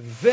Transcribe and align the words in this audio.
ו... 0.00 0.28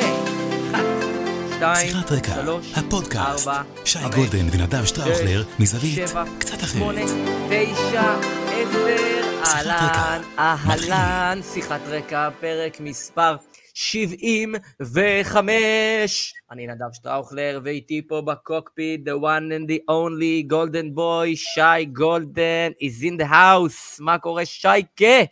שתיים, 1.56 1.92
שיחת 1.92 2.12
רקע, 2.12 2.36
שלוש, 2.36 2.74
הפודקאסט. 2.76 3.48
ארבע, 3.48 3.62
שי 3.86 4.00
חמש, 4.00 4.16
גולדן 4.16 4.48
ונדב 4.52 4.86
שטראוכלר 4.86 5.44
מזווית 5.60 5.96
שבע, 5.96 6.24
קצת 6.40 6.68
שמונה, 6.68 7.04
אחרת. 7.04 7.16
תשע, 7.50 8.16
עשר, 8.52 9.22
אהלן, 9.46 10.22
אהלן, 10.40 11.40
שיחת 11.54 11.82
רקע, 11.88 12.30
פרק 12.40 12.80
מספר 12.80 13.36
75. 13.74 16.34
אני 16.52 16.68
נדב 16.68 16.94
שטראוכלר, 16.94 17.60
ואיתי 17.64 18.02
פה 18.08 18.22
ב 18.22 18.31
cockpit, 18.31 19.08
the 19.08 19.12
one 19.22 19.52
and 19.52 19.68
the 19.70 19.80
only 19.90 20.44
golden 20.52 20.96
boy, 20.98 21.36
שי 21.36 21.86
גולדן, 21.86 22.72
is 22.82 23.04
in 23.04 23.18
the 23.22 23.28
house. 23.32 23.98
מה 24.00 24.18
קורה, 24.18 24.46
שייקה? 24.46 25.24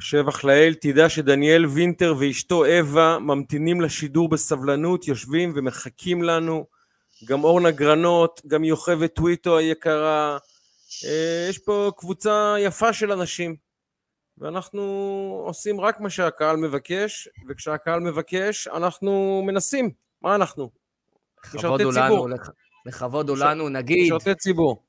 שבח 0.00 0.44
לאל, 0.44 0.74
תדע 0.80 1.08
שדניאל 1.08 1.66
וינטר 1.66 2.14
ואשתו 2.18 2.64
אווה 2.64 3.18
ממתינים 3.18 3.80
לשידור 3.80 4.28
בסבלנות, 4.28 5.08
יושבים 5.08 5.52
ומחכים 5.56 6.22
לנו. 6.22 6.66
גם 7.28 7.44
אורנה 7.44 7.70
גרנות, 7.70 8.40
גם 8.46 8.64
יוכבד 8.64 9.06
טוויטו 9.06 9.58
היקרה. 9.58 10.38
אה, 11.04 11.46
יש 11.50 11.58
פה 11.58 11.90
קבוצה 11.96 12.54
יפה 12.58 12.92
של 12.92 13.12
אנשים, 13.12 13.56
ואנחנו 14.38 14.82
עושים 15.46 15.80
רק 15.80 16.00
מה 16.00 16.10
שהקהל 16.10 16.56
מבקש, 16.56 17.28
וכשהקהל 17.48 18.00
מבקש, 18.00 18.68
אנחנו 18.68 19.42
מנסים. 19.46 19.90
מה 20.22 20.34
אנחנו? 20.34 20.70
משרתי 21.54 21.82
ציבור. 22.08 22.28
לכ- 22.30 22.50
לכבוד 22.86 23.28
הוא 23.28 23.38
לנו, 23.38 23.68
נגיד, 23.68 24.12
משרתי 24.14 24.34
ציבור. 24.34 24.82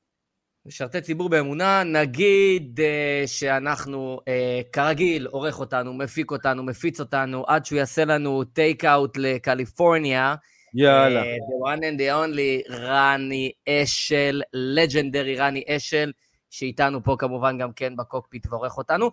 משרתי 0.66 1.00
ציבור 1.00 1.28
באמונה, 1.28 1.82
נגיד 1.82 2.80
uh, 2.80 3.26
שאנחנו, 3.26 4.20
uh, 4.20 4.72
כרגיל, 4.72 5.26
עורך 5.26 5.60
אותנו, 5.60 5.94
מפיק 5.94 6.30
אותנו, 6.30 6.62
מפיץ 6.62 7.00
אותנו, 7.00 7.44
עד 7.46 7.66
שהוא 7.66 7.78
יעשה 7.78 8.04
לנו 8.04 8.44
take 8.44 8.84
out 8.84 9.16
לקליפורניה. 9.16 10.34
יאללה. 10.74 11.22
Uh, 11.22 11.24
the 11.24 11.76
one 11.76 11.80
and 11.80 12.00
the 12.00 12.12
only, 12.12 12.74
רני 12.74 13.52
אשל, 13.68 14.42
legendary 14.52 15.36
רני 15.36 15.64
אשל, 15.68 16.12
שאיתנו 16.50 17.04
פה 17.04 17.16
כמובן 17.18 17.58
גם 17.58 17.72
כן 17.72 17.96
ב 17.96 18.02
cockpit 18.02 18.46
ועורך 18.50 18.78
אותנו. 18.78 19.10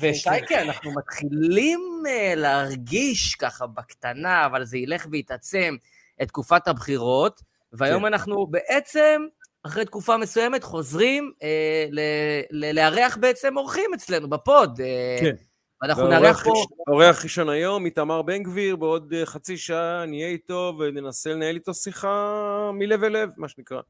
ושייקה, 0.00 0.62
אנחנו 0.62 0.92
מתחילים 0.94 1.80
uh, 2.06 2.36
להרגיש 2.36 3.34
ככה 3.34 3.66
בקטנה, 3.66 4.46
אבל 4.46 4.64
זה 4.64 4.78
ילך 4.78 5.06
ויתעצם, 5.10 5.76
את 6.22 6.28
תקופת 6.28 6.68
הבחירות, 6.68 7.42
והיום 7.72 8.00
כן. 8.00 8.06
אנחנו 8.06 8.46
בעצם, 8.46 9.22
אחרי 9.66 9.84
תקופה 9.84 10.16
מסוימת, 10.16 10.64
חוזרים 10.64 11.32
אה, 11.42 11.86
ל- 11.90 12.00
ל- 12.50 12.74
לארח 12.74 13.16
בעצם 13.20 13.56
אורחים 13.56 13.90
אצלנו 13.94 14.30
בפוד. 14.30 14.80
אה, 14.80 15.16
כן. 15.20 15.34
ואנחנו 15.82 16.06
נארח 16.08 16.44
פה... 16.44 16.52
אורח 16.88 17.22
ראשון 17.22 17.48
היום, 17.48 17.84
איתמר 17.84 18.22
בן 18.22 18.42
גביר, 18.42 18.76
בעוד 18.76 19.12
אה, 19.16 19.26
חצי 19.26 19.56
שעה 19.56 20.04
נהיה 20.06 20.28
איתו 20.28 20.74
וננסה 20.78 21.30
לנהל 21.30 21.54
איתו 21.54 21.74
שיחה 21.74 22.40
מלב 22.74 23.04
אל 23.04 23.12
לב, 23.22 23.30
מה 23.36 23.48
שנקרא. 23.48 23.80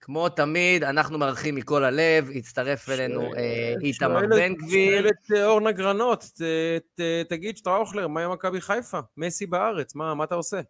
כמו 0.00 0.28
תמיד, 0.28 0.84
אנחנו 0.84 1.18
מארחים 1.18 1.54
מכל 1.54 1.84
הלב, 1.84 2.30
הצטרף 2.34 2.88
אלינו 2.88 3.34
אה, 3.34 3.74
איתמר 3.82 4.20
בן 4.30 4.54
גביר. 4.54 4.90
שואל 5.00 5.08
את 5.08 5.32
אה, 5.36 5.46
אורנה 5.46 5.72
גרנות, 5.72 6.24
ת- 6.24 6.42
ת- 7.00 7.28
תגיד, 7.28 7.56
שטראוכלר, 7.56 8.08
מה 8.08 8.24
עם 8.24 8.32
מכבי 8.32 8.60
חיפה? 8.60 8.98
מסי 9.16 9.46
בארץ, 9.46 9.94
מה 9.94 10.14
מה 10.14 10.24
אתה 10.24 10.34
עושה? 10.34 10.60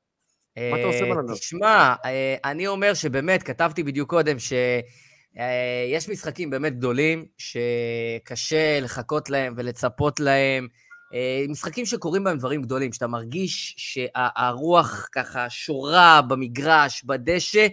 מה 0.56 0.78
אתה 0.78 0.86
עושה 0.86 1.04
אה, 1.04 1.14
בלנדון? 1.14 1.36
תשמע, 1.36 1.94
אה, 2.04 2.36
אני 2.44 2.66
אומר 2.66 2.94
שבאמת, 2.94 3.42
כתבתי 3.42 3.82
בדיוק 3.82 4.10
קודם, 4.10 4.38
שיש 4.38 6.08
משחקים 6.08 6.50
באמת 6.50 6.76
גדולים, 6.76 7.26
שקשה 7.38 8.80
לחכות 8.80 9.30
להם 9.30 9.54
ולצפות 9.56 10.20
להם. 10.20 10.68
אה, 11.14 11.44
משחקים 11.48 11.86
שקורים 11.86 12.24
בהם 12.24 12.38
דברים 12.38 12.62
גדולים, 12.62 12.92
שאתה 12.92 13.06
מרגיש 13.06 13.74
שהרוח 13.78 15.08
ככה 15.12 15.50
שורה 15.50 16.22
במגרש, 16.22 17.04
בדשא, 17.04 17.66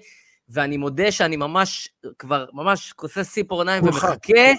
ואני 0.50 0.78
מודה 0.78 1.12
שאני 1.12 1.38
ממש, 1.38 1.90
כבר 2.20 2.46
ממש 2.54 2.94
כוסס 2.94 3.32
ציפורניים 3.32 3.84
ומחכה. 3.84 4.52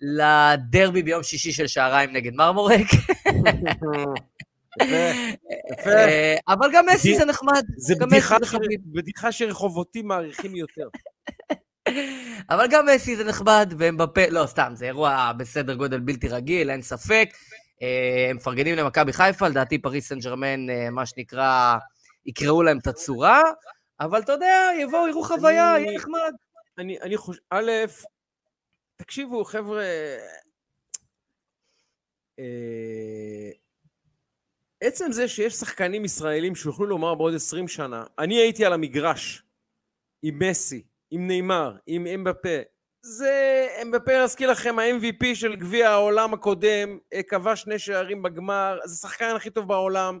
לדרבי 0.00 1.02
ביום 1.02 1.22
שישי 1.22 1.52
של 1.52 1.66
שעריים 1.66 2.12
נגד 2.12 2.34
מרמורק. 2.34 2.86
יפה. 5.72 5.90
אה, 5.90 6.36
אבל 6.48 6.68
גם 6.72 6.86
מסי 6.86 7.16
זה 7.16 7.24
נחמד. 7.24 7.62
זה 7.76 7.94
בדיחה 8.92 9.32
שרחובותי 9.32 10.02
מעריכים 10.02 10.56
יותר. 10.56 10.88
אבל 12.50 12.66
גם 12.70 12.86
מסי 12.86 13.16
זה 13.16 13.24
נחמד, 13.24 13.74
והם 13.78 13.96
בפה, 13.96 14.28
לא, 14.30 14.46
סתם, 14.46 14.72
זה 14.74 14.84
אירוע 14.84 15.32
בסדר 15.36 15.74
גודל 15.74 16.00
בלתי 16.00 16.28
רגיל, 16.28 16.70
אין 16.70 16.82
ספק. 16.82 17.28
אה, 17.82 18.26
הם 18.30 18.36
מפרגנים 18.36 18.76
למכבי 18.76 19.12
חיפה, 19.12 19.48
לדעתי 19.48 19.78
פריס 19.78 20.08
סן 20.08 20.18
ג'רמן, 20.18 20.70
אה, 20.70 20.90
מה 20.90 21.06
שנקרא, 21.06 21.76
יקראו 22.26 22.62
להם 22.62 22.78
את 22.78 22.86
הצורה, 22.86 23.42
אבל 24.00 24.20
אתה 24.20 24.32
יודע, 24.32 24.70
יבואו, 24.80 25.08
יראו 25.08 25.24
חוויה, 25.24 25.74
יהיה 25.78 25.96
נחמד. 25.96 26.32
אני, 26.78 27.00
אני 27.00 27.16
חושב, 27.16 27.40
א', 27.50 27.70
תקשיבו, 28.96 29.44
חבר'ה, 29.44 29.84
עצם 34.80 35.12
זה 35.12 35.28
שיש 35.28 35.54
שחקנים 35.54 36.04
ישראלים 36.04 36.54
שיוכלו 36.54 36.86
לומר 36.86 37.14
בעוד 37.14 37.34
20 37.34 37.68
שנה, 37.68 38.04
אני 38.18 38.34
הייתי 38.34 38.64
על 38.64 38.72
המגרש 38.72 39.42
עם 40.22 40.38
מסי, 40.38 40.82
עם 41.10 41.26
נאמר, 41.26 41.76
עם 41.86 42.06
אמבפה, 42.06 42.58
זה, 43.02 43.66
אמבפה, 43.82 44.12
להזכיר 44.12 44.50
לכם, 44.50 44.78
ה-MVP 44.78 45.34
של 45.34 45.56
גביע 45.56 45.90
העולם 45.90 46.34
הקודם, 46.34 46.98
אה, 47.12 47.22
כבש 47.22 47.60
שני 47.60 47.78
שערים 47.78 48.22
בגמר, 48.22 48.78
זה 48.84 48.92
השחקן 48.92 49.36
הכי 49.36 49.50
טוב 49.50 49.68
בעולם, 49.68 50.18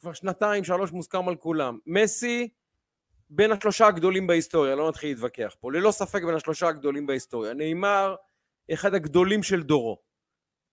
כבר 0.00 0.12
שנתיים, 0.12 0.64
שלוש 0.64 0.92
מוסכם 0.92 1.28
על 1.28 1.36
כולם. 1.36 1.78
מסי, 1.86 2.48
בין 3.30 3.52
השלושה 3.52 3.86
הגדולים 3.86 4.26
בהיסטוריה, 4.26 4.74
לא 4.74 4.88
נתחיל 4.88 5.10
להתווכח 5.10 5.54
פה, 5.60 5.72
ללא 5.72 5.90
ספק 5.90 6.22
בין 6.22 6.34
השלושה 6.34 6.68
הגדולים 6.68 7.06
בהיסטוריה. 7.06 7.54
נאמר, 7.54 8.14
אחד 8.72 8.94
הגדולים 8.94 9.42
של 9.42 9.62
דורו. 9.62 10.07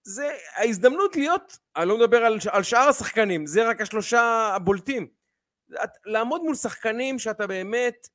זה 0.05 0.31
ההזדמנות 0.55 1.15
להיות, 1.15 1.57
אני 1.75 1.89
לא 1.89 1.97
מדבר 1.97 2.17
על, 2.17 2.37
על 2.51 2.63
שאר 2.63 2.89
השחקנים, 2.89 3.45
זה 3.45 3.69
רק 3.69 3.81
השלושה 3.81 4.51
הבולטים. 4.55 5.07
את, 5.83 5.89
לעמוד 6.05 6.41
מול 6.41 6.55
שחקנים 6.55 7.19
שאתה 7.19 7.47
באמת 7.47 8.07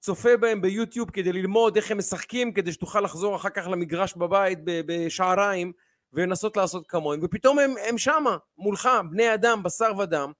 צופה 0.00 0.36
בהם 0.36 0.60
ביוטיוב 0.60 1.10
כדי 1.10 1.32
ללמוד 1.32 1.76
איך 1.76 1.90
הם 1.90 1.98
משחקים, 1.98 2.52
כדי 2.52 2.72
שתוכל 2.72 3.00
לחזור 3.00 3.36
אחר 3.36 3.50
כך 3.50 3.66
למגרש 3.66 4.14
בבית 4.16 4.58
בשעריים 4.64 5.72
ולנסות 6.12 6.56
לעשות 6.56 6.86
כמוהם, 6.86 7.20
ופתאום 7.22 7.58
הם, 7.58 7.74
הם 7.88 7.98
שמה, 7.98 8.36
מולך, 8.58 8.88
בני 9.10 9.34
אדם, 9.34 9.62
בשר 9.62 9.98
ודם. 9.98 10.32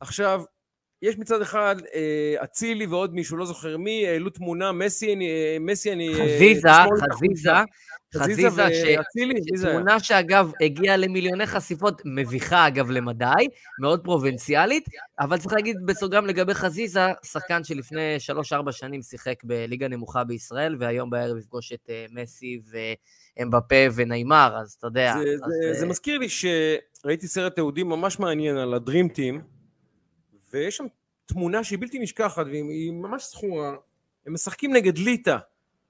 עכשיו, 0.00 0.42
יש 1.02 1.18
מצד 1.18 1.42
אחד 1.42 1.76
אה, 1.94 2.44
אצילי 2.44 2.86
ועוד 2.86 3.14
מישהו, 3.14 3.36
לא 3.36 3.44
זוכר 3.44 3.76
מי, 3.76 4.06
העלו 4.06 4.30
תמונה, 4.30 4.72
מסי, 4.72 5.14
אני, 5.14 5.28
אה, 5.28 5.56
מסי, 5.60 5.92
אני... 5.92 6.08
אה, 6.08 6.14
חזיזה, 6.14 6.68
חזיזה, 7.12 7.50
חזיזה 8.16 8.50
חזיזה, 8.50 8.74
ש- 8.74 8.96
ואצילי, 8.98 9.40
זה 9.56 9.68
היה? 9.68 9.76
תמונה 9.76 10.00
שאגב 10.00 10.52
הגיעה 10.60 10.96
למיליוני 10.96 11.46
חשיפות, 11.46 12.02
מביכה 12.04 12.66
אגב 12.66 12.90
למדי, 12.90 13.26
מאוד 13.80 14.04
פרובינציאלית, 14.04 14.88
אבל 15.20 15.38
צריך 15.38 15.54
להגיד 15.54 15.76
בסוגריים 15.86 16.26
לגבי 16.26 16.54
חזיזה, 16.54 17.06
שחקן 17.22 17.64
שלפני 17.64 18.16
3-4 18.68 18.72
שנים 18.72 19.02
שיחק 19.02 19.44
בליגה 19.44 19.88
נמוכה 19.88 20.24
בישראל, 20.24 20.76
והיום 20.78 21.10
בערב 21.10 21.38
יפגוש 21.38 21.72
את 21.72 21.90
אה, 21.90 22.06
מסי 22.10 22.60
ואמבפה 23.38 23.86
וניימר, 23.94 24.56
אז 24.62 24.76
אתה 24.78 24.86
יודע. 24.86 25.12
זה, 25.12 25.18
אז, 25.18 25.52
זה, 25.62 25.68
אה, 25.68 25.74
זה 25.74 25.86
מזכיר 25.86 26.18
לי 26.18 26.28
שראיתי 26.28 27.26
סרט 27.26 27.54
תיעודי 27.54 27.82
ממש 27.82 28.18
מעניין 28.18 28.56
על 28.56 28.74
הדרים 28.74 29.08
טים, 29.08 29.57
ויש 30.52 30.76
שם 30.76 30.86
תמונה 31.26 31.64
שהיא 31.64 31.78
בלתי 31.78 31.98
נשכחת, 31.98 32.46
והיא 32.46 32.70
היא 32.70 32.92
ממש 32.92 33.30
זכורה, 33.30 33.74
הם 34.26 34.34
משחקים 34.34 34.72
נגד 34.72 34.98
ליטא. 34.98 35.36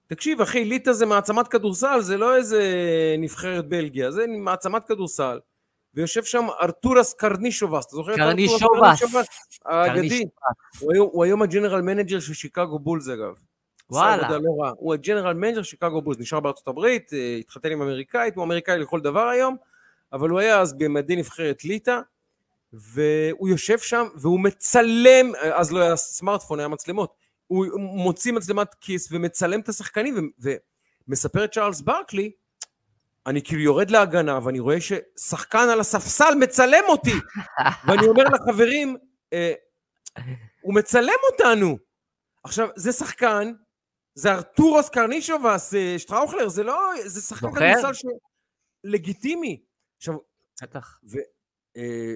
תקשיב 0.06 0.40
אחי, 0.40 0.64
ליטא 0.64 0.92
זה 0.92 1.06
מעצמת 1.06 1.48
כדורסל, 1.48 2.00
זה 2.00 2.16
לא 2.16 2.36
איזה 2.36 2.62
נבחרת 3.18 3.68
בלגיה, 3.68 4.10
זה 4.10 4.26
מעצמת 4.26 4.84
כדורסל. 4.84 5.38
ויושב 5.94 6.24
שם 6.24 6.46
ארתורס 6.60 7.14
קרנישובס, 7.14 7.86
אתה 7.86 7.96
זוכר 7.96 8.14
את 8.14 8.18
ארתורס 8.18 8.62
קרנישובס. 8.62 9.26
האגדי. 9.64 10.24
הוא 10.80 10.92
הוא 11.12 11.24
היום 11.24 11.42
ה 11.42 11.47
general 11.47 11.80
manager 11.80 12.20
של 12.20 12.34
שיקגו 12.34 12.78
בולס 12.78 13.08
אגב. 13.08 13.34
וואלה. 13.90 14.38
לא 14.38 14.50
רע. 14.62 14.72
הוא 14.76 14.94
ה 14.94 14.99
general 14.99 15.34
manager 15.34 15.62
של 15.62 15.70
שיקגו 15.70 16.02
בולס, 16.02 16.18
נשאר 16.18 16.40
בארצות 16.40 16.68
הברית, 16.68 17.12
אה, 17.12 17.36
התחתן 17.40 17.72
עם 17.72 17.82
אמריקאית, 17.82 18.36
הוא 18.36 18.44
אמריקאי 18.44 18.78
לכל 18.78 19.00
דבר 19.00 19.28
היום, 19.28 19.56
אבל 20.12 20.28
הוא 20.28 20.38
היה 20.38 20.60
אז 20.60 20.78
במדי 20.78 21.16
נבחרת 21.16 21.64
ליטא, 21.64 22.00
והוא 22.72 23.48
יושב 23.48 23.78
שם 23.78 24.06
והוא 24.14 24.40
מצלם, 24.40 25.32
אז 25.52 25.72
לא 25.72 25.80
היה 25.80 25.96
סמארטפון, 25.96 26.58
היה 26.58 26.68
מצלמות, 26.68 27.14
הוא 27.46 27.66
מוציא 27.80 28.32
מצלמת 28.32 28.74
כיס 28.80 29.08
ומצלם 29.12 29.60
את 29.60 29.68
השחקנים, 29.68 30.30
ו- 30.42 30.50
ומספר 31.08 31.44
את 31.44 31.52
צ'ארלס 31.52 31.80
ברקלי, 31.80 32.32
אני 33.26 33.42
כאילו 33.42 33.62
יורד 33.62 33.90
להגנה 33.90 34.38
ואני 34.44 34.60
רואה 34.60 34.76
ששחקן 34.80 35.68
על 35.72 35.80
הספסל 35.80 36.34
מצלם 36.40 36.84
אותי, 36.88 37.14
ואני 37.86 38.06
אומר 38.06 38.24
לחברים, 38.24 38.96
אה, 39.32 39.52
הוא 40.60 40.74
מצלם 40.74 41.18
אותנו. 41.32 41.78
עכשיו, 42.44 42.68
זה 42.76 42.92
שחקן, 42.92 43.52
זה 44.14 44.32
ארתורוס 44.32 44.88
קרנישובס, 44.88 45.74
אה, 45.74 45.94
שטראוכלר, 45.98 46.48
זה 46.48 46.62
לא, 46.62 46.90
זה 47.04 47.20
שחקן? 47.20 47.54
כדורסל 47.54 47.92
ש... 47.92 48.02
לגיטימי. 48.84 49.62
עכשיו, 49.96 50.14
בטח. 50.62 50.98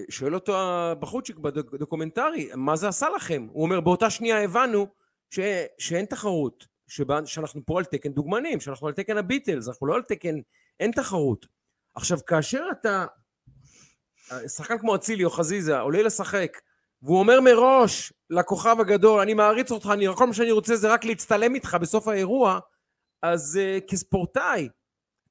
שואל 0.09 0.35
אותו 0.35 0.57
הבחורצ'יק 0.61 1.37
בדוקומנטרי, 1.37 2.51
מה 2.55 2.77
זה 2.77 2.89
עשה 2.89 3.09
לכם? 3.17 3.47
הוא 3.53 3.63
אומר, 3.63 3.81
באותה 3.81 4.11
שנייה 4.11 4.43
הבנו 4.43 4.87
ש, 5.31 5.41
שאין 5.79 6.05
תחרות, 6.05 6.67
שבה, 6.89 7.27
שאנחנו 7.27 7.61
פה 7.67 7.79
על 7.79 7.85
תקן 7.85 8.13
דוגמנים, 8.13 8.61
שאנחנו 8.61 8.87
על 8.87 8.93
תקן 8.93 9.17
הביטלס, 9.17 9.69
אנחנו 9.69 9.87
לא 9.87 9.95
על 9.95 10.03
תקן, 10.03 10.35
אין 10.81 10.91
תחרות. 10.91 11.47
עכשיו, 11.95 12.19
כאשר 12.27 12.65
אתה, 12.73 13.07
שחקן 14.49 14.79
כמו 14.79 14.95
אצילי 14.95 15.25
או 15.25 15.31
חזיזה 15.31 15.79
עולה 15.79 16.03
לשחק, 16.03 16.59
והוא 17.03 17.19
אומר 17.19 17.41
מראש 17.41 18.13
לכוכב 18.31 18.77
הגדול, 18.81 19.21
אני 19.21 19.35
מעריץ 19.35 19.71
אותך, 19.71 19.91
אני, 19.93 20.07
כל 20.17 20.27
מה 20.27 20.35
שאני 20.35 20.51
רוצה 20.51 20.77
זה 20.77 20.93
רק 20.93 21.05
להצטלם 21.05 21.55
איתך 21.55 21.77
בסוף 21.81 22.09
האירוע, 22.09 22.59
אז 23.23 23.61
uh, 23.61 23.91
כספורטאי, 23.91 24.69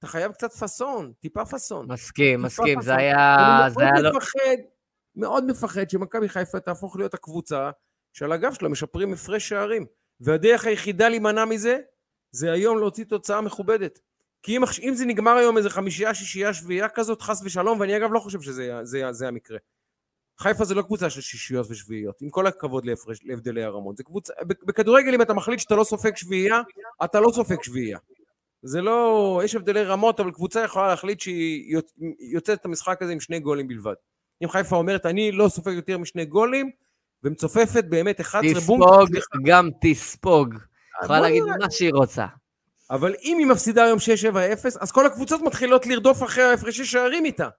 אתה 0.01 0.09
חייב 0.09 0.31
קצת 0.31 0.53
פאסון, 0.53 1.13
טיפה 1.19 1.45
פאסון. 1.45 1.91
מסכים, 1.91 2.37
טיפה 2.39 2.45
מסכים, 2.45 2.75
פאסון. 2.75 2.81
זה 2.81 2.95
היה... 2.95 3.65
אני 3.65 3.73
זה 3.73 3.81
היה 3.81 3.91
מאוד 3.91 4.03
לא... 4.03 4.11
מפחד, 4.17 4.57
מאוד 5.15 5.45
מפחד 5.45 5.89
שמכבי 5.89 6.29
חיפה 6.29 6.59
תהפוך 6.59 6.95
להיות 6.95 7.13
הקבוצה 7.13 7.71
שעל 8.13 8.31
הגב 8.31 8.53
שלה 8.53 8.69
משפרים 8.69 9.13
הפרש 9.13 9.49
שערים. 9.49 9.85
והדרך 10.19 10.65
היחידה 10.65 11.09
להימנע 11.09 11.45
מזה, 11.45 11.77
זה 12.31 12.51
היום 12.51 12.77
להוציא 12.77 13.05
תוצאה 13.05 13.41
מכובדת. 13.41 13.99
כי 14.43 14.57
אם, 14.57 14.63
אם 14.83 14.93
זה 14.93 15.05
נגמר 15.05 15.31
היום 15.31 15.57
איזה 15.57 15.69
חמישייה, 15.69 16.13
שישייה, 16.13 16.53
שביעייה 16.53 16.89
כזאת, 16.89 17.21
חס 17.21 17.41
ושלום, 17.43 17.79
ואני 17.79 17.97
אגב 17.97 18.09
לא 18.13 18.19
חושב 18.19 18.41
שזה 18.41 18.79
זה, 18.83 19.11
זה 19.11 19.27
המקרה. 19.27 19.57
חיפה 20.39 20.65
זה 20.65 20.75
לא 20.75 20.81
קבוצה 20.81 21.09
של 21.09 21.21
שישיות 21.21 21.67
ושביעיות, 21.69 22.21
עם 22.21 22.29
כל 22.29 22.47
הכבוד 22.47 22.85
להפרש, 22.85 23.19
להבדלי 23.23 23.63
הרמות. 23.63 23.97
זה 23.97 24.03
קבוצה, 24.03 24.33
בכדורגל 24.47 25.13
אם 25.13 25.21
אתה 25.21 25.33
מחליט 25.33 25.59
שאתה 25.59 25.75
לא 25.75 25.83
סופג 25.83 26.15
שביעייה, 26.15 26.61
אתה 27.03 27.19
לא 27.19 27.31
סופג 27.31 27.63
שביעייה. 27.63 27.97
זה 28.63 28.81
לא, 28.81 29.41
יש 29.45 29.55
הבדלי 29.55 29.83
רמות, 29.83 30.19
אבל 30.19 30.31
קבוצה 30.31 30.63
יכולה 30.63 30.87
להחליט 30.87 31.19
שהיא 31.19 31.77
יוצאת 32.33 32.59
את 32.59 32.65
המשחק 32.65 33.01
הזה 33.01 33.11
עם 33.11 33.19
שני 33.19 33.39
גולים 33.39 33.67
בלבד. 33.67 33.93
אם 34.43 34.49
חיפה 34.49 34.75
אומרת, 34.75 35.05
אני 35.05 35.31
לא 35.31 35.49
סופג 35.49 35.71
יותר 35.71 35.97
משני 35.97 36.25
גולים, 36.25 36.71
ומצופפת 37.23 37.83
באמת 37.89 38.21
11 38.21 38.61
בום. 38.61 38.81
תספוג, 38.81 39.17
גם 39.45 39.69
תספוג. 39.81 40.55
יכולה 41.03 41.19
בוא 41.19 41.27
להגיד. 41.27 41.43
מה 41.43 41.71
שהיא 41.71 41.93
רוצה. 41.93 42.25
אבל 42.91 43.15
אם 43.23 43.37
היא 43.39 43.47
מפסידה 43.47 43.83
היום 43.83 43.99
6-7-0, 43.99 44.77
אז 44.79 44.91
כל 44.91 45.05
הקבוצות 45.05 45.41
מתחילות 45.41 45.85
לרדוף 45.85 46.23
אחרי 46.23 46.43
ההפרשי 46.43 46.85
שערים 46.85 47.25
איתה. 47.25 47.49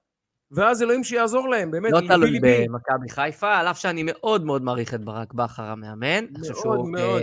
ואז 0.51 0.83
אלוהים 0.83 1.05
שיעזור 1.05 1.49
להם, 1.49 1.71
באמת, 1.71 1.93
לא 1.93 2.01
תלוי. 2.01 2.41
במכבי 2.43 3.09
חיפה, 3.09 3.55
על 3.55 3.67
אף 3.67 3.79
שאני 3.79 4.03
מאוד 4.07 4.45
מאוד 4.45 4.63
מעריך 4.63 4.95
את 4.95 5.05
ברק 5.05 5.33
בכר 5.33 5.63
המאמן. 5.63 6.25
מאוד 6.33 6.45
שהוא 6.45 6.89
מאוד. 6.89 7.23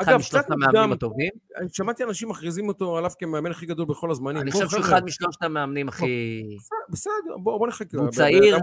אה, 0.00 0.04
אחד 0.04 0.12
אגב, 0.12 0.20
משלושת 0.20 0.44
קצת 0.44 0.50
המאמנים 0.50 0.80
מוקדם, 0.80 0.92
הטובים. 0.92 1.30
אני 1.56 1.68
שמעתי 1.72 2.04
אנשים 2.04 2.28
מכריזים 2.28 2.68
אותו 2.68 2.98
עליו 2.98 3.10
כמאמן 3.18 3.50
הכי 3.50 3.66
גדול 3.66 3.86
בכל 3.86 4.10
הזמנים. 4.10 4.42
אני 4.42 4.50
חושב 4.50 4.68
שהוא 4.68 4.80
אחד 4.80 5.04
משלושת 5.04 5.42
המאמנים 5.42 5.88
הכי... 5.88 6.42
בסדר, 6.88 7.36
בוא, 7.42 7.68
נחכה. 7.68 7.96
והוא 7.96 8.06
בן 8.06 8.12
צעיר. 8.12 8.58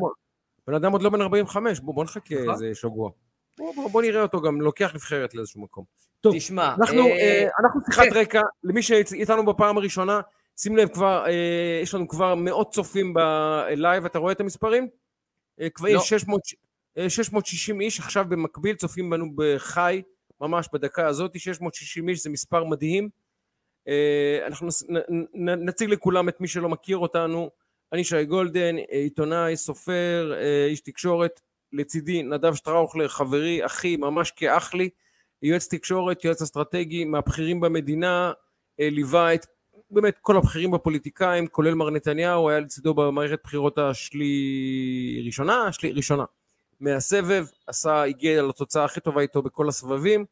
בן 0.68 0.74
אדם 0.74 0.92
עוד 0.92 1.02
לא 1.02 1.10
בן 1.10 1.22
45, 1.22 1.80
בוא, 1.80 2.04
נחכה 2.04 2.36
נכון. 2.36 2.50
איזה 2.50 2.72
שבוע. 2.74 3.12
בוא, 3.92 4.02
נראה 4.02 4.22
אותו 4.22 4.42
גם 4.42 4.62
לוקח 4.62 4.92
נבחרת 4.96 5.36
לאיזשהו 5.36 5.62
מקום. 5.62 5.84
טוב, 6.22 6.36
תשמע, 6.36 6.76
אנחנו, 6.80 7.00
אה, 7.00 7.12
אה, 7.12 7.48
אנחנו 7.64 7.82
שיחת 7.86 8.04
כן. 8.04 8.20
רקע, 8.20 8.42
למי 8.64 8.82
שאיתנו 8.82 9.46
בפעם 9.46 9.78
הראשונה, 9.78 10.22
שים 10.58 10.78
לב 10.78 10.90
כבר, 10.90 11.26
אה, 11.26 11.80
יש 11.84 11.94
לנו 11.94 12.08
כבר 12.08 12.36
מאות 12.36 12.74
צופים 12.74 13.14
בלייב, 13.14 14.06
אתה 14.06 14.20
רואה 14.20 14.32
את 14.32 14.40
המספרים? 14.40 14.88
אה, 15.62 15.70
כבר 15.70 15.90
לא. 15.90 15.98
יש 15.98 16.10
600, 16.10 16.42
אה, 16.98 17.10
660 17.10 17.82
איש 17.82 18.00
עכשיו 18.00 18.26
במקביל 18.30 18.76
צופים 18.76 19.10
בנו 19.10 19.26
בחי, 19.36 20.02
ממש 20.42 20.70
בדקה 20.74 21.08
הזאת, 21.08 21.40
660 21.40 22.10
איש 22.10 22.24
זה 22.24 22.30
מספר 22.30 22.64
מדהים. 22.64 23.10
אה, 23.88 24.40
אנחנו 24.48 24.68
נציג 25.38 25.90
לכולם 25.90 26.30
את 26.30 26.42
מי 26.42 26.48
שלא 26.48 26.70
מכיר 26.70 26.98
אותנו. 26.98 27.50
אני 27.94 28.04
שי 28.04 28.26
גולדן, 28.26 28.78
אה, 28.78 28.84
עיתונאי, 28.90 29.56
סופר, 29.56 30.34
אה, 30.36 30.66
איש 30.66 30.80
תקשורת. 30.80 31.42
לצידי 31.74 32.24
נדב 32.24 32.54
שטראוכלר, 32.54 33.08
חברי, 33.08 33.66
אחי, 33.66 33.98
ממש 33.98 34.32
כאח 34.32 34.74
לי. 34.74 34.90
יועץ 35.42 35.68
תקשורת, 35.68 36.26
יועץ 36.26 36.42
אסטרטגי, 36.42 37.06
מהבכירים 37.06 37.60
במדינה, 37.60 38.32
ליווה 38.80 39.34
את 39.34 39.46
באמת 39.92 40.18
כל 40.22 40.38
הבכירים 40.38 40.72
בפוליטיקאים, 40.72 41.48
כולל 41.48 41.74
מר 41.74 41.90
נתניהו, 41.90 42.50
היה 42.50 42.60
לצידו 42.60 42.94
במערכת 42.94 43.40
בחירות 43.44 43.78
השלי... 43.78 45.22
ראשונה? 45.26 45.72
שלי... 45.72 45.92
ראשונה. 45.92 46.24
מהסבב, 46.80 47.46
עשה, 47.68 48.04
הגיע 48.04 48.42
לתוצאה 48.42 48.86
הכי 48.86 49.00
טובה 49.00 49.22
איתו 49.22 49.42
בכל 49.42 49.70
הסבבים, 49.70 50.26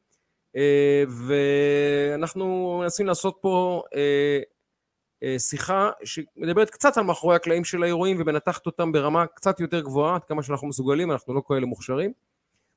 אה, 0.55 1.03
ואנחנו 1.07 2.77
מנסים 2.81 3.05
לעשות 3.05 3.37
פה 3.41 3.83
אה, 3.95 4.39
אה, 5.23 5.39
שיחה 5.39 5.89
שמדברת 6.03 6.69
קצת 6.69 6.97
על 6.97 7.03
מאחורי 7.03 7.35
הקלעים 7.35 7.63
של 7.63 7.83
האירועים 7.83 8.17
ומנתחת 8.19 8.65
אותם 8.65 8.91
ברמה 8.91 9.27
קצת 9.27 9.59
יותר 9.59 9.79
גבוהה, 9.79 10.15
עד 10.15 10.23
כמה 10.23 10.43
שאנחנו 10.43 10.67
מסוגלים, 10.67 11.11
אנחנו 11.11 11.33
לא 11.33 11.41
כאלה 11.47 11.65
מוכשרים. 11.65 12.11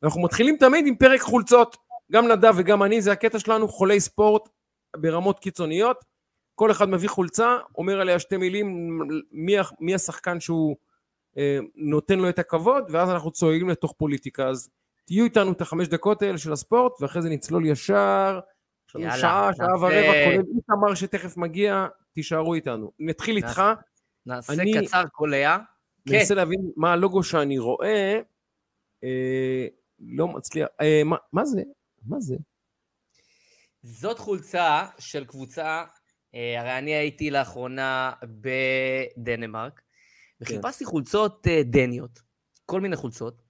אנחנו 0.03 0.23
מתחילים 0.23 0.57
תמיד 0.57 0.87
עם 0.87 0.97
פרק 0.97 1.21
חולצות, 1.21 1.77
גם 2.13 2.29
נדב 2.29 2.55
וגם 2.57 2.83
אני, 2.83 3.03
זה 3.03 3.13
הקטע 3.13 3.39
שלנו, 3.39 3.69
חולי 3.69 4.01
ספורט 4.01 4.49
ברמות 4.97 5.39
קיצוניות. 5.41 6.05
כל 6.55 6.71
אחד 6.71 6.89
מביא 6.89 7.09
חולצה, 7.09 7.57
אומר 7.79 8.01
עליה 8.01 8.19
שתי 8.19 8.37
מילים, 8.37 8.99
מי, 9.33 9.55
מי 9.81 9.95
השחקן 9.95 10.41
שהוא 10.41 10.77
נותן 11.75 12.19
לו 12.19 12.29
את 12.29 12.39
הכבוד, 12.39 12.85
ואז 12.91 13.11
אנחנו 13.11 13.31
צוללים 13.31 13.69
לתוך 13.69 13.95
פוליטיקה. 13.99 14.49
אז 14.49 14.71
תהיו 15.05 15.25
איתנו 15.25 15.53
את 15.53 15.61
החמש 15.61 15.89
דקות 15.89 16.23
האלה 16.23 16.39
של 16.39 16.53
הספורט, 16.53 16.93
ואחרי 17.01 17.23
זה 17.23 17.29
נצלול 17.29 17.67
ישר. 17.67 18.41
יש 18.89 18.97
לנו 18.97 19.05
שעה, 19.05 19.19
שעה 19.19 19.49
נעשה- 19.51 19.65
ורבע, 19.65 19.89
כולל 20.25 20.43
איתמר 20.57 20.95
שתכף 20.95 21.37
מגיע, 21.37 21.87
תישארו 22.13 22.55
איתנו. 22.55 22.93
נתחיל 22.99 23.37
איתך, 23.37 23.63
נעשה 24.27 24.53
אני- 24.53 24.87
קצר 24.87 25.03
קולע. 25.13 25.59
כן, 26.09 26.15
ננסה 26.15 26.35
להבין 26.35 26.61
מה 26.77 26.93
הלוגו 26.93 27.23
שאני 27.23 27.59
רואה. 27.59 28.21
אה, 29.05 29.67
לא 30.01 30.29
מצליח, 30.29 30.69
אה, 30.81 31.03
מה, 31.05 31.17
מה 31.33 31.45
זה? 31.45 31.63
מה 32.07 32.21
זה? 32.21 32.37
זאת 33.83 34.19
חולצה 34.19 34.87
של 34.99 35.25
קבוצה, 35.25 35.85
אה, 36.35 36.61
הרי 36.61 36.79
אני 36.79 36.95
הייתי 36.95 37.31
לאחרונה 37.31 38.13
בדנמרק, 38.25 39.83
וחיפשתי 40.41 40.85
חולצות 40.85 41.47
אה, 41.47 41.63
דניות, 41.63 42.21
כל 42.67 42.81
מיני 42.81 42.97
חולצות, 42.97 43.43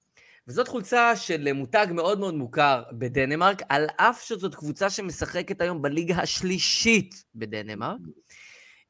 וזאת 0.48 0.68
חולצה 0.68 1.16
של 1.16 1.52
מותג 1.52 1.86
מאוד 1.90 2.18
מאוד 2.18 2.34
מוכר 2.34 2.82
בדנמרק, 2.92 3.62
על 3.68 3.86
אף 3.96 4.22
שזאת 4.22 4.54
קבוצה 4.54 4.90
שמשחקת 4.90 5.60
היום 5.60 5.82
בליגה 5.82 6.16
השלישית 6.16 7.24
בדנמרק. 7.34 8.00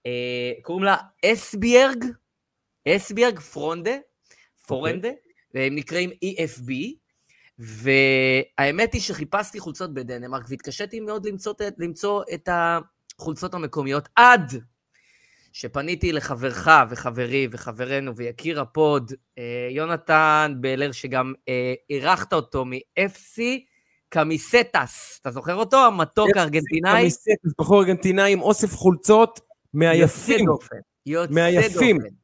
אה, 0.06 0.52
קוראים 0.62 0.84
לה 0.84 0.96
אסביארג, 1.24 2.04
אסביארג 2.88 3.38
פרונדה, 3.38 3.96
פורנדה, 4.66 5.08
והם 5.54 5.74
נקראים 5.74 6.10
EFB, 6.10 6.72
והאמת 7.58 8.92
היא 8.92 9.00
שחיפשתי 9.00 9.60
חולצות 9.60 9.94
בדנמרק, 9.94 10.44
והתקשיתי 10.48 11.00
מאוד 11.00 11.26
למצוא, 11.26 11.54
למצוא 11.78 12.22
את 12.34 12.48
החולצות 12.52 13.54
המקומיות, 13.54 14.08
עד 14.16 14.52
שפניתי 15.58 16.12
לחברך 16.12 16.68
וחברי 16.90 17.48
וחברנו 17.50 18.16
ויקיר 18.16 18.60
ה 18.60 18.71
pod, 18.71 19.12
אה, 19.38 19.68
יונתן 19.70 20.54
בלר, 20.60 20.92
שגם 20.92 21.32
אה, 21.48 21.74
אירחת 21.90 22.32
אותו 22.32 22.64
מ- 22.64 23.02
FC 23.02 23.40
Camisetas. 24.08 25.18
אתה 25.22 25.30
זוכר 25.30 25.54
אותו? 25.54 25.86
המתוק 25.86 26.36
הארגנטינאי? 26.36 27.00
Camisetas, 27.00 27.52
בחור 27.58 27.80
ארגנטינאי 27.80 28.32
עם 28.32 28.40
אוסף 28.40 28.74
חולצות 28.74 29.40
מהיפים, 29.74 30.38
יוצא 30.38 30.44
דופן. 30.44 30.76
יוצא 31.06 31.34
מהיפים. 31.34 31.96
דופן. 31.96 32.08
יוצא 32.08 32.14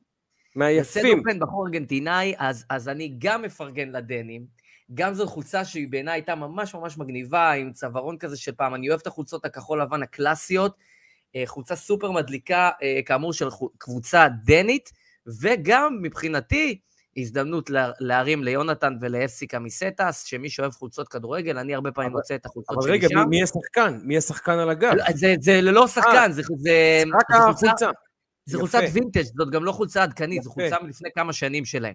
מהיפים. 0.57 1.19
דופן, 1.19 1.39
בחור 1.39 1.67
ארגנטינאי, 1.67 2.35
אז, 2.39 2.65
אז 2.71 2.89
אני 2.89 3.15
גם 3.19 3.43
מפרגן 3.43 3.89
לדנים, 3.89 4.47
גם 4.95 5.15
זו 5.15 5.27
חולצה 5.27 5.65
שהיא 5.65 5.89
בעיניי 5.91 6.15
הייתה 6.15 6.35
ממש 6.35 6.75
ממש 6.75 6.99
מגניבה, 6.99 7.53
עם 7.53 7.73
צווארון 7.73 8.19
כזה 8.19 8.37
של 8.37 8.53
פעם, 8.53 8.75
אני 8.75 8.89
אוהב 8.89 9.01
את 9.01 9.07
החולצות 9.07 9.45
הכחול 9.45 9.83
לבן 9.83 10.03
הקלאסיות, 10.03 10.77
חולצה 11.47 11.77
סופר 11.77 12.11
מדליקה, 12.11 12.71
אה, 12.83 13.01
כאמור 13.07 13.33
של 13.33 13.49
קבוצה 13.79 14.27
דנית, 14.45 14.91
וגם 15.43 15.99
מבחינתי, 16.03 16.81
הזדמנות 17.17 17.71
לה- 17.71 17.91
להרים 18.01 18.45
ליונתן 18.45 18.97
ולאפסי 19.01 19.47
קמיסטס, 19.47 20.25
שמי 20.25 20.49
שאוהב 20.51 20.73
חולצות 20.73 21.09
כדורגל, 21.09 21.59
אני 21.59 21.75
הרבה 21.75 21.93
פעמים 21.93 22.11
אבל- 22.11 22.17
מוצא 22.19 22.35
את 22.35 22.47
החולצות 22.47 22.77
אבל 22.79 22.83
שלי 22.83 22.93
רגע, 22.93 23.09
שם. 23.09 23.19
מי- 23.19 23.25
מי 23.27 23.43
השחקן? 23.43 23.99
מי 24.03 24.17
השחקן 24.17 24.53
על 24.53 24.71
הגב? 24.71 24.93
לא, 24.95 25.05
זה, 25.15 25.35
זה 25.41 25.61
ללא 25.61 25.87
שחקן, 25.89 26.33
זה, 26.33 26.43
זה, 26.59 27.03
רק 27.19 27.31
החולצה. 27.41 27.87
זה. 28.47 28.59
חולצת 28.59 28.81
וינטג', 28.93 29.23
זאת 29.23 29.51
גם 29.51 29.65
לא 29.65 29.73
חולצה 29.73 30.03
עדכנית, 30.03 30.43
זו. 30.43 30.51
חולצה 30.51 30.77
מלפני 30.83 31.09
כמה 31.15 31.33
שנים 31.33 31.65
שלהם. 31.65 31.95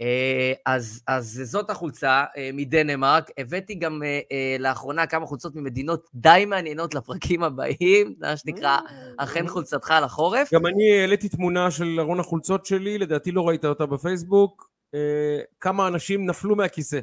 אה, 0.00 0.52
אז, 0.66 1.02
אז 1.06 1.40
זאת 1.44 1.70
החולצה 1.70 2.24
אה, 2.36 2.50
מדנמרק. 2.52 3.30
הבאתי 3.38 3.74
גם 3.74 4.02
אה, 4.02 4.56
לאחרונה 4.58 5.06
כמה 5.06 5.26
חולצות 5.26 5.54
ממדינות 5.56 6.08
די 6.14 6.44
מעניינות 6.46 6.94
לפרקים 6.94 7.42
הבאים, 7.42 8.14
מה 8.18 8.36
שנקרא, 8.36 8.78
אכן 9.16 9.48
חולצתך 9.48 9.94
לחורף. 10.04 10.54
גם 10.54 10.66
אני 10.66 11.00
העליתי 11.00 11.28
תמונה 11.28 11.70
של 11.70 11.96
ארון 12.00 12.20
החולצות 12.20 12.66
שלי, 12.66 12.98
לדעתי 12.98 13.32
לא 13.32 13.48
ראית 13.48 13.64
אותה 13.64 13.86
בפייסבוק. 13.86 14.70
כמה 15.60 15.88
אנשים 15.88 16.26
נפלו 16.26 16.56
מהכיסא. 16.56 17.00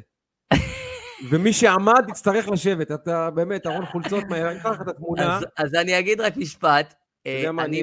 ומי 1.30 1.52
שעמד 1.52 2.04
יצטרך 2.08 2.48
לשבת. 2.48 2.92
אתה 2.92 3.30
באמת, 3.30 3.66
ארון 3.66 3.86
חולצות, 3.86 4.24
מה- 4.24 4.50
אני 4.50 4.58
אקח 4.60 4.66
לך 4.70 4.80
את 4.80 4.88
התמונה. 4.88 5.36
אז, 5.36 5.44
אז 5.56 5.74
אני 5.74 5.98
אגיד 5.98 6.20
רק 6.20 6.36
משפט. 6.36 6.94
אני 7.58 7.82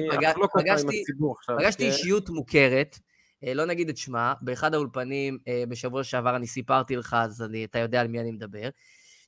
פגשתי, 0.54 1.02
הציבור 1.02 1.34
עכשיו. 1.38 1.56
פגשתי 1.58 1.82
כן? 1.82 1.90
אישיות 1.90 2.30
מוכרת, 2.30 2.98
לא 3.54 3.66
נגיד 3.66 3.88
את 3.88 3.96
שמה, 3.96 4.34
באחד 4.40 4.74
האולפנים 4.74 5.38
אה, 5.48 5.64
בשבוע 5.68 6.04
שעבר 6.04 6.36
אני 6.36 6.46
סיפרתי 6.46 6.96
לך, 6.96 7.16
אז 7.20 7.42
אני, 7.42 7.64
אתה 7.64 7.78
יודע 7.78 8.00
על 8.00 8.08
מי 8.08 8.20
אני 8.20 8.30
מדבר, 8.30 8.68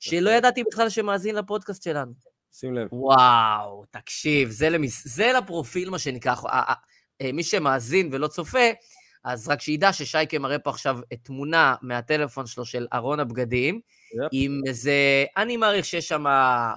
שלא 0.00 0.30
ידעתי 0.30 0.62
בכלל 0.72 0.88
שמאזין 0.88 1.34
לפודקאסט 1.34 1.82
שלנו. 1.82 2.12
שים 2.58 2.74
לב. 2.74 2.88
וואו, 2.92 3.84
תקשיב, 3.90 4.50
זה, 4.50 4.68
למס... 4.68 5.08
זה 5.08 5.32
לפרופיל, 5.38 5.90
מה 5.90 5.98
שנקרא. 5.98 6.34
אה, 6.46 6.62
אה, 6.68 6.74
אה, 7.20 7.32
מי 7.32 7.42
שמאזין 7.42 8.08
ולא 8.12 8.28
צופה, 8.28 8.68
אז 9.24 9.48
רק 9.48 9.60
שידע 9.60 9.92
ששייקה 9.92 10.38
מראה 10.38 10.58
פה 10.58 10.70
עכשיו 10.70 10.98
תמונה 11.22 11.74
מהטלפון 11.82 12.46
שלו 12.46 12.64
של 12.64 12.86
ארון 12.92 13.20
הבגדים, 13.20 13.74
יפ. 13.74 14.28
עם 14.32 14.60
איזה, 14.66 15.24
אני 15.36 15.56
מעריך 15.56 15.84
שיש 15.84 16.08
שם 16.08 16.24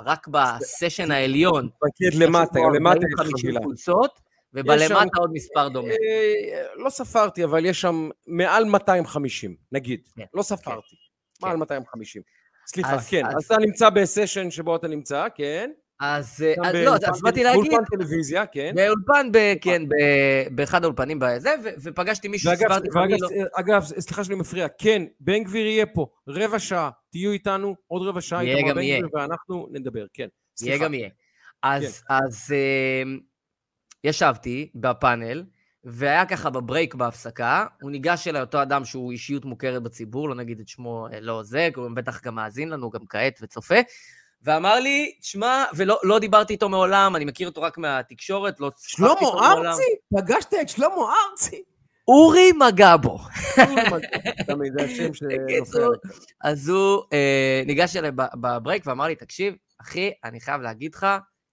רק 0.05 0.27
בסשן 0.27 1.11
העליון, 1.11 1.69
תתמקד 1.69 2.23
למטה, 2.23 2.59
למטה 2.75 2.97
יש 2.97 3.13
50 3.17 3.37
חבילה. 3.37 3.59
חולצות, 3.63 4.19
שם- 4.55 4.59
ובלמטה 4.59 5.19
עוד 5.19 5.29
מספר 5.33 5.67
דומה. 5.69 5.89
אה, 5.91 6.63
לא 6.75 6.89
ספרתי, 6.89 7.43
אבל 7.43 7.65
יש 7.65 7.81
שם 7.81 8.09
מעל 8.27 8.65
250, 8.65 9.55
נגיד. 9.71 9.99
כן, 10.17 10.23
לא 10.33 10.41
ספרתי. 10.43 10.95
מעל 11.41 11.51
כן. 11.53 11.59
250. 11.59 12.21
סליחה, 12.67 12.93
אז- 12.95 13.09
כן. 13.09 13.25
אז- 13.25 13.33
אז 13.37 13.45
אתה 13.45 13.57
נמצא 13.57 13.89
בסשן 13.89 14.51
שבו 14.51 14.75
אתה 14.75 14.87
נמצא, 14.87 15.27
כן. 15.35 15.71
אז 16.01 16.45
אה, 16.47 16.69
אז 16.69 16.75
לא, 16.75 16.95
אז 16.95 17.21
באתי 17.21 17.43
להגיד, 17.43 17.71
באולפן 17.71 17.97
טלוויזיה, 17.97 18.45
כן. 18.45 18.71
באולפן, 18.75 19.29
ב- 19.31 19.53
כן, 19.61 19.81
ב- 19.89 20.55
באחד 20.55 20.83
האולפנים 20.83 21.19
בזה, 21.21 21.49
ו- 21.63 21.69
ופגשתי 21.83 22.27
מישהו 22.27 22.49
ואגב, 22.49 22.59
שסיפרתי 22.61 22.87
ואגב, 22.93 23.01
אני 23.11 23.39
לא- 23.41 23.47
אגב, 23.55 23.83
סליחה 23.83 24.23
שאני 24.23 24.35
מפריע, 24.35 24.67
כן, 24.77 25.03
בן 25.19 25.43
גביר 25.43 25.65
יהיה 25.65 25.85
פה, 25.85 26.07
רבע 26.27 26.59
שעה, 26.59 26.89
תהיו 27.11 27.31
איתנו, 27.31 27.75
עוד 27.87 28.07
רבע 28.07 28.21
שעה, 28.21 28.43
יהיה 28.43 28.69
גם 28.69 28.79
יהיה. 28.79 29.01
ואנחנו 29.13 29.67
נדבר, 29.71 30.05
כן. 30.13 30.27
יהיה 30.61 30.71
סליחה. 30.73 30.85
גם 30.85 30.93
יהיה. 30.93 31.09
אז, 31.63 32.03
אז 32.09 32.45
אה, 32.53 33.03
ישבתי 34.03 34.69
בפאנל, 34.75 35.43
והיה 35.83 36.25
ככה 36.25 36.49
בברייק 36.49 36.95
בהפסקה, 36.95 37.65
הוא 37.81 37.91
ניגש 37.91 38.27
אליי, 38.27 38.41
אותו 38.41 38.61
אדם 38.61 38.85
שהוא 38.85 39.11
אישיות 39.11 39.45
מוכרת 39.45 39.83
בציבור, 39.83 40.29
לא 40.29 40.35
נגיד 40.35 40.59
את 40.59 40.67
שמו, 40.67 41.07
אה, 41.13 41.19
לא 41.19 41.43
זה, 41.43 41.69
הוא 41.75 41.89
בטח 41.93 42.23
גם 42.23 42.35
מאזין 42.35 42.69
לנו, 42.69 42.89
גם 42.89 43.05
כעת, 43.09 43.39
וצופה, 43.41 43.75
ואמר 44.43 44.79
לי, 44.79 45.15
שמע, 45.21 45.63
ולא 45.75 45.99
לא 46.03 46.19
דיברתי 46.19 46.53
איתו 46.53 46.69
מעולם, 46.69 47.15
אני 47.15 47.25
מכיר 47.25 47.47
אותו 47.47 47.61
רק 47.61 47.77
מהתקשורת, 47.77 48.59
לא 48.59 48.71
שוחחתי 48.87 49.25
איתו 49.25 49.37
שלמה 49.37 49.41
מעולם. 49.41 49.65
ארצי? 49.65 49.83
פגשת 50.15 50.53
את 50.61 50.69
שלמה 50.69 51.13
ארצי? 51.31 51.63
אורי 52.07 52.51
מגבו. 52.51 53.19
תמיד 54.47 54.73
זה 54.73 54.85
השם 54.85 55.13
שנופל. 55.17 55.87
אז 56.41 56.69
הוא 56.69 57.03
אה, 57.13 57.61
ניגש 57.65 57.95
אליי 57.95 58.11
ב 58.15 58.27
break 58.27 58.83
ואמר 58.87 59.05
לי, 59.07 59.15
תקשיב, 59.15 59.53
אחי, 59.81 60.11
אני 60.23 60.39
חייב 60.39 60.61
להגיד 60.61 60.95
לך 60.95 61.07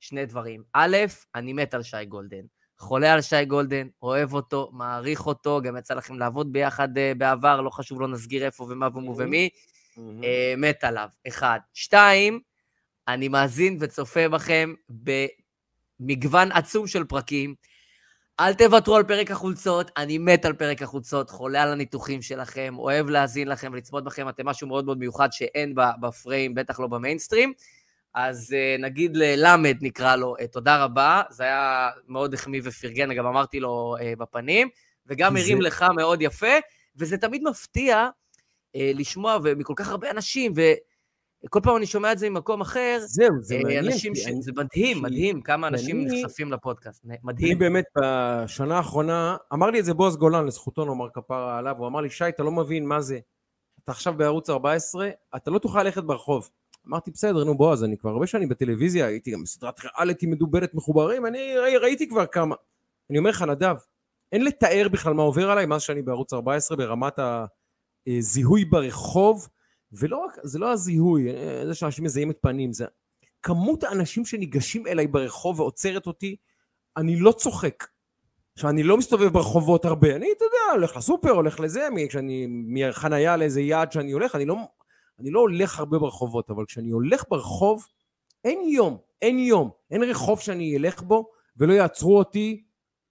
שני 0.07 0.27
דברים. 0.27 0.63
א', 0.73 0.97
אני 1.35 1.53
מת 1.53 1.75
על 1.75 1.83
שי 1.83 2.05
גולדן. 2.09 2.43
חולה 2.79 3.13
על 3.13 3.21
שי 3.21 3.45
גולדן, 3.45 3.87
אוהב 4.03 4.35
אותו, 4.35 4.71
מעריך 4.73 5.27
אותו, 5.27 5.61
גם 5.63 5.77
יצא 5.77 5.95
לכם 5.95 6.19
לעבוד 6.19 6.53
ביחד 6.53 6.99
אה, 6.99 7.13
בעבר, 7.19 7.61
לא 7.61 7.71
חשוב, 7.71 8.01
לא 8.01 8.09
נסגיר 8.09 8.45
איפה 8.45 8.65
ומה 8.65 8.89
ומו 8.95 9.17
ומי. 9.17 9.49
אה, 10.25 10.55
מת 10.57 10.85
עליו, 10.85 11.09
אחד. 11.29 11.59
שתיים, 11.75 12.41
אני 13.09 13.29
מאזין 13.29 13.77
וצופה 13.81 14.29
בכם 14.29 14.75
במגוון 16.01 16.53
עצום 16.53 16.87
של 16.87 17.05
פרקים. 17.05 17.55
אל 18.41 18.55
תוותרו 18.55 18.97
על 18.97 19.05
פרק 19.05 19.31
החולצות, 19.31 19.91
אני 19.97 20.19
מת 20.19 20.45
על 20.45 20.53
פרק 20.53 20.83
החולצות, 20.83 21.31
חולה 21.31 21.63
על 21.63 21.73
הניתוחים 21.73 22.23
שלכם, 22.23 22.75
אוהב 22.79 23.09
להאזין 23.09 23.49
לכם 23.49 23.71
ולצפות 23.73 24.05
בכם, 24.05 24.29
אתם 24.29 24.47
משהו 24.47 24.69
מאוד 24.69 24.85
מאוד 24.85 24.99
מיוחד 24.99 25.33
שאין 25.33 25.75
בפריים, 26.01 26.55
בטח 26.55 26.81
לא 26.81 26.87
במיינסטרים. 26.87 27.53
אז 28.17 28.55
uh, 28.55 28.83
נגיד 28.83 29.17
ללמד 29.17 29.77
נקרא 29.81 30.17
לו, 30.17 30.37
uh, 30.37 30.47
תודה 30.47 30.85
רבה, 30.85 31.23
זה 31.31 31.45
היה 31.45 31.91
מאוד 32.09 32.35
החמיא 32.35 32.61
ופרגן, 32.65 33.15
גם 33.15 33.27
אמרתי 33.27 33.61
לו 33.61 33.97
uh, 33.99 34.19
בפנים, 34.19 34.69
וגם 35.07 35.35
כי 35.35 35.41
הרים 35.43 35.57
זה- 35.63 35.63
לך 35.69 35.85
מאוד 35.97 36.23
יפה, 36.23 36.47
וזה 36.97 37.19
תמיד 37.19 37.43
מפתיע 37.43 38.09
uh, 38.77 38.81
לשמוע, 38.95 39.39
ומכל 39.43 39.73
כך 39.77 39.89
הרבה 39.91 40.11
אנשים, 40.11 40.53
וכל 41.45 41.61
פעם 41.63 41.77
אני 41.77 41.87
שומע 41.87 42.13
את 42.13 42.19
זה 42.19 42.31
ממקום 42.31 42.61
אחר, 42.61 42.99
זהו, 43.01 43.35
זה 43.41 43.59
מעניין. 43.63 43.85
אנשים, 43.85 44.15
ש... 44.15 44.27
אני- 44.27 44.43
זה 44.43 44.53
מדהים, 44.57 45.03
מדהים 45.03 45.43
כמה 45.43 45.69
אנשים 45.69 46.01
אני- 46.01 46.23
נחשפים 46.23 46.53
לפודקאסט, 46.53 47.05
נ- 47.05 47.11
אני 47.11 47.19
מדהים. 47.25 47.59
באמת 47.59 47.85
בשנה 47.99 48.77
האחרונה, 48.77 49.37
אמר 49.53 49.71
לי 49.71 49.81
את 49.81 49.85
זה 49.85 49.95
בועז 49.95 50.17
גולן, 50.17 50.47
לזכותו 50.47 50.85
נאמר 50.85 51.07
כפרה 51.15 51.59
עליו, 51.59 51.75
הוא 51.79 51.87
אמר 51.87 52.01
לי, 52.01 52.11
שי, 52.11 52.29
אתה 52.29 52.43
לא 52.43 52.51
מבין 52.51 52.87
מה 52.87 53.01
זה. 53.01 53.19
אתה 53.85 53.93
עכשיו 53.93 54.15
בערוץ 54.15 54.51
14, 54.51 55.11
אתה 55.37 55.51
לא 55.51 55.59
תוכל 55.59 55.83
ללכת 55.83 56.03
ברחוב. 56.05 56.51
אמרתי, 56.89 57.11
בסדר, 57.11 57.45
נו 57.45 57.57
בועז, 57.57 57.85
אני 57.85 57.99
כבר 57.99 58.11
הרבה 58.11 58.27
שנים 58.27 58.49
בטלוויזיה, 58.49 59.07
הייתי 59.07 59.31
גם 59.31 59.43
בסדרת 59.43 59.81
ריאליטי 59.85 60.27
מדוברת 60.27 60.75
מחוברים, 60.75 61.27
אני 61.27 61.59
ראי, 61.59 61.77
ראיתי 61.77 62.09
כבר 62.09 62.27
כמה. 62.27 62.55
אני 63.11 63.19
אומר 63.19 63.31
לך, 63.31 63.43
נדב, 63.43 63.77
אין 64.33 64.45
לתאר 64.45 64.89
בכלל 64.93 65.15
מה 65.15 65.23
עובר 65.23 65.51
עליי 65.51 65.67
מאז 65.67 65.83
שאני 65.83 66.03
בערוץ 66.03 66.33
14 66.33 66.77
ברמת 66.77 67.19
הזיהוי 68.07 68.65
ברחוב, 68.65 69.49
ולא 69.93 70.17
רק, 70.17 70.37
זה 70.43 70.59
לא 70.59 70.73
הזיהוי, 70.73 71.31
אה, 71.31 71.67
זה 71.67 71.75
שאנשים 71.75 72.05
מזהים 72.05 72.31
את 72.31 72.39
פנים, 72.41 72.73
זה 72.73 72.87
כמות 73.43 73.85
האנשים 73.85 74.25
שניגשים 74.25 74.87
אליי 74.87 75.07
ברחוב 75.07 75.61
ועוצרת 75.61 76.07
אותי, 76.07 76.37
אני 76.97 77.17
לא 77.17 77.33
צוחק. 77.33 77.87
עכשיו, 78.55 78.71
אני 78.71 78.83
לא 78.83 78.97
מסתובב 78.97 79.29
ברחובות 79.29 79.85
הרבה, 79.85 80.17
אני, 80.17 80.33
אתה 80.37 80.45
יודע, 80.45 80.73
הולך 80.73 80.97
לסופר, 80.97 81.31
הולך 81.31 81.61
לזה, 81.61 81.89
כשאני, 82.09 82.47
מחנייה 82.49 83.37
לאיזה 83.37 83.61
יעד 83.61 83.93
שאני 83.93 84.13
הולך, 84.13 84.35
אני 84.35 84.45
לא, 84.45 84.57
אני 85.21 85.31
לא 85.31 85.41
הולך 85.41 85.79
הרבה 85.79 85.99
ברחובות, 85.99 86.51
אבל 86.51 86.65
כשאני 86.67 86.91
הולך 86.91 87.25
ברחוב, 87.31 87.87
אין 88.45 88.69
יום, 88.69 88.99
אין 89.23 89.39
יום, 89.39 89.71
אין 89.91 90.03
רחוב 90.03 90.41
שאני 90.41 90.77
אלך 90.77 91.03
בו 91.03 91.31
ולא 91.57 91.73
יעצרו 91.73 92.19
אותי 92.19 92.65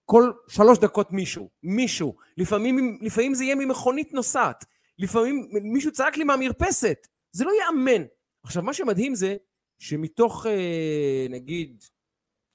כל 0.06 0.32
שלוש 0.48 0.80
דקות 0.80 1.12
מישהו, 1.12 1.50
מישהו. 1.64 2.16
לפעמים, 2.38 3.00
לפעמים 3.02 3.34
זה 3.34 3.44
יהיה 3.44 3.56
ממכונית 3.56 4.14
נוסעת, 4.14 4.66
לפעמים 5.00 5.48
מישהו 5.52 5.92
צעק 5.92 6.18
לי 6.18 6.24
מהמרפסת, 6.24 7.08
זה 7.32 7.46
לא 7.46 7.52
ייאמן. 7.52 8.06
עכשיו, 8.44 8.64
מה 8.64 8.74
שמדהים 8.74 9.16
זה 9.16 9.36
שמתוך, 9.80 10.46
אה, 10.46 11.28
נגיד, 11.30 11.84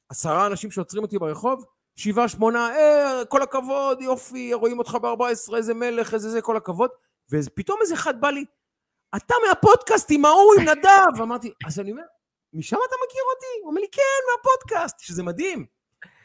עשרה 0.09 0.47
אנשים 0.47 0.71
שעוצרים 0.71 1.03
אותי 1.03 1.19
ברחוב, 1.19 1.65
שבעה, 1.97 2.29
שמונה, 2.29 2.71
אה, 2.77 3.25
כל 3.29 3.43
הכבוד, 3.43 4.03
יופי, 4.03 4.55
רואים 4.55 4.79
אותך 4.79 4.95
ב-14, 5.03 5.57
איזה 5.57 5.75
מלך, 5.75 6.15
איזה 6.15 6.31
זה, 6.31 6.41
כל 6.41 6.57
הכבוד. 6.57 6.91
ופתאום 7.33 7.79
איזה 7.83 7.95
אחד 7.95 8.21
בא 8.21 8.31
לי, 8.31 8.45
אתה 9.17 9.35
מהפודקאסט 9.49 10.09
עם 10.11 10.25
ההוא, 10.25 10.55
עם 10.61 10.69
נדב. 10.69 11.23
אמרתי, 11.23 11.53
אז 11.67 11.81
אני 11.81 11.91
אומר, 11.91 12.03
משם 12.53 12.77
אתה 12.89 12.97
מכיר 13.07 13.23
אותי? 13.35 13.61
הוא 13.63 13.71
אומר 13.71 13.81
לי, 13.81 13.87
כן, 13.93 14.03
מהפודקאסט, 14.37 15.01
שזה 15.01 15.23
מדהים. 15.23 15.67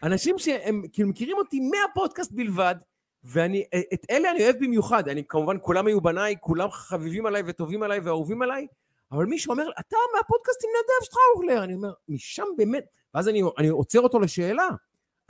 אנשים 0.03 0.39
שהם 0.39 0.83
כאילו 0.93 1.09
מכירים 1.09 1.37
אותי 1.37 1.59
מהפודקאסט 1.59 2.31
בלבד, 2.31 2.75
ואני, 3.23 3.63
את 3.93 4.05
אלה 4.09 4.31
אני 4.31 4.43
אוהב 4.43 4.55
במיוחד. 4.55 5.09
אני 5.09 5.23
כמובן, 5.27 5.57
כולם 5.61 5.87
היו 5.87 6.01
בניי, 6.01 6.35
כולם 6.39 6.71
חביבים 6.71 7.25
עליי 7.25 7.43
וטובים 7.45 7.83
עליי 7.83 7.99
ואהובים 7.99 8.41
עליי, 8.41 8.67
אבל 9.11 9.25
מישהו 9.25 9.51
אומר, 9.51 9.69
אתה 9.79 9.97
מהפודקאסט 10.15 10.63
עם 10.63 10.69
נדב 10.69 11.05
שטראוכלר. 11.05 11.63
אני 11.63 11.73
אומר, 11.73 11.93
משם 12.09 12.45
באמת, 12.57 12.85
ואז 13.13 13.29
אני, 13.29 13.41
אני 13.57 13.67
עוצר 13.67 13.99
אותו 13.99 14.19
לשאלה, 14.19 14.67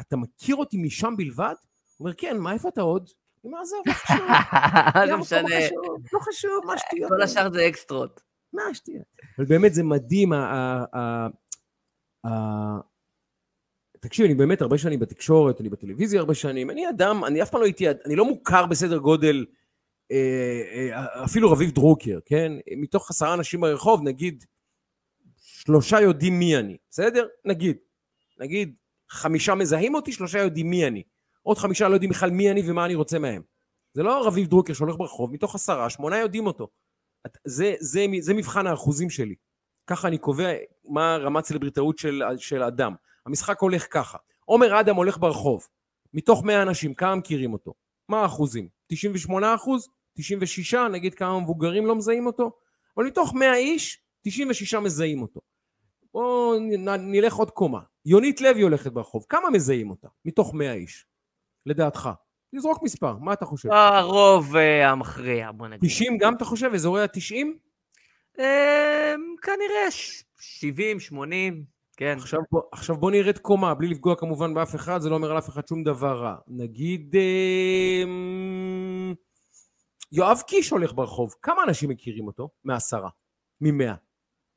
אתה 0.01 0.17
מכיר 0.17 0.55
אותי 0.55 0.77
משם 0.77 1.13
בלבד? 1.17 1.53
הוא 1.97 2.05
אומר, 2.05 2.13
כן, 2.17 2.37
מה, 2.37 2.53
איפה 2.53 2.69
אתה 2.69 2.81
עוד? 2.81 3.09
אומר, 3.45 3.61
עזוב, 3.61 3.81
לא 3.85 3.93
חשוב. 3.93 4.27
לא 5.11 5.17
משנה, 5.17 5.55
לא 6.13 6.19
חשוב, 6.19 6.65
מה 6.65 6.77
שטויות. 6.77 7.11
כל 7.11 7.21
השאר 7.21 7.51
זה 7.51 7.67
אקסטרות. 7.67 8.21
מה 8.53 8.61
השטויות? 8.71 9.05
אבל 9.37 9.45
באמת 9.45 9.73
זה 9.73 9.83
מדהים, 9.83 10.33
תקשיב, 13.99 14.25
אני 14.25 14.35
באמת 14.35 14.61
הרבה 14.61 14.77
שנים 14.77 14.99
בתקשורת, 14.99 15.61
אני 15.61 15.69
בטלוויזיה 15.69 16.19
הרבה 16.19 16.33
שנים, 16.33 16.69
אני 16.69 16.89
אדם, 16.89 17.25
אני 17.25 17.43
אף 17.43 17.49
פעם 17.49 17.61
לא 17.61 17.65
הייתי, 17.65 17.89
אני 17.89 18.15
לא 18.15 18.25
מוכר 18.25 18.65
בסדר 18.65 18.97
גודל, 18.97 19.45
אה, 20.11 20.61
אה, 20.73 21.25
אפילו 21.25 21.51
רביב 21.51 21.71
דרוקר, 21.71 22.19
כן? 22.25 22.51
מתוך 22.77 23.09
עשרה 23.09 23.33
אנשים 23.33 23.61
ברחוב, 23.61 24.01
נגיד, 24.03 24.45
שלושה 25.37 26.01
יודעים 26.01 26.39
מי 26.39 26.57
אני, 26.57 26.77
בסדר? 26.89 27.27
נגיד. 27.45 27.77
נגיד, 28.39 28.75
חמישה 29.09 29.55
מזהים 29.55 29.95
אותי, 29.95 30.11
שלושה 30.11 30.39
יודעים 30.39 30.69
מי 30.69 30.87
אני. 30.87 31.03
עוד 31.45 31.57
חמישה 31.57 31.87
לא 31.87 31.93
יודעים 31.93 32.11
בכלל 32.11 32.29
מי 32.29 32.51
אני 32.51 32.61
ומה 32.69 32.85
אני 32.85 32.95
רוצה 32.95 33.19
מהם. 33.19 33.41
זה 33.93 34.03
לא 34.03 34.27
רביב 34.27 34.47
דרוקר 34.47 34.73
שהולך 34.73 34.95
ברחוב, 34.95 35.33
מתוך 35.33 35.55
עשרה, 35.55 35.89
שמונה 35.89 36.17
יודעים 36.19 36.47
אותו. 36.47 36.67
את- 37.25 37.37
זה, 37.45 37.73
זה, 37.79 38.05
זה 38.19 38.33
מבחן 38.33 38.67
האחוזים 38.67 39.09
שלי. 39.09 39.35
ככה 39.87 40.07
אני 40.07 40.17
קובע 40.17 40.49
מה 40.85 41.17
רמת 41.17 41.45
סלבריטאות 41.45 41.97
של, 41.97 42.21
של 42.37 42.63
אדם. 42.63 42.93
המשחק 43.25 43.59
הולך 43.61 43.87
ככה. 43.91 44.17
עומר 44.45 44.79
אדם 44.79 44.95
הולך 44.95 45.17
ברחוב, 45.17 45.67
מתוך 46.13 46.43
100 46.43 46.61
אנשים, 46.61 46.93
כמה 46.93 47.15
מכירים 47.15 47.53
אותו? 47.53 47.73
מה 48.09 48.21
האחוזים? 48.21 48.67
98 48.87 49.55
אחוז? 49.55 49.87
96? 50.13 50.73
נגיד 50.73 51.13
כמה 51.15 51.39
מבוגרים 51.39 51.85
לא 51.85 51.95
מזהים 51.95 52.25
אותו? 52.25 52.51
אבל 52.97 53.05
מתוך 53.05 53.33
100 53.33 53.55
איש, 53.55 54.01
96 54.21 54.73
מזהים 54.73 55.21
אותו. 55.21 55.41
בואו 56.13 56.59
נלך 56.99 57.35
עוד 57.35 57.51
קומה. 57.51 57.79
יונית 58.05 58.41
לוי 58.41 58.61
הולכת 58.61 58.91
ברחוב, 58.91 59.25
כמה 59.29 59.49
מזהים 59.49 59.89
אותה? 59.89 60.07
מתוך 60.25 60.53
100 60.53 60.73
איש, 60.73 61.05
לדעתך. 61.65 62.09
נזרוק 62.53 62.83
מספר, 62.83 63.17
מה 63.17 63.33
אתה 63.33 63.45
חושב? 63.45 63.69
הרוב 63.71 64.55
אה, 64.55 64.89
המכריע, 64.89 65.51
בוא 65.51 65.67
נגיד. 65.67 65.89
90 65.89 66.17
גם 66.17 66.35
אתה 66.35 66.45
חושב? 66.45 66.71
אזורי 66.73 67.01
ה-90? 67.03 67.35
אה, 68.39 69.13
כנראה 69.41 69.91
ש- 69.91 70.23
70, 70.39 70.99
80, 70.99 71.63
כן. 71.97 72.17
עכשיו 72.19 72.39
בוא, 72.51 72.61
עכשיו 72.71 72.97
בוא 72.97 73.11
נרד 73.11 73.37
קומה, 73.37 73.73
בלי 73.73 73.87
לפגוע 73.87 74.15
כמובן 74.15 74.53
באף 74.53 74.75
אחד, 74.75 75.01
זה 75.01 75.09
לא 75.09 75.15
אומר 75.15 75.31
על 75.31 75.37
אף 75.37 75.49
אחד 75.49 75.67
שום 75.67 75.83
דבר 75.83 76.21
רע. 76.21 76.35
נגיד... 76.47 77.15
אה, 77.15 78.03
יואב 80.11 80.41
קיש 80.47 80.69
הולך 80.69 80.93
ברחוב, 80.93 81.33
כמה 81.41 81.63
אנשים 81.63 81.89
מכירים 81.89 82.27
אותו? 82.27 82.49
מעשרה. 82.63 83.09
ממאה. 83.61 83.93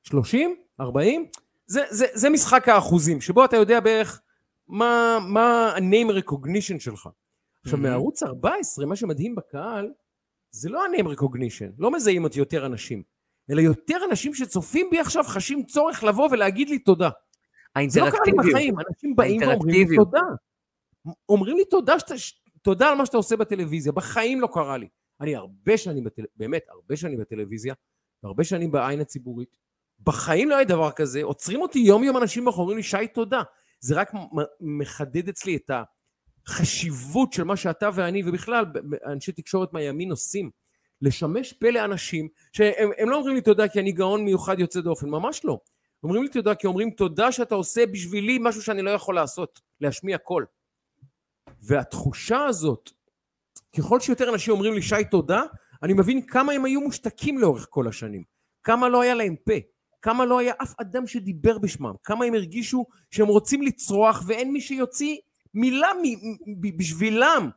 שלושים? 0.02 0.56
ארבעים? 0.80 1.26
זה, 1.66 1.80
זה, 1.90 2.06
זה 2.12 2.30
משחק 2.30 2.68
האחוזים, 2.68 3.20
שבו 3.20 3.44
אתה 3.44 3.56
יודע 3.56 3.80
בערך 3.80 4.20
מה, 4.68 5.18
מה 5.28 5.72
ה-name 5.76 6.22
recognition 6.24 6.78
שלך. 6.80 7.08
עכשיו, 7.64 7.78
Mhm. 7.78 7.82
מערוץ 7.82 8.22
14, 8.22 8.86
מה 8.86 8.96
שמדהים 8.96 9.34
בקהל, 9.34 9.90
זה 10.50 10.68
לא 10.70 10.84
ה-name 10.84 11.06
recognition, 11.16 11.72
לא 11.78 11.90
מזהים 11.90 12.24
אותי 12.24 12.38
יותר 12.38 12.66
אנשים, 12.66 13.02
אלא 13.50 13.60
יותר 13.60 13.96
אנשים 14.10 14.34
שצופים 14.34 14.86
בי 14.90 14.98
עכשיו 15.00 15.24
חשים 15.24 15.64
צורך 15.64 16.04
לבוא 16.04 16.28
ולהגיד 16.30 16.68
לי 16.68 16.78
תודה. 16.78 17.08
זה 17.88 18.00
לא 18.00 18.10
קרה 18.10 18.20
לי 18.26 18.30
האינטראקטיביות. 18.30 18.46
בחיים, 18.54 18.74
אנשים 18.88 19.16
באים 19.16 19.40
ואומרים 19.40 19.68
לי 19.68 19.74
האינטראקטיביות. 19.76 20.06
תודה. 20.06 20.22
אומרים 21.28 21.56
לי 21.56 21.64
תודה, 21.64 21.98
שאתה, 21.98 22.18
ש- 22.18 22.42
תודה 22.62 22.88
על 22.88 22.94
מה 22.98 23.06
שאתה 23.06 23.16
עושה 23.16 23.36
בטלוויזיה, 23.36 23.92
בחיים 23.92 24.40
לא 24.40 24.48
קרה 24.52 24.76
לי. 24.78 24.88
אני 25.20 25.36
הרבה 25.36 25.76
שנים, 25.76 26.04
בטל... 26.04 26.22
באמת, 26.36 26.62
הרבה 26.68 26.96
שנים 26.96 27.18
בטלוויזיה, 27.18 27.74
והרבה 28.22 28.44
שנים 28.44 28.70
בעין 28.70 29.00
הציבורית. 29.00 29.56
בחיים 30.00 30.48
לא 30.50 30.54
היה 30.56 30.64
דבר 30.64 30.90
כזה, 30.90 31.22
עוצרים 31.22 31.60
אותי 31.62 31.78
יום 31.78 32.04
יום 32.04 32.16
אנשים 32.16 32.46
ואומרים 32.46 32.76
לי, 32.76 32.82
שי, 32.82 33.06
תודה. 33.14 33.42
זה 33.80 33.94
רק 33.94 34.10
מחדד 34.60 35.28
אצלי 35.28 35.56
את 35.56 35.70
החשיבות 36.46 37.32
של 37.32 37.44
מה 37.44 37.56
שאתה 37.56 37.88
ואני, 37.94 38.22
ובכלל, 38.26 38.64
אנשי 39.06 39.32
תקשורת 39.32 39.72
מהימין 39.72 40.10
עושים. 40.10 40.50
לשמש 41.02 41.52
פה 41.52 41.70
לאנשים 41.70 42.28
שהם 42.52 42.90
הם 42.98 43.10
לא 43.10 43.16
אומרים 43.16 43.34
לי 43.34 43.40
תודה 43.40 43.68
כי 43.68 43.80
אני 43.80 43.92
גאון 43.92 44.24
מיוחד 44.24 44.60
יוצא 44.60 44.80
דופן, 44.80 45.08
ממש 45.08 45.44
לא. 45.44 45.58
אומרים 46.02 46.22
לי 46.22 46.28
תודה 46.28 46.54
כי 46.54 46.66
אומרים 46.66 46.90
תודה 46.90 47.32
שאתה 47.32 47.54
עושה 47.54 47.86
בשבילי 47.86 48.38
משהו 48.40 48.62
שאני 48.62 48.82
לא 48.82 48.90
יכול 48.90 49.14
לעשות, 49.14 49.60
להשמיע 49.80 50.18
קול. 50.18 50.46
והתחושה 51.62 52.44
הזאת, 52.44 52.90
ככל 53.78 54.00
שיותר 54.00 54.30
אנשים 54.34 54.54
אומרים 54.54 54.74
לי 54.74 54.82
שי 54.82 55.04
תודה, 55.10 55.42
אני 55.82 55.92
מבין 55.92 56.26
כמה 56.26 56.52
הם 56.52 56.64
היו 56.64 56.80
מושתקים 56.80 57.38
לאורך 57.38 57.66
כל 57.70 57.88
השנים, 57.88 58.22
כמה 58.62 58.88
לא 58.88 59.02
היה 59.02 59.14
להם 59.14 59.36
פה, 59.36 59.52
כמה 60.02 60.24
לא 60.24 60.38
היה 60.38 60.52
אף 60.62 60.74
אדם 60.80 61.06
שדיבר 61.06 61.58
בשמם, 61.58 61.92
כמה 62.04 62.24
הם 62.24 62.34
הרגישו 62.34 62.86
שהם 63.10 63.26
רוצים 63.26 63.62
לצרוח 63.62 64.22
ואין 64.26 64.52
מי 64.52 64.60
שיוציא 64.60 65.16
מילה 65.54 65.88
מ- 66.02 66.76
בשבילם. 66.78 67.50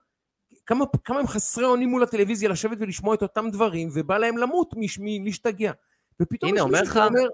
כמה, 0.66 0.86
כמה 1.04 1.20
הם 1.20 1.28
חסרי 1.28 1.66
אונים 1.66 1.90
מול 1.90 2.04
הטלוויזיה 2.04 2.50
לשבת 2.50 2.78
ולשמוע 2.80 3.16
את 3.16 3.22
אותם 3.22 3.50
דברים 3.52 3.90
ובא 3.94 4.18
להם 4.18 4.38
למות 4.38 4.74
מלהשתגע. 5.00 5.72
ופתאום 6.22 6.50
הנה, 6.52 6.60
יש 6.60 6.66
אומר 6.66 6.82
לך- 6.82 6.94
שאומר, 6.94 7.28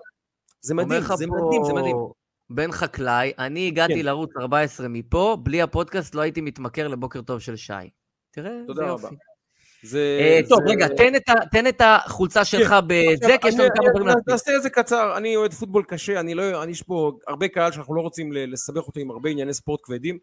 זה 0.62 0.74
אומר 0.74 0.86
מדהים, 0.86 1.02
לך 1.02 1.16
זה 1.16 1.26
פה 1.28 1.46
מדהים, 1.48 1.64
זה 1.64 1.74
מדהים. 1.74 1.96
בן 2.50 2.72
חקלאי, 2.72 3.32
אני 3.40 3.68
הגעתי 3.68 3.94
כן. 3.94 4.06
לערוץ 4.06 4.30
14 4.40 4.88
מפה, 4.88 5.38
בלי 5.44 5.62
הפודקאסט 5.62 6.16
לא 6.16 6.22
הייתי 6.22 6.42
מתמכר 6.42 6.88
לבוקר 6.88 7.22
טוב 7.22 7.40
של 7.40 7.56
שי. 7.56 7.74
תראה, 8.32 8.52
זה 8.76 8.82
רבה. 8.84 9.10
יופי. 9.88 9.98
זה, 9.98 10.18
אה, 10.22 10.40
טוב, 10.50 10.60
זה- 10.68 10.72
רגע, 10.72 10.88
תן 10.88 11.16
את 11.16 11.30
ה- 11.30 11.46
תן 11.52 11.68
את 11.68 11.82
החולצה 11.86 12.46
שלך 12.46 12.76
בזה, 12.88 13.36
כי 13.42 13.48
יש 13.48 13.56
לנו 13.56 13.70
כמה 13.76 13.90
דברים 13.90 14.08
להספיק. 14.08 14.30
נעשה 14.30 14.56
את 14.58 14.64
זה 14.64 14.70
קצר, 14.70 15.18
אני 15.18 15.36
אוהד 15.36 15.54
פוטבול 15.54 15.84
קשה, 15.84 16.20
אני 16.20 16.34
לא, 16.36 16.64
אני 16.64 16.72
יש 16.72 16.82
פה 16.84 17.12
הרבה 17.28 17.48
קהל 17.48 17.72
שאנחנו 17.72 17.96
לא 17.96 18.02
רוצים 18.02 18.32
לסבך 18.34 18.88
אותו 18.88 19.00
עם 19.00 19.12
הרבה 19.12 19.30
ענייני 19.30 19.54
ספורט 19.54 19.80
כבדים. 19.84 20.18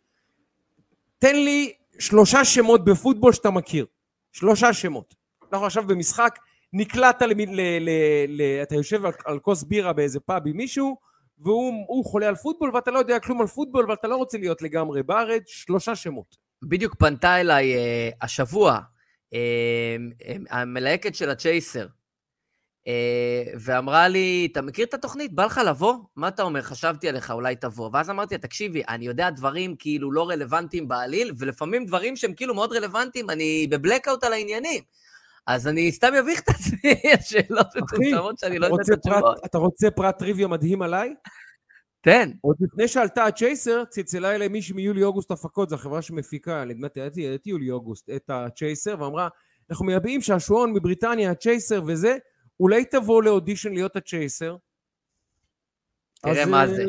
תן 1.19 1.37
לי 1.37 1.73
שלושה 1.99 2.45
שמות 2.45 2.85
בפוטבול 2.85 3.33
שאתה 3.33 3.51
מכיר. 3.51 3.87
שלושה 4.33 4.73
שמות. 4.73 5.15
אנחנו 5.53 5.67
עכשיו 5.67 5.85
במשחק, 5.87 6.39
נקלעת, 6.73 7.23
ל, 7.23 7.33
ל, 7.57 7.61
ל, 8.29 8.43
אתה 8.63 8.75
יושב 8.75 9.05
על, 9.07 9.13
על 9.25 9.39
כוס 9.39 9.63
בירה 9.63 9.93
באיזה 9.93 10.21
פאב 10.21 10.43
עם 10.47 10.57
מישהו, 10.57 10.97
והוא 11.39 11.73
הוא 11.89 12.05
חולה 12.05 12.29
על 12.29 12.35
פוטבול 12.35 12.71
ואתה 12.75 12.91
לא 12.91 12.99
יודע 12.99 13.19
כלום 13.19 13.41
על 13.41 13.47
פוטבול 13.47 13.91
ואתה 13.91 14.09
לא 14.09 14.17
רוצה 14.17 14.39
להיות 14.39 14.63
לגמרי 14.63 15.03
בארץ, 15.03 15.43
שלושה 15.47 15.97
שמות. 15.97 16.37
בדיוק 16.63 16.95
פנתה 16.99 17.41
אליי 17.41 17.75
אה, 17.75 18.09
השבוע 18.23 18.73
אה, 18.73 18.77
אה, 18.77 18.81
המלהקת 20.51 21.15
של 21.15 21.31
הצ'ייסר, 21.31 21.87
אה, 22.89 23.45
ואמרה 23.61 24.09
לי, 24.09 24.49
אתה 24.53 24.63
מכיר 24.63 24.87
את 24.87 24.95
התוכנית? 24.95 25.33
בא 25.33 25.45
לך 25.45 25.61
לבוא? 25.67 25.95
מה 26.17 26.29
אתה 26.29 26.43
אומר? 26.43 26.63
חשבתי 26.63 27.09
עליך, 27.09 27.31
אולי 27.31 27.57
תבוא. 27.57 27.91
ואז 27.93 28.11
אמרתי 28.11 28.35
לה, 28.35 28.39
תקשיבי, 28.39 28.83
אני 28.89 29.07
יודע 29.07 29.31
דברים 29.31 29.77
כאילו 29.79 30.13
לא 30.13 30.29
רלוונטיים 30.31 30.89
בעליל, 30.89 31.33
ולפעמים 31.39 31.87
דברים 31.87 32.17
שהם 32.17 32.35
כאילו 32.35 32.55
מאוד 32.55 32.73
רלוונטיים, 32.73 33.31
אני 33.31 33.67
בבלקאוט 33.71 34.25
על 34.25 34.33
העניינים. 34.33 34.83
אז 35.47 35.69
אני 35.69 35.93
סתם 35.93 36.13
אביך 36.21 36.41
את 36.41 36.49
עצמי, 36.49 36.95
השאלות 37.21 37.67
מטומטמות 37.77 38.39
שאני 38.39 38.59
לא 38.59 38.67
יודע 38.67 38.83
את 38.83 38.99
התשובות. 38.99 39.39
אתה 39.45 39.59
רוצה 39.59 39.91
פרט 39.91 40.19
טריוויה 40.19 40.47
מדהים 40.47 40.83
עליי? 40.83 41.15
תן. 42.05 42.31
עוד 42.41 42.57
לפני 42.61 42.89
שעלתה 42.89 43.25
הצ'ייסר, 43.25 43.85
צלצלה 43.85 44.35
אליי 44.35 44.49
מישהי 44.49 44.75
מיולי-אוגוסט 44.75 45.31
הפקות, 45.31 45.69
זו 45.69 45.75
החברה 45.75 46.03
שמפיקה, 46.03 46.65
נדמה 46.65 46.89
לי, 47.17 47.35
את 47.35 47.47
יולי-אוגוסט, 47.47 48.11
את 48.11 48.31
הצ'ייסר, 48.31 49.01
ואמרה, 49.01 49.29
אנחנו 49.71 49.87
מייבאים 49.87 50.21
שעשועון 50.21 50.73
מבריטניה, 50.73 51.31
הצ'ייסר 51.31 51.83
וזה, 51.87 52.17
אולי 52.61 52.85
תבוא 52.85 53.23
לאודישן 53.23 53.73
להיות 53.73 53.97
הצ'ייסר. 53.97 54.57
תראה 56.23 56.43
אז, 56.43 56.49
מה 56.49 56.63
אה, 56.63 56.67
זה. 56.69 56.85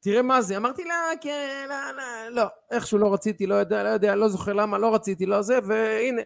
תראה 0.00 0.22
מה 0.22 0.42
זה. 0.42 0.56
אמרתי 0.56 0.84
לה, 0.84 0.94
כן, 1.20 1.66
לא, 1.68 1.76
לא, 1.96 2.28
לא, 2.30 2.44
איכשהו 2.70 2.98
לא 2.98 3.14
רציתי, 3.14 3.46
לא 3.46 3.54
יודע, 3.54 3.82
לא 3.82 3.88
יודע, 3.88 4.14
לא 4.14 4.28
זוכר 4.28 4.52
למה, 4.52 4.78
לא 4.78 4.94
רציתי, 4.94 5.26
לא 5.26 5.42
זה, 5.42 5.58
והנה. 5.66 6.22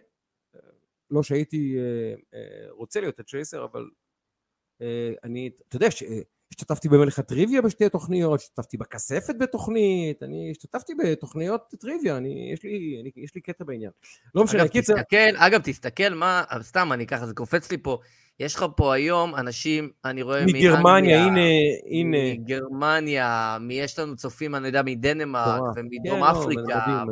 לא 1.11 1.23
שהייתי 1.23 1.77
אה, 1.77 2.15
אה, 2.39 2.71
רוצה 2.71 3.01
להיות 3.01 3.19
הצ'ייסר, 3.19 3.65
אבל 3.65 3.89
אה, 4.81 5.13
אני, 5.23 5.49
אתה 5.67 5.75
יודע, 5.75 5.91
ש- 5.91 6.03
אה, 6.03 6.21
השתתפתי 6.55 6.89
במלך 6.89 7.19
הטריוויה 7.19 7.61
בשתי 7.61 7.89
תוכניות, 7.89 8.39
השתתפתי 8.39 8.77
בכספת 8.77 9.35
בתוכנית, 9.39 10.23
אני 10.23 10.51
השתתפתי 10.51 10.93
בתוכניות 10.95 11.73
טריוויה, 11.79 12.17
אני, 12.17 12.49
יש 12.53 12.63
לי, 12.63 12.97
אני, 13.01 13.11
יש 13.23 13.35
לי 13.35 13.41
קטע 13.41 13.63
בעניין. 13.63 13.91
לא 14.35 14.43
משנה, 14.43 14.61
אגב, 14.61 14.71
קיצר, 14.71 14.93
תסתכל, 14.93 15.35
אגב, 15.37 15.61
תסתכל 15.63 16.09
מה, 16.09 16.43
סתם, 16.61 16.89
אני 16.93 17.07
ככה, 17.07 17.25
זה 17.25 17.33
קופץ 17.33 17.71
לי 17.71 17.77
פה. 17.77 17.97
יש 18.39 18.55
לך 18.55 18.65
פה 18.75 18.93
היום 18.93 19.35
אנשים, 19.35 19.89
אני 20.05 20.21
רואה 20.21 20.45
מגרמניה, 20.45 21.25
הנה, 21.25 21.41
הנה. 21.91 22.17
מגרמניה, 22.33 23.57
מי- 23.61 23.73
יש 23.73 23.99
לנו 23.99 24.15
צופים, 24.15 24.55
אני 24.55 24.67
יודע, 24.67 24.81
מדנמרק. 24.85 25.61
ומדרום 25.75 26.19
כן, 26.19 26.33
לא, 26.35 26.41
אפריקה, 26.41 27.03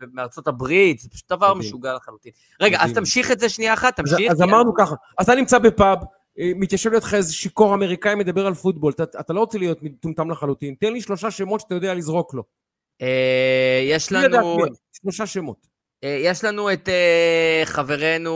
ומארצות 0.00 0.48
הברית, 0.48 0.98
זה 0.98 1.08
פשוט 1.08 1.32
דבר 1.32 1.54
מדהים. 1.54 1.68
משוגע 1.68 1.94
לחלוטין. 1.94 2.32
רגע, 2.60 2.76
אז 2.76 2.82
מדהים. 2.82 2.94
תמשיך 2.94 3.30
את 3.30 3.40
זה 3.40 3.48
שנייה 3.48 3.74
אחת, 3.74 4.00
אז, 4.00 4.10
תמשיך. 4.10 4.30
אז 4.30 4.38
כי 4.38 4.44
אמרנו 4.44 4.74
ככה, 4.74 4.94
אז 5.18 5.24
אתה 5.24 5.34
נמצא 5.34 5.58
בפאב, 5.58 5.98
מתיישב 6.38 6.92
לידך 6.92 7.14
איזה 7.14 7.32
שיכור 7.32 7.74
אמריקאי 7.74 8.14
מדבר 8.14 8.46
על 8.46 8.54
פוטבול, 8.54 8.92
אתה, 8.92 9.20
אתה 9.20 9.32
לא 9.32 9.40
רוצה 9.40 9.58
להיות 9.58 9.82
מטומטם 9.82 10.30
לחלוטין, 10.30 10.74
תן 10.80 10.92
לי 10.92 11.00
שלושה 11.00 11.30
שמות 11.30 11.60
שאתה 11.60 11.74
יודע 11.74 11.94
לזרוק 11.94 12.34
לו. 12.34 12.42
אה, 13.02 13.80
יש 13.84 14.12
לנו... 14.12 14.64
הם. 14.64 14.68
שלושה 15.02 15.26
שמות. 15.26 15.66
אה, 16.04 16.18
יש 16.24 16.44
לנו 16.44 16.72
את 16.72 16.88
אה, 16.88 17.62
חברנו, 17.64 18.34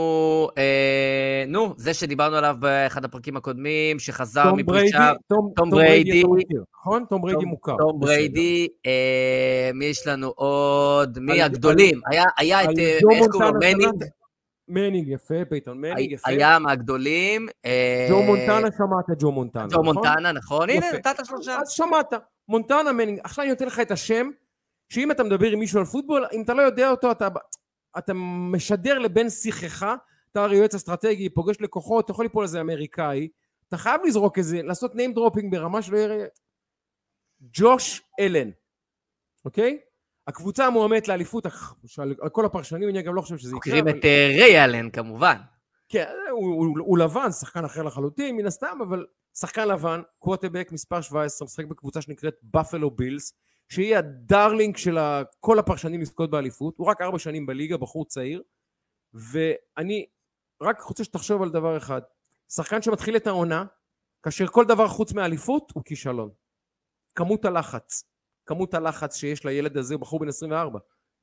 אה, 0.57 1.43
נו, 1.47 1.73
זה 1.77 1.93
שדיברנו 1.93 2.35
עליו 2.35 2.55
באחד 2.59 3.05
הפרקים 3.05 3.37
הקודמים, 3.37 3.99
שחזר 3.99 4.53
מפרישה, 4.53 5.11
תום, 5.55 5.69
בריידי, 5.69 6.23
נכון? 6.79 7.05
תום 7.09 7.21
בריידי 7.21 7.45
מוכר. 7.45 7.75
תום. 7.77 7.99
בריידי, 7.99 8.67
אה, 8.85 9.71
מי 9.73 9.85
יש 9.85 10.07
לנו 10.07 10.27
עוד? 10.35 11.19
מי 11.19 11.41
הגדולים? 11.41 12.01
היה- 12.37 12.63
את, 12.63 12.79
אה, 12.79 12.99
איך 13.11 13.25
קוראים 13.31 13.53
לו? 13.53 13.59
מונטנה 13.87 14.05
מנינג? 14.67 15.07
יפה, 15.07 15.45
פייתון, 15.49 15.81
מנינג, 15.81 16.11
יפה. 16.11 16.29
היה 16.29 16.59
מהגדולים. 16.59 17.47
אה, 17.65 18.07
ג'ו 18.09 18.23
מונטנה 18.23 18.67
שמעת 18.77 19.19
ג'ו 19.19 19.31
מונטנה, 19.31 19.67
ג'ו 19.67 19.81
נכון? 19.81 19.85
מונטנה, 19.85 20.31
נכון? 20.31 20.69
הנה. 20.69 20.91
נתת 20.91 21.25
שלושה. 21.25 21.57
אז 21.61 21.71
שמעת, 21.71 22.13
מונטנה 22.47 22.91
מנינג. 22.91 23.19
עכשיו 23.23 23.43
אני 23.43 23.51
נותן 23.51 23.65
לך 23.65 23.79
את 23.79 23.91
השם, 23.91 24.29
שאם 24.89 25.11
אתה 25.11 25.23
מדבר 25.23 25.51
עם 25.51 25.59
מישהו 25.59 25.79
על 25.79 25.85
פוטבול, 25.85 26.25
אם 26.33 26.41
אתה 26.41 26.53
לא 26.53 26.61
יודע 26.61 26.91
אותו, 26.91 27.11
אתה, 27.11 27.27
אתה 27.97 28.13
משדר 28.51 28.99
לבן 28.99 29.29
שיחך, 29.29 29.85
אתה 30.31 30.43
הרי 30.43 30.57
יועץ 30.57 30.75
אסטרטגי, 30.75 31.29
פוגש 31.29 31.55
לקוחות, 31.59 32.05
אתה 32.05 32.11
יכול 32.11 32.25
ליפול 32.25 32.43
איזה 32.43 32.61
אמריקאי, 32.61 33.27
אתה 33.67 33.77
חייב 33.77 34.01
לזרוק 34.05 34.37
איזה, 34.37 34.61
לעשות 34.61 34.93
name 34.93 35.17
dropping 35.17 35.51
ברמה 35.51 35.81
שלא 35.81 35.97
יראה... 35.97 36.25
ג'וש 37.53 38.01
אלן, 38.19 38.49
אוקיי? 39.45 39.79
הקבוצה 40.27 40.65
המועמדת 40.65 41.07
לאליפות, 41.07 41.45
שעל 41.85 42.15
על 42.21 42.29
כל 42.29 42.45
הפרשנים, 42.45 42.89
אני 42.89 43.01
גם 43.01 43.15
לא 43.15 43.21
חושב 43.21 43.37
שזה 43.37 43.49
יקרה. 43.49 43.59
חוקרים 43.59 43.87
את 43.87 44.05
אה, 44.05 44.27
ריי 44.37 44.63
אלן, 44.63 44.89
כמובן. 44.89 45.37
כן, 45.89 46.05
הוא, 46.31 46.97
לבן, 46.97 47.31
שחקן 47.31 47.65
אחר 47.65 47.83
לחלוטין, 47.83 48.35
מן 48.35 48.45
הסתם, 48.45 48.77
אבל 48.87 49.05
שחקן 49.33 49.67
לבן, 49.67 50.01
קווטבק 50.19 50.69
מספר 50.71 51.01
17, 51.01 51.45
משחק 51.45 51.65
בקבוצה 51.65 52.01
שנקראת 52.01 52.35
בפלו 52.43 52.91
בילס, 52.91 53.33
שהיא 53.69 53.97
הדרלינג 53.97 54.77
של 54.77 54.97
כל 55.39 55.59
הפרשנים 55.59 56.01
לזכות 56.01 56.29
באליפות, 56.29 56.77
הוא 56.77 56.87
רק 56.87 57.01
ארבע 57.01 57.19
שנים 57.19 57.45
בליגה, 57.45 57.77
בחור 57.77 58.05
צעיר, 58.05 58.41
ואני 59.13 60.05
רק 60.61 60.81
רוצה 60.81 61.03
שתחשוב 61.03 61.41
על 61.41 61.49
דבר 61.49 61.77
אחד, 61.77 62.01
שחקן 62.49 62.81
שמתחיל 62.81 63.15
את 63.15 63.27
העונה, 63.27 63.65
כאשר 64.23 64.47
כל 64.47 64.65
דבר 64.65 64.87
חוץ 64.87 65.13
מאליפות 65.13 65.71
הוא 65.75 65.83
כישלון. 65.83 66.29
כמות 67.15 67.45
הלחץ, 67.45 68.03
כמות 68.45 68.73
הלחץ 68.73 69.15
שיש 69.17 69.45
לילד 69.45 69.77
הזה, 69.77 69.97
בחור 69.97 70.19
בן 70.19 70.27
24, 70.27 70.79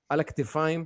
על 0.08 0.20
הכתפיים, 0.20 0.84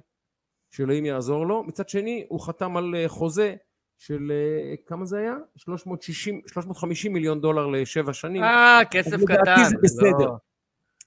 שאלוהים 0.71 1.05
יעזור 1.07 1.47
לו. 1.47 1.63
מצד 1.65 1.89
שני, 1.89 2.27
הוא 2.29 2.41
חתם 2.47 2.77
על 2.77 2.95
אה, 2.95 3.09
חוזה 3.09 3.55
של 3.99 4.33
אה, 4.33 4.75
כמה 4.87 5.05
זה 5.05 5.19
היה? 5.19 5.35
360, 5.57 6.41
350 6.47 7.13
מיליון 7.13 7.41
דולר 7.41 7.67
לשבע 7.67 8.13
שנים. 8.13 8.43
אה, 8.43 8.81
כסף 8.91 9.13
לדעתי 9.13 9.41
קטן. 9.43 9.65
זה 9.65 9.77
בסדר. 9.83 10.27
לא, 10.27 10.33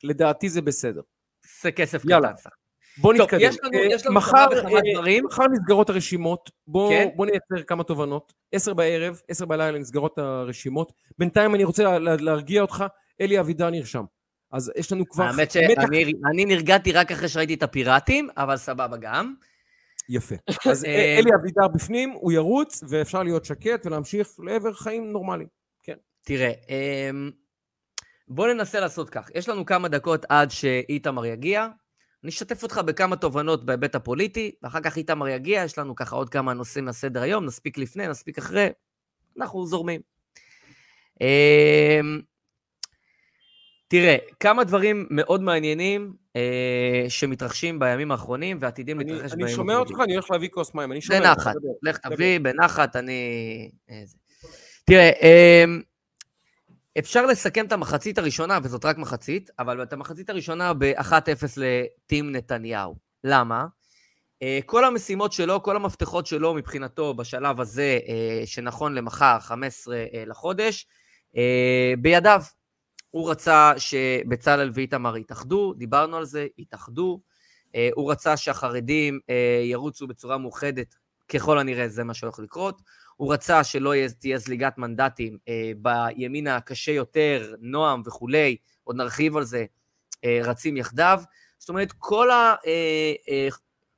לדעתי 0.04 0.50
זה 0.50 0.62
בסדר. 0.62 1.02
זה 1.62 1.72
כסף 1.72 2.06
יאללה. 2.06 2.34
קטן. 2.34 2.50
בוא 3.02 3.14
טוב, 3.14 3.22
נתקדם. 3.22 3.40
יש 3.42 3.58
לנו- 3.64 3.78
אה, 3.78 3.86
יש 3.92 4.06
לנו 4.06 4.16
מחר, 4.16 4.32
כמה 4.52 4.60
וכמה 4.60 4.80
דברים. 4.94 5.26
מחר 5.26 5.44
נסגרות 5.48 5.90
הרשימות. 5.90 6.50
בוא, 6.68 6.90
כן. 6.90 7.10
בוא 7.16 7.26
נייצר 7.26 7.64
כמה 7.68 7.84
תובנות. 7.84 8.34
עשר 8.52 8.74
בערב, 8.74 9.22
עשר 9.28 9.46
בלילה 9.46 9.80
נסגרות 9.80 10.18
הרשימות. 10.18 10.92
בינתיים 11.18 11.56
אני 11.56 11.64
רוצה 11.64 11.84
לה, 12.00 12.16
להרגיע 12.20 12.62
אותך, 12.62 12.84
אלי 13.22 13.40
אבידר 13.40 13.70
נרשם. 13.70 14.04
אז 14.52 14.72
יש 14.76 14.92
לנו 14.92 15.10
כבר 15.10 15.24
האמת 15.24 15.52
שאני 15.52 16.14
אני 16.32 16.46
נרגעתי 16.46 16.92
רק 16.92 17.12
אחרי 17.12 17.30
שראיתי 17.30 17.54
את 17.54 17.64
הפיראטים, 17.64 18.30
אבל 18.38 18.58
סבבה 18.58 18.98
גם. 18.98 19.34
יפה. 20.10 20.36
אז 20.72 20.86
אה, 20.86 21.16
אלי 21.20 21.30
אבידר 21.42 21.68
בפנים, 21.68 22.10
הוא 22.10 22.32
ירוץ, 22.32 22.84
ואפשר 22.90 23.24
להיות 23.24 23.46
שקט 23.46 23.86
ולהמשיך 23.86 24.28
לעבר 24.40 24.74
חיים 24.74 25.12
נורמליים. 25.12 25.60
תראה, 26.22 26.52
אמ, 26.70 27.32
בוא 28.28 28.48
ננסה 28.48 28.80
לעשות 28.80 29.10
כך. 29.10 29.30
יש 29.36 29.50
לנו 29.50 29.66
כמה 29.66 29.88
דקות 29.88 30.26
עד 30.30 30.52
שאיתמר 30.52 31.26
יגיע. 31.26 31.68
אני 32.24 32.30
אשתף 32.30 32.64
אותך 32.64 32.78
בכמה 32.78 33.16
תובנות 33.16 33.66
בהיבט 33.66 33.96
הפוליטי, 33.96 34.52
ואחר 34.64 34.82
כך 34.82 34.98
איתמר 34.98 35.28
יגיע, 35.28 35.64
יש 35.64 35.78
לנו 35.78 35.96
ככה 35.96 36.16
עוד 36.16 36.30
כמה 36.30 36.54
נושאים 36.54 36.88
לסדר 36.88 37.22
היום, 37.22 37.46
נספיק 37.46 37.78
לפני, 37.78 38.08
נספיק 38.08 38.38
אחרי, 38.38 38.70
אנחנו 39.38 39.66
זורמים. 39.66 40.02
תראה, 43.90 44.18
כמה 44.40 44.64
דברים 44.64 45.08
מאוד 45.10 45.42
מעניינים 45.42 46.14
אה, 46.36 47.06
שמתרחשים 47.10 47.80
בימים 47.80 48.12
האחרונים 48.12 48.58
ועתידים 48.60 49.02
אני, 49.02 49.12
להתרחש 49.12 49.34
אני 49.34 49.42
בימים 49.42 49.56
שומע 49.56 49.76
אותך, 49.78 49.96
אני 50.04 50.14
הולך 50.14 50.32
להביא 50.32 50.50
כוס 50.50 50.74
מים. 50.74 50.92
אני 50.92 51.02
שומע 51.02 51.30
אותך. 51.30 51.46
בנחת. 51.48 51.56
לך. 51.84 52.14
תביא, 52.14 52.40
בנחת, 52.40 52.96
אני... 52.96 53.70
אה. 53.90 54.04
תראה, 54.86 55.10
אמ, 55.22 55.82
אפשר 57.00 57.26
לסכם 57.26 57.66
את 57.66 57.72
המחצית 57.72 58.18
הראשונה, 58.18 58.60
וזאת 58.64 58.86
רק 58.86 58.98
מחצית, 58.98 59.50
אבל 59.60 59.84
את 59.84 59.94
המחצית 59.94 60.30
הראשונה 60.30 60.74
ב-1-0 60.74 61.44
לטים 61.58 62.32
נתניהו. 62.32 62.96
למה? 63.24 63.66
אה, 64.42 64.60
כל 64.66 64.86
המשימות 64.86 65.34
שלו, 65.34 65.64
כל 65.64 65.76
המפתחות 65.76 66.26
שלו 66.26 66.54
מבחינתו 66.54 67.14
בשלב 67.14 67.62
הזה, 67.62 68.00
אה, 68.08 68.42
שנכון 68.46 68.96
למחר, 68.96 69.40
15 69.40 69.96
אה, 69.96 70.24
לחודש, 70.26 70.88
אה, 71.38 71.94
בידיו. 72.00 72.42
הוא 73.12 73.32
רצה 73.32 73.74
שבצלאל 73.78 74.72
ואיתמר 74.74 75.18
יתאחדו, 75.18 75.74
דיברנו 75.74 76.18
על 76.18 76.26
זה, 76.26 76.48
יתאחדו. 76.58 77.22
אה, 77.76 77.90
הוא 77.94 78.12
רצה 78.12 78.38
שהחרדים 78.38 79.20
אה, 79.30 79.62
ירוצו 79.64 80.08
בצורה 80.08 80.38
מאוחדת, 80.38 80.96
ככל 81.30 81.60
הנראה 81.60 81.88
זה 81.88 82.04
מה 82.04 82.14
שהולך 82.14 82.40
לקרות. 82.40 82.82
הוא 83.16 83.34
רצה 83.34 83.64
שלא 83.64 83.94
תהיה 84.20 84.38
זליגת 84.38 84.78
מנדטים 84.78 85.38
אה, 85.48 85.72
בימין 85.78 86.48
הקשה 86.48 86.92
יותר, 86.92 87.56
נועם 87.60 88.02
וכולי, 88.06 88.58
עוד 88.84 88.96
נרחיב 88.96 89.38
על 89.38 89.44
זה, 89.44 89.66
רצים 90.44 90.78
יחדיו. 90.78 91.22
זאת 91.58 91.70
אומרת, 91.70 91.92
כל 91.98 92.30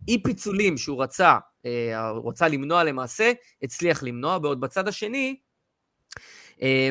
האי-פיצולים 0.08 0.78
שהוא 0.78 1.04
רצה, 1.04 1.38
הוא 2.16 2.30
רצה 2.30 2.48
למנוע 2.48 2.84
למעשה, 2.84 3.32
הצליח 3.64 4.04
למנוע, 4.04 4.40
בעוד 4.40 4.62
בצד 4.62 4.88
השני, 4.88 5.36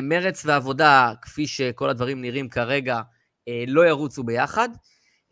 מרץ 0.03 0.45
ועבודה, 0.45 1.13
כפי 1.21 1.47
שכל 1.47 1.89
הדברים 1.89 2.21
נראים 2.21 2.49
כרגע, 2.49 3.01
אה, 3.47 3.63
לא 3.67 3.87
ירוצו 3.87 4.23
ביחד, 4.23 4.69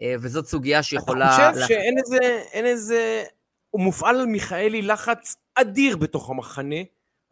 אה, 0.02 0.15
וזאת 0.19 0.47
סוגיה 0.47 0.84
שיכולה... 0.84 1.25
אתה 1.36 1.49
חושב 1.49 1.60
לה- 1.60 1.67
שאין 1.67 1.97
איזה, 1.97 2.17
אין 2.52 2.65
איזה... 2.65 3.23
הוא 3.69 3.82
מופעל 3.82 4.19
על 4.19 4.25
מיכאלי 4.25 4.82
לחץ 4.82 5.36
אדיר 5.56 5.97
בתוך 5.97 6.30
המחנה. 6.30 6.75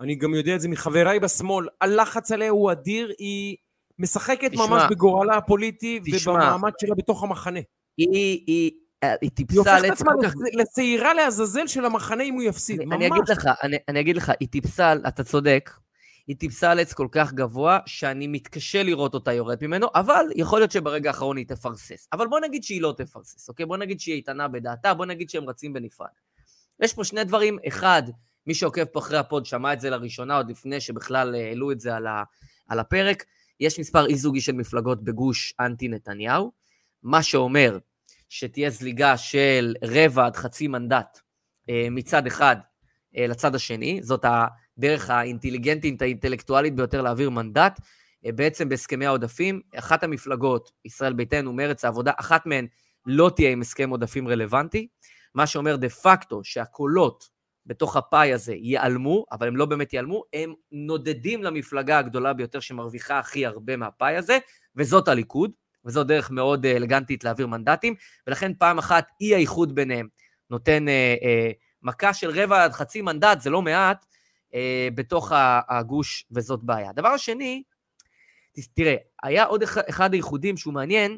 אני 0.01 0.15
גם 0.15 0.33
יודע 0.33 0.55
את 0.55 0.61
זה 0.61 0.67
מחבריי 0.69 1.19
בשמאל. 1.19 1.67
הלחץ 1.81 2.31
עליה 2.31 2.49
הוא 2.49 2.71
אדיר, 2.71 3.13
היא 3.19 3.55
משחקת 3.99 4.51
תשמע, 4.51 4.65
ממש 4.67 4.83
בגורלה 4.89 5.37
הפוליטי 5.37 5.99
תשמע. 6.05 6.33
ובמעמד 6.33 6.71
שלה 6.81 6.95
בתוך 6.97 7.23
המחנה. 7.23 7.59
היא, 7.97 8.07
היא, 8.11 8.43
היא 8.47 8.71
היא 9.21 9.29
טיפסה 9.31 9.59
הופכת 9.59 9.73
על 9.73 9.85
עץ 9.85 9.91
עצמה 9.91 10.11
כל 10.13 10.27
כך... 10.27 10.33
לצ- 10.35 10.57
לצעירה 10.61 11.13
לעזאזל 11.13 11.67
של 11.67 11.85
המחנה 11.85 12.23
אם 12.23 12.33
הוא 12.33 12.43
יפסיד. 12.43 12.81
אני, 12.81 12.95
אני 12.95 13.07
אגיד 13.07 13.17
ממש. 13.17 13.29
לך, 13.29 13.49
אני, 13.63 13.77
אני 13.87 13.99
אגיד 13.99 14.17
לך, 14.17 14.31
היא 14.39 14.47
טיפסה, 14.47 14.93
אתה 15.07 15.23
צודק, 15.23 15.69
היא 16.27 16.35
טיפסה 16.35 16.71
על 16.71 16.79
עץ 16.79 16.93
כל 16.93 17.07
כך 17.11 17.33
גבוה, 17.33 17.79
שאני 17.85 18.27
מתקשה 18.27 18.83
לראות 18.83 19.13
אותה 19.13 19.33
יורדת 19.33 19.63
ממנו, 19.63 19.87
אבל 19.95 20.25
יכול 20.35 20.59
להיות 20.59 20.71
שברגע 20.71 21.09
האחרון 21.09 21.37
היא 21.37 21.47
תפרסס. 21.47 22.07
אבל 22.13 22.27
בוא 22.27 22.39
נגיד 22.39 22.63
שהיא 22.63 22.81
לא 22.81 22.93
תפרסס, 22.97 23.49
אוקיי? 23.49 23.65
בוא 23.65 23.77
נגיד 23.77 23.99
שהיא 23.99 24.15
איתנה 24.15 24.47
בדעתה, 24.47 24.93
בוא 24.93 25.05
נגיד 25.05 25.29
שהם 25.29 25.49
רצים 25.49 25.73
בנפרד. 25.73 26.07
יש 26.83 26.93
פה 26.93 27.03
שני 27.03 27.23
דברים, 27.23 27.57
אחד, 27.67 28.03
מי 28.47 28.53
שעוקב 28.53 28.85
פה 28.85 28.99
אחרי 28.99 29.17
הפוד 29.17 29.45
שמע 29.45 29.73
את 29.73 29.81
זה 29.81 29.89
לראשונה, 29.89 30.37
עוד 30.37 30.49
לפני 30.49 30.81
שבכלל 30.81 31.35
אה, 31.35 31.47
העלו 31.47 31.71
את 31.71 31.79
זה 31.79 31.95
על, 31.95 32.07
ה, 32.07 32.23
על 32.67 32.79
הפרק. 32.79 33.25
יש 33.59 33.79
מספר 33.79 34.05
אי-זוגי 34.05 34.41
של 34.41 34.51
מפלגות 34.51 35.03
בגוש 35.03 35.53
אנטי 35.59 35.87
נתניהו, 35.87 36.51
מה 37.03 37.23
שאומר 37.23 37.77
שתהיה 38.29 38.69
זליגה 38.69 39.17
של 39.17 39.73
רבע 39.83 40.25
עד 40.25 40.35
חצי 40.35 40.67
מנדט 40.67 41.19
אה, 41.69 41.87
מצד 41.91 42.27
אחד 42.27 42.55
אה, 43.17 43.27
לצד 43.27 43.55
השני, 43.55 43.99
זאת 44.03 44.25
הדרך 44.77 45.09
האינטליגנטית, 45.09 46.01
האינטלקטואלית 46.01 46.75
ביותר 46.75 47.01
להעביר 47.01 47.29
מנדט. 47.29 47.79
אה, 48.25 48.31
בעצם 48.31 48.69
בהסכמי 48.69 49.05
העודפים, 49.05 49.61
אחת 49.75 50.03
המפלגות, 50.03 50.71
ישראל 50.85 51.13
ביתנו, 51.13 51.53
מרצ 51.53 51.85
העבודה, 51.85 52.11
אחת 52.19 52.45
מהן 52.45 52.67
לא 53.05 53.31
תהיה 53.35 53.51
עם 53.51 53.61
הסכם 53.61 53.89
עודפים 53.89 54.27
רלוונטי, 54.27 54.87
מה 55.35 55.47
שאומר 55.47 55.75
דה 55.75 55.89
פקטו 55.89 56.43
שהקולות 56.43 57.29
בתוך 57.65 57.95
הפאי 57.95 58.33
הזה 58.33 58.53
ייעלמו, 58.55 59.25
אבל 59.31 59.47
הם 59.47 59.55
לא 59.55 59.65
באמת 59.65 59.93
ייעלמו, 59.93 60.23
הם 60.33 60.53
נודדים 60.71 61.43
למפלגה 61.43 61.99
הגדולה 61.99 62.33
ביותר 62.33 62.59
שמרוויחה 62.59 63.19
הכי 63.19 63.45
הרבה 63.45 63.77
מהפאי 63.77 64.15
הזה, 64.15 64.37
וזאת 64.75 65.07
הליכוד, 65.07 65.51
וזו 65.85 66.03
דרך 66.03 66.31
מאוד 66.31 66.65
אה, 66.65 66.77
אלגנטית 66.77 67.23
להעביר 67.23 67.47
מנדטים, 67.47 67.95
ולכן 68.27 68.51
פעם 68.53 68.77
אחת 68.77 69.07
אי 69.21 69.35
האיחוד 69.35 69.75
ביניהם 69.75 70.07
נותן 70.49 70.87
אה, 70.87 71.15
אה, 71.23 71.51
מכה 71.81 72.13
של 72.13 72.29
רבע 72.29 72.63
עד 72.63 72.71
חצי 72.71 73.01
מנדט, 73.01 73.41
זה 73.41 73.49
לא 73.49 73.61
מעט, 73.61 74.05
אה, 74.53 74.87
בתוך 74.95 75.31
הגוש, 75.69 76.25
וזאת 76.31 76.63
בעיה. 76.63 76.89
הדבר 76.89 77.07
השני, 77.07 77.63
תראה, 78.73 78.95
היה 79.23 79.45
עוד 79.45 79.63
אחד, 79.63 80.13
האיחודים 80.13 80.57
שהוא 80.57 80.73
מעניין, 80.73 81.17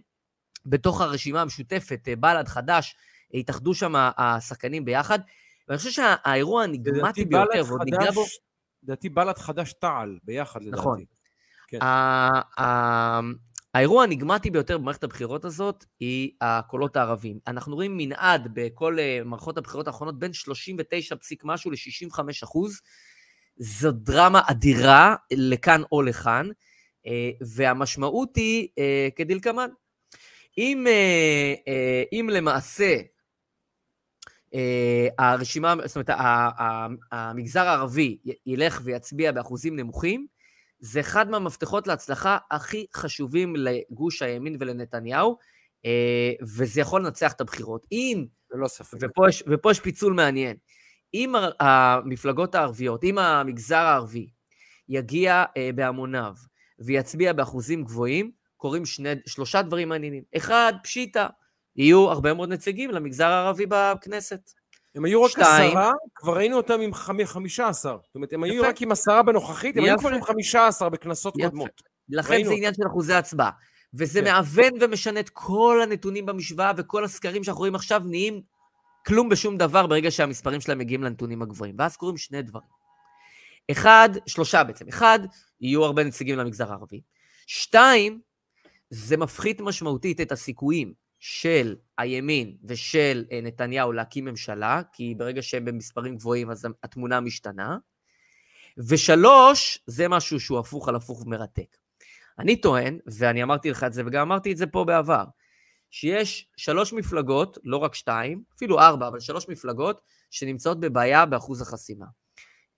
בתוך 0.65 1.01
הרשימה 1.01 1.41
המשותפת, 1.41 2.07
אה, 2.07 2.15
בל"ד, 2.15 2.47
חד"ש, 2.47 2.95
התאחדו 3.33 3.73
שם 3.73 3.93
השחקנים 4.17 4.85
ביחד, 4.85 5.19
ואני 5.67 5.77
חושב 5.77 5.91
שהאירוע 5.91 6.65
בל"ד 6.67 7.13
ביותר, 7.29 7.63
ועוד 7.67 7.81
ניגע 7.85 8.11
בו, 8.11 8.23
חד"ש- 8.23 8.37
לדעתי 8.83 9.09
בל"ד 9.09 9.37
חד"ש 9.37 9.73
תע"ל 9.73 10.17
ביחד 10.23 10.61
לדעתי. 10.61 10.79
נכון. 10.79 11.03
כן. 11.67 11.79
האירוע 13.73 14.01
האניגמטי 14.01 14.49
ביותר 14.49 14.77
במערכת 14.77 15.03
הבחירות 15.03 15.45
הזאת 15.45 15.85
היא 15.99 16.31
הקולות 16.41 16.95
הערבים. 16.95 17.39
אנחנו 17.47 17.75
רואים 17.75 17.97
מנעד 17.97 18.47
בכל 18.53 18.99
אה, 18.99 19.19
מערכות 19.25 19.57
הבחירות 19.57 19.87
האחרונות 19.87 20.19
בין 20.19 20.33
39 20.33 21.15
פסיק 21.15 21.41
משהו 21.45 21.71
ל-65 21.71 22.19
אחוז. 22.43 22.81
זו 23.59 23.91
דרמה 23.91 24.41
אדירה 24.45 25.15
לכאן 25.31 25.81
או 25.91 26.01
לכאן, 26.01 26.49
אה, 27.07 27.31
והמשמעות 27.41 28.35
היא 28.35 28.67
אה, 28.79 29.07
כדלקמן. 29.15 29.69
אם, 30.57 30.87
אה, 30.87 32.03
אם 32.13 32.29
למעשה 32.31 32.95
הרשימה, 35.17 35.75
זאת 35.85 35.95
אומרת, 35.95 36.09
המגזר 37.11 37.67
הערבי 37.67 38.17
ילך 38.45 38.81
ויצביע 38.83 39.31
באחוזים 39.31 39.75
נמוכים, 39.75 40.27
זה 40.79 40.99
אחד 40.99 41.29
מהמפתחות 41.29 41.87
להצלחה 41.87 42.37
הכי 42.51 42.85
חשובים 42.93 43.55
לגוש 43.55 44.21
הימין 44.21 44.55
ולנתניהו, 44.59 45.37
וזה 46.41 46.81
יכול 46.81 47.05
לנצח 47.05 47.33
את 47.33 47.41
הבחירות. 47.41 47.85
אם, 47.91 48.25
ללא 48.51 48.67
ספק. 48.67 48.97
ופה 49.01 49.29
יש, 49.29 49.43
ופה 49.47 49.71
יש 49.71 49.79
פיצול 49.79 50.13
מעניין, 50.13 50.57
אם 51.13 51.33
המפלגות 51.59 52.55
הערביות, 52.55 53.03
אם 53.03 53.17
המגזר 53.17 53.77
הערבי 53.77 54.29
יגיע 54.89 55.43
אה, 55.57 55.69
בהמוניו 55.75 56.33
ויצביע 56.79 57.33
באחוזים 57.33 57.83
גבוהים, 57.83 58.31
קורים 58.57 58.85
שני, 58.85 59.09
שלושה 59.27 59.61
דברים 59.61 59.89
מעניינים. 59.89 60.23
אחד, 60.37 60.73
פשיטה, 60.83 61.27
יהיו 61.75 62.09
הרבה 62.11 62.33
מאוד 62.33 62.49
נציגים 62.49 62.91
למגזר 62.91 63.27
הערבי 63.27 63.65
בכנסת. 63.69 64.39
הם 64.95 65.05
היו 65.05 65.23
רק 65.23 65.31
שתיים. 65.31 65.71
עשרה, 65.71 65.91
כבר 66.15 66.37
ראינו 66.37 66.57
אותם 66.57 66.81
עם 66.81 66.93
חמ- 66.93 67.25
חמישה 67.25 67.67
עשר. 67.67 67.97
זאת 68.05 68.15
אומרת, 68.15 68.33
הם 68.33 68.43
היו 68.43 68.53
יפה. 68.55 68.67
רק 68.67 68.81
עם 68.81 68.91
עשרה 68.91 69.23
בנוכחית, 69.23 69.77
הם 69.77 69.83
היו 69.83 69.93
יפה. 69.93 70.01
כבר 70.01 70.13
עם 70.13 70.23
חמישה 70.23 70.67
עשר 70.67 70.89
בכנסות 70.89 71.33
יפה. 71.37 71.49
קודמות. 71.49 71.81
לכן 72.09 72.43
זה 72.43 72.51
עניין 72.53 72.73
של 72.73 72.83
אחוזי 72.87 73.13
הצבעה. 73.13 73.49
וזה 73.93 74.21
כן. 74.21 74.31
מעוון 74.31 74.71
ומשנה 74.81 75.19
את 75.19 75.29
כל 75.29 75.79
הנתונים 75.83 76.25
במשוואה, 76.25 76.71
וכל 76.77 77.03
הסקרים 77.03 77.43
שאנחנו 77.43 77.59
רואים 77.59 77.75
עכשיו 77.75 78.01
נהיים 78.05 78.41
כלום 79.05 79.29
בשום 79.29 79.57
דבר 79.57 79.87
ברגע 79.87 80.11
שהמספרים 80.11 80.61
שלהם 80.61 80.77
מגיעים 80.77 81.03
לנתונים 81.03 81.41
הגבוהים. 81.41 81.75
ואז 81.79 81.97
קורים 81.97 82.17
שני 82.17 82.41
דברים. 82.41 82.67
אחד, 83.71 84.09
שלושה 84.27 84.63
בעצם. 84.63 84.87
אחד, 84.87 85.19
יהיו 85.61 85.83
הרבה 85.83 86.03
נציגים 86.03 86.37
למגזר 86.37 86.71
הערבי. 86.71 87.01
שתיים, 87.47 88.21
זה 88.89 89.17
מפחית 89.17 89.61
משמעותית 89.61 90.21
את 90.21 90.31
הסיכויים 90.31 90.93
של 91.19 91.75
הימין 91.97 92.57
ושל 92.63 93.25
אה, 93.31 93.39
נתניהו 93.43 93.91
להקים 93.91 94.25
ממשלה, 94.25 94.81
כי 94.93 95.15
ברגע 95.17 95.41
שהם 95.41 95.65
במספרים 95.65 96.15
גבוהים 96.15 96.51
אז 96.51 96.67
התמונה 96.83 97.19
משתנה. 97.19 97.77
ושלוש, 98.77 99.79
זה 99.87 100.07
משהו 100.07 100.39
שהוא 100.39 100.59
הפוך 100.59 100.89
על 100.89 100.95
הפוך 100.95 101.21
ומרתק. 101.21 101.77
אני 102.39 102.61
טוען, 102.61 102.99
ואני 103.05 103.43
אמרתי 103.43 103.71
לך 103.71 103.83
את 103.83 103.93
זה 103.93 104.03
וגם 104.05 104.21
אמרתי 104.21 104.51
את 104.51 104.57
זה 104.57 104.67
פה 104.67 104.83
בעבר, 104.83 105.23
שיש 105.91 106.47
שלוש 106.57 106.93
מפלגות, 106.93 107.57
לא 107.63 107.77
רק 107.77 107.95
שתיים, 107.95 108.43
אפילו 108.55 108.79
ארבע, 108.79 109.07
אבל 109.07 109.19
שלוש 109.19 109.49
מפלגות 109.49 110.01
שנמצאות 110.31 110.79
בבעיה 110.79 111.25
באחוז 111.25 111.61
החסימה. 111.61 112.05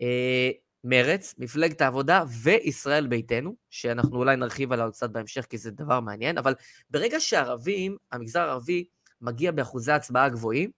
אה, 0.02 0.50
מרץ, 0.84 1.36
מפלגת 1.38 1.82
העבודה 1.82 2.24
וישראל 2.44 3.08
ביתנו, 3.08 3.56
שאנחנו 3.70 4.18
אולי 4.18 4.36
נרחיב 4.36 4.72
עליו 4.72 4.90
קצת 4.92 5.10
בהמשך 5.10 5.46
כי 5.50 5.58
זה 5.58 5.72
דבר 5.72 6.00
מעניין, 6.00 6.38
אבל 6.38 6.56
ברגע 6.90 7.20
שערבים, 7.20 7.98
המגזר 8.12 8.40
הערבי 8.40 8.86
מגיע 9.22 9.52
באחוזי 9.52 9.92
הצבעה 9.92 10.30
גבוהים, 10.30 10.72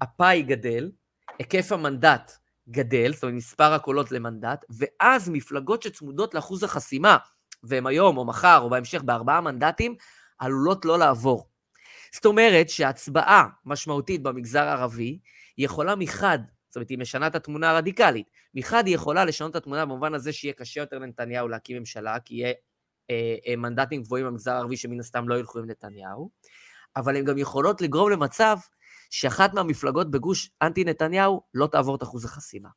הפאי 0.00 0.42
גדל, 0.42 0.90
היקף 1.38 1.72
המנדט 1.72 2.32
גדל, 2.68 3.12
זאת 3.12 3.22
אומרת 3.22 3.36
מספר 3.36 3.72
הקולות 3.72 4.12
למנדט, 4.12 4.64
ואז 4.70 5.28
מפלגות 5.28 5.82
שצמודות 5.82 6.34
לאחוז 6.34 6.62
החסימה, 6.62 7.16
והם 7.62 7.86
היום 7.86 8.16
או 8.16 8.24
מחר 8.24 8.58
או 8.62 8.70
בהמשך 8.70 9.02
בארבעה 9.02 9.40
מנדטים, 9.40 9.94
עלולות 10.38 10.84
לא 10.84 10.98
לעבור. 10.98 11.51
זאת 12.14 12.26
אומרת 12.26 12.68
שהצבעה 12.68 13.48
משמעותית 13.64 14.22
במגזר 14.22 14.62
הערבי 14.62 15.18
יכולה 15.58 15.96
מחד, 15.96 16.38
זאת 16.68 16.76
אומרת, 16.76 16.88
היא 16.88 16.98
משנה 16.98 17.26
את 17.26 17.34
התמונה 17.34 17.70
הרדיקלית. 17.70 18.26
מחד 18.54 18.86
היא 18.86 18.94
יכולה 18.94 19.24
לשנות 19.24 19.50
את 19.50 19.56
התמונה 19.56 19.84
במובן 19.84 20.14
הזה 20.14 20.32
שיהיה 20.32 20.54
קשה 20.54 20.80
יותר 20.80 20.98
לנתניהו 20.98 21.48
להקים 21.48 21.78
ממשלה, 21.78 22.18
כי 22.18 22.34
יהיה 22.34 22.52
אה, 23.10 23.36
אה, 23.46 23.56
מנדטים 23.56 24.02
גבוהים 24.02 24.26
במגזר 24.26 24.52
הערבי 24.52 24.76
שמן 24.76 25.00
הסתם 25.00 25.28
לא 25.28 25.38
ילכו 25.38 25.58
עם 25.58 25.70
נתניהו, 25.70 26.30
אבל 26.96 27.16
הן 27.16 27.24
גם 27.24 27.38
יכולות 27.38 27.80
לגרום 27.80 28.10
למצב 28.10 28.56
שאחת 29.10 29.54
מהמפלגות 29.54 30.10
בגוש 30.10 30.50
אנטי 30.62 30.84
נתניהו 30.84 31.42
לא 31.54 31.66
תעבור 31.66 31.96
את 31.96 32.02
אחוז 32.02 32.24
החסימה. 32.24 32.68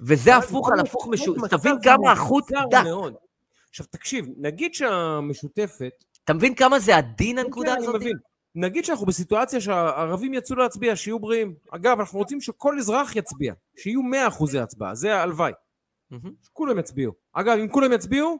וזה 0.00 0.36
הפוך 0.36 0.70
על 0.72 0.80
הפוך 0.80 1.08
משהו, 1.10 1.34
תבין 1.50 1.76
כמה 1.82 2.12
החוט 2.12 2.44
דק. 2.70 2.84
עכשיו 3.70 3.86
תקשיב, 3.86 4.26
נגיד 4.36 4.74
שהמשותפת... 4.74 6.04
אתה 6.24 6.34
מבין 6.34 6.54
כמה 6.54 6.78
זה 6.78 6.96
עדין 6.96 7.38
הנקודה 7.38 7.74
כן, 7.74 7.78
הזאת? 7.78 7.94
אני 7.94 8.04
מבין. 8.04 8.16
נגיד 8.58 8.84
שאנחנו 8.84 9.06
בסיטואציה 9.06 9.60
שהערבים 9.60 10.34
יצאו 10.34 10.56
להצביע, 10.56 10.96
שיהיו 10.96 11.18
בריאים. 11.18 11.54
אגב, 11.70 12.00
אנחנו 12.00 12.18
רוצים 12.18 12.40
שכל 12.40 12.78
אזרח 12.78 13.16
יצביע, 13.16 13.54
שיהיו 13.78 14.02
100 14.02 14.28
אחוזי 14.28 14.58
הצבעה, 14.58 14.94
זה 14.94 15.16
הלוואי. 15.16 15.52
כולם 16.52 16.78
יצביעו. 16.78 17.12
אגב, 17.32 17.58
אם 17.58 17.68
כולם 17.68 17.92
יצביעו, 17.92 18.38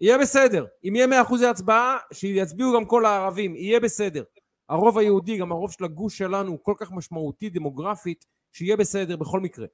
יהיה 0.00 0.18
בסדר. 0.18 0.66
אם 0.84 0.96
יהיה 0.96 1.06
100 1.06 1.22
אחוזי 1.22 1.46
הצבעה, 1.46 1.98
שיצביעו 2.12 2.74
גם 2.74 2.84
כל 2.84 3.04
הערבים, 3.04 3.56
יהיה 3.56 3.80
בסדר. 3.80 4.24
הרוב 4.68 4.98
היהודי, 4.98 5.38
גם 5.38 5.52
הרוב 5.52 5.72
של 5.72 5.84
הגוש 5.84 6.18
שלנו, 6.18 6.50
הוא 6.50 6.58
כל 6.62 6.74
כך 6.78 6.92
משמעותי 6.92 7.50
דמוגרפית, 7.50 8.24
שיהיה 8.52 8.76
בסדר 8.76 9.16
בכל 9.16 9.40
מקרה. 9.40 9.66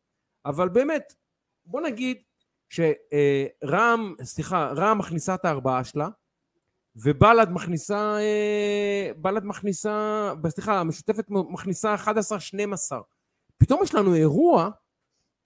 אבל 0.47 0.69
באמת, 0.69 1.15
בוא 1.67 1.81
נגיד 1.81 2.23
שרע"מ, 2.69 4.15
סליחה, 4.23 4.73
רע"מ 4.73 4.99
מכניסה 4.99 5.35
את 5.35 5.45
הארבעה 5.45 5.85
שלה, 5.85 6.09
ובל"ד 7.05 7.51
מכניסה, 7.51 8.19
אה, 8.19 9.11
בל"ד 9.17 9.45
מכניסה, 9.45 10.33
סליחה, 10.49 10.81
המשותפת 10.81 11.25
מכניסה 11.29 11.95
11-12. 11.95 13.03
פתאום 13.59 13.81
יש 13.83 13.95
לנו 13.95 14.15
אירוע 14.15 14.71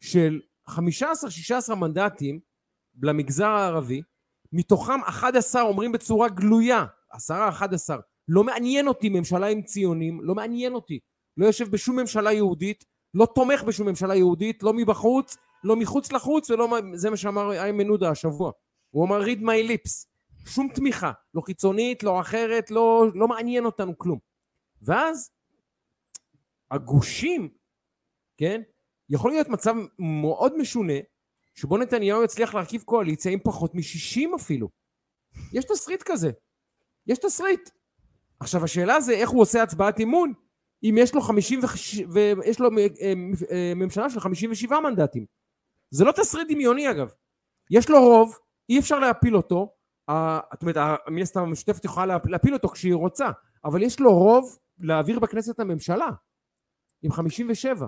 של 0.01 0.41
15-16 0.69 1.75
מנדטים 1.75 2.41
למגזר 3.03 3.47
הערבי, 3.47 4.03
מתוכם 4.53 5.01
11 5.05 5.63
אומרים 5.63 5.93
בצורה 5.93 6.29
גלויה, 6.29 6.85
10-11, 7.15 7.15
לא 8.29 8.45
מעניין 8.45 8.89
אותי 8.89 9.09
ממשלה 9.09 9.47
עם 9.47 9.63
ציונים, 9.63 10.21
לא 10.23 10.35
מעניין 10.35 10.75
אותי. 10.75 10.99
לא 11.37 11.47
יושב 11.47 11.71
בשום 11.71 11.99
ממשלה 11.99 12.33
יהודית, 12.33 12.85
לא 13.15 13.27
תומך 13.35 13.63
בשום 13.63 13.89
ממשלה 13.89 14.15
יהודית, 14.15 14.63
לא 14.63 14.73
מבחוץ, 14.73 15.37
לא 15.65 15.77
מחוץ 15.77 16.13
לחוץ, 16.13 16.51
ולא 16.51 16.69
זה 16.95 17.11
מה 17.11 17.17
שאמר 17.17 17.53
איימן 17.53 17.89
עודה 17.89 18.11
השבוע. 18.11 18.53
הוא 18.91 19.05
אמר 19.05 19.23
read 19.25 19.39
my 19.41 19.71
lips. 19.71 20.12
שום 20.47 20.69
תמיכה, 20.75 21.13
לא 21.35 21.41
חיצונית, 21.41 22.03
לא 22.03 22.21
אחרת, 22.21 22.71
לא, 22.71 23.07
לא 23.15 23.29
מעניין 23.29 23.65
אותנו 23.65 23.99
כלום. 23.99 24.19
ואז 24.83 25.31
הגושים, 26.71 27.49
כן, 28.37 28.63
יכול 29.09 29.31
להיות 29.31 29.49
מצב 29.49 29.75
מאוד 29.99 30.57
משונה, 30.59 30.99
שבו 31.55 31.79
נתניהו 31.79 32.25
יצליח 32.25 32.55
להרכיב 32.55 32.83
קואליציה 32.83 33.33
עם 33.33 33.39
פחות 33.45 33.75
מ-60 33.75 34.37
אפילו. 34.37 34.69
יש 35.53 35.65
תסריט 35.65 36.03
כזה. 36.03 36.31
יש 37.07 37.19
תסריט. 37.19 37.71
עכשיו 38.41 38.65
השאלה 38.65 39.01
זה 39.01 39.13
איך 39.13 39.31
הוא 39.31 39.43
עושה 39.43 39.63
הצבעת 39.63 40.01
אמון 40.01 40.33
אם 40.83 40.95
יש 40.99 41.15
לו 41.15 41.21
50 41.21 41.61
ויש 42.13 42.61
לו 42.61 42.69
אה, 42.79 42.87
אה, 43.51 43.73
ממשלה 43.77 44.11
של 44.11 44.21
57 44.21 44.81
מנדטים. 44.81 45.27
זה 45.91 46.05
לא 46.05 46.13
תסריט 46.13 46.49
דמיוני 46.51 46.91
אגב. 46.91 47.15
יש 47.71 47.91
לו 47.91 48.01
רוב, 48.01 48.39
אי 48.69 48.79
אפשר 48.79 48.99
להפיל 48.99 49.37
אותו, 49.37 49.75
זאת 50.53 50.63
אומרת, 50.63 50.77
מן 51.09 51.23
הסתם 51.23 51.41
המשותפת 51.41 51.85
יכולה 51.85 52.19
להפיל 52.25 52.55
אותו 52.55 52.69
כשהיא 52.69 52.95
רוצה, 52.95 53.31
אבל 53.65 53.83
יש 53.83 54.01
לו 54.01 54.19
רוב 54.19 54.59
להעביר 54.79 55.19
בכנסת 55.19 55.61
הממשלה, 55.61 56.09
עם 57.03 57.13
57. 57.13 57.87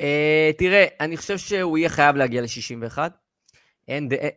אה, 0.00 0.50
תראה, 0.58 0.86
אני 1.00 1.16
חושב 1.16 1.38
שהוא 1.38 1.78
יהיה 1.78 1.88
חייב 1.88 2.16
להגיע 2.16 2.42
ל-61. 2.42 2.98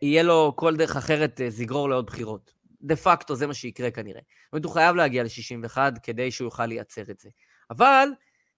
יהיה 0.02 0.22
לו 0.22 0.52
כל 0.56 0.76
דרך 0.76 0.96
אחרת, 0.96 1.40
זה 1.48 1.62
יגרור 1.62 1.88
לעוד 1.88 2.06
בחירות. 2.06 2.54
דה 2.82 2.96
פקטו 2.96 3.34
זה 3.34 3.46
מה 3.46 3.54
שיקרה 3.54 3.90
כנראה. 3.90 4.20
זאת 4.20 4.52
אומרת, 4.52 4.64
הוא 4.64 4.72
חייב 4.72 4.96
להגיע 4.96 5.22
ל-61 5.22 5.78
כדי 6.02 6.30
שהוא 6.30 6.46
יוכל 6.46 6.66
לייצר 6.66 7.02
את 7.10 7.20
זה. 7.20 7.28
אבל 7.70 8.08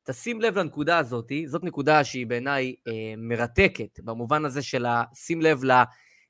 תשים 0.05 0.41
לב 0.41 0.59
לנקודה 0.59 0.99
הזאת, 0.99 1.33
זאת 1.47 1.65
נקודה 1.65 2.05
שהיא 2.05 2.27
בעיניי 2.27 2.75
אה, 2.89 3.15
מרתקת, 3.17 4.01
במובן 4.01 4.45
הזה 4.45 4.63
של 4.63 4.87
שים 5.15 5.43
לב 5.43 5.65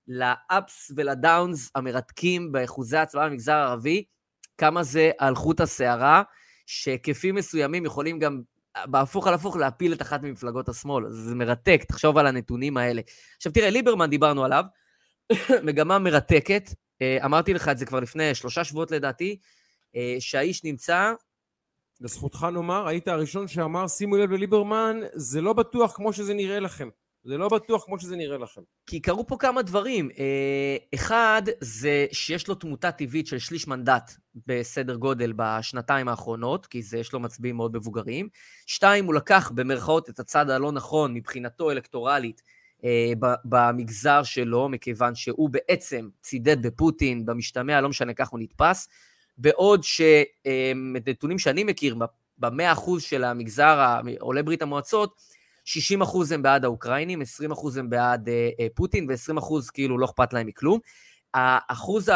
לאפס 0.09 0.90
ולדאונס 0.97 1.71
המרתקים 1.75 2.53
באחוזי 2.53 2.97
ההצבעה 2.97 3.29
במגזר 3.29 3.53
הערבי, 3.53 4.05
כמה 4.59 4.83
זה 4.83 5.11
על 5.19 5.35
חוט 5.35 5.61
השערה, 5.61 6.23
שהיקפים 6.66 7.35
מסוימים 7.35 7.85
יכולים 7.85 8.19
גם 8.19 8.40
בהפוך 8.85 9.27
על 9.27 9.35
הפוך 9.35 9.57
להפיל 9.57 9.92
את 9.92 10.03
אחת 10.03 10.23
ממפלגות 10.23 10.69
השמאל. 10.69 11.05
זה 11.11 11.35
מרתק, 11.35 11.85
תחשוב 11.88 12.19
על 12.19 12.27
הנתונים 12.27 12.77
האלה. 12.77 13.03
עכשיו 13.37 13.53
תראה, 13.53 13.71
ליברמן 13.71 14.11
דיברנו 14.11 14.45
עליו, 14.45 14.64
מגמה 15.66 15.99
מרתקת, 15.99 16.71
אה, 17.03 17.19
אמרתי 17.25 17.55
לך 17.55 17.69
את 17.69 17.79
זה 17.79 17.87
כבר 17.87 18.01
לפני 18.01 18.35
שלושה 18.35 18.64
שבועות 18.64 18.90
לדעתי, 18.90 19.38
אה, 19.97 20.16
שהאיש 20.19 20.64
נמצא... 20.64 21.12
לזכותך 22.01 22.47
נאמר, 22.53 22.87
היית 22.87 23.09
הראשון 23.09 23.49
שאמר, 23.49 23.88
שימו 23.88 24.16
לב 24.16 24.31
לליברמן, 24.31 25.01
זה 25.12 25.40
לא 25.40 25.53
בטוח 25.53 25.97
כמו 25.97 26.12
שזה 26.12 26.35
נראה 26.35 26.61
לכם. 26.61 26.88
זה 27.27 27.39
לא 27.39 27.49
בטוח 27.49 27.85
כמו 27.85 27.99
שזה 27.99 28.17
נראה 28.17 28.39
לכם. 28.39 28.61
כי 28.87 29.01
קרו 29.01 29.27
פה 29.27 29.37
כמה 29.39 29.62
דברים. 29.62 30.11
אה, 30.19 30.77
אחד, 30.95 31.43
זה 31.61 32.07
שיש 32.12 32.49
לו 32.49 32.55
תמותה 32.55 32.93
טבעית 32.93 33.27
של 33.27 33.39
שליש 33.39 33.67
מנדט 33.67 34.12
בסדר 34.47 34.97
גודל 34.97 35.33
בשנתיים 35.37 36.09
האחרונות, 36.09 36.67
כי 36.67 36.83
זה 36.83 36.99
יש 36.99 37.12
לו 37.12 37.21
מצביעים 37.21 37.57
מאוד 37.57 37.77
מבוגרים. 37.77 38.29
שתיים, 38.67 39.05
הוא 39.05 39.15
לקח 39.15 39.53
במרכאות 39.55 40.11
את 40.11 40.21
הצד 40.21 40.51
הלא 40.51 40.73
נכון 40.73 41.15
מבחינתו 41.15 41.71
אלקטורלית 41.71 42.43
אה, 42.85 43.12
במגזר 43.45 44.23
שלו, 44.23 44.69
מכיוון 44.69 45.15
שהוא 45.15 45.51
בעצם 45.51 46.09
צידד 46.23 46.67
בפוטין, 46.67 47.27
במשתמע, 47.27 47.81
לא 47.81 47.89
משנה 47.89 48.15
כך 48.15 48.29
הוא 48.29 48.41
נתפס, 48.41 48.89
בעוד 49.39 49.81
שנתונים 49.85 51.39
שאני 51.39 51.65
מכיר, 51.65 51.97
במאה 52.39 52.73
אחוז 52.73 53.03
של 53.03 53.25
המגזר, 53.25 54.01
עולי 54.21 54.43
ברית 54.43 54.62
המועצות, 54.62 55.36
60 55.67 56.03
אחוז 56.03 56.33
הם 56.33 56.43
בעד 56.43 56.65
האוקראינים, 56.65 57.21
20 57.21 57.53
אחוז 57.53 57.77
הם 57.77 57.91
בעד 57.91 58.29
אה, 58.29 58.51
אה, 58.61 58.67
פוטין, 58.75 59.07
ו-20 59.09 59.39
אחוז 59.39 59.71
כאילו 59.71 59.99
לא 59.99 60.05
אכפת 60.05 60.33
להם 60.33 60.47
מכלום. 60.47 60.79
אחוז 61.69 62.11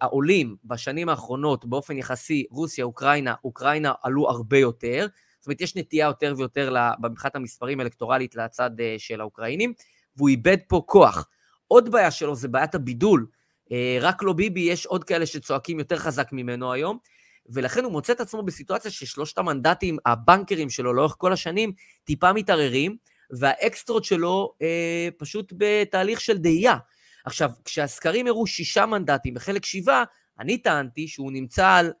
העולים 0.00 0.56
בשנים 0.64 1.08
האחרונות 1.08 1.64
באופן 1.64 1.98
יחסי, 1.98 2.44
רוסיה, 2.50 2.84
אוקראינה, 2.84 3.34
אוקראינה 3.44 3.92
עלו 4.02 4.30
הרבה 4.30 4.58
יותר. 4.58 5.06
זאת 5.38 5.46
אומרת, 5.46 5.60
יש 5.60 5.76
נטייה 5.76 6.06
יותר 6.06 6.34
ויותר 6.36 6.74
מבחינת 7.02 7.36
המספרים 7.36 7.80
אלקטורלית 7.80 8.34
לצד 8.36 8.70
של 8.98 9.20
האוקראינים. 9.20 9.72
והוא 10.16 10.28
איבד 10.28 10.56
פה 10.68 10.82
כוח. 10.86 11.28
עוד 11.68 11.90
בעיה 11.92 12.10
שלו 12.10 12.34
זה 12.34 12.48
בעיית 12.48 12.74
הבידול. 12.74 13.26
אה, 13.72 13.98
רק 14.00 14.22
לא 14.22 14.32
ביבי, 14.32 14.60
יש 14.60 14.86
עוד 14.86 15.04
כאלה 15.04 15.26
שצועקים 15.26 15.78
יותר 15.78 15.96
חזק 15.96 16.28
ממנו 16.32 16.72
היום, 16.72 16.98
ולכן 17.48 17.84
הוא 17.84 17.92
מוצא 17.92 18.12
את 18.12 18.20
עצמו 18.20 18.42
בסיטואציה 18.42 18.90
ששלושת 18.90 19.38
המנדטים, 19.38 19.98
הבנקרים 20.06 20.70
שלו 20.70 20.92
לאורך 20.92 21.14
כל 21.18 21.32
השנים, 21.32 21.72
טיפה 22.04 22.32
מתערערים, 22.32 22.96
והאקסטרות 23.30 24.04
שלו 24.04 24.54
אה, 24.62 25.08
פשוט 25.18 25.52
בתהליך 25.56 26.20
של 26.20 26.38
דהייה. 26.38 26.76
עכשיו, 27.24 27.50
כשהסקרים 27.64 28.26
הראו 28.26 28.46
שישה 28.46 28.86
מנדטים 28.86 29.34
בחלק 29.34 29.64
שבעה, 29.64 30.04
אני 30.38 30.58
טענתי 30.58 31.08
שהוא 31.08 31.32
נמצא 31.32 31.68
על 31.68 31.92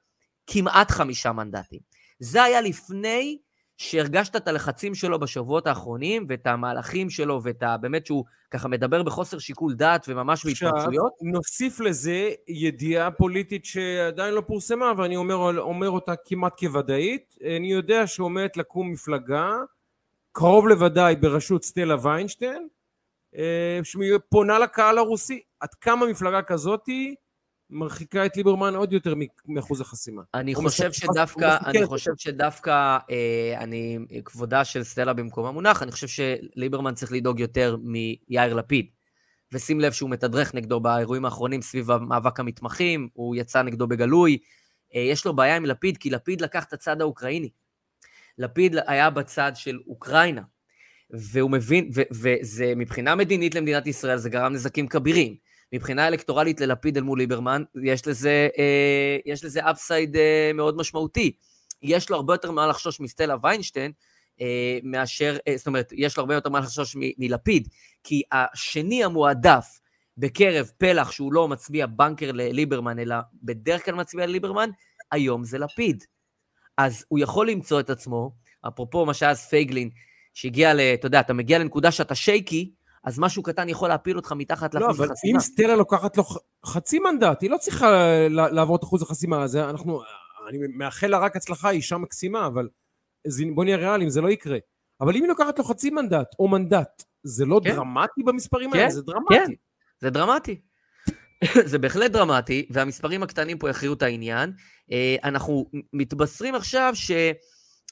כמעט 0.46 0.90
חמישה 0.90 1.32
מנדטים. 1.32 1.80
זה 2.18 2.42
היה 2.42 2.60
לפני 2.60 3.38
שהרגשת 3.82 4.36
את 4.36 4.48
הלחצים 4.48 4.94
שלו 4.94 5.18
בשבועות 5.18 5.66
האחרונים, 5.66 6.26
ואת 6.28 6.46
המהלכים 6.46 7.10
שלו, 7.10 7.40
ואת 7.42 7.62
ה... 7.62 7.76
באמת 7.76 8.06
שהוא 8.06 8.24
ככה 8.50 8.68
מדבר 8.68 9.02
בחוסר 9.02 9.38
שיקול 9.38 9.74
דעת 9.74 10.04
וממש 10.08 10.46
בהתפרצויות? 10.46 11.12
נוסיף 11.22 11.80
לזה 11.80 12.30
ידיעה 12.48 13.10
פוליטית 13.10 13.64
שעדיין 13.64 14.34
לא 14.34 14.40
פורסמה, 14.40 14.92
ואני 14.96 15.16
אומר, 15.16 15.60
אומר 15.60 15.90
אותה 15.90 16.12
כמעט 16.24 16.58
כוודאית. 16.58 17.36
אני 17.56 17.72
יודע 17.72 18.06
שעומדת 18.06 18.56
לקום 18.56 18.90
מפלגה, 18.90 19.50
קרוב 20.32 20.68
לוודאי 20.68 21.16
בראשות 21.16 21.64
סטלה 21.64 21.96
ויינשטיין, 22.02 22.68
אה, 23.36 23.80
שפונה 23.84 24.58
לקהל 24.58 24.98
הרוסי. 24.98 25.40
עד 25.60 25.74
כמה 25.74 26.06
מפלגה 26.06 26.42
כזאתי 26.42 27.14
מרחיקה 27.72 28.26
את 28.26 28.36
ליברמן 28.36 28.74
עוד 28.74 28.92
יותר 28.92 29.14
מאחוז 29.46 29.80
החסימה. 29.80 30.22
אני 30.34 30.54
חושב 30.54 30.92
שדווקא, 30.92 31.56
אני 31.66 31.86
חושב 31.86 32.12
שדווקא, 32.16 32.98
אה, 33.10 33.54
אני, 33.58 33.98
כבודה 34.24 34.64
של 34.64 34.84
סטלה 34.84 35.12
במקום 35.12 35.46
המונח, 35.46 35.82
אני 35.82 35.92
חושב 35.92 36.06
שליברמן 36.08 36.94
צריך 36.94 37.12
לדאוג 37.12 37.40
יותר 37.40 37.76
מיאיר 37.82 38.54
לפיד. 38.54 38.86
ושים 39.52 39.80
לב 39.80 39.92
שהוא 39.92 40.10
מתדרך 40.10 40.54
נגדו 40.54 40.80
באירועים 40.80 41.24
האחרונים 41.24 41.62
סביב 41.62 41.90
המאבק 41.90 42.40
המתמחים, 42.40 43.08
הוא 43.12 43.36
יצא 43.36 43.62
נגדו 43.62 43.86
בגלוי. 43.86 44.38
אה, 44.94 45.00
יש 45.00 45.26
לו 45.26 45.36
בעיה 45.36 45.56
עם 45.56 45.64
לפיד, 45.64 45.96
כי 45.96 46.10
לפיד 46.10 46.40
לקח 46.40 46.64
את 46.64 46.72
הצד 46.72 47.00
האוקראיני. 47.00 47.50
לפיד 48.38 48.76
היה 48.86 49.10
בצד 49.10 49.52
של 49.54 49.78
אוקראינה, 49.86 50.42
והוא 51.10 51.50
מבין, 51.50 51.90
וזה 52.10 52.72
מבחינה 52.76 53.14
מדינית 53.14 53.54
למדינת 53.54 53.86
ישראל, 53.86 54.16
זה 54.16 54.30
גרם 54.30 54.52
נזקים 54.52 54.88
כבירים. 54.88 55.36
מבחינה 55.72 56.08
אלקטורלית 56.08 56.60
ללפיד 56.60 56.96
אל 56.96 57.02
מול 57.02 57.18
ליברמן, 57.18 57.62
יש 57.82 58.06
לזה, 58.06 58.48
אה, 58.58 59.18
יש 59.26 59.44
לזה 59.44 59.70
אפסייד 59.70 60.16
אה, 60.16 60.50
מאוד 60.54 60.76
משמעותי. 60.76 61.32
יש 61.82 62.10
לו 62.10 62.16
הרבה 62.16 62.34
יותר 62.34 62.50
מה 62.50 62.66
לחשוש 62.66 63.00
מסטלה 63.00 63.36
ויינשטיין, 63.42 63.92
אה, 64.40 64.78
מאשר, 64.82 65.36
אה, 65.48 65.56
זאת 65.56 65.66
אומרת, 65.66 65.92
יש 65.96 66.16
לו 66.16 66.20
הרבה 66.20 66.34
יותר 66.34 66.50
מה 66.50 66.60
לחשוש 66.60 66.96
מ- 66.96 67.14
מלפיד, 67.18 67.68
כי 68.04 68.22
השני 68.32 69.04
המועדף 69.04 69.66
בקרב 70.18 70.70
פלח 70.78 71.10
שהוא 71.10 71.32
לא 71.32 71.48
מצביע 71.48 71.86
בנקר 71.86 72.32
לליברמן, 72.32 72.98
אלא 72.98 73.16
בדרך 73.42 73.84
כלל 73.84 73.94
מצביע 73.94 74.26
לליברמן, 74.26 74.70
היום 75.12 75.44
זה 75.44 75.58
לפיד. 75.58 76.04
אז 76.78 77.04
הוא 77.08 77.18
יכול 77.18 77.50
למצוא 77.50 77.80
את 77.80 77.90
עצמו, 77.90 78.32
אפרופו 78.68 79.06
מה 79.06 79.14
שהיה 79.14 79.30
אז 79.30 79.48
פייגלין, 79.48 79.90
שהגיע 80.34 80.74
ל... 80.74 80.80
אתה 80.80 81.06
יודע, 81.06 81.20
אתה 81.20 81.32
מגיע 81.32 81.58
לנקודה 81.58 81.90
שאתה 81.90 82.14
שייקי, 82.14 82.72
אז 83.04 83.18
משהו 83.18 83.42
קטן 83.42 83.68
יכול 83.68 83.88
להפיל 83.88 84.16
אותך 84.16 84.32
מתחת 84.32 84.74
לאחוז 84.74 85.00
החסימה. 85.00 85.06
לא, 85.06 85.12
אבל 85.12 85.34
אם 85.34 85.40
סטלה 85.40 85.76
לוקחת 85.76 86.16
לו 86.16 86.24
חצי 86.66 86.98
מנדט, 86.98 87.42
היא 87.42 87.50
לא 87.50 87.56
צריכה 87.56 87.86
לעבור 88.28 88.76
את 88.76 88.84
אחוז 88.84 89.02
החסימה 89.02 89.42
הזה. 89.42 89.70
אנחנו, 89.70 90.00
אני 90.48 90.58
מאחל 90.76 91.06
לה 91.06 91.18
רק 91.18 91.36
הצלחה, 91.36 91.68
היא 91.68 91.76
אישה 91.76 91.96
מקסימה, 91.96 92.46
אבל 92.46 92.68
בוא 93.54 93.64
נהיה 93.64 93.76
ריאליים, 93.76 94.10
זה 94.10 94.20
לא 94.20 94.28
יקרה. 94.28 94.58
אבל 95.00 95.16
אם 95.16 95.22
היא 95.22 95.28
לוקחת 95.28 95.58
לו 95.58 95.64
חצי 95.64 95.90
מנדט 95.90 96.34
או 96.38 96.48
מנדט, 96.48 97.02
זה 97.22 97.44
לא 97.44 97.60
כן. 97.64 97.74
דרמטי 97.74 98.22
במספרים 98.22 98.70
כן, 98.70 98.78
האלה? 98.78 98.90
זה 98.90 99.02
דרמטי. 99.02 99.34
כן, 99.34 99.52
זה 100.00 100.10
דרמטי. 100.10 100.60
זה 101.70 101.78
בהחלט 101.78 102.10
דרמטי, 102.10 102.66
והמספרים 102.70 103.22
הקטנים 103.22 103.58
פה 103.58 103.70
יכריעו 103.70 103.94
את 103.94 104.02
העניין. 104.02 104.52
אה, 104.92 105.16
אנחנו 105.24 105.66
מתבשרים 105.92 106.54
עכשיו 106.54 106.92
ש... 106.94 107.10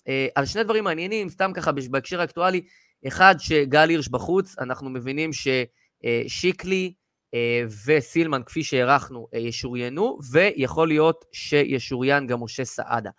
אה, 0.09 0.27
על 0.35 0.47
שני 0.47 0.65
דברים 0.65 0.85
מעניינים, 0.85 1.29
סתם 1.29 1.53
ככה 1.55 1.73
בהקשר 1.91 2.21
האקטואלי, 2.21 2.61
אחד, 3.07 3.35
שגל 3.39 3.89
הירש 3.89 4.09
בחוץ, 4.09 4.59
אנחנו 4.59 4.91
מבינים 4.91 5.31
ששיקלי 5.33 6.93
אה, 7.35 7.63
וסילמן, 7.87 8.43
כפי 8.47 8.63
שהערכנו, 8.63 9.29
ישוריינו, 9.33 10.19
ויכול 10.33 10.89
להיות 10.89 11.25
שישוריין 11.33 12.27
גם 12.27 12.43
משה 12.43 12.65
סעדה. 12.65 13.11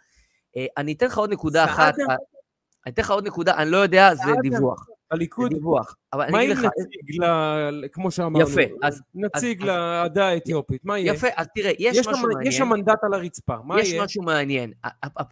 אני 0.77 0.93
אתן 0.93 1.05
לך 1.05 1.17
עוד 1.17 1.33
נקודה 1.33 1.65
סעדה? 1.65 1.89
אחת. 1.89 1.97
אני 2.85 2.93
אתן 2.93 3.01
לך 3.01 3.11
עוד 3.11 3.27
נקודה, 3.27 3.55
אני 3.55 3.71
לא 3.71 3.77
יודע, 3.77 4.15
זה 4.15 4.31
דיווח. 4.41 4.85
הליכוד, 5.11 5.53
דיווח. 5.53 5.95
אבל 6.13 6.31
מה 6.31 6.41
אם 6.41 6.51
נציג, 6.51 7.21
ל... 7.21 7.87
כמו 7.91 8.11
שאמרנו, 8.11 8.49
יפה, 8.49 8.61
אז... 8.83 9.01
נציג 9.15 9.63
לעדה 9.63 10.27
האתיופית, 10.27 10.85
מה 10.85 10.99
יהיה? 10.99 11.13
יפה, 11.13 11.27
אז 11.35 11.47
תראה, 11.55 11.71
יש, 11.79 11.97
יש 11.97 12.07
משהו 12.07 12.27
מעניין. 12.27 12.47
יש 12.47 12.57
שם 12.57 12.69
מנדט 12.69 13.03
על 13.03 13.13
הרצפה, 13.13 13.55
מה 13.63 13.79
יש 13.79 13.87
יהיה? 13.87 13.97
יש 13.97 14.03
משהו 14.03 14.23
מעניין. 14.23 14.73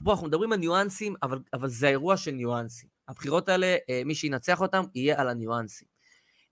פה 0.03 0.11
אנחנו 0.11 0.27
מדברים 0.27 0.53
על 0.53 0.59
ניואנסים, 0.59 1.15
אבל, 1.23 1.39
אבל 1.53 1.67
זה 1.67 1.87
האירוע 1.87 2.17
של 2.17 2.31
ניואנסים. 2.31 2.89
הבחירות 3.09 3.49
האלה, 3.49 3.77
אה, 3.89 4.01
מי 4.05 4.15
שינצח 4.15 4.61
אותם, 4.61 4.83
יהיה 4.95 5.21
על 5.21 5.29
הניואנסים. 5.29 5.87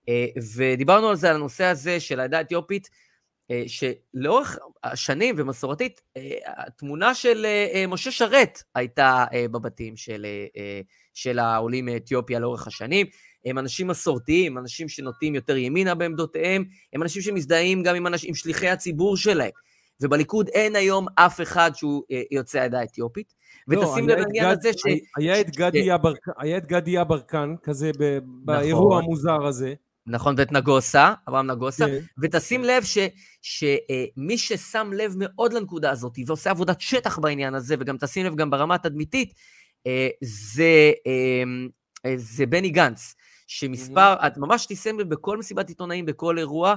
אה, 0.08 0.26
ודיברנו 0.56 1.08
על 1.08 1.16
זה, 1.16 1.30
על 1.30 1.36
הנושא 1.36 1.64
הזה 1.64 2.00
של 2.00 2.20
העדה 2.20 2.38
האתיופית, 2.38 2.88
אה, 3.50 3.64
שלאורך 3.66 4.58
השנים 4.84 5.34
ומסורתית, 5.38 6.00
התמונה 6.46 7.14
של 7.14 7.46
משה 7.88 8.10
שרת 8.10 8.62
הייתה 8.74 9.24
בבתים 9.34 9.96
של, 9.96 10.26
של 11.14 11.38
העולים 11.38 11.84
מאתיופיה 11.84 12.38
לאורך 12.38 12.66
השנים. 12.66 13.06
הם 13.44 13.58
אנשים 13.58 13.86
מסורתיים, 13.86 14.58
אנשים 14.58 14.88
שנוטים 14.88 15.34
יותר 15.34 15.56
ימינה 15.56 15.94
בעמדותיהם, 15.94 16.64
הם 16.92 17.02
אנשים 17.02 17.22
שמזדהים 17.22 17.82
גם 17.82 17.94
עם, 17.94 18.06
אנשים, 18.06 18.28
עם 18.28 18.34
שליחי 18.34 18.68
הציבור 18.68 19.16
שלהם. 19.16 19.50
ובליכוד 20.00 20.48
אין 20.48 20.76
היום 20.76 21.06
אף 21.14 21.40
אחד 21.40 21.70
שהוא 21.74 22.02
יוצא 22.30 22.60
העדה 22.60 22.80
האתיופית. 22.80 23.34
ותשים 23.68 24.08
לב 24.08 24.18
לעניין 24.18 24.46
הזה 24.46 24.70
ש... 24.72 24.82
היה 25.16 25.40
את 25.40 25.56
גדי 25.56 25.78
יברקן, 25.78 26.30
היה 26.38 26.56
את 26.56 26.66
גדי 26.66 26.90
יברקן, 26.90 27.54
כזה 27.62 27.90
באירוע 28.44 28.88
נכון. 28.88 29.04
המוזר 29.04 29.46
הזה. 29.46 29.74
נכון, 30.08 30.34
ואת 30.38 30.52
נגוסה, 30.52 31.14
אברהם 31.28 31.46
נגוסה, 31.46 31.86
כן. 31.86 31.98
ותשים 32.22 32.64
לב 32.64 32.82
שמי 33.40 34.32
אה, 34.32 34.38
ששם 34.38 34.90
לב 34.94 35.14
מאוד 35.16 35.52
לנקודה 35.52 35.90
הזאת 35.90 36.18
ועושה 36.26 36.50
עבודת 36.50 36.80
שטח 36.80 37.18
בעניין 37.18 37.54
הזה, 37.54 37.74
וגם 37.78 37.96
תשים 38.00 38.26
לב 38.26 38.34
גם 38.34 38.50
ברמה 38.50 38.74
התדמיתית, 38.74 39.34
אה, 39.86 40.08
זה, 40.20 40.92
אה, 41.06 42.14
זה 42.16 42.46
בני 42.46 42.70
גנץ. 42.70 43.14
שמספר, 43.50 44.14
את 44.26 44.36
ממש 44.36 44.66
תשים 44.68 45.00
לב 45.00 45.08
בכל 45.08 45.38
מסיבת 45.38 45.68
עיתונאים, 45.68 46.06
בכל 46.06 46.38
אירוע, 46.38 46.74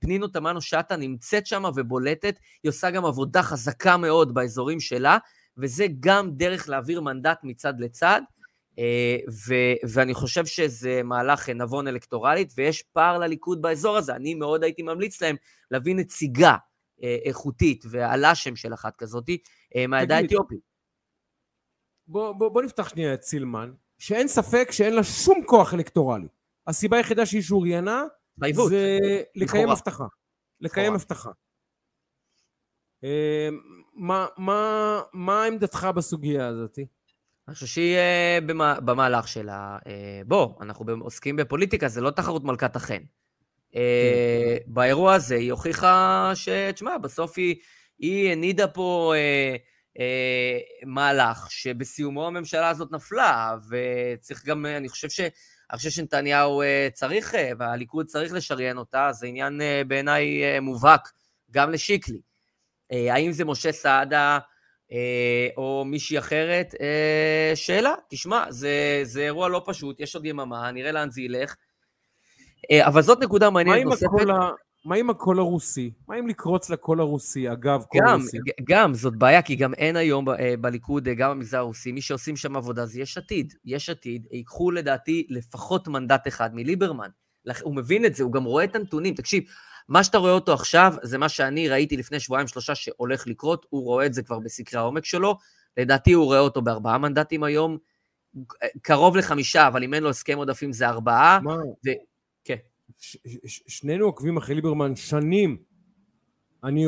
פנינו 0.00 0.28
תמנו 0.28 0.60
שטה 0.60 0.96
נמצאת 0.96 1.46
שם 1.46 1.64
ובולטת, 1.74 2.38
היא 2.62 2.70
עושה 2.70 2.90
גם 2.90 3.04
עבודה 3.04 3.42
חזקה 3.42 3.96
מאוד 3.96 4.34
באזורים 4.34 4.80
שלה, 4.80 5.18
וזה 5.58 5.86
גם 6.00 6.30
דרך 6.30 6.68
להעביר 6.68 7.00
מנדט 7.00 7.38
מצד 7.42 7.80
לצד, 7.80 8.22
ו- 9.46 9.88
ואני 9.94 10.14
חושב 10.14 10.46
שזה 10.46 11.02
מהלך 11.04 11.48
נבון 11.48 11.88
אלקטורלית, 11.88 12.52
ויש 12.56 12.82
פער 12.82 13.18
לליכוד 13.18 13.62
באזור 13.62 13.96
הזה. 13.96 14.14
אני 14.14 14.34
מאוד 14.34 14.64
הייתי 14.64 14.82
ממליץ 14.82 15.22
להם 15.22 15.36
להביא 15.70 15.94
נציגה 15.94 16.56
איכותית 17.24 17.84
והלשם 17.90 18.56
של 18.56 18.74
אחת 18.74 18.96
כזאת 18.96 19.24
מהעדה 19.88 20.16
האתיופית. 20.16 20.60
בוא, 22.06 22.32
בוא, 22.32 22.48
בוא 22.48 22.62
נפתח 22.62 22.88
שנייה 22.88 23.14
את 23.14 23.22
סילמן, 23.22 23.72
שאין 23.98 24.28
ספק 24.28 24.68
שאין 24.70 24.94
לה 24.94 25.04
שום 25.04 25.44
כוח 25.46 25.74
אלקטורלי. 25.74 26.28
הסיבה 26.66 26.96
היחידה 26.96 27.26
שהיא 27.26 27.42
שוריינה, 27.42 28.04
זה 28.68 28.98
לקיים 29.34 29.70
הבטחה. 29.70 30.06
לקיים 30.60 30.94
הבטחה. 30.94 31.30
מה, 34.00 34.26
מה, 34.36 35.00
מה 35.12 35.44
עמדתך 35.44 35.88
בסוגיה 35.96 36.46
הזאת? 36.46 36.78
אני 37.48 37.54
חושב 37.54 37.66
שהיא 37.66 37.96
אה, 37.96 38.38
במהלך 38.84 39.28
שלה, 39.28 39.78
אה, 39.86 40.20
בוא, 40.26 40.54
אנחנו 40.60 40.84
עוסקים 41.00 41.36
בפוליטיקה, 41.36 41.88
זה 41.88 42.00
לא 42.00 42.10
תחרות 42.10 42.44
מלכת 42.44 42.76
החן. 42.76 43.02
אה, 43.76 44.56
כן. 44.66 44.72
באירוע 44.72 45.14
הזה 45.14 45.34
היא 45.34 45.50
הוכיחה 45.50 46.32
ש... 46.34 46.48
תשמע, 46.48 46.98
בסוף 46.98 47.38
היא, 47.38 47.56
היא 47.98 48.32
הנידה 48.32 48.68
פה 48.68 49.12
אה, 49.16 49.56
אה, 49.98 50.58
מהלך 50.86 51.50
שבסיומו 51.50 52.26
הממשלה 52.26 52.68
הזאת 52.68 52.92
נפלה, 52.92 53.56
וצריך 53.68 54.44
גם, 54.44 54.66
אני 54.66 54.88
חושב 54.88 55.08
ש... 55.08 55.20
אני 55.70 55.76
חושב 55.76 55.90
שנתניהו 55.90 56.62
צריך, 56.92 57.34
והליכוד 57.58 58.06
צריך 58.06 58.32
לשריין 58.32 58.78
אותה, 58.78 59.08
זה 59.12 59.26
עניין 59.26 59.60
בעיניי 59.88 60.60
מובהק 60.60 61.08
גם 61.50 61.70
לשיקלי. 61.70 62.29
אה, 62.92 63.14
האם 63.14 63.32
זה 63.32 63.44
משה 63.44 63.72
סעדה 63.72 64.38
אה, 64.92 65.48
או 65.56 65.84
מישהי 65.86 66.18
אחרת? 66.18 66.74
אה, 66.80 67.52
שאלה, 67.54 67.94
תשמע, 68.10 68.44
זה, 68.48 69.00
זה 69.02 69.20
אירוע 69.20 69.48
לא 69.48 69.62
פשוט, 69.66 70.00
יש 70.00 70.14
עוד 70.14 70.24
יממה, 70.24 70.70
נראה 70.70 70.92
לאן 70.92 71.10
זה 71.10 71.22
ילך. 71.22 71.56
אבל 72.80 73.02
זאת 73.02 73.22
נקודה 73.22 73.50
מעניינת 73.50 73.84
נוספת. 73.84 74.10
מה 74.84 74.96
עם 74.96 75.10
הקול 75.10 75.38
הרוסי? 75.38 75.90
מה 76.08 76.16
עם 76.16 76.28
לקרוץ 76.28 76.70
לקול 76.70 77.00
הרוסי, 77.00 77.52
אגב, 77.52 77.82
קול 77.82 78.00
גם, 78.06 78.20
רוסי? 78.20 78.38
גם, 78.64 78.94
זאת 78.94 79.16
בעיה, 79.16 79.42
כי 79.42 79.56
גם 79.56 79.74
אין 79.74 79.96
היום 79.96 80.24
בליכוד, 80.60 81.04
גם 81.04 81.30
במגזר 81.30 81.58
הרוסי, 81.58 81.92
מי 81.92 82.00
שעושים 82.00 82.36
שם 82.36 82.56
עבודה 82.56 82.86
זה 82.86 83.00
יש 83.00 83.18
עתיד. 83.18 83.54
יש 83.64 83.90
עתיד, 83.90 84.26
ייקחו 84.30 84.70
לדעתי 84.70 85.26
לפחות 85.30 85.88
מנדט 85.88 86.28
אחד 86.28 86.54
מליברמן. 86.54 87.08
הוא 87.62 87.76
מבין 87.76 88.04
את 88.04 88.14
זה, 88.14 88.24
הוא 88.24 88.32
גם 88.32 88.44
רואה 88.44 88.64
את 88.64 88.76
הנתונים. 88.76 89.14
תקשיב, 89.14 89.42
מה 89.90 90.04
שאתה 90.04 90.18
רואה 90.18 90.32
אותו 90.32 90.52
עכשיו, 90.52 90.94
זה 91.02 91.18
מה 91.18 91.28
שאני 91.28 91.68
ראיתי 91.68 91.96
לפני 91.96 92.20
שבועיים-שלושה 92.20 92.74
שהולך 92.74 93.26
לקרות, 93.26 93.66
הוא 93.70 93.84
רואה 93.84 94.06
את 94.06 94.14
זה 94.14 94.22
כבר 94.22 94.38
בסקרי 94.38 94.80
העומק 94.80 95.04
שלו, 95.04 95.36
לדעתי 95.76 96.12
הוא 96.12 96.24
רואה 96.24 96.38
אותו 96.38 96.62
בארבעה 96.62 96.98
מנדטים 96.98 97.42
היום, 97.42 97.78
קרוב 98.82 99.16
לחמישה, 99.16 99.68
אבל 99.68 99.84
אם 99.84 99.94
אין 99.94 100.02
לו 100.02 100.10
הסכם 100.10 100.38
עודפים 100.38 100.72
זה 100.72 100.88
ארבעה. 100.88 101.40
מה? 101.42 101.56
ו... 101.86 101.90
כן. 102.44 102.56
ש- 102.98 103.16
ש- 103.46 103.62
שנינו 103.66 104.06
עוקבים 104.06 104.36
אחרי 104.36 104.54
ליברמן 104.54 104.96
שנים. 104.96 105.56
אני 106.64 106.86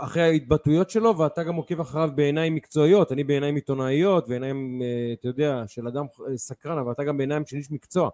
אחרי 0.00 0.22
ההתבטאויות 0.22 0.90
שלו, 0.90 1.18
ואתה 1.18 1.42
גם 1.42 1.54
עוקב 1.54 1.80
אחריו 1.80 2.10
בעיניים 2.14 2.54
מקצועיות, 2.54 3.12
אני 3.12 3.24
בעיניים 3.24 3.54
עיתונאיות, 3.54 4.28
בעיניים, 4.28 4.82
אה, 4.82 5.12
אתה 5.12 5.28
יודע, 5.28 5.62
של 5.66 5.88
אדם 5.88 6.04
אה, 6.30 6.36
סקרן, 6.36 6.78
אבל 6.78 6.92
אתה 6.92 7.04
גם 7.04 7.16
בעיניים 7.16 7.46
של 7.46 7.56
איש 7.56 7.70
מקצוע. 7.70 8.10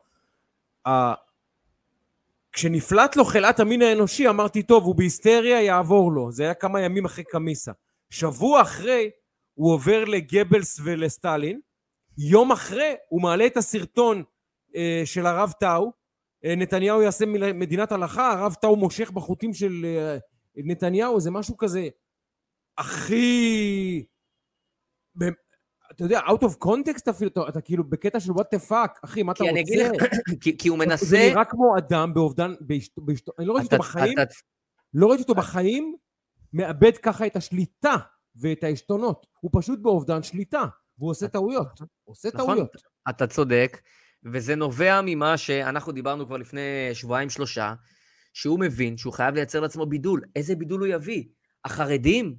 כשנפלט 2.53 3.16
לו 3.16 3.24
חלאת 3.24 3.61
המין 3.61 3.82
האנושי, 3.82 4.28
אמרתי, 4.28 4.62
טוב, 4.62 4.84
הוא 4.84 4.94
בהיסטריה, 4.94 5.62
יעבור 5.62 6.12
לו. 6.12 6.32
זה 6.32 6.42
היה 6.42 6.55
כמה 6.55 6.80
ימים 6.80 7.05
אחרי 7.05 7.24
קמיסה. 7.24 7.72
שבוע 8.11 8.62
אחרי, 8.62 9.11
הוא 9.55 9.72
עובר 9.72 10.05
לגבלס 10.05 10.80
ולסטלין. 10.84 11.61
יום 12.18 12.53
אחרי, 12.53 12.94
הוא 13.09 13.22
מעלה 13.22 13.46
את 13.46 13.57
הסרטון 13.57 14.22
אה, 14.76 15.03
של 15.05 15.26
הרב 15.26 15.53
טאו, 15.61 15.92
אה, 16.44 16.55
נתניהו 16.57 17.03
יעשה 17.03 17.26
מדינת 17.55 17.92
הלכה, 17.92 18.32
הרב 18.32 18.55
טאו 18.55 18.76
מושך 18.76 19.11
בחוטים 19.11 19.55
של 19.55 19.72
אה, 19.84 20.18
נתניהו, 20.57 21.20
זה 21.20 21.30
משהו 21.30 21.57
כזה 21.57 21.88
הכי... 22.78 24.05
אתה 25.91 26.05
יודע, 26.05 26.20
out 26.20 26.41
of 26.45 26.64
context 26.64 27.11
אפילו, 27.11 27.30
אתה, 27.30 27.41
אתה 27.49 27.61
כאילו 27.61 27.84
בקטע 27.84 28.20
של 28.20 28.32
what 28.32 28.45
the 28.57 28.70
fuck, 28.70 28.99
אחי, 29.05 29.22
מה 29.22 29.32
אתה 29.32 29.45
רוצה? 29.45 30.07
כי- 30.41 30.59
כי 30.59 30.68
הוא 30.68 30.78
זה 30.78 30.86
מנסה... 30.86 31.28
נראה 31.30 31.45
כמו 31.45 31.78
אדם 31.78 32.14
באובדן, 32.14 32.55
באשתו, 32.61 33.01
באשתו, 33.03 33.32
אני 33.38 33.47
לא 33.47 33.53
ראיתי 33.53 33.74
אותו 33.74 33.78
בחיים, 33.84 34.18
אתה- 34.18 34.34
לא 34.95 35.07
ראיתי 35.07 35.22
אותו 35.22 35.34
בחיים 35.34 35.97
מאבד 36.53 36.97
ככה 36.97 37.26
את 37.26 37.36
השליטה 37.36 37.97
ואת 38.36 38.64
העשתונות. 38.64 39.26
הוא 39.41 39.51
פשוט 39.55 39.78
באובדן 39.78 40.22
שליטה, 40.22 40.64
והוא 40.99 41.11
עושה 41.11 41.28
טעויות. 41.28 41.80
הוא 41.80 41.86
עושה 42.12 42.28
נכון. 42.34 42.47
טעויות. 42.47 42.70
אתה 43.09 43.26
צודק, 43.26 43.80
וזה 44.24 44.55
נובע 44.57 45.01
ממה 45.05 45.36
שאנחנו 45.36 45.93
דיברנו 45.93 46.26
כבר 46.26 46.36
לפני 46.36 46.61
שבועיים-שלושה, 46.93 47.74
שהוא 48.32 48.61
מבין 48.61 48.97
שהוא 48.97 49.12
חייב 49.12 49.34
לייצר 49.34 49.61
לעצמו 49.61 49.86
בידול. 49.86 50.20
איזה 50.36 50.57
בידול 50.57 50.80
הוא 50.80 50.86
יביא? 50.86 51.24
החרדים 51.64 52.36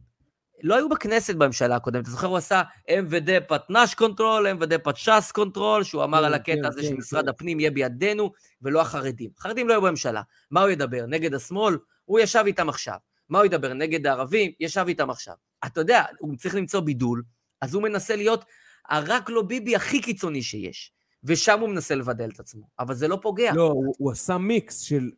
לא 0.64 0.76
היו 0.76 0.90
בכנסת 0.90 1.36
בממשלה 1.36 1.76
הקודמת. 1.76 2.02
אתה 2.02 2.12
זוכר, 2.12 2.28
הוא 2.28 2.38
עשה 2.38 2.62
MVD 2.90 3.30
פטנ"ש 3.48 3.94
קונטרול, 3.94 4.48
MVD 4.48 4.78
פטש"ס 4.78 5.32
קונטרול, 5.32 5.84
שהוא 5.84 6.04
אמר 6.04 6.20
כן, 6.20 6.26
על 6.26 6.34
הקטע 6.34 6.56
כן, 6.56 6.66
הזה 6.66 6.82
כן, 6.82 6.88
שמשרד. 6.88 7.30
הפנים 7.30 7.60
יהיה 7.60 7.72
בידינו, 7.72 8.32
ולא 8.62 8.82
החרדים. 8.82 9.30
החרדים 9.38 9.68
לא 9.68 9.74
היו 9.74 9.82
בממשלה. 9.82 10.22
מה 10.52 10.62
הוא 10.62 10.70
ידבר? 10.70 11.06
נגד 11.08 11.34
השמאל? 11.34 11.78
הוא 12.06 12.20
ישב 12.20 12.44
איתם 12.46 12.70
עכשיו. 12.70 12.98
מה 13.30 13.38
הוא 13.38 13.46
ידבר? 13.46 13.74
נגד 13.74 14.08
הערבים? 14.08 14.52
ישב 14.60 14.86
איתם 14.88 15.10
עכשיו. 15.10 15.36
אתה 15.66 15.82
יודע, 15.82 16.04
הוא 16.20 16.36
צריך 16.38 16.56
למצוא 16.56 16.80
בידול, 16.80 17.24
אז 17.62 17.74
הוא 17.74 17.84
מנסה 17.84 18.16
להיות 18.16 18.46
הרק 18.90 19.30
לא 19.30 19.42
ביבי 19.42 19.76
הכי 19.76 20.02
קיצוני 20.02 20.42
שיש. 20.42 20.94
ושם 21.24 21.60
הוא 21.60 21.70
מנסה 21.70 21.96
לבדל 21.96 22.30
את 22.30 22.40
עצמו. 22.40 22.68
אבל 22.80 22.94
זה 22.94 23.08
לא 23.08 23.20
פוגע. 23.22 23.54
לא, 23.54 23.68
הוא, 23.68 23.96
הוא 23.98 24.12
עשה 24.12 24.38
מיקס 24.38 24.80
של 24.80 25.10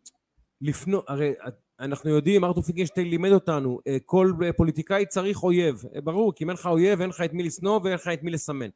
לפנות, 0.61 1.05
הרי 1.07 1.33
אנחנו 1.79 2.09
יודעים, 2.09 2.43
ארתור 2.43 2.63
פינקלשטיין 2.63 3.09
לימד 3.09 3.31
אותנו, 3.31 3.79
אה, 3.87 3.97
כל 4.05 4.33
אה, 4.43 4.53
פוליטיקאי 4.53 5.05
צריך 5.05 5.43
אויב. 5.43 5.83
אה, 5.95 6.01
ברור, 6.01 6.33
כי 6.35 6.43
אם 6.43 6.49
אין 6.49 6.57
לך 6.57 6.65
אויב, 6.65 7.01
אין 7.01 7.09
לך 7.09 7.21
את 7.21 7.33
מי 7.33 7.43
לשנוא 7.43 7.79
ואין 7.83 7.95
לך 7.95 8.07
את 8.07 8.23
מי 8.23 8.31
לסמן. 8.31 8.69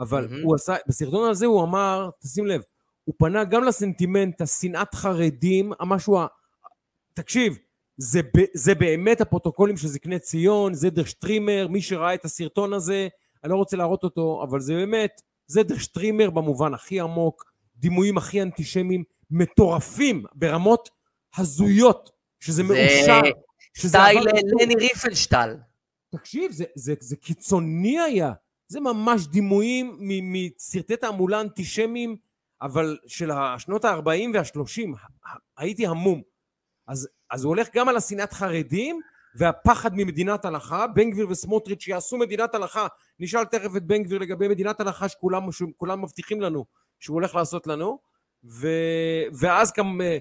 אבל 0.00 0.26
מהמם. 0.26 0.42
הוא 0.42 0.54
עשה, 0.54 0.74
בסרטון 0.88 1.30
הזה 1.30 1.46
הוא 1.46 1.62
אמר, 1.64 2.10
תשים 2.20 2.46
לב, 2.46 2.62
הוא 3.04 3.14
פנה 3.18 3.44
גם 3.44 3.64
לסנטימנט, 3.64 4.40
השנאת 4.40 4.94
חרדים, 4.94 5.72
המשהו 5.80 6.18
ה... 6.18 6.26
תקשיב, 7.14 7.58
זה, 7.96 8.22
ב, 8.22 8.40
זה 8.54 8.74
באמת 8.74 9.20
הפרוטוקולים 9.20 9.76
של 9.76 9.88
זקני 9.88 10.18
ציון, 10.18 10.74
זה 10.74 10.90
דר 10.90 11.04
שטרימר, 11.04 11.68
מי 11.68 11.82
שראה 11.82 12.14
את 12.14 12.24
הסרטון 12.24 12.72
הזה, 12.72 13.08
אני 13.44 13.52
לא 13.52 13.56
רוצה 13.56 13.76
להראות 13.76 14.04
אותו, 14.04 14.44
אבל 14.48 14.60
זה 14.60 14.74
באמת, 14.74 15.22
זה 15.46 15.62
דר 15.62 15.78
שטרימר 15.78 16.30
במובן 16.30 16.74
הכי 16.74 17.00
עמוק, 17.00 17.52
דימויים 17.76 18.18
הכי 18.18 18.42
אנטישמיים, 18.42 19.04
מטורפים, 19.30 20.24
ברמות 20.34 20.88
הזויות, 21.36 22.10
שזה 22.40 22.62
מאושר. 22.62 23.20
שזה 23.74 23.88
סטייל 23.88 24.18
עבר- 24.28 24.38
לני 24.62 24.74
ריפנשטל. 24.74 25.56
תקשיב, 26.16 26.52
זה, 26.52 26.64
זה, 26.74 26.94
זה 27.00 27.16
קיצוני 27.16 28.00
היה. 28.00 28.32
זה 28.68 28.80
ממש 28.80 29.26
דימויים 29.26 29.96
מסרטי 30.00 30.96
תעמולה 30.96 31.40
אנטישמיים, 31.40 32.16
אבל 32.62 32.98
של 33.06 33.30
השנות 33.30 33.84
ה-40 33.84 34.08
וה-30. 34.34 34.96
הייתי 35.58 35.86
המום. 35.86 36.22
אז, 36.86 37.08
אז 37.30 37.44
הוא 37.44 37.48
הולך 37.48 37.68
גם 37.74 37.88
על 37.88 37.96
השנאת 37.96 38.32
חרדים 38.32 39.00
והפחד 39.34 39.90
ממדינת 39.94 40.44
הלכה. 40.44 40.86
בן 40.86 41.10
גביר 41.10 41.28
וסמוטריץ' 41.30 41.88
יעשו 41.88 42.16
מדינת 42.16 42.54
הלכה. 42.54 42.86
נשאל 43.20 43.44
תכף 43.44 43.76
את 43.76 43.82
בן 43.86 44.02
גביר 44.02 44.18
לגבי 44.18 44.48
מדינת 44.48 44.80
הלכה 44.80 45.08
שכולם, 45.08 45.52
שכולם 45.52 46.02
מבטיחים 46.02 46.40
לנו 46.40 46.64
שהוא 47.00 47.14
הולך 47.14 47.34
לעשות 47.34 47.66
לנו. 47.66 47.98
ו, 48.44 48.68
ואז 49.32 49.72
גם 49.76 50.00
אה, 50.00 50.06
אה, 50.06 50.18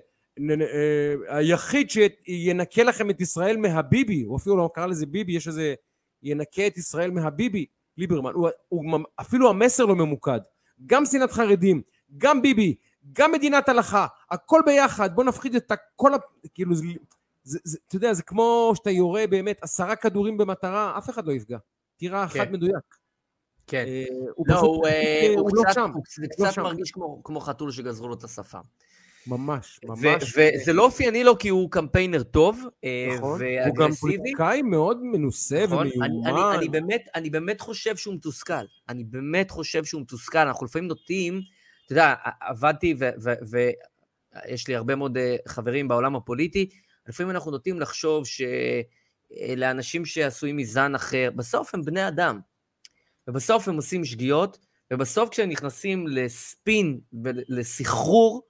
היחיד 1.27 1.89
שינקה 1.89 2.83
לכם 2.83 3.09
את 3.09 3.21
ישראל 3.21 3.57
מהביבי, 3.57 4.21
הוא 4.23 4.37
אפילו 4.37 4.57
לא 4.57 4.69
קרא 4.73 4.85
לזה 4.85 5.05
ביבי, 5.05 5.31
יש 5.33 5.47
איזה 5.47 5.73
ינקה 6.23 6.67
את 6.67 6.77
ישראל 6.77 7.11
מהביבי, 7.11 7.65
ליברמן. 7.97 8.31
הוא, 8.33 8.49
הוא, 8.69 8.83
אפילו 9.21 9.49
המסר 9.49 9.85
לא 9.85 9.95
ממוקד. 9.95 10.39
גם 10.85 11.05
שנאת 11.05 11.31
חרדים, 11.31 11.81
גם 12.17 12.41
ביבי, 12.41 12.75
גם 13.13 13.31
מדינת 13.31 13.69
הלכה, 13.69 14.07
הכל 14.31 14.61
ביחד, 14.65 15.15
בוא 15.15 15.23
נפחיד 15.23 15.55
את 15.55 15.71
הכל, 15.71 16.13
ה- 16.13 16.17
כאילו, 16.53 16.75
זה, 16.75 16.83
זה, 17.43 17.59
זה, 17.63 17.77
אתה 17.87 17.95
יודע, 17.95 18.13
זה 18.13 18.23
כמו 18.23 18.71
שאתה 18.75 18.91
יורה 18.91 19.27
באמת 19.27 19.63
עשרה 19.63 19.95
כדורים 19.95 20.37
במטרה, 20.37 20.97
אף 20.97 21.09
אחד 21.09 21.25
לא 21.27 21.31
יפגע. 21.31 21.57
תירה 21.97 22.23
אחת 22.23 22.35
כן. 22.35 22.51
מדויק. 22.51 22.75
כן. 23.67 23.85
אה, 23.87 24.05
הוא 24.35 24.45
לא, 24.49 24.55
פשוט, 24.55 24.65
הוא, 24.65 24.87
אה, 24.87 25.25
הוא, 25.35 25.39
הוא 25.39 25.49
לא 25.53 25.63
קצת, 25.63 25.73
שם, 25.73 25.91
הוא 25.93 26.03
קצת- 26.03 26.21
לא 26.39 26.45
קצת 26.45 26.53
שם. 26.53 26.61
מרגיש 26.61 26.91
כמו, 26.91 27.21
כמו 27.23 27.39
חתול 27.39 27.71
שגזרו 27.71 28.07
לו 28.07 28.13
את 28.13 28.23
השפה. 28.23 28.59
ממש, 29.29 29.79
ממש. 29.83 30.37
וזה 30.37 30.73
לא 30.73 30.85
אופייני 30.85 31.23
לו 31.23 31.37
כי 31.37 31.49
הוא 31.49 31.71
קמפיינר 31.71 32.23
טוב 32.23 32.63
אה, 32.83 33.07
נכון, 33.17 33.41
הוא 33.65 33.75
גם. 33.75 33.91
פוליטיקאי 33.91 34.61
מאוד 34.61 35.03
מנוסה 35.03 35.63
נכון? 35.65 35.87
אני, 35.87 35.91
ומיומן. 35.97 36.29
אני, 36.29 36.57
אני, 36.57 36.69
באמת, 36.69 37.07
אני 37.15 37.29
באמת 37.29 37.61
חושב 37.61 37.95
שהוא 37.95 38.15
מתוסכל. 38.15 38.53
אני 38.89 39.03
באמת 39.03 39.51
חושב 39.51 39.83
שהוא 39.83 40.01
מתוסכל. 40.01 40.37
אנחנו 40.37 40.65
לפעמים 40.65 40.87
נוטים, 40.87 41.41
אתה 41.85 41.93
יודע, 41.93 42.13
עבדתי 42.41 42.95
ויש 44.45 44.67
לי 44.67 44.75
הרבה 44.75 44.95
מאוד 44.95 45.17
אה, 45.17 45.35
חברים 45.47 45.87
בעולם 45.87 46.15
הפוליטי, 46.15 46.69
לפעמים 47.07 47.29
אנחנו 47.29 47.51
נוטים 47.51 47.79
לחשוב 47.79 48.23
שלאנשים 49.35 50.05
שעשויים 50.05 50.57
מזן 50.57 50.95
אחר, 50.95 51.29
בסוף 51.35 51.75
הם 51.75 51.81
בני 51.81 52.07
אדם. 52.07 52.39
ובסוף 53.27 53.67
הם 53.67 53.75
עושים 53.75 54.05
שגיאות, 54.05 54.57
ובסוף 54.93 55.29
כשהם 55.29 55.49
נכנסים 55.49 56.07
לספין 56.07 56.99
ולסחרור, 57.23 58.48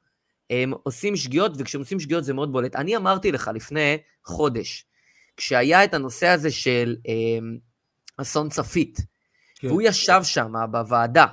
הם 0.49 0.73
עושים 0.83 1.15
שגיאות, 1.15 1.51
וכשהם 1.57 1.81
עושים 1.81 1.99
שגיאות 1.99 2.23
זה 2.23 2.33
מאוד 2.33 2.51
בולט. 2.51 2.75
אני 2.75 2.95
אמרתי 2.95 3.31
לך 3.31 3.51
לפני 3.53 3.97
חודש, 4.25 4.85
כשהיה 5.37 5.83
את 5.83 5.93
הנושא 5.93 6.27
הזה 6.27 6.51
של 6.51 6.95
אה, 7.07 7.13
אסון 8.17 8.49
צפית, 8.49 8.99
כן. 9.55 9.67
והוא 9.67 9.81
ישב 9.81 10.19
שם 10.23 10.53
בוועדה, 10.71 11.25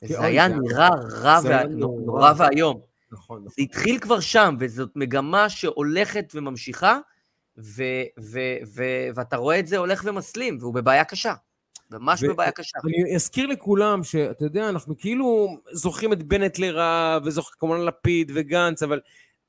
כן, 0.00 0.06
זה 0.06 0.20
היה- 0.24 0.48
נראה 0.48 0.88
רע 1.22 1.40
זה 1.40 1.48
היה 1.48 1.58
וה- 1.66 1.72
נורא. 1.74 2.00
נורא 2.06 2.32
ואיום. 2.36 2.80
נכון, 3.12 3.38
נכון. 3.38 3.48
זה 3.48 3.62
התחיל 3.62 3.98
כבר 3.98 4.20
שם, 4.20 4.56
וזאת 4.60 4.90
מגמה 4.96 5.48
שהולכת 5.48 6.32
וממשיכה, 6.34 6.98
ו- 7.58 7.82
ו- 8.20 8.38
ו- 8.74 8.82
ואתה 9.14 9.36
רואה 9.36 9.58
את 9.58 9.66
זה 9.66 9.76
הולך 9.78 10.02
ומסלים, 10.06 10.58
והוא 10.60 10.74
בבעיה 10.74 11.04
קשה. 11.04 11.34
ממש 11.90 12.22
ו- 12.22 12.28
בבעיה 12.28 12.50
קשה. 12.50 12.78
אני 12.84 13.14
אזכיר 13.14 13.46
לכולם 13.46 14.04
שאתה 14.04 14.44
יודע, 14.44 14.68
אנחנו 14.68 14.98
כאילו 14.98 15.56
זוכרים 15.72 16.12
את 16.12 16.22
בנט 16.22 16.58
לרעה, 16.58 17.18
וזוכרים 17.24 17.56
כמובן 17.58 17.80
לפיד 17.80 18.32
וגנץ, 18.34 18.82
אבל, 18.82 19.00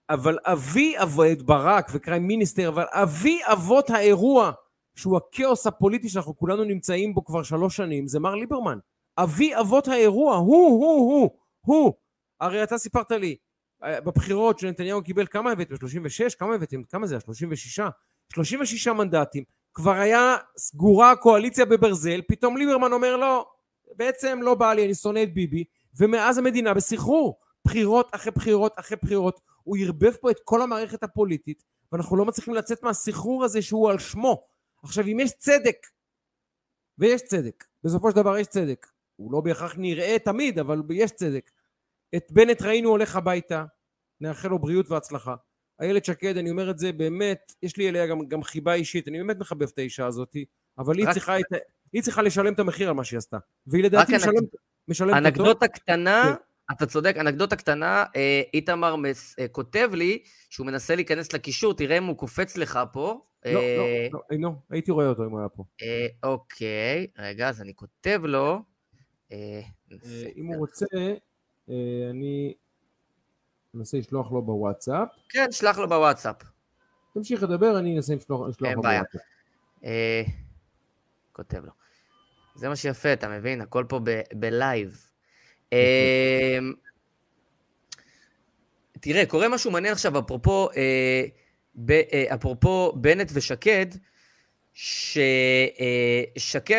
אבל 0.10 0.38
אבי 0.46 0.94
אבות 0.98 1.44
ברק 1.44 1.92
וקריים 1.94 2.28
מיניסטר, 2.28 2.70
אבל 2.70 2.86
אבי 2.92 3.40
אבות 3.44 3.90
האירוע, 3.90 4.52
שהוא 4.96 5.18
הכאוס 5.18 5.68
הפוליטי 5.68 6.10
שאנחנו 6.10 6.38
כולנו 6.38 6.64
נמצאים 6.64 7.14
בו 7.14 7.26
כבר 7.26 7.44
שלוש 7.44 7.78
שנים, 7.78 8.08
זה 8.08 8.20
מר 8.20 8.36
ליברמן. 8.36 8.78
אבי 9.18 9.56
אבות 9.60 9.88
האירוע, 9.88 10.36
הוא, 10.36 10.86
הוא, 10.86 11.12
הוא, 11.12 11.30
הוא. 11.62 11.94
הרי 12.40 12.64
אתה 12.64 12.78
סיפרת 12.78 13.12
לי, 13.12 13.36
אה, 13.84 14.02
בבחירות 14.02 14.60
שנתניהו 14.60 15.04
קיבל, 15.04 15.26
כמה 15.28 15.52
הבאתם? 15.52 15.76
36? 15.76 16.36
כמה 16.36 16.56
הבאתם? 16.56 16.84
כמה 16.84 17.08
זה? 17.08 17.20
36? 17.20 17.80
36 18.34 18.88
מנדטים. 18.88 19.44
כבר 19.76 19.92
היה 19.92 20.38
סגורה 20.58 21.12
הקואליציה 21.12 21.66
בברזל, 21.66 22.22
פתאום 22.28 22.58
ליברמן 22.58 22.94
אומר 22.94 23.16
לא, 23.16 23.48
בעצם 23.96 24.40
לא 24.42 24.56
בא 24.56 24.74
לי, 24.74 24.86
אני 24.86 24.96
שונא 24.96 25.24
את 25.24 25.34
ביבי, 25.34 25.64
ומאז 26.00 26.38
המדינה 26.38 26.74
בסחרור. 26.74 27.40
בחירות 27.66 28.10
אחרי 28.12 28.32
בחירות 28.32 28.74
אחרי 28.76 28.98
בחירות, 29.02 29.42
הוא 29.64 29.78
ערבב 29.78 30.16
פה 30.16 30.32
את 30.32 30.40
כל 30.44 30.62
המערכת 30.62 31.04
הפוליטית, 31.04 31.64
ואנחנו 31.92 32.18
לא 32.18 32.26
מצליחים 32.26 32.54
לצאת 32.54 32.84
מהסחרור 32.84 33.44
הזה 33.44 33.62
שהוא 33.62 33.90
על 33.90 34.00
שמו. 34.00 34.44
עכשיו, 34.84 35.06
אם 35.08 35.20
יש 35.20 35.32
צדק, 35.32 35.78
ויש 36.98 37.22
צדק, 37.22 37.66
בסופו 37.84 38.12
של 38.12 38.16
דבר 38.16 38.38
יש 38.38 38.48
צדק, 38.48 38.88
הוא 39.16 39.32
לא 39.32 39.42
בהכרח 39.42 39.74
נראה 39.78 40.20
תמיד, 40.20 40.60
אבל 40.60 40.82
יש 40.90 41.12
צדק. 41.12 41.52
את 42.16 42.32
בנט 42.32 42.62
ראינו 42.62 42.90
הולך 42.90 43.16
הביתה, 43.16 43.66
נאחל 44.22 44.48
לו 44.48 44.60
בריאות 44.60 44.92
והצלחה. 44.92 45.36
איילת 45.82 46.06
שקד, 46.06 46.38
אני 46.38 46.50
אומר 46.50 46.72
את 46.72 46.80
זה 46.80 46.92
באמת, 46.92 47.54
יש 47.64 47.78
לי 47.78 47.90
אליה 47.90 48.08
גם, 48.08 48.28
גם 48.28 48.44
חיבה 48.44 48.74
אישית, 48.74 49.08
אני 49.08 49.18
באמת 49.18 49.38
מחבב 49.40 49.68
את 49.74 49.78
האישה 49.78 50.06
הזאת, 50.08 50.36
אבל 50.78 50.98
היא 50.98 51.08
צריכה, 51.14 51.40
את, 51.40 51.46
היא 51.94 52.02
צריכה 52.02 52.22
לשלם 52.22 52.54
את 52.54 52.60
המחיר 52.60 52.88
על 52.90 52.96
מה 52.96 53.04
שהיא 53.04 53.18
עשתה. 53.18 53.38
והיא 53.68 53.84
לדעתי 53.84 54.16
משלמת, 54.16 54.44
משלמת 54.88 55.12
אותו. 55.14 55.28
אנקדוטה 55.28 55.68
קטנה, 55.68 56.24
כן. 56.70 56.74
אתה 56.76 56.86
צודק, 56.86 57.16
אנקדוטה 57.20 57.56
קטנה, 57.56 58.04
אה, 58.16 58.42
איתמר 58.54 58.96
מס- 58.96 59.36
אה, 59.40 59.48
כותב 59.48 59.90
לי 59.94 60.20
שהוא 60.50 60.68
מנסה 60.68 60.96
להיכנס 60.96 61.34
לקישור, 61.34 61.74
תראה 61.74 61.98
אם 61.98 62.04
הוא 62.04 62.18
קופץ 62.18 62.58
לך 62.58 62.80
פה. 62.94 63.20
לא, 63.46 63.54
לא, 63.54 63.60
אה, 63.60 64.08
לא, 64.14 64.20
אינו, 64.32 64.56
הייתי 64.70 64.92
רואה 64.92 65.08
אותו 65.08 65.26
אם 65.26 65.30
הוא 65.30 65.40
היה 65.40 65.50
פה. 65.50 65.64
אה, 65.82 66.08
אוקיי, 66.30 67.08
רגע, 67.20 67.50
אז 67.50 67.62
אני 67.62 67.76
כותב 67.76 68.22
לו. 68.24 68.60
אה, 69.32 69.62
אה, 69.92 70.24
אם 70.38 70.46
הוא 70.46 70.56
רוצה, 70.58 70.86
אה, 71.70 72.10
אני 72.10 72.54
אנסה 73.76 73.98
לשלוח 73.98 74.32
לו 74.32 74.42
בוואטסאפ. 74.42 75.08
כן, 75.30 75.52
שלח 75.52 75.78
לו 75.78 75.90
בוואטסאפ. 75.90 76.36
תמשיך 77.14 77.44
לדבר, 77.44 77.80
אני 77.80 77.98
אנסה 77.98 78.16
לשלוח 78.16 78.48
לשלוח 78.48 78.70
אין 78.70 78.76
לו 78.76 78.82
בעיה. 78.82 79.00
בוואטסאפ. 79.00 79.22
אה, 79.84 80.24
כותב 81.32 81.66
לו. 81.66 81.72
זה 82.56 82.70
מה 82.70 82.76
שיפה, 82.76 83.14
אתה 83.14 83.30
מבין? 83.30 83.62
הכל 83.62 83.86
פה 83.90 84.00
ב- 84.04 84.22
ב 84.34 84.46
live. 84.46 85.06
אה, 85.74 86.58
תראה, 89.00 89.26
קורה 89.26 89.50
משהו 89.50 89.72
מעניין 89.72 89.94
עכשיו, 89.94 90.20
אפרופו, 90.20 90.70
אה, 90.78 91.26
ב, 91.76 91.92
אה, 91.92 92.26
אפרופו 92.34 92.94
בנט 92.96 93.32
ושקד, 93.34 93.86
ששקד 94.74 95.18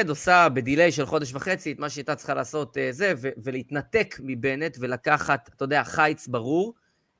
עושה 0.09 0.49
בדיליי 0.49 0.93
של 0.93 1.07
חודש 1.07 1.35
וחצי 1.35 1.73
את 1.73 1.79
מה 1.79 1.91
שהייתה 1.91 2.15
צריכה 2.15 2.35
לעשות 2.35 2.79
אה, 2.79 2.93
זה, 2.93 3.13
ולהתנתק 3.37 4.17
מבנט 4.21 4.77
ולקחת, 4.81 5.51
אתה 5.57 5.65
יודע, 5.65 5.85
חיץ 5.85 6.27
ברור. 6.27 6.75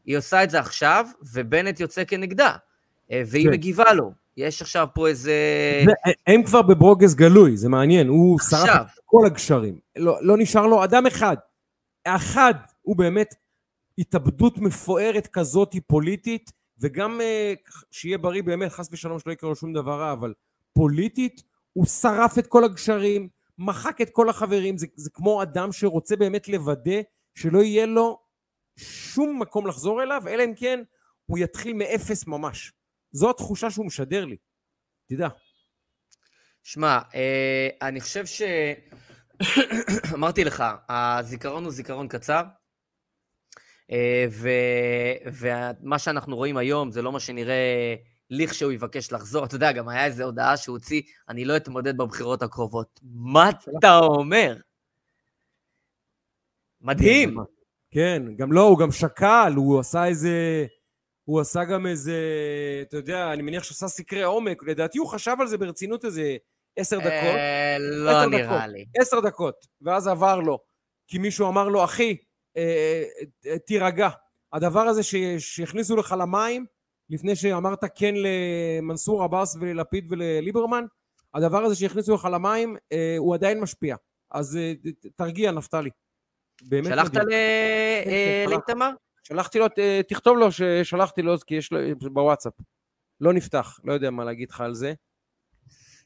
היא 0.07 0.19
עושה 0.19 0.45
את 0.45 0.51
זה 0.51 0.59
עכשיו, 0.59 1.07
ובנט 1.35 1.81
יוצא 1.81 2.05
כנגדה, 2.05 2.53
אה, 3.13 3.23
והיא 3.27 3.47
כן. 3.47 3.53
מגיבה 3.53 3.93
לו. 3.93 4.13
יש 4.37 4.63
עכשיו 4.63 4.89
פה 4.95 5.09
איזה... 5.09 5.33
זה- 5.87 6.13
הם 6.27 6.43
כבר 6.43 6.63
בברוגז 6.63 7.15
גלוי, 7.15 7.57
זה 7.57 7.69
מעניין, 7.69 8.09
הוא 8.09 8.39
שרף. 8.41 8.95
את 8.95 9.01
כל 9.05 9.27
הגשרים. 9.27 9.79
לא, 9.97 10.19
לא 10.21 10.37
נשאר 10.39 10.67
לו 10.67 10.85
אדם 10.85 11.07
אחד. 11.07 11.37
אחד, 12.05 12.55
הוא 12.83 12.97
באמת 12.97 13.35
התאבדות 13.99 14.59
מפוארת 14.59 15.27
כזאת 15.27 15.75
פוליטית, 15.87 16.53
וגם 16.81 17.21
אה, 17.21 17.55
שיהיה 17.91 18.19
בריא 18.19 18.43
באמת, 18.43 18.73
חס 18.73 18.89
ושלום 18.93 19.19
שלא 19.19 19.33
יקרה 19.33 19.51
לו 19.51 19.57
שום 19.57 19.73
דבר 19.73 20.01
רע, 20.01 20.13
אבל 20.13 20.33
פוליטית, 20.73 21.43
הוא 21.73 21.87
שרף 21.87 22.39
את 22.39 22.47
כל 22.47 22.65
הגשרים, 22.65 23.29
מחק 23.59 24.01
את 24.01 24.11
כל 24.11 24.29
החברים, 24.29 24.77
זה, 24.79 24.87
זה 24.97 25.11
כמו 25.11 25.43
אדם 25.43 25.73
שרוצה 25.73 26.17
באמת 26.17 26.49
לוודא 26.49 27.01
שלא 27.35 27.59
יהיה 27.63 27.87
לו 27.87 28.19
שום 28.79 29.43
מקום 29.43 29.67
לחזור 29.67 30.03
אליו, 30.03 30.23
אלא 30.29 30.45
אם 30.45 30.55
כן 30.57 30.83
הוא 31.27 31.39
יתחיל 31.39 31.73
מאפס 31.73 32.27
ממש. 32.27 32.73
זו 33.13 33.31
התחושה 33.31 33.71
שהוא 33.71 33.87
משדר 33.87 34.25
לי. 34.25 34.37
תדע. 35.07 35.29
שמע, 36.63 36.99
אה, 37.15 37.69
אני 37.83 38.01
חושב 38.01 38.27
ש... 38.27 38.43
אמרתי 40.15 40.45
לך, 40.45 40.65
הזיכרון 40.89 41.65
הוא 41.65 41.73
זיכרון 41.73 42.09
קצר, 42.09 42.43
אה, 43.91 44.27
ו... 44.31 44.49
ומה 45.33 45.99
שאנחנו 45.99 46.37
רואים 46.37 46.57
היום 46.57 46.91
זה 46.91 47.03
לא 47.03 47.13
מה 47.13 47.21
שנראה 47.21 47.95
לכשהוא 48.31 48.73
יבקש 48.73 49.13
לחזור. 49.13 49.45
אתה 49.45 49.55
יודע, 49.55 49.73
גם 49.73 49.89
היה 49.89 50.05
איזו 50.05 50.25
הודעה 50.25 50.57
שהוא 50.57 50.77
הוציא, 50.77 51.03
אני 51.29 51.45
לא 51.45 51.57
אתמודד 51.57 51.97
בבחירות 51.97 52.43
הקרובות. 52.43 53.01
מה 53.03 53.51
אתה 53.79 53.99
אומר? 53.99 54.57
מדהים. 56.81 57.37
כן, 57.97 58.23
גם 58.37 58.53
לא, 58.53 58.61
הוא 58.61 58.79
גם 58.79 58.93
שקל, 58.93 59.53
הוא 59.57 59.81
עשה 59.81 60.07
איזה... 60.07 60.67
הוא 61.25 61.41
עשה 61.41 61.65
גם 61.65 61.87
איזה... 61.87 62.19
אתה 62.83 62.97
יודע, 62.97 63.33
אני 63.33 63.43
מניח 63.43 63.63
שעשה 63.63 63.89
סקרי 63.89 64.23
עומק, 64.23 64.63
לדעתי 64.63 64.99
הוא 64.99 65.09
חשב 65.09 65.37
על 65.41 65.47
זה 65.47 65.59
ברצינות 65.59 66.05
איזה 66.05 66.37
עשר 66.77 66.99
דקות. 66.99 67.11
אה, 67.13 67.77
לא 67.79 68.11
עשר 68.11 68.29
נראה 68.29 68.59
דקות. 68.59 68.73
לי. 68.73 68.85
עשר 68.97 69.21
דקות, 69.21 69.55
ואז 69.83 70.07
עבר 70.07 70.41
לו. 70.41 70.59
כי 71.07 71.19
מישהו 71.19 71.49
אמר 71.49 71.69
לו, 71.69 71.85
אחי, 71.85 72.17
אה, 72.57 73.05
אה, 73.47 73.59
תירגע. 73.59 74.09
הדבר 74.53 74.81
הזה 74.81 75.03
שהכניסו 75.39 75.97
לך 75.97 76.15
למים, 76.19 76.67
לפני 77.11 77.37
שאמרת 77.37 77.85
כן 77.95 78.15
למנסור 78.17 79.25
עבאס 79.25 79.57
וללפיד 79.61 80.13
ולליברמן, 80.13 80.85
הדבר 81.35 81.65
הזה 81.65 81.75
שהכניסו 81.75 82.15
לך 82.15 82.29
למים, 82.33 82.77
הוא 83.19 83.35
עדיין 83.35 83.61
משפיע. 83.61 83.97
אז 84.31 84.59
תרגיע, 85.17 85.51
נפתלי. 85.51 85.91
באמת 86.63 86.87
שלחת. 86.87 87.15
ל- 87.15 87.19
כן, 87.21 87.29
אה, 87.31 88.45
שלחתי. 88.47 88.55
לאיתמר? 88.69 88.91
שלחתי 89.23 89.59
לו, 89.59 89.69
ת- 89.69 89.79
תכתוב 90.09 90.39
לו 90.39 90.53
ששלחתי 90.53 91.23
לו, 91.23 91.35
כי 91.47 91.55
יש 91.55 91.73
לו 91.73 91.79
בוואטסאפ. 92.13 92.53
לא 93.21 93.33
נפתח, 93.33 93.81
לא 93.85 93.93
יודע 93.93 94.11
מה 94.11 94.25
להגיד 94.25 94.51
לך 94.51 94.61
על 94.61 94.75
זה. 94.75 94.95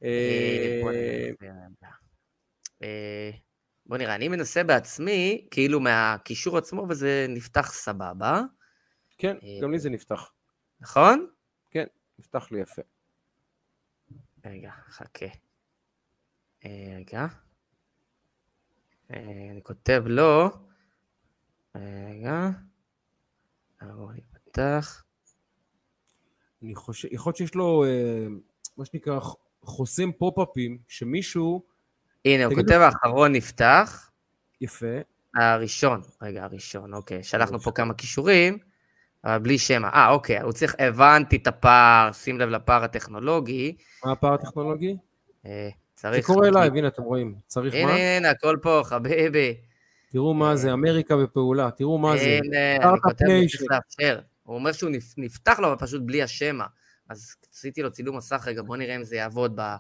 אה, 0.04 0.80
בוא 0.82 0.92
אה, 0.92 1.30
נראה. 3.96 4.10
אה, 4.10 4.14
אני 4.14 4.28
מנסה 4.28 4.64
בעצמי, 4.64 5.46
כאילו 5.50 5.80
מהקישור 5.80 6.58
עצמו, 6.58 6.86
וזה 6.88 7.26
נפתח 7.28 7.72
סבבה, 7.72 8.40
כן, 9.18 9.36
אה, 9.42 9.58
גם 9.62 9.72
לי 9.72 9.78
זה 9.78 9.90
נפתח. 9.90 10.32
נכון? 10.80 11.26
נפתח 12.18 12.52
לי 12.52 12.60
יפה. 12.60 12.82
רגע, 14.46 14.70
חכה. 14.88 15.26
אה, 16.64 16.94
רגע. 16.96 17.26
אה, 19.14 19.50
אני 19.50 19.60
כותב 19.62 20.02
לו. 20.06 20.48
רגע. 21.74 22.50
בואו 23.82 24.12
נפתח. 24.12 25.04
אני 26.62 26.74
חושב, 26.74 27.08
יכול 27.12 27.30
להיות 27.30 27.36
שיש 27.36 27.54
לו, 27.54 27.84
אה, 27.84 28.26
מה 28.76 28.84
שנקרא, 28.84 29.20
חוסם 29.62 30.12
פופ-אפים, 30.12 30.78
שמישהו, 30.88 31.62
הנה, 32.24 32.44
הוא 32.44 32.54
כותב 32.54 32.80
האחרון 32.80 33.32
נפתח. 33.32 34.10
יפה, 34.60 34.86
הראשון, 35.34 36.00
רגע, 36.22 36.44
הראשון, 36.44 36.94
אוקיי. 36.94 37.22
שלחנו 37.22 37.60
פה 37.60 37.72
כמה 37.72 37.94
כישורים, 37.94 38.58
אבל 39.24 39.38
בלי 39.38 39.58
שם. 39.58 39.84
אה, 39.84 40.10
אוקיי, 40.10 40.40
הוא 40.40 40.52
צריך, 40.52 40.74
הבנתי 40.78 41.36
את 41.36 41.46
הפער, 41.46 42.12
שים 42.12 42.38
לב 42.38 42.48
לפער 42.48 42.84
הטכנולוגי. 42.84 43.76
מה 44.04 44.12
הפער 44.12 44.34
הטכנולוגי? 44.34 44.96
אה, 46.04 46.10
זה 46.10 46.16
צריך... 46.16 46.26
קורה 46.26 46.48
אליי, 46.48 46.68
הנה 46.78 46.88
אתם 46.88 47.02
רואים, 47.02 47.34
צריך 47.46 47.74
הנה, 47.74 47.86
מה? 47.86 47.96
הנה, 48.16 48.30
הכל 48.30 48.56
פה, 48.62 48.80
חביבי. 48.84 49.56
תראו 50.12 50.34
מה 50.34 50.56
זה, 50.56 50.72
אמריקה 50.72 51.16
בפעולה, 51.16 51.70
תראו 51.70 51.98
מה 51.98 52.16
זה. 52.16 52.38
הנה, 52.44 52.76
אני 52.76 53.00
כותב 53.00 53.24
לו, 53.24 53.32
ניישן. 53.32 53.58
צריך 53.58 53.70
לאפשר. 53.70 54.20
הוא 54.42 54.54
אומר 54.54 54.72
שהוא 54.72 54.90
נפ- 54.90 55.14
נפתח 55.16 55.58
לו, 55.60 55.68
אבל 55.68 55.76
פשוט 55.76 56.02
בלי 56.04 56.22
השמע. 56.22 56.64
אז 57.08 57.34
עשיתי 57.52 57.82
לו 57.82 57.90
צילום 57.92 58.16
מסך 58.16 58.44
רגע, 58.46 58.62
בוא 58.62 58.76
נראה 58.76 58.96
אם 58.96 59.04
זה 59.04 59.16
יעבוד 59.16 59.52
ב- 59.60 59.76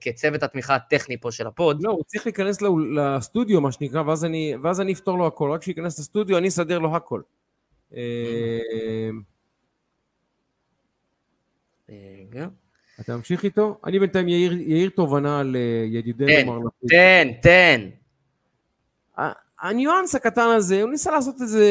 כצוות 0.00 0.42
התמיכה 0.42 0.74
הטכני 0.74 1.20
פה 1.20 1.30
של 1.30 1.46
ה 1.46 1.53
pod. 1.53 1.82
לא, 1.82 1.90
הוא 1.90 2.04
צריך 2.06 2.26
להיכנס 2.26 2.58
לסטודיו, 2.96 3.60
מה 3.60 3.72
שנקרא, 3.72 4.02
ואז 4.02 4.24
אני, 4.24 4.54
ואז 4.62 4.80
אני 4.80 4.92
אפתור 4.92 5.18
לו 5.18 5.26
הכל. 5.26 5.50
רק 5.50 5.62
שייכנס 5.62 5.98
לסטודיו, 5.98 6.38
אני 6.38 6.48
אסדר 6.48 6.78
לו 6.78 6.96
הכל. 6.96 7.20
אה, 7.96 8.00
רגע. 11.88 12.46
אתה 13.00 13.16
ממשיך 13.16 13.44
איתו? 13.44 13.78
אני 13.86 13.98
בינתיים 13.98 14.28
יאיר, 14.28 14.90
תובנה 14.94 15.40
על 15.40 15.56
אה, 15.56 15.86
ידידנו 15.86 16.52
מר 16.52 16.58
לפיד. 16.58 16.90
תן, 16.90 17.28
תן. 17.42 17.88
הניואנס 19.60 20.14
הקטן 20.14 20.48
הזה, 20.56 20.82
הוא 20.82 20.90
ניסה 20.90 21.10
לעשות 21.10 21.40
איזה... 21.40 21.66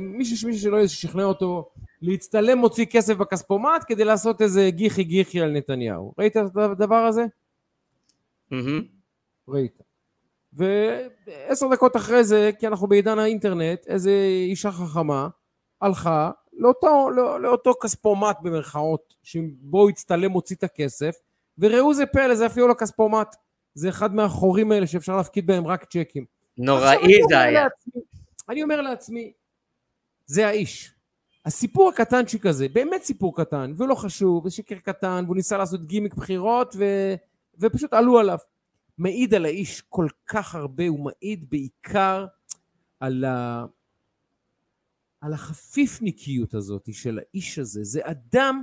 מישהו, 0.00 0.52
שלא 0.54 0.76
ישכנע 0.76 1.24
אותו 1.24 1.70
להצטלם 2.02 2.58
מוציא 2.58 2.86
כסף 2.86 3.14
בכספומט 3.14 3.84
כדי 3.86 4.04
לעשות 4.04 4.42
איזה 4.42 4.70
גיחי 4.70 5.04
גיחי 5.04 5.40
על 5.40 5.52
נתניהו. 5.52 6.14
ראית 6.18 6.36
את 6.36 6.56
הדבר 6.56 7.06
הזה? 7.06 7.24
ראית. 9.48 9.82
ועשר 10.52 11.68
דקות 11.72 11.96
אחרי 11.96 12.24
זה, 12.24 12.50
כי 12.58 12.66
אנחנו 12.66 12.86
בעידן 12.86 13.18
האינטרנט, 13.18 13.86
איזה 13.86 14.10
אישה 14.48 14.70
חכמה 14.72 15.28
הלכה 15.80 16.30
לאותו, 16.56 17.10
לא, 17.10 17.40
לאותו 17.40 17.72
כספומט 17.82 18.36
במרכאות, 18.42 19.14
שבו 19.22 19.80
הוא 19.80 19.90
הצטלם 19.90 20.30
מוציא 20.30 20.56
את 20.56 20.62
הכסף, 20.64 21.16
וראו 21.58 21.94
זה 21.94 22.06
פלא, 22.06 22.34
זה 22.34 22.46
אפילו 22.46 22.68
לא 22.68 22.74
כספומט. 22.74 23.36
זה 23.74 23.88
אחד 23.88 24.14
מהחורים 24.14 24.72
האלה 24.72 24.86
שאפשר 24.86 25.16
להפקיד 25.16 25.46
בהם 25.46 25.66
רק 25.66 25.84
צ'קים. 25.84 26.24
נוראי 26.58 27.18
זה 27.28 27.40
היה. 27.40 27.62
לעצמי- 27.64 28.02
אני 28.48 28.62
אומר 28.62 28.80
לעצמי, 28.80 29.32
זה 30.26 30.46
האיש. 30.46 30.94
הסיפור 31.46 31.88
הקטנצ'יק 31.88 32.46
הזה, 32.46 32.66
באמת 32.72 33.02
סיפור 33.02 33.36
קטן, 33.36 33.72
ולא 33.76 33.94
חשוב, 33.94 34.46
ושקר 34.46 34.74
קטן, 34.78 35.22
והוא 35.24 35.36
ניסה 35.36 35.58
לעשות 35.58 35.84
גימיק 35.86 36.14
בחירות, 36.14 36.74
ו... 36.78 36.84
ופשוט 37.58 37.92
עלו 37.92 38.18
עליו. 38.18 38.38
מעיד 38.98 39.34
על 39.34 39.44
האיש 39.44 39.80
כל 39.88 40.06
כך 40.26 40.54
הרבה, 40.54 40.88
הוא 40.88 41.00
מעיד 41.04 41.50
בעיקר 41.50 42.26
על, 43.00 43.24
ה... 43.24 43.64
על 45.24 45.32
החפיפניקיות 45.32 46.54
הזאת 46.54 46.88
של 46.92 47.18
האיש 47.18 47.58
הזה. 47.58 47.84
זה 47.84 48.00
אדם 48.02 48.62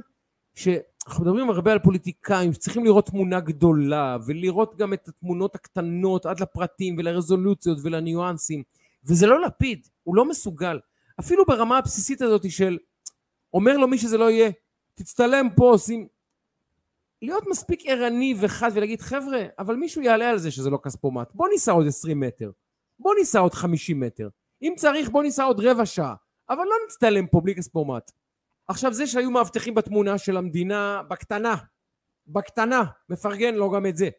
שאנחנו 0.56 1.24
מדברים 1.24 1.50
הרבה 1.50 1.72
על 1.72 1.80
פוליטיקאים 1.80 2.54
שצריכים 2.54 2.86
לראות 2.86 3.06
תמונה 3.06 3.40
גדולה, 3.40 4.18
ולראות 4.26 4.76
גם 4.76 4.94
את 4.94 5.08
התמונות 5.08 5.56
הקטנות 5.56 6.26
עד 6.26 6.40
לפרטים 6.40 6.96
ולרזולוציות 6.98 7.78
ולניואנסים. 7.84 8.64
וזה 9.06 9.28
לא 9.28 9.42
לפיד, 9.42 9.88
הוא 10.04 10.16
לא 10.16 10.26
מסוגל. 10.26 10.80
אפילו 11.20 11.46
ברמה 11.46 11.78
הבסיסית 11.78 12.22
הזאת 12.22 12.52
של 12.52 12.78
אומר 13.54 13.78
לו 13.78 13.88
מי 13.88 13.98
שזה 13.98 14.18
לא 14.18 14.32
יהיה, 14.32 14.52
תצטלם 14.96 15.48
פה, 15.56 15.76
שים... 15.78 16.08
להיות 17.22 17.44
מספיק 17.50 17.82
ערני 17.86 18.36
וחד 18.40 18.72
ולהגיד, 18.74 19.02
חבר'ה, 19.02 19.42
אבל 19.60 19.76
מישהו 19.76 20.02
יעלה 20.02 20.30
על 20.30 20.38
זה 20.38 20.52
שזה 20.52 20.70
לא 20.70 20.80
כספומט. 20.84 21.32
בוא 21.34 21.48
ניסע 21.48 21.72
עוד 21.72 21.88
20 21.88 22.20
מטר. 22.20 22.52
בוא 23.00 23.16
ניסע 23.20 23.40
עוד 23.40 23.54
50 23.54 24.00
מטר. 24.00 24.30
אם 24.62 24.74
צריך, 24.78 25.10
בוא 25.10 25.24
ניסע 25.24 25.44
עוד 25.44 25.60
רבע 25.60 25.86
שעה. 25.86 26.16
אבל 26.52 26.64
לא 26.64 26.76
נצטלם 26.86 27.28
פה 27.28 27.42
בלי 27.42 27.56
כספומט. 27.56 28.12
עכשיו, 28.68 28.94
זה 28.94 29.08
שהיו 29.08 29.32
מאבטחים 29.32 29.74
בתמונה 29.74 30.18
של 30.18 30.38
המדינה 30.38 31.02
בקטנה, 31.10 31.56
בקטנה, 32.28 32.84
מפרגן 33.10 33.56
לו 33.56 33.72
גם 33.72 33.86
את 33.86 33.98
זה. 33.98 34.10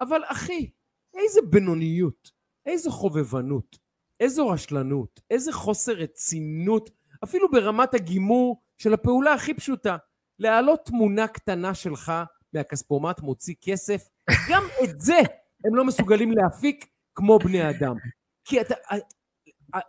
אבל 0.00 0.22
אחי, 0.26 0.70
איזה 1.14 1.40
בינוניות, 1.50 2.30
איזו 2.66 2.90
חובבנות, 2.90 3.78
איזו 4.20 4.48
רשלנות, 4.48 5.20
איזה 5.30 5.52
חוסר 5.52 5.92
רצינות, 5.92 6.90
אפילו 7.24 7.50
ברמת 7.50 7.94
הגימור 7.94 8.62
של 8.78 8.94
הפעולה 8.94 9.32
הכי 9.32 9.54
פשוטה. 9.54 9.96
להעלות 10.38 10.86
תמונה 10.86 11.28
קטנה 11.28 11.74
שלך 11.74 12.12
מהכספומט 12.52 13.20
מוציא 13.20 13.54
כסף, 13.60 14.08
גם 14.50 14.62
את 14.84 15.00
זה 15.00 15.18
הם 15.64 15.74
לא 15.74 15.84
מסוגלים 15.84 16.32
להפיק 16.32 16.86
כמו 17.14 17.38
בני 17.38 17.70
אדם. 17.70 17.96
כי 18.44 18.60
אתה... 18.60 18.74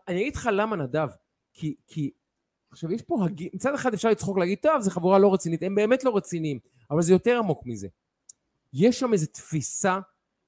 אני 0.08 0.22
אגיד 0.22 0.36
לך 0.36 0.50
למה, 0.52 0.76
נדב. 0.76 1.08
כי, 1.56 1.76
כי 1.88 2.12
עכשיו, 2.72 2.91
יש 2.91 3.01
פה, 3.01 3.26
הג... 3.26 3.43
מצד 3.53 3.74
אחד 3.74 3.93
אפשר 3.93 4.10
לצחוק 4.10 4.38
להגיד, 4.38 4.58
טוב, 4.62 4.82
זו 4.82 4.91
חבורה 4.91 5.20
לא 5.20 5.34
רצינית, 5.34 5.64
הם 5.64 5.76
באמת 5.76 6.03
לא 6.03 6.18
רציניים, 6.18 6.60
אבל 6.91 7.01
זה 7.01 7.14
יותר 7.14 7.38
עמוק 7.38 7.62
מזה. 7.66 7.88
יש 8.74 8.99
שם 8.99 9.14
איזו 9.14 9.28
תפיסה 9.28 9.99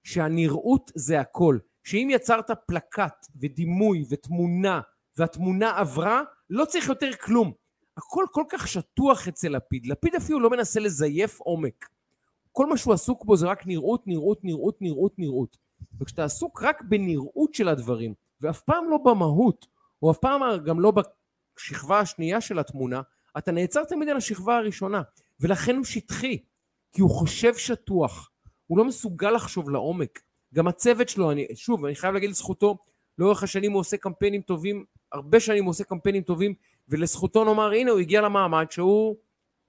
שהנראות 0.04 0.92
זה 0.96 1.20
הכל. 1.20 1.58
שאם 1.84 2.08
יצרת 2.12 2.52
פלקט 2.68 3.28
ודימוי 3.36 4.06
ותמונה, 4.10 4.82
והתמונה 5.18 5.78
עברה, 5.78 6.22
לא 6.50 6.66
צריך 6.66 6.88
יותר 6.88 7.12
כלום. 7.14 7.52
הכל 7.98 8.26
כל 8.32 8.44
כך 8.50 8.68
שטוח 8.68 9.28
אצל 9.28 9.50
לפיד. 9.50 9.86
לפיד 9.86 10.16
אפילו 10.16 10.40
לא 10.40 10.50
מנסה 10.50 10.80
לזייף 10.80 11.40
עומק. 11.40 11.90
כל 12.52 12.66
מה 12.66 12.78
שהוא 12.78 12.94
עסוק 12.94 13.26
בו 13.26 13.38
זה 13.38 13.48
רק 13.48 13.68
נראות, 13.68 14.08
נראות, 14.08 14.44
נראות, 14.44 14.82
נראות, 14.82 15.20
נראות. 15.20 15.58
וכשאתה 16.02 16.24
עסוק 16.24 16.64
רק 16.64 16.82
בנראות 16.82 17.54
של 17.54 17.68
הדברים, 17.68 18.14
ואף 18.42 18.62
פעם 18.62 18.90
לא 18.90 18.98
במהות, 18.98 19.68
או 20.02 20.12
אף 20.12 20.18
פעם 20.18 20.42
גם 20.66 20.80
לא 20.80 20.94
בשכבה 21.58 22.00
השנייה 22.00 22.42
של 22.42 22.60
התמונה, 22.60 23.02
אתה 23.38 23.52
נעצר 23.52 23.84
תמיד 23.84 24.10
על 24.10 24.18
השכבה 24.18 24.58
הראשונה, 24.58 25.02
ולכן 25.40 25.76
הוא 25.76 25.86
שטחי, 25.86 26.44
כי 26.92 27.02
הוא 27.02 27.10
חושב 27.10 27.56
שטוח, 27.56 28.32
הוא 28.68 28.78
לא 28.78 28.86
מסוגל 28.86 29.32
לחשוב 29.32 29.70
לעומק. 29.70 30.20
גם 30.54 30.68
הצוות 30.68 31.10
שלו, 31.10 31.32
אני, 31.32 31.48
שוב, 31.56 31.86
אני 31.86 31.96
חייב 31.96 32.14
להגיד 32.14 32.30
לזכותו, 32.30 32.78
לאורך 33.18 33.44
השנים 33.44 33.72
הוא 33.72 33.80
עושה 33.80 33.98
קמפיינים 33.98 34.42
טובים, 34.42 34.86
הרבה 35.12 35.40
שנים 35.40 35.64
הוא 35.64 35.70
עושה 35.70 35.84
קמפיינים 35.84 36.24
טובים, 36.24 36.54
ולזכותו 36.90 37.44
נאמר, 37.44 37.72
הנה 37.72 37.92
הוא 37.92 38.00
הגיע 38.00 38.22
למעמד 38.22 38.72
שהוא, 38.72 39.16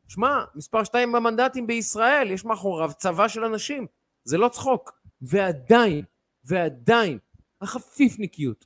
שמע, 0.09 0.45
מספר 0.55 0.85
שתיים 0.85 1.13
במנדטים 1.13 1.67
בישראל, 1.67 2.31
יש 2.31 2.45
מאחוריו 2.45 2.91
צבא 2.99 3.29
של 3.29 3.45
אנשים, 3.45 3.87
זה 4.25 4.39
לא 4.39 4.49
צחוק. 4.49 4.99
ועדיין, 5.21 6.05
ועדיין, 6.45 7.19
החפיפניקיות, 7.61 8.65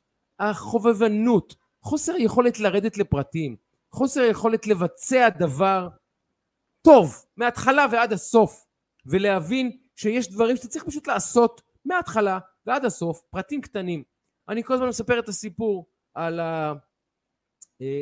החובבנות, 0.50 1.54
חוסר 1.82 2.16
יכולת 2.16 2.60
לרדת 2.60 2.98
לפרטים, 2.98 3.56
חוסר 3.92 4.20
יכולת 4.20 4.66
לבצע 4.66 5.28
דבר 5.28 5.88
טוב, 6.82 7.24
מההתחלה 7.36 7.86
ועד 7.92 8.12
הסוף, 8.12 8.66
ולהבין 9.06 9.78
שיש 9.96 10.30
דברים 10.30 10.56
שאתה 10.56 10.68
צריך 10.68 10.84
פשוט 10.84 11.06
לעשות 11.06 11.62
מההתחלה 11.84 12.38
ועד 12.66 12.84
הסוף, 12.84 13.22
פרטים 13.30 13.60
קטנים. 13.60 14.02
אני 14.48 14.64
כל 14.64 14.74
הזמן 14.74 14.88
מספר 14.88 15.18
את 15.18 15.28
הסיפור 15.28 15.86
על 16.14 16.40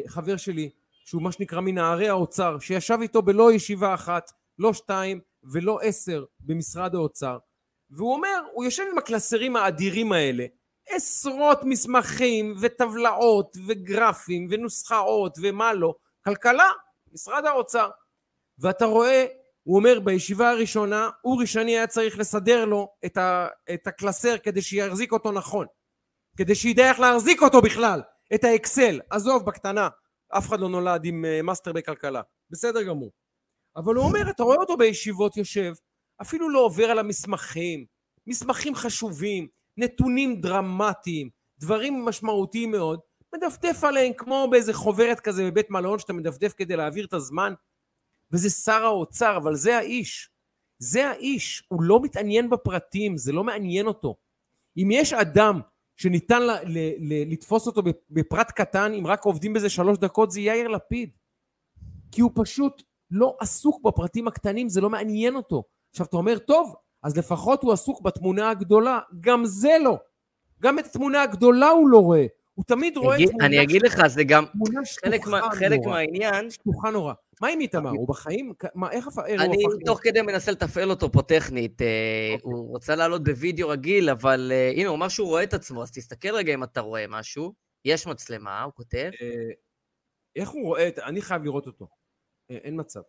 החבר 0.08 0.36
שלי, 0.36 0.70
שהוא 1.04 1.22
מה 1.22 1.32
שנקרא 1.32 1.60
מנערי 1.60 2.08
האוצר, 2.08 2.58
שישב 2.58 2.98
איתו 3.02 3.22
בלא 3.22 3.52
ישיבה 3.52 3.94
אחת, 3.94 4.30
לא 4.58 4.72
שתיים 4.72 5.20
ולא 5.52 5.78
עשר 5.82 6.24
במשרד 6.40 6.94
האוצר, 6.94 7.38
והוא 7.90 8.14
אומר, 8.14 8.42
הוא 8.52 8.64
יושב 8.64 8.82
עם 8.92 8.98
הקלסרים 8.98 9.56
האדירים 9.56 10.12
האלה, 10.12 10.46
עשרות 10.90 11.60
מסמכים 11.64 12.54
וטבלאות 12.60 13.56
וגרפים 13.66 14.48
ונוסחאות 14.50 15.38
ומה 15.42 15.74
לא, 15.74 15.94
כלכלה, 16.24 16.68
משרד 17.12 17.46
האוצר. 17.46 17.90
ואתה 18.58 18.84
רואה, 18.84 19.26
הוא 19.62 19.76
אומר 19.76 20.00
בישיבה 20.00 20.50
הראשונה, 20.50 21.10
אורי 21.24 21.46
שני 21.46 21.76
היה 21.76 21.86
צריך 21.86 22.18
לסדר 22.18 22.64
לו 22.64 22.88
את, 23.04 23.16
ה, 23.16 23.46
את 23.74 23.86
הקלסר 23.86 24.38
כדי 24.38 24.62
שיחזיק 24.62 25.12
אותו 25.12 25.32
נכון, 25.32 25.66
כדי 26.36 26.54
שידע 26.54 26.88
איך 26.88 27.00
להחזיק 27.00 27.42
אותו 27.42 27.62
בכלל, 27.62 28.02
את 28.34 28.44
האקסל, 28.44 29.00
עזוב 29.10 29.46
בקטנה, 29.46 29.88
אף 30.38 30.48
אחד 30.48 30.60
לא 30.60 30.68
נולד 30.68 31.04
עם 31.04 31.24
uh, 31.24 31.42
מאסטר 31.42 31.72
בכלכלה, 31.72 32.22
בסדר 32.50 32.82
גמור. 32.82 33.10
אבל 33.76 33.94
הוא 33.94 34.04
אומר, 34.04 34.30
אתה 34.30 34.42
רואה 34.42 34.56
אותו 34.56 34.76
בישיבות 34.76 35.36
יושב, 35.36 35.72
אפילו 36.22 36.50
לא 36.50 36.58
עובר 36.58 36.90
על 36.90 36.98
המסמכים, 36.98 37.86
מסמכים 38.26 38.74
חשובים, 38.74 39.48
נתונים 39.80 40.40
דרמטיים, 40.40 41.30
דברים 41.58 42.04
משמעותיים 42.04 42.70
מאוד, 42.70 43.00
מדפדף 43.34 43.84
עליהם 43.84 44.12
כמו 44.16 44.48
באיזה 44.50 44.72
חוברת 44.72 45.20
כזה 45.20 45.50
בבית 45.50 45.70
מלון 45.70 45.98
שאתה 45.98 46.12
מדפדף 46.12 46.52
כדי 46.56 46.76
להעביר 46.76 47.06
את 47.06 47.12
הזמן, 47.12 47.54
וזה 48.32 48.50
שר 48.50 48.84
האוצר, 48.84 49.36
אבל 49.36 49.54
זה 49.54 49.76
האיש. 49.76 50.30
זה 50.78 51.08
האיש, 51.08 51.64
הוא 51.68 51.82
לא 51.82 52.00
מתעניין 52.02 52.50
בפרטים, 52.50 53.16
זה 53.16 53.32
לא 53.32 53.44
מעניין 53.44 53.86
אותו. 53.86 54.16
אם 54.76 54.88
יש 54.92 55.12
אדם 55.12 55.60
שניתן 55.96 56.42
ל- 56.42 56.50
ל- 56.50 56.94
ל- 56.98 57.32
לתפוס 57.32 57.66
אותו 57.66 57.82
בפרט 58.10 58.50
קטן, 58.50 58.92
אם 58.92 59.06
רק 59.06 59.24
עובדים 59.24 59.52
בזה 59.52 59.70
שלוש 59.70 59.98
דקות, 59.98 60.30
זה 60.30 60.40
יאיר 60.40 60.68
לפיד. 60.68 61.10
כי 62.12 62.20
הוא 62.20 62.30
פשוט 62.34 62.82
לא 63.10 63.36
עסוק 63.40 63.82
בפרטים 63.82 64.28
הקטנים, 64.28 64.68
זה 64.68 64.80
לא 64.80 64.90
מעניין 64.90 65.36
אותו. 65.36 65.64
עכשיו 65.90 66.06
אתה 66.06 66.16
אומר, 66.16 66.38
טוב, 66.38 66.74
אז 67.02 67.16
לפחות 67.16 67.62
הוא 67.62 67.72
עסוק 67.72 68.00
בתמונה 68.02 68.50
הגדולה, 68.50 68.98
גם 69.20 69.44
זה 69.44 69.76
לא. 69.84 69.98
גם 70.62 70.78
את 70.78 70.86
התמונה 70.86 71.22
הגדולה 71.22 71.68
הוא 71.68 71.88
לא 71.88 71.98
רואה. 71.98 72.26
הוא 72.54 72.64
תמיד 72.64 72.96
רואה 72.96 73.16
אגיד, 73.16 73.28
תמונה 73.28 73.46
אני 73.46 73.62
אגיד 73.62 73.82
לך, 73.82 74.06
זה 74.06 74.24
גם 74.24 74.44
חלק, 75.04 75.26
מה, 75.26 75.40
חלק. 75.52 75.80
מהעניין. 75.86 76.50
שטוחה 76.50 76.90
נורא. 76.90 77.12
מה 77.40 77.48
עם 77.48 77.60
איתמר? 77.60 77.90
הוא 77.90 78.08
בחיים? 78.08 78.52
מה, 78.74 78.90
איך 78.90 79.06
הפ- 79.06 79.18
איך 79.26 79.42
הוא 79.42 79.54
אני 79.54 79.64
הפך 79.66 79.74
תוך 79.86 80.00
כדי 80.02 80.22
מנסה 80.22 80.52
לתפעל 80.52 80.90
אותו 80.90 81.12
פה 81.12 81.22
טכנית. 81.22 81.82
אה, 81.82 81.86
אוקיי. 82.34 82.52
הוא 82.52 82.68
רוצה 82.68 82.96
לעלות 82.96 83.24
בווידאו 83.24 83.68
רגיל, 83.68 84.10
אבל 84.10 84.52
אה, 84.54 84.72
הנה, 84.76 84.88
הוא 84.88 84.96
אמר 84.96 85.08
שהוא 85.08 85.28
רואה 85.28 85.42
את 85.42 85.54
עצמו, 85.54 85.82
אז 85.82 85.90
תסתכל 85.90 86.34
רגע 86.34 86.54
אם 86.54 86.62
אתה 86.62 86.80
רואה 86.80 87.04
משהו. 87.08 87.52
יש 87.84 88.06
מצלמה, 88.06 88.62
הוא 88.62 88.72
כותב. 88.74 89.10
אה, 89.22 89.28
איך 90.36 90.48
הוא 90.48 90.64
רואה 90.66 90.88
את... 90.88 90.98
אני 90.98 91.22
חייב 91.22 91.44
לראות 91.44 91.66
אותו. 91.66 91.88
אין 92.50 92.80
מצב. 92.80 93.00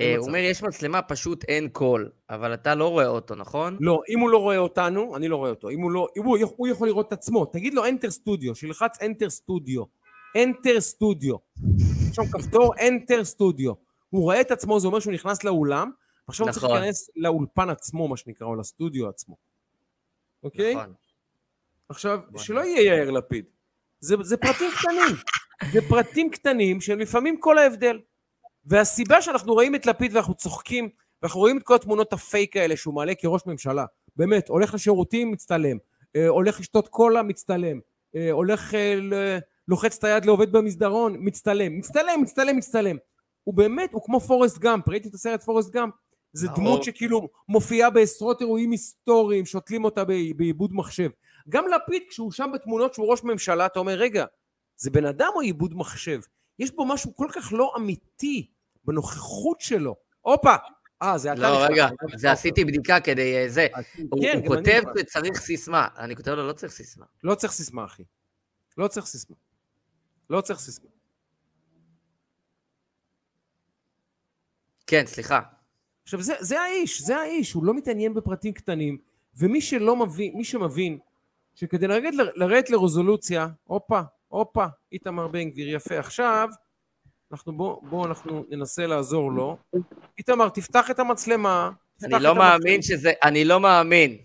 אה, 0.00 0.16
הוא. 0.16 0.26
אומר, 0.26 0.38
יש 0.38 0.62
מצלמה, 0.62 1.02
פשוט 1.02 1.44
אין 1.48 1.68
קול. 1.68 2.10
אבל 2.30 2.54
אתה 2.54 2.74
לא 2.74 2.88
רואה 2.88 3.06
אותו, 3.06 3.34
נכון? 3.34 3.76
לא, 3.80 4.00
אם 4.08 4.20
הוא 4.20 4.30
לא 4.30 4.38
רואה 4.38 4.58
אותנו, 4.58 5.16
אני 5.16 5.28
לא 5.28 5.36
רואה 5.36 5.50
אותו. 5.50 5.70
אם 5.70 5.80
הוא 5.80 5.90
לא... 5.90 6.08
אם 6.16 6.22
הוא, 6.22 6.38
הוא 6.56 6.68
יכול 6.68 6.88
לראות 6.88 7.08
את 7.08 7.12
עצמו. 7.12 7.46
תגיד 7.46 7.74
לו 7.74 7.84
Enter 7.84 8.10
Studio, 8.20 8.54
שילחץ 8.54 8.98
Enter 8.98 9.28
Studio. 9.40 9.84
Enter 10.38 10.78
Studio. 10.94 11.38
יש 12.08 12.16
שם 12.16 12.22
כפתור 12.32 12.74
Enter 12.74 13.36
Studio. 13.36 13.74
הוא 14.10 14.22
רואה 14.22 14.40
את 14.40 14.50
עצמו, 14.50 14.80
זה 14.80 14.86
אומר 14.86 15.00
שהוא 15.00 15.12
נכנס 15.12 15.44
לאולם, 15.44 15.90
ועכשיו 16.28 16.46
הוא 16.46 16.52
צריך 16.52 16.64
נכון. 16.64 16.76
להיכנס 16.76 17.10
לאולפן 17.16 17.70
עצמו, 17.70 18.08
מה 18.08 18.16
שנקרא, 18.16 18.46
או 18.46 18.54
לסטודיו 18.54 19.08
עצמו. 19.08 19.36
אוקיי? 20.42 20.74
נכון. 20.74 20.94
עכשיו, 21.88 22.18
בוא 22.30 22.40
שלא 22.40 22.60
יהיה 22.60 22.82
יאיר 22.82 23.10
לפיד. 23.10 23.44
זה, 24.00 24.16
זה 24.22 24.36
פרטים 24.36 24.70
קטנים. 24.78 25.16
זה 25.72 25.80
פרטים 25.88 26.30
קטנים 26.30 26.80
שהם 26.80 26.98
לפעמים 26.98 27.40
כל 27.40 27.58
ההבדל. 27.58 27.98
והסיבה 28.64 29.22
שאנחנו 29.22 29.52
רואים 29.52 29.74
את 29.74 29.86
לפיד 29.86 30.14
ואנחנו 30.14 30.34
צוחקים, 30.34 30.88
ואנחנו 31.22 31.40
רואים 31.40 31.58
את 31.58 31.62
כל 31.62 31.74
התמונות 31.74 32.12
הפייק 32.12 32.56
האלה 32.56 32.76
שהוא 32.76 32.94
מעלה 32.94 33.14
כראש 33.14 33.42
ממשלה, 33.46 33.84
באמת, 34.16 34.48
הולך 34.48 34.74
לשירותים, 34.74 35.30
מצטלם, 35.30 35.76
אה, 36.16 36.28
הולך 36.28 36.60
לשתות 36.60 36.88
קולה, 36.88 37.22
מצטלם, 37.22 37.80
אה, 38.16 38.30
הולך, 38.30 38.74
אה, 38.74 39.38
לוחץ 39.68 39.98
את 39.98 40.04
היד 40.04 40.24
לעובד 40.24 40.52
במסדרון, 40.52 41.16
מצטלם, 41.18 41.78
מצטלם, 41.78 42.22
מצטלם, 42.22 42.56
מצטלם. 42.56 42.96
הוא 43.44 43.54
באמת, 43.54 43.92
הוא 43.92 44.02
כמו 44.04 44.20
פורסט 44.20 44.58
גאמפ, 44.58 44.88
ראיתי 44.88 45.08
את 45.08 45.14
הסרט 45.14 45.42
פורסט 45.42 45.70
גאמפ? 45.70 45.94
זה 46.32 46.48
ברור. 46.48 46.58
דמות 46.58 46.82
שכאילו 46.82 47.28
מופיעה 47.48 47.90
בעשרות 47.90 48.40
אירועים 48.40 48.70
היסטוריים, 48.70 49.46
שותלים 49.46 49.84
אותה 49.84 50.04
בעיבוד 50.36 50.70
מחשב. 50.74 51.10
גם 51.48 51.64
לפיד, 51.68 52.02
כשהוא 52.08 52.32
שם 52.32 52.50
בתמונות 52.54 52.94
שהוא 52.94 53.10
ראש 53.10 53.24
ממשלה, 53.24 53.66
אתה 53.66 53.78
אומר, 53.78 53.92
רגע, 53.92 54.24
זה 54.76 54.90
בן 54.90 55.04
אדם 55.04 55.28
או 55.34 55.40
עיבוד 55.40 55.74
מחשב? 55.74 56.20
יש 56.58 56.70
בו 56.70 56.86
משהו 56.86 57.16
כל 57.16 57.28
כך 57.32 57.52
לא 57.52 57.74
אמיתי 57.76 58.50
בנוכחות 58.84 59.60
שלו. 59.60 59.96
הופה! 60.20 60.54
אה, 61.02 61.18
זה 61.18 61.32
אתה 61.32 61.40
לא. 61.40 61.64
רגע, 61.70 61.88
זה 62.16 62.32
עשיתי 62.32 62.64
בדיקה 62.64 63.00
כדי 63.00 63.36
אה, 63.36 63.48
זה. 63.48 63.68
הוא 64.10 64.22
כן, 64.22 64.40
הוא 64.46 64.54
אני 64.54 64.64
כותב. 64.64 64.82
שצריך 64.98 65.40
סיסמה. 65.40 65.88
אני 65.98 66.16
כותב 66.16 66.30
לו, 66.30 66.48
לא 66.48 66.52
צריך 66.52 66.72
סיסמה. 66.72 67.06
לא 67.24 67.34
צריך 67.34 67.52
סיסמה, 67.52 67.84
אחי. 67.84 68.02
לא 68.78 68.88
צריך 68.88 69.06
סיסמה. 69.06 69.36
לא 70.30 70.40
צריך 70.40 70.60
סיסמה. 70.60 70.88
כן, 74.86 75.06
סליחה. 75.06 75.40
עכשיו, 76.02 76.22
זה, 76.22 76.34
זה 76.40 76.60
האיש, 76.60 77.02
זה 77.02 77.16
האיש, 77.16 77.52
הוא 77.52 77.64
לא 77.64 77.74
מתעניין 77.74 78.14
בפרטים 78.14 78.52
קטנים, 78.52 78.98
ומי 79.36 79.60
שלא 79.60 79.96
מבין, 79.96 80.36
מי 80.36 80.44
שמבין, 80.44 80.98
שכדי 81.54 81.86
לרדת, 81.86 82.14
לרדת 82.34 82.70
לרזולוציה, 82.70 83.48
הופה, 83.64 84.00
הופה, 84.32 84.64
איתמר 84.92 85.28
בן 85.28 85.50
גביר, 85.50 85.74
יפה. 85.76 85.98
עכשיו, 85.98 86.48
אנחנו 87.32 87.52
בוא, 87.52 87.76
בוא 87.82 88.06
אנחנו 88.06 88.44
ננסה 88.50 88.86
לעזור 88.86 89.32
לו. 89.32 89.56
איתמר, 90.18 90.48
תפתח 90.48 90.90
את 90.90 90.98
המצלמה. 90.98 91.70
תפתח 91.96 92.06
אני 92.06 92.16
את 92.16 92.22
לא 92.22 92.28
המצלמה. 92.28 92.56
מאמין 92.58 92.82
שזה, 92.82 93.12
אני 93.24 93.44
לא 93.44 93.60
מאמין. 93.60 94.16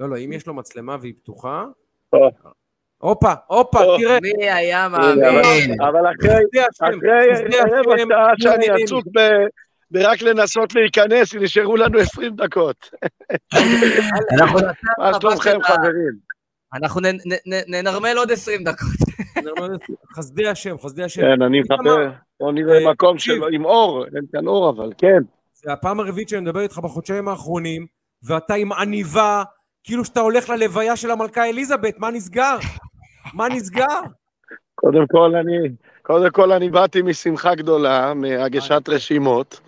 לא, 0.00 0.08
לא, 0.10 0.18
אם 0.18 0.32
יש 0.32 0.46
לו 0.46 0.54
מצלמה 0.54 0.96
והיא 1.00 1.14
פתוחה... 1.22 1.64
הופה, 2.98 3.32
הופה. 3.46 3.78
תראה. 3.98 4.18
מי 4.22 4.50
היה 4.50 4.88
מאמין? 4.88 5.80
אבל- 5.80 6.06
אחרי 6.20 6.34
אחרי 6.80 8.02
רבע 8.02 8.16
שעה 8.40 8.52
שאני. 8.62 8.82
עסוק 8.84 9.04
ב- 9.16 9.46
ברק 9.90 10.22
לנסות 10.22 10.74
להיכנס, 10.74 11.34
נשארו 11.34 11.76
לנו 11.76 11.98
20 11.98 12.36
דקות. 12.36 12.90
אנחנו 14.32 14.58
נעשה 14.60 14.72
מה 14.98 15.20
שלומכם 15.20 15.58
חברים? 15.62 16.33
אנחנו 16.74 17.00
ננרמל 17.68 18.16
עוד 18.16 18.30
20 18.30 18.64
דקות. 18.64 19.04
חסדי 20.16 20.48
השם, 20.48 20.78
חסדי 20.78 21.02
השם. 21.02 21.22
כן, 21.22 21.42
אני 21.42 21.60
מחבר. 21.60 22.10
בוא 22.40 22.52
נראה 22.52 22.78
אה, 22.78 22.90
מקום 22.90 23.16
עם 23.52 23.64
אור, 23.64 24.04
אין 24.04 24.24
כאן 24.32 24.46
אור 24.46 24.70
אבל, 24.70 24.92
כן. 24.98 25.22
זה 25.54 25.72
הפעם 25.72 26.00
הרביעית 26.00 26.28
שאני 26.28 26.40
מדבר 26.40 26.60
איתך 26.60 26.78
בחודשיים 26.78 27.28
האחרונים, 27.28 27.86
ואתה 28.22 28.54
עם 28.54 28.72
עניבה, 28.72 29.42
כאילו 29.84 30.04
שאתה 30.04 30.20
הולך 30.20 30.50
ללוויה 30.50 30.96
של 30.96 31.10
המלכה 31.10 31.48
אליזבת, 31.48 31.98
מה 31.98 32.10
נסגר? 32.10 32.56
מה 33.34 33.48
נסגר? 33.48 34.00
קודם 34.74 35.06
כל 35.06 35.36
אני, 35.36 35.68
קודם 36.02 36.30
כל 36.30 36.52
אני 36.52 36.70
באתי 36.70 37.02
משמחה 37.02 37.54
גדולה, 37.54 38.14
מהגשת 38.14 38.88
רשימות, 38.88 39.60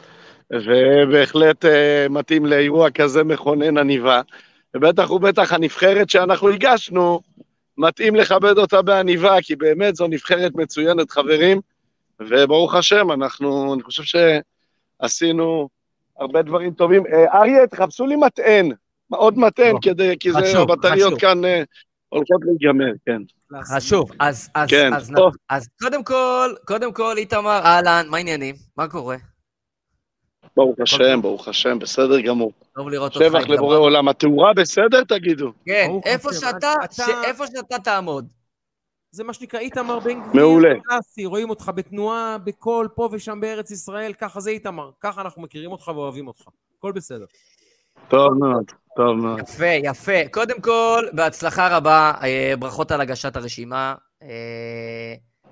ובהחלט 0.51 1.65
אה, 1.65 2.07
מתאים 2.11 2.47
לאירוע 2.47 2.91
כזה 2.91 3.25
מכונן 3.25 3.79
עניבה, 3.79 4.21
ובטח 4.77 5.11
ובטח 5.11 5.53
הנבחרת 5.53 6.11
שאנחנו 6.11 6.49
הגשנו, 6.49 7.21
מתאים 7.79 8.15
לכבד 8.17 8.59
אותה 8.59 8.83
בעניבה, 8.83 9.37
כי 9.43 9.57
באמת 9.57 9.97
זו 9.97 10.07
נבחרת 10.07 10.55
מצוינת, 10.55 11.11
חברים, 11.11 11.61
וברוך 12.21 12.75
השם, 12.75 13.13
אנחנו, 13.13 13.75
אני 13.75 13.83
חושב 13.83 14.03
שעשינו 15.03 15.69
הרבה 16.19 16.43
דברים 16.43 16.73
טובים. 16.73 17.07
אה, 17.07 17.39
אריה, 17.41 17.67
תחפשו 17.67 18.07
לי 18.07 18.17
מטען, 18.17 18.71
עוד 19.09 19.39
מטען, 19.39 19.73
לא. 19.73 19.79
כדי, 19.83 20.17
כי 20.21 20.33
זה, 20.33 20.39
חשוב, 20.39 20.71
הבטריות 20.71 21.07
חשוב. 21.07 21.21
כאן 21.21 21.45
אה, 21.45 21.63
הולכות 22.09 22.41
להיגמר, 22.45 22.93
כן. 23.07 23.23
חשוב. 23.77 24.11
אז, 24.21 24.51
אז, 24.55 24.69
כן, 24.71 24.95
אז, 24.95 25.11
טוב. 25.17 25.35
אז 25.49 25.69
קודם 25.83 26.05
כל, 26.05 26.51
קודם 26.65 26.93
כל, 26.93 27.15
איתמר, 27.17 27.61
אהלן, 27.65 28.07
מה 28.11 28.17
העניינים? 28.17 28.55
מה 28.77 28.89
קורה? 28.89 29.17
ברוך 30.57 30.77
השם, 30.83 31.23
ברוך 31.23 31.49
השם, 31.49 31.79
בסדר 31.79 32.21
גמור. 32.21 32.53
טוב 32.75 32.89
לראות 32.89 33.17
אותך. 33.17 33.27
שבח. 33.27 33.49
לבורא 33.49 33.77
עולם. 33.77 34.09
התאורה 34.09 34.53
בסדר, 34.55 35.05
תגידו? 35.05 35.53
כן, 35.67 35.91
איפה. 36.05 36.33
שאתה, 36.33 36.75
אתה- 36.85 36.93
ש- 36.95 37.25
איפה 37.25 37.47
שאתה 37.47 37.79
תעמוד. 37.79 38.33
זה 39.11 39.25
מה 39.25 39.33
שנקרא 39.33 39.61
איתמר 39.61 39.99
בן 39.99 40.21
גביר. 40.21 40.43
מעולה. 40.43 40.75
קלאסי, 40.85 41.25
רואים 41.27 41.51
אותך 41.51 41.71
בתנועה, 41.75 42.37
בקול, 42.45 42.89
פה 42.95 43.09
ושם 43.13 43.41
בארץ 43.41 43.71
ישראל, 43.71 44.13
ככה 44.13 44.41
זה 44.41 44.51
איתמר. 44.51 44.91
ככה 45.01 45.21
אנחנו 45.21 45.43
מכירים 45.43 45.73
אותך 45.73 45.89
ואוהבים 45.89 46.27
אותך. 46.29 46.43
הכל 46.79 46.93
בסדר. 46.93 47.25
טוב 48.09 48.33
מאוד, 48.41 48.65
טוב 48.97 49.17
מאוד. 49.17 49.39
יפה, 49.41 49.67
יפה. 49.67 50.29
קודם 50.31 50.61
כל, 50.61 51.05
בהצלחה 51.13 51.77
רבה, 51.77 52.13
אה, 52.23 52.55
ברכות 52.59 52.91
על 52.91 53.01
הגשת 53.01 53.37
הרשימה. 53.37 53.95
אה, 54.23 54.29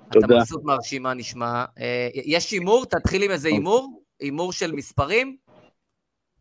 אתה 0.09 0.19
תודה. 0.21 0.35
מבסוט 0.37 0.63
מהרשימה, 0.63 1.13
נשמע. 1.13 1.65
אה, 1.79 2.07
יש 2.13 2.51
הימור? 2.51 2.85
תתחיל 2.85 3.23
עם 3.23 3.31
איזה 3.31 3.47
הימור? 3.47 4.01
הימור 4.19 4.53
של 4.53 4.71
מספרים? 4.71 5.37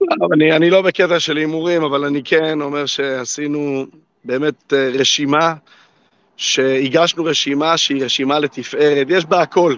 אבל 0.03 0.29
אני, 0.35 0.57
אני 0.57 0.71
לא 0.71 0.83
בקטע 0.83 1.21
של 1.21 1.37
הימורים, 1.37 1.85
אבל 1.85 2.05
אני 2.05 2.23
כן 2.25 2.61
אומר 2.61 2.87
שעשינו 2.87 3.87
באמת 4.25 4.73
אה, 4.73 4.91
רשימה, 4.95 5.55
שהגשנו 6.37 7.25
רשימה 7.25 7.77
שהיא 7.77 8.05
רשימה 8.05 8.39
לתפארת. 8.39 9.07
יש 9.11 9.25
בה 9.25 9.43
הכל. 9.43 9.77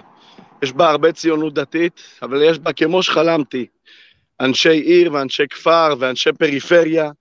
יש 0.61 0.71
בה 0.71 0.89
הרבה 0.89 1.11
ציונות 1.11 1.53
דתית, 1.53 2.01
אבל 2.21 2.43
יש 2.43 2.59
בה, 2.59 2.73
כמו 2.73 3.03
שחלמתי, 3.03 3.65
אנשי 4.39 4.69
עיר 4.69 5.13
ואנשי 5.13 5.43
כפר 5.49 5.95
ואנשי 5.99 6.33
פריפריה. 6.33 7.11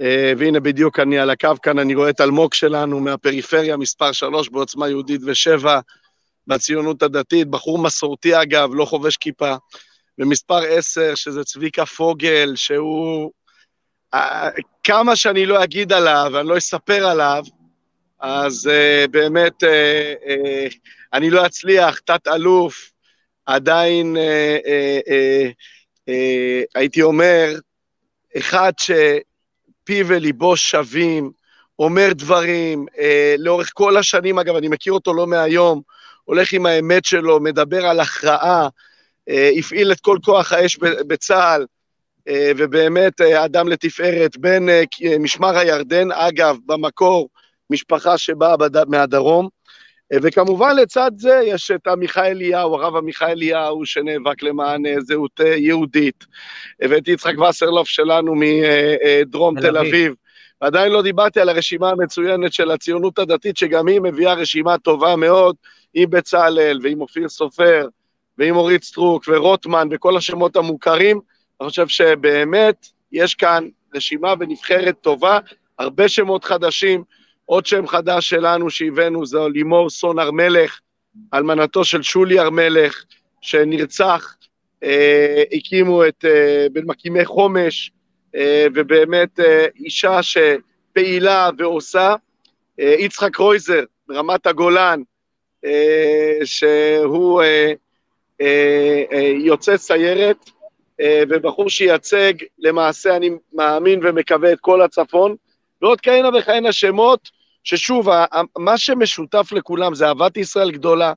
אה, 0.00 0.32
והנה 0.38 0.60
בדיוק 0.60 1.00
אני 1.00 1.18
על 1.18 1.30
הקו 1.30 1.50
כאן, 1.62 1.78
אני 1.78 1.94
רואה 1.94 2.10
את 2.10 2.20
אלמוג 2.20 2.54
שלנו 2.54 3.00
מהפריפריה, 3.00 3.76
מספר 3.76 4.12
שלוש 4.12 4.48
בעוצמה 4.48 4.88
יהודית 4.88 5.20
ושבע, 5.26 5.80
בציונות 6.46 7.02
הדתית, 7.02 7.48
בחור 7.48 7.78
מסורתי 7.78 8.42
אגב, 8.42 8.70
לא 8.74 8.84
חובש 8.84 9.16
כיפה. 9.16 9.54
ומספר 10.22 10.62
עשר, 10.68 11.14
שזה 11.14 11.44
צביקה 11.44 11.86
פוגל, 11.86 12.52
שהוא... 12.56 13.30
אה, 14.14 14.48
כמה 14.84 15.16
שאני 15.16 15.46
לא 15.46 15.64
אגיד 15.64 15.92
עליו, 15.92 16.32
אני 16.40 16.48
לא 16.48 16.58
אספר 16.58 17.06
עליו, 17.06 17.44
אז 18.20 18.70
uh, 18.70 19.08
באמת 19.10 19.62
uh, 19.62 19.66
uh, 20.24 20.74
אני 21.12 21.30
לא 21.30 21.46
אצליח, 21.46 21.98
תת-אלוף, 21.98 22.90
עדיין 23.46 24.16
uh, 24.16 24.66
uh, 24.66 25.08
uh, 25.08 25.52
uh, 26.08 26.64
הייתי 26.74 27.02
אומר, 27.02 27.54
אחד 28.38 28.72
שפיו 28.78 30.06
וליבו 30.08 30.56
שווים, 30.56 31.30
אומר 31.78 32.08
דברים, 32.12 32.86
uh, 32.92 32.98
לאורך 33.38 33.70
כל 33.74 33.96
השנים, 33.96 34.38
אגב, 34.38 34.56
אני 34.56 34.68
מכיר 34.68 34.92
אותו 34.92 35.14
לא 35.14 35.26
מהיום, 35.26 35.82
הולך 36.24 36.52
עם 36.52 36.66
האמת 36.66 37.04
שלו, 37.04 37.40
מדבר 37.40 37.86
על 37.86 38.00
הכרעה, 38.00 38.68
הפעיל 39.58 39.92
את 39.92 40.00
כל 40.00 40.18
כוח 40.22 40.52
האש 40.52 40.76
בצה"ל, 41.06 41.66
אה, 42.28 42.52
ובאמת 42.56 43.20
אה, 43.20 43.44
אדם 43.44 43.68
לתפארת, 43.68 44.36
בין 44.36 44.68
אה, 44.68 44.82
אה, 45.04 45.18
משמר 45.18 45.58
הירדן, 45.58 46.12
אגב, 46.12 46.56
במקור, 46.66 47.28
משפחה 47.70 48.18
שבאה 48.18 48.54
מהדרום, 48.88 49.48
אה, 50.12 50.18
וכמובן 50.22 50.76
לצד 50.76 51.10
זה 51.16 51.40
יש 51.44 51.70
את 51.70 51.86
עמיחי 51.86 52.20
אליהו, 52.26 52.74
הרב 52.74 52.96
עמיחי 52.96 53.24
אליהו, 53.24 53.86
שנאבק 53.86 54.42
למען 54.42 54.86
אה, 54.86 55.00
זהות 55.00 55.40
אה, 55.40 55.56
יהודית, 55.56 56.24
אה, 56.82 56.86
ואת 56.90 57.08
יצחק 57.08 57.38
וסרלוף 57.38 57.88
שלנו 57.88 58.34
מדרום 58.36 59.60
תל 59.60 59.76
אביב. 59.76 59.94
אביב. 59.94 60.14
ועדיין 60.62 60.92
לא 60.92 61.02
דיברתי 61.02 61.40
על 61.40 61.48
הרשימה 61.48 61.90
המצוינת 61.90 62.52
של 62.52 62.70
הציונות 62.70 63.18
הדתית, 63.18 63.56
שגם 63.56 63.88
היא 63.88 64.00
מביאה 64.00 64.34
רשימה 64.34 64.78
טובה 64.78 65.16
מאוד, 65.16 65.56
עם 65.94 66.10
בצלאל 66.10 66.78
ועם 66.82 67.00
אופיר 67.00 67.28
סופר, 67.28 67.86
ועם 68.38 68.56
אורית 68.56 68.82
סטרוק 68.82 69.24
ורוטמן 69.28 69.88
וכל 69.90 70.16
השמות 70.16 70.56
המוכרים, 70.56 71.20
אני 71.60 71.68
חושב 71.68 71.88
שבאמת 71.88 72.86
יש 73.12 73.34
כאן 73.34 73.68
רשימה 73.94 74.34
ונבחרת 74.40 74.94
טובה, 75.00 75.38
הרבה 75.78 76.08
שמות 76.08 76.44
חדשים, 76.44 77.04
עוד 77.44 77.66
שם 77.66 77.86
חדש 77.86 78.28
שלנו 78.28 78.70
שהבאנו 78.70 79.26
זה 79.26 79.38
לימור 79.54 79.90
סון 79.90 80.18
הר 80.18 80.30
מלך, 80.30 80.80
אלמנתו 81.34 81.84
של 81.84 82.02
שולי 82.02 82.38
הר 82.38 82.50
מלך, 82.50 83.04
שנרצח, 83.40 84.36
אה, 84.82 85.42
הקימו 85.52 86.06
את, 86.06 86.24
אה, 86.24 86.66
בין 86.72 86.84
מקימי 86.86 87.24
חומש, 87.24 87.92
אה, 88.34 88.66
ובאמת 88.74 89.40
אה, 89.40 89.66
אישה 89.76 90.20
שפעילה 90.22 91.50
ועושה, 91.58 92.14
אה, 92.80 92.94
יצחק 92.98 93.30
קרויזר, 93.32 93.84
רמת 94.10 94.46
הגולן, 94.46 95.02
אה, 95.64 96.38
שהוא 96.44 97.42
אה, 97.42 97.72
יוצא 99.38 99.76
סיירת, 99.76 100.50
אה, 101.00 101.22
ובחור 101.28 101.70
שייצג, 101.70 102.32
למעשה 102.58 103.16
אני 103.16 103.30
מאמין 103.52 104.00
ומקווה 104.06 104.52
את 104.52 104.60
כל 104.60 104.82
הצפון, 104.82 105.34
ועוד 105.82 106.00
כהנה 106.00 106.28
וכהנה 106.38 106.72
שמות, 106.72 107.30
ששוב, 107.64 108.08
מה 108.58 108.78
שמשותף 108.78 109.52
לכולם 109.52 109.94
זה 109.94 110.08
אהבת 110.08 110.36
ישראל 110.36 110.70
גדולה, 110.70 111.12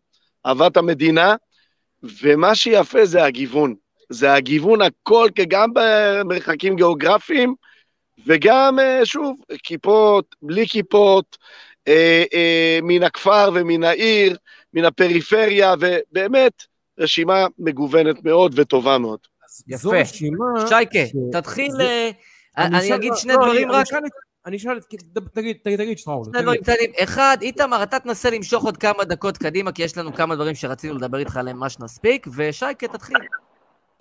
אהבת 0.45 0.77
המדינה, 0.77 1.35
ומה 2.21 2.55
שיפה 2.55 3.05
זה 3.05 3.23
הגיוון. 3.23 3.75
זה 4.09 4.33
הגיוון 4.33 4.81
הכל, 4.81 5.29
גם 5.47 5.69
במרחקים 5.73 6.75
גיאוגרפיים, 6.75 7.55
וגם, 8.25 8.79
אה, 8.79 9.05
שוב, 9.05 9.37
כיפות, 9.63 10.35
בלי 10.41 10.67
כיפות, 10.67 11.37
אה, 11.87 12.23
אה, 12.33 12.79
מן 12.83 13.03
הכפר 13.03 13.49
ומן 13.53 13.83
העיר, 13.83 14.37
מן 14.73 14.85
הפריפריה, 14.85 15.73
ובאמת, 15.79 16.63
רשימה 16.99 17.45
מגוונת 17.59 18.23
מאוד 18.23 18.59
וטובה 18.59 18.97
מאוד. 18.97 19.19
יפה. 19.67 19.99
רשימה... 20.01 20.45
שייקה, 20.67 20.99
ש- 21.05 21.11
תתחיל... 21.31 21.71
זה- 21.71 22.11
אה, 22.57 22.65
אני 22.65 22.79
אשאל- 22.79 22.93
אגיד 22.95 23.13
שני 23.15 23.33
לא, 23.33 23.39
דברים 23.45 23.69
אני- 23.71 23.77
רק. 23.77 23.93
אני 23.93 24.07
אני 24.45 24.57
אשאל, 24.57 24.77
את- 24.77 24.83
תגיד, 25.33 25.55
תגיד, 25.63 25.77
תגיד, 25.77 25.97
שטראול. 25.97 26.25
שני 26.25 26.41
דברים 26.41 26.61
קטנים. 26.61 26.91
אחד, 27.03 27.37
איתמר, 27.41 27.83
אתה 27.83 27.99
תנסה 27.99 28.29
למשוך 28.29 28.63
עוד 28.65 28.77
כמה 28.77 29.03
דקות 29.03 29.37
קדימה, 29.37 29.71
כי 29.71 29.83
יש 29.83 29.97
לנו 29.97 30.13
כמה 30.13 30.35
דברים 30.35 30.55
שרצינו 30.55 30.93
לדבר 30.95 31.17
איתך 31.17 31.37
עליהם 31.37 31.57
מה 31.59 31.69
שנספיק, 31.69 32.27
ושייקה, 32.35 32.87
תתחיל. 32.87 33.17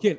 כן, 0.00 0.14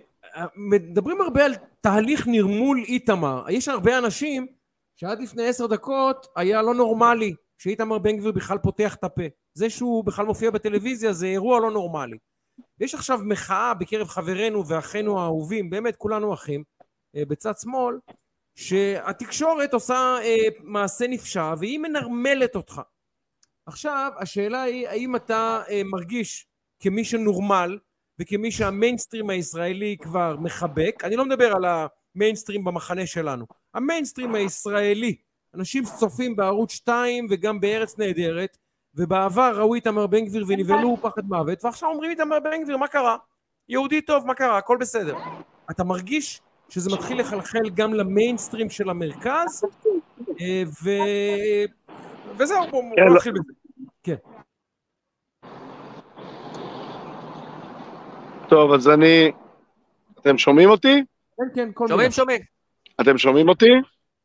מדברים 0.56 1.22
הרבה 1.22 1.46
על 1.46 1.54
תהליך 1.82 2.28
נרמול 2.28 2.84
איתמר. 2.88 3.44
יש 3.50 3.68
הרבה 3.68 3.98
אנשים 3.98 4.48
שעד 4.96 5.22
לפני 5.22 5.48
עשר 5.48 5.66
דקות 5.68 6.28
היה 6.36 6.62
לא 6.62 6.74
נורמלי 6.76 7.34
שאיתמר 7.58 7.98
בן 7.98 8.18
גביר 8.18 8.32
בכלל 8.32 8.58
פותח 8.58 8.96
את 8.96 9.04
הפה. 9.04 9.24
זה 9.54 9.70
שהוא 9.70 10.06
בכלל 10.06 10.26
מופיע 10.26 10.52
בטלוויזיה 10.52 11.14
זה 11.14 11.26
אירוע 11.26 11.60
לא 11.60 11.72
נורמלי. 11.72 12.18
יש 12.80 12.96
עכשיו 12.96 13.20
מחאה 13.24 13.74
בקרב 13.74 14.08
חברינו 14.08 14.68
ואחינו 14.68 15.20
האהובים, 15.20 15.70
באמת 15.70 15.96
כולנו 15.96 16.34
אחים, 16.34 16.64
אה, 17.16 17.26
בצד 17.26 17.54
שמאל, 17.62 17.96
שהתקשורת 18.56 19.74
עושה 19.74 20.18
אה, 20.24 20.48
מעשה 20.64 21.08
נפשע 21.08 21.54
והיא 21.60 21.80
מנרמלת 21.80 22.56
אותך. 22.56 22.82
עכשיו, 23.66 24.12
השאלה 24.18 24.62
היא, 24.62 24.88
האם 24.88 25.16
אתה 25.16 25.62
אה, 25.70 25.82
מרגיש 25.86 26.48
כמי 26.80 27.06
שנורמל 27.06 27.80
וכמי 28.20 28.52
שהמיינסטרים 28.52 29.30
הישראלי 29.30 29.98
כבר 30.02 30.36
מחבק, 30.40 31.04
אני 31.04 31.16
לא 31.16 31.26
מדבר 31.26 31.54
על 31.56 31.66
המיינסטרים 32.16 32.64
במחנה 32.64 33.06
שלנו, 33.08 33.46
המיינסטרים 33.74 34.36
הישראלי, 34.36 35.16
אנשים 35.54 35.86
שצופים 35.86 36.36
בערוץ 36.36 36.72
2 36.72 37.28
וגם 37.30 37.60
בארץ 37.60 37.98
נהדרת, 37.98 38.58
ובעבר 38.96 39.54
ראו 39.60 39.76
איתמר 39.76 40.08
בן 40.08 40.26
גביר 40.26 40.46
ונבהלו 40.48 40.98
פחד 41.02 41.26
מוות, 41.26 41.66
ועכשיו 41.66 41.90
אומרים 41.90 42.12
איתמר 42.12 42.40
בן 42.40 42.64
גביר, 42.64 42.78
מה 42.78 42.88
קרה? 42.88 43.18
יהודי 43.70 44.02
טוב, 44.02 44.26
מה 44.28 44.34
קרה? 44.34 44.58
הכל 44.58 44.78
בסדר. 44.80 45.18
אתה 45.72 45.84
מרגיש 45.84 46.42
שזה 46.70 46.90
מתחיל 46.94 47.20
לחלחל 47.20 47.70
גם 47.74 47.94
למיינסטרים 47.94 48.70
של 48.70 48.90
המרכז, 48.90 49.64
אה, 50.42 50.64
ו... 50.84 50.90
וזהו, 52.38 52.68
בואו 52.72 52.84
כן, 52.96 53.04
לא- 53.08 53.16
נתחיל 53.16 53.34
בזה. 53.34 54.16
טוב, 58.50 58.74
אז 58.74 58.90
אני... 58.90 59.32
אתם 60.20 60.38
שומעים 60.38 60.70
אותי? 60.70 61.04
כן, 61.38 61.44
כן, 61.56 61.70
כל 61.74 61.84
מיני. 61.84 61.94
שומעים, 61.94 62.12
שומעים. 62.12 62.42
אתם 63.02 63.18
שומעים 63.18 63.50
אותי? 63.50 63.70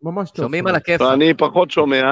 ממש 0.03 0.31
טוב. 0.31 0.45
שומעים 0.45 0.67
על 0.67 0.75
הכיף. 0.75 1.01
ואני 1.01 1.35
פחות 1.35 1.71
שומע. 1.71 2.05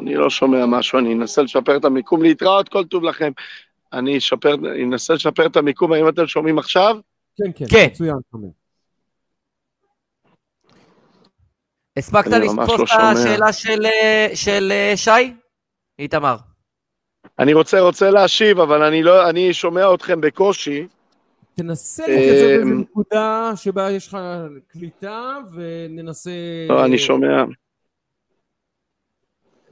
אני 0.00 0.14
לא 0.14 0.30
שומע 0.30 0.66
משהו, 0.66 0.98
אני 0.98 1.14
אנסה 1.14 1.42
לשפר 1.42 1.76
את 1.76 1.84
המיקום. 1.84 2.22
להתראות, 2.22 2.68
כל 2.68 2.84
טוב 2.84 3.04
לכם. 3.04 3.32
אני 3.92 4.18
אשפר, 4.18 4.54
אני 4.54 4.84
אנסה 4.84 5.14
לשפר 5.14 5.46
את 5.46 5.56
המיקום, 5.56 5.92
האם 5.92 6.08
אתם 6.08 6.26
שומעים 6.26 6.58
עכשיו? 6.58 6.96
כן, 7.36 7.50
כן, 7.54 7.64
כן. 7.70 7.86
מצוין, 7.86 8.16
שומע. 8.30 8.48
הספקת 11.96 12.30
לתפוס 12.30 12.80
לא 12.80 12.84
את. 12.84 13.16
השאלה 13.16 13.52
של, 13.52 13.86
אה, 13.86 14.28
של 14.34 14.72
אה, 14.72 14.92
שי? 14.96 15.34
איתמר. 15.98 16.36
אני 17.38 17.54
רוצה, 17.54 17.80
רוצה 17.80 18.10
להשיב, 18.10 18.60
אבל 18.60 18.82
אני 18.82 19.02
לא, 19.02 19.28
אני 19.30 19.52
שומע 19.52 19.94
אתכם 19.94 20.20
בקושי. 20.20 20.86
תנסה 21.54 22.06
להתייצב 22.06 22.46
באיזה 22.46 22.62
אמ, 22.62 22.80
נקודה 22.80 23.52
שבה 23.56 23.90
יש 23.90 24.08
לך 24.08 24.18
קליטה, 24.68 25.36
וננסה... 25.54 26.30
לא, 26.68 26.84
אני 26.84 26.98
שומע. 26.98 27.44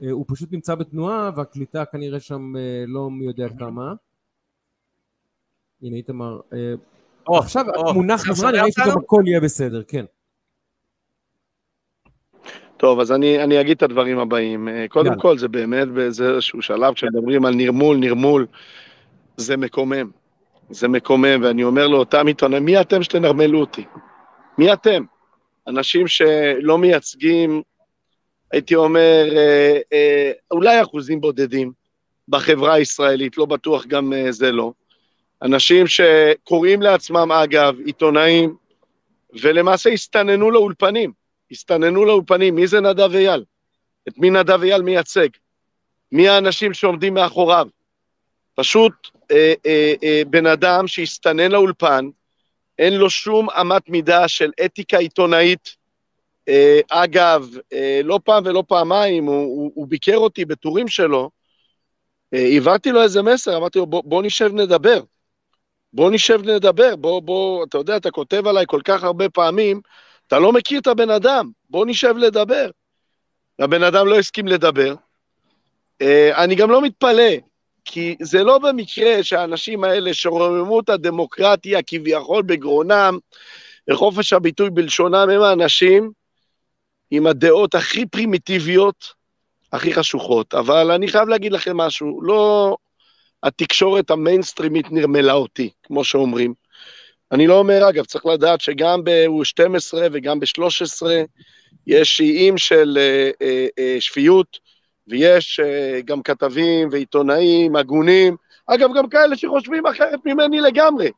אה, 0.03 0.11
הוא 0.11 0.25
פשוט 0.27 0.51
נמצא 0.51 0.75
בתנועה, 0.75 1.31
והקליטה 1.35 1.85
כנראה 1.85 2.19
שם 2.19 2.55
אה, 2.57 2.83
לא 2.87 3.11
מי 3.11 3.25
יודע 3.25 3.47
כמה. 3.59 3.93
הנה, 5.81 5.95
איתמר. 5.95 6.39
אה, 6.53 7.37
עכשיו 7.37 7.65
התמונה 7.69 8.17
חזרה, 8.17 8.51
נראה 8.51 8.71
שגם? 8.71 8.97
הכל 8.97 9.23
יהיה 9.25 9.41
בסדר, 9.41 9.83
כן. 9.83 10.05
טוב, 12.77 12.99
אז 12.99 13.11
אני, 13.11 13.43
אני 13.43 13.61
אגיד 13.61 13.77
את 13.77 13.83
הדברים 13.83 14.19
הבאים. 14.19 14.67
קודם 14.89 15.05
יאללה. 15.05 15.21
כל, 15.21 15.37
זה 15.37 15.47
באמת 15.47 15.87
באיזשהו 15.87 16.61
שלב, 16.61 16.93
כשמדברים 16.93 17.45
על 17.45 17.55
נרמול, 17.55 17.97
נרמול, 17.97 18.47
זה 19.37 19.57
מקומם. 19.57 20.11
זה 20.69 20.87
מקומם, 20.87 21.43
ואני 21.43 21.63
אומר 21.63 21.87
לאותם 21.87 22.27
עיתונאים, 22.27 22.65
מי 22.65 22.81
אתם 22.81 23.03
שתנרמלו 23.03 23.59
אותי? 23.59 23.85
מי 24.57 24.73
אתם? 24.73 25.03
אנשים 25.67 26.07
שלא 26.07 26.77
מייצגים, 26.77 27.61
הייתי 28.51 28.75
אומר, 28.75 29.25
אה, 29.37 29.79
אה, 29.93 30.31
אולי 30.51 30.81
אחוזים 30.81 31.21
בודדים 31.21 31.71
בחברה 32.27 32.73
הישראלית, 32.73 33.37
לא 33.37 33.45
בטוח 33.45 33.85
גם 33.85 34.13
אה, 34.13 34.31
זה 34.31 34.51
לא. 34.51 34.71
אנשים 35.41 35.85
שקוראים 35.87 36.81
לעצמם, 36.81 37.31
אגב, 37.31 37.75
עיתונאים, 37.85 38.55
ולמעשה 39.41 39.89
הסתננו 39.89 40.51
לאולפנים. 40.51 41.11
הסתננו 41.51 42.05
לאולפנים, 42.05 42.55
מי 42.55 42.67
זה 42.67 42.79
נדב 42.79 43.15
אייל? 43.15 43.43
את 44.07 44.17
מי 44.17 44.29
נדב 44.29 44.63
אייל 44.63 44.81
מייצג? 44.81 45.27
מי 46.11 46.29
האנשים 46.29 46.73
שעומדים 46.73 47.13
מאחוריו? 47.13 47.67
פשוט 48.55 48.93
אה, 49.31 49.53
אה, 49.65 49.93
אה, 50.03 50.21
בן 50.27 50.45
אדם 50.45 50.87
שהסתנן 50.87 51.51
לאולפן, 51.51 52.09
אין 52.79 52.93
לו 52.93 53.09
שום 53.09 53.49
אמת 53.49 53.89
מידה 53.89 54.27
של 54.27 54.51
אתיקה 54.65 54.97
עיתונאית. 54.97 55.75
אה, 56.49 56.79
אגב, 56.89 57.49
אה, 57.73 58.01
לא 58.03 58.19
פעם 58.23 58.43
ולא 58.45 58.63
פעמיים, 58.67 59.25
הוא, 59.25 59.35
הוא, 59.35 59.71
הוא 59.75 59.87
ביקר 59.87 60.17
אותי 60.17 60.45
בטורים 60.45 60.87
שלו, 60.87 61.29
אה, 62.33 62.39
העברתי 62.39 62.91
לו 62.91 63.03
איזה 63.03 63.21
מסר, 63.21 63.57
אמרתי 63.57 63.79
לו, 63.79 63.85
בוא, 63.85 64.03
בוא 64.05 64.23
נשב 64.23 64.51
נדבר. 64.53 65.01
בוא 65.93 66.11
נשב 66.11 66.41
נדבר, 66.43 66.95
בוא, 66.95 67.21
בוא, 67.21 67.63
אתה 67.63 67.77
יודע, 67.77 67.97
אתה 67.97 68.11
כותב 68.11 68.47
עליי 68.47 68.65
כל 68.67 68.81
כך 68.83 69.03
הרבה 69.03 69.29
פעמים, 69.29 69.81
אתה 70.27 70.39
לא 70.39 70.53
מכיר 70.53 70.79
את 70.79 70.87
הבן 70.87 71.09
אדם, 71.09 71.51
בוא 71.69 71.85
נשב 71.85 72.17
לדבר. 72.17 72.69
הבן 73.59 73.83
אדם 73.83 74.07
לא 74.07 74.19
הסכים 74.19 74.47
לדבר. 74.47 74.95
אה, 76.01 76.43
אני 76.43 76.55
גם 76.55 76.71
לא 76.71 76.81
מתפלא, 76.81 77.31
כי 77.85 78.15
זה 78.21 78.43
לא 78.43 78.59
במקרה 78.59 79.23
שהאנשים 79.23 79.83
האלה 79.83 80.13
שרוממו 80.13 80.79
את 80.79 80.89
הדמוקרטיה 80.89 81.79
כביכול 81.87 82.41
בגרונם, 82.41 83.17
וחופש 83.89 84.33
הביטוי 84.33 84.69
בלשונם, 84.69 85.29
הם 85.29 85.41
האנשים 85.41 86.11
עם 87.11 87.27
הדעות 87.27 87.75
הכי 87.75 88.05
פרימיטיביות, 88.05 89.13
הכי 89.73 89.93
חשוכות. 89.93 90.53
אבל 90.53 90.91
אני 90.91 91.07
חייב 91.07 91.29
להגיד 91.29 91.51
לכם 91.51 91.77
משהו, 91.77 92.21
לא 92.21 92.77
התקשורת 93.43 94.11
המיינסטרימית 94.11 94.91
נרמלה 94.91 95.33
אותי, 95.33 95.69
כמו 95.83 96.03
שאומרים. 96.03 96.53
אני 97.31 97.47
לא 97.47 97.59
אומר, 97.59 97.89
אגב, 97.89 98.05
צריך 98.05 98.25
לדעת 98.25 98.61
שגם 98.61 99.03
ב-12 99.03 99.97
וגם 100.11 100.39
ב-13 100.39 101.07
יש 101.87 102.21
איים 102.21 102.57
של 102.57 102.97
אה, 102.97 103.31
אה, 103.41 103.67
אה, 103.79 103.97
שפיות, 103.99 104.57
ויש 105.07 105.59
אה, 105.59 106.01
גם 106.05 106.21
כתבים 106.21 106.89
ועיתונאים 106.91 107.75
הגונים, 107.75 108.35
אגב, 108.67 108.89
גם 108.97 109.09
כאלה 109.09 109.37
שחושבים 109.37 109.85
אחרת 109.85 110.19
ממני 110.25 110.61
לגמרי, 110.61 111.11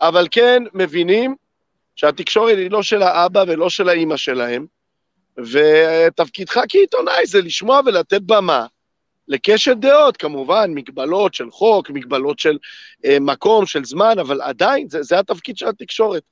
אבל 0.00 0.26
כן 0.30 0.62
מבינים 0.74 1.34
שהתקשורת 1.96 2.56
היא 2.56 2.70
לא 2.70 2.82
של 2.82 3.02
האבא 3.02 3.44
ולא 3.48 3.70
של 3.70 3.88
האימא 3.88 4.16
שלהם, 4.16 4.66
ותפקידך 5.38 6.60
כעיתונאי 6.68 7.26
זה 7.26 7.40
לשמוע 7.40 7.80
ולתת 7.86 8.22
במה 8.22 8.66
לקשת 9.30 9.76
דעות, 9.76 10.16
כמובן, 10.16 10.70
מגבלות 10.74 11.34
של 11.34 11.50
חוק, 11.50 11.90
מגבלות 11.90 12.38
של 12.38 12.58
אה, 13.04 13.16
מקום, 13.20 13.66
של 13.66 13.84
זמן, 13.84 14.18
אבל 14.18 14.42
עדיין, 14.42 14.88
זה, 14.88 15.02
זה 15.02 15.18
התפקיד 15.18 15.56
של 15.56 15.68
התקשורת. 15.68 16.22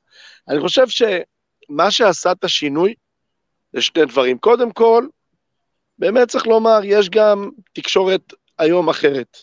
אני 0.48 0.60
חושב 0.60 0.86
שמה 0.88 1.90
שעשה 1.90 2.32
את 2.32 2.44
השינוי 2.44 2.94
זה 3.72 3.82
שני 3.82 4.04
דברים. 4.04 4.38
קודם 4.38 4.72
כל, 4.72 5.06
באמת 5.98 6.28
צריך 6.28 6.46
לומר, 6.46 6.80
יש 6.84 7.10
גם 7.10 7.50
תקשורת 7.72 8.32
היום 8.58 8.88
אחרת. 8.88 9.38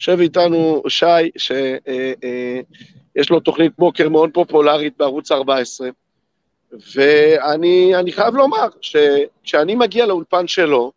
יושב 0.00 0.20
איתנו 0.20 0.82
שי, 0.88 1.30
שיש 1.38 3.30
לו 3.30 3.40
תוכנית 3.40 3.72
בוקר 3.78 4.08
מאוד 4.08 4.30
פופולרית 4.34 4.96
בערוץ 4.96 5.32
14, 5.32 5.88
ואני 6.94 7.96
אני 7.96 8.12
חייב 8.12 8.34
לומר 8.34 8.68
שכשאני 8.80 9.74
מגיע 9.74 10.06
לאולפן 10.06 10.46
שלו, 10.46 10.92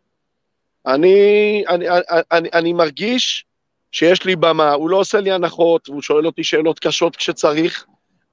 אני, 0.86 1.64
אני, 1.68 1.86
אני, 2.32 2.48
אני 2.52 2.72
מרגיש 2.72 3.44
שיש 3.92 4.24
לי 4.24 4.36
במה, 4.36 4.72
הוא 4.72 4.90
לא 4.90 4.96
עושה 4.96 5.20
לי 5.20 5.32
הנחות, 5.32 5.88
והוא 5.88 6.02
שואל 6.02 6.26
אותי 6.26 6.44
שאלות 6.44 6.78
קשות 6.78 7.16
כשצריך, 7.16 7.86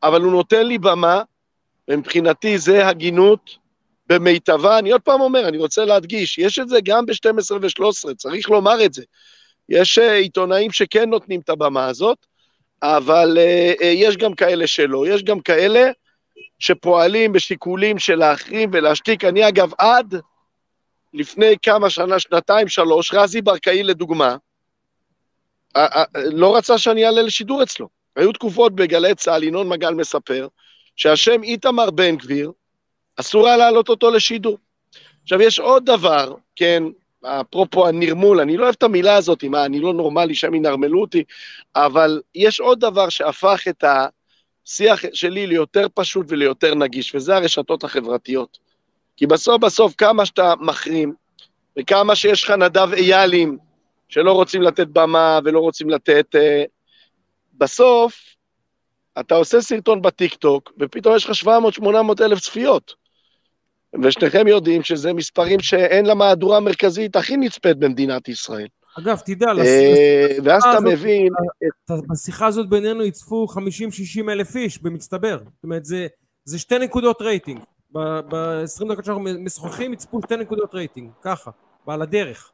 אבל 0.03 0.21
הוא 0.21 0.31
נותן 0.31 0.67
לי 0.67 0.77
במה, 0.77 1.21
ומבחינתי 1.87 2.57
זה 2.57 2.87
הגינות 2.87 3.57
במיטבה. 4.09 4.79
אני 4.79 4.91
עוד 4.91 5.01
פעם 5.01 5.21
אומר, 5.21 5.47
אני 5.47 5.57
רוצה 5.57 5.85
להדגיש, 5.85 6.37
יש 6.37 6.59
את 6.59 6.69
זה 6.69 6.79
גם 6.83 7.05
ב-12 7.05 7.53
ו-13, 7.61 8.13
צריך 8.15 8.49
לומר 8.49 8.85
את 8.85 8.93
זה. 8.93 9.03
יש 9.69 9.99
uh, 9.99 10.01
עיתונאים 10.01 10.71
שכן 10.71 11.09
נותנים 11.09 11.39
את 11.39 11.49
הבמה 11.49 11.85
הזאת, 11.85 12.17
אבל 12.83 13.37
uh, 13.37 13.83
יש 13.83 14.17
גם 14.17 14.33
כאלה 14.33 14.67
שלא. 14.67 15.07
יש 15.07 15.23
גם 15.23 15.39
כאלה 15.39 15.91
שפועלים 16.59 17.33
בשיקולים 17.33 17.99
של 17.99 18.15
להחרים 18.15 18.69
ולהשתיק. 18.73 19.23
אני 19.23 19.47
אגב 19.47 19.71
עד 19.77 20.15
לפני 21.13 21.55
כמה 21.61 21.89
שנה, 21.89 22.19
שנתיים, 22.19 22.67
שלוש, 22.67 23.13
רזי 23.13 23.41
ברקאי 23.41 23.83
לדוגמה, 23.83 24.35
ה- 25.75 25.99
ה- 25.99 26.05
לא 26.13 26.55
רצה 26.57 26.77
שאני 26.77 27.05
אעלה 27.05 27.21
לשידור 27.21 27.63
אצלו. 27.63 27.89
היו 28.15 28.31
תקופות 28.31 28.75
בגלי 28.75 29.15
צה"ל, 29.15 29.43
ינון 29.43 29.69
מגל 29.69 29.93
מספר, 29.93 30.47
שהשם 30.95 31.43
איתמר 31.43 31.91
בן 31.91 32.15
גביר, 32.15 32.51
אסור 33.15 33.47
היה 33.47 33.57
להעלות 33.57 33.89
אותו 33.89 34.11
לשידור. 34.11 34.57
עכשיו, 35.23 35.41
יש 35.41 35.59
עוד 35.59 35.85
דבר, 35.85 36.33
כן, 36.55 36.83
אפרופו 37.25 37.87
הנרמול, 37.87 38.39
אני 38.39 38.57
לא 38.57 38.63
אוהב 38.63 38.75
את 38.77 38.83
המילה 38.83 39.15
הזאת, 39.15 39.43
מה, 39.43 39.65
אני 39.65 39.79
לא 39.79 39.93
נורמלי 39.93 40.35
שהם 40.35 40.53
ינרמלו 40.53 41.01
אותי, 41.01 41.23
אבל 41.75 42.21
יש 42.35 42.59
עוד 42.59 42.79
דבר 42.79 43.09
שהפך 43.09 43.67
את 43.69 43.83
השיח 44.67 45.01
שלי 45.13 45.47
ליותר 45.47 45.87
פשוט 45.93 46.25
וליותר 46.29 46.75
נגיש, 46.75 47.15
וזה 47.15 47.35
הרשתות 47.35 47.83
החברתיות. 47.83 48.57
כי 49.17 49.27
בסוף 49.27 49.61
בסוף 49.61 49.93
כמה 49.97 50.25
שאתה 50.25 50.53
מחרים, 50.59 51.13
וכמה 51.79 52.15
שיש 52.15 52.43
לך 52.43 52.49
נדב 52.49 52.93
איילים 52.93 53.57
שלא 54.09 54.31
רוצים 54.31 54.61
לתת 54.61 54.87
במה 54.87 55.39
ולא 55.45 55.59
רוצים 55.59 55.89
לתת... 55.89 56.35
אה, 56.35 56.63
בסוף, 57.53 58.19
אתה 59.19 59.35
עושה 59.35 59.61
סרטון 59.61 60.01
בטיקטוק, 60.01 60.71
ופתאום 60.79 61.15
יש 61.15 61.29
לך 61.29 61.47
700-800 61.81 61.87
אלף 62.21 62.39
צפיות. 62.39 62.93
ושניכם 64.03 64.47
יודעים 64.47 64.83
שזה 64.83 65.13
מספרים 65.13 65.59
שאין 65.59 66.05
למהדורה 66.05 66.57
המרכזית 66.57 67.15
הכי 67.15 67.37
נצפית 67.37 67.77
במדינת 67.77 68.29
ישראל. 68.29 68.67
אגב, 68.99 69.19
תדע, 69.25 69.47
אה, 69.47 70.37
ואז 70.43 70.63
אתה 70.63 70.79
מבין, 70.79 71.33
בשיחה 72.11 72.47
הזאת 72.47 72.69
בינינו 72.69 73.03
יצפו 73.03 73.47
50-60 74.25 74.29
אלף 74.29 74.55
איש 74.55 74.81
במצטבר. 74.81 75.37
זאת 75.37 75.63
אומרת, 75.63 75.85
זה, 75.85 76.07
שתי 76.57 76.79
נקודות 76.79 77.21
רייטינג. 77.21 77.59
ב-20 77.93 78.91
דקות 78.91 79.05
שאנחנו 79.05 79.23
משוחחים 79.39 79.93
יצפו 79.93 80.21
שתי 80.21 80.37
נקודות 80.37 80.75
רייטינג, 80.75 81.09
ככה, 81.21 81.51
ועל 81.87 82.01
הדרך. 82.01 82.51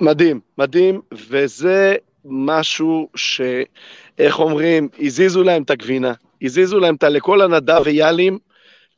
מדהים, 0.00 0.40
מדהים, 0.58 1.00
וזה 1.28 1.94
משהו 2.24 3.08
ש... 3.14 3.40
איך 4.18 4.38
אומרים, 4.38 4.88
הזיזו 5.00 5.42
להם 5.42 5.62
את 5.62 5.70
הגבינה. 5.70 6.12
הזיזו 6.42 6.78
להם 6.78 6.94
את 6.94 7.02
ה... 7.02 7.08
לכל 7.08 7.40
הנדב 7.40 7.82
איילים 7.86 8.38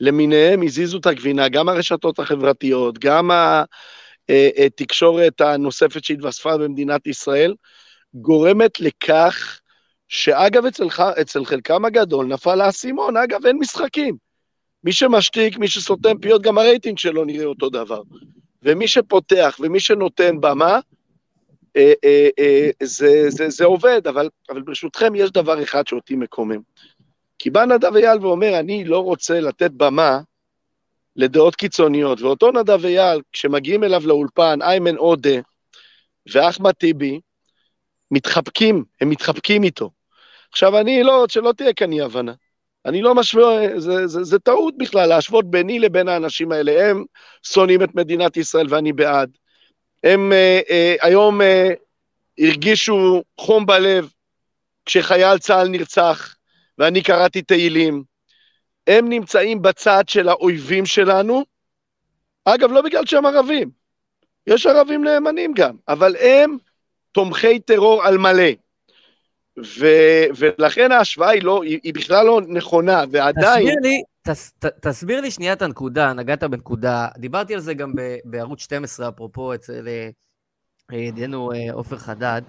למיניהם, 0.01 0.63
הזיזו 0.63 0.99
את 0.99 1.07
הגבינה, 1.07 1.49
גם 1.49 1.69
הרשתות 1.69 2.19
החברתיות, 2.19 2.99
גם 2.99 3.31
התקשורת 4.67 5.41
הנוספת 5.41 6.05
שהתווספה 6.05 6.57
במדינת 6.57 7.07
ישראל, 7.07 7.55
גורמת 8.15 8.81
לכך 8.81 9.61
שאגב, 10.09 10.67
אצל, 10.67 10.87
אצל 11.21 11.45
חלקם 11.45 11.85
הגדול 11.85 12.27
נפל 12.27 12.61
האסימון, 12.61 13.17
אגב, 13.17 13.47
אין 13.47 13.59
משחקים. 13.59 14.17
מי 14.85 14.93
שמשתיק, 14.93 15.59
מי 15.59 15.69
שסותם 15.69 16.19
פיות, 16.19 16.43
גם 16.43 16.59
הרייטינג 16.59 16.99
שלו 16.99 17.25
נראה 17.25 17.47
אותו 17.47 17.71
דבר. 17.71 18.03
ומי 18.63 18.89
שפותח 18.89 19.57
ומי 19.61 19.81
שנותן 19.81 20.41
במה, 20.41 20.81
אה, 21.77 21.93
אה, 22.05 22.29
אה, 22.39 22.71
זה, 22.83 23.25
זה, 23.29 23.49
זה 23.49 23.65
עובד, 23.65 24.07
אבל, 24.07 24.29
אבל 24.51 24.63
ברשותכם 24.63 25.15
יש 25.15 25.31
דבר 25.31 25.63
אחד 25.63 25.87
שאותי 25.87 26.17
מקומם. 26.17 26.61
כי 27.39 27.51
בא 27.51 27.65
נדב 27.65 27.97
אייל 27.97 28.19
ואומר, 28.27 28.59
אני 28.59 28.85
לא 28.85 28.99
רוצה 28.99 29.41
לתת 29.41 29.71
במה 29.71 30.21
לדעות 31.17 31.57
קיצוניות, 31.57 32.21
ואותו 32.21 32.53
נדב 32.53 32.85
אייל, 32.85 33.21
כשמגיעים 33.33 33.85
אליו 33.85 34.07
לאולפן, 34.07 34.63
איימן 34.63 34.97
עודה 34.97 35.41
ואחמד 36.33 36.73
טיבי, 36.73 37.21
מתחבקים, 38.11 38.85
הם 39.01 39.11
מתחבקים 39.11 39.65
איתו. 39.65 39.91
עכשיו, 40.51 40.79
אני 40.79 41.03
לא, 41.03 41.25
שלא 41.29 41.53
תהיה 41.57 41.73
כאן 41.73 41.93
אי 41.93 42.01
הבנה. 42.01 42.33
אני 42.87 43.03
לא 43.03 43.15
משווה, 43.15 43.81
זה, 43.81 44.07
זה, 44.07 44.25
זה 44.25 44.39
טעות 44.39 44.75
בכלל 44.79 45.09
להשוות 45.09 45.51
ביני 45.51 45.79
לבין 45.79 46.09
האנשים 46.09 46.53
האלה. 46.53 46.91
הם 46.91 47.05
שונאים 47.43 47.83
את 47.83 47.95
מדינת 47.95 48.37
ישראל 48.37 48.67
ואני 48.69 48.93
בעד. 48.93 49.31
הם 50.05 50.33
אה, 50.33 50.61
אה, 50.71 50.95
היום 51.01 51.43
אה, 51.43 51.69
הרגישו 52.39 53.23
חום 53.41 53.67
בלב 53.67 54.11
כשחייל 54.87 55.39
צה"ל 55.39 55.69
נרצח, 55.69 56.37
ואני 56.79 57.03
קראתי 57.03 57.43
תהילים. 57.43 58.12
הם 58.87 59.09
נמצאים 59.09 59.63
בצד 59.63 60.05
של 60.09 60.29
האויבים 60.29 60.87
שלנו, 60.87 61.45
אגב, 62.45 62.73
לא 62.73 62.83
בגלל 62.83 63.07
שהם 63.07 63.27
ערבים, 63.27 63.71
יש 64.47 64.67
ערבים 64.67 65.05
נאמנים 65.05 65.53
גם, 65.57 65.77
אבל 65.89 66.17
הם 66.17 66.57
תומכי 67.13 67.61
טרור 67.61 68.05
על 68.05 68.19
מלא. 68.19 68.51
ו, 69.59 69.87
ולכן 70.39 70.93
ההשוואה 70.93 71.31
היא, 71.31 71.43
לא, 71.43 71.63
היא, 71.63 71.81
היא 71.83 71.95
בכלל 71.95 72.27
לא 72.27 72.41
נכונה, 72.49 73.05
ועדיין... 73.11 73.65
תסביר 73.65 73.75
לי, 73.83 74.03
תס, 74.23 74.53
ת, 74.59 74.65
תסביר 74.65 75.21
לי 75.21 75.31
שנייה 75.31 75.53
את 75.53 75.63
הנקודה, 75.63 76.13
נגעת 76.13 76.45
בנקודה. 76.45 77.09
דיברתי 77.19 77.55
על 77.55 77.61
זה 77.61 77.75
גם 77.75 77.93
ב, 77.97 78.17
בערוץ 78.25 78.61
12, 78.61 79.09
אפרופו 79.09 79.55
אצל 79.55 79.89
אה, 79.89 80.97
ידידנו 80.97 81.53
אה, 81.53 81.73
עופר 81.73 81.99
חדד, 81.99 82.43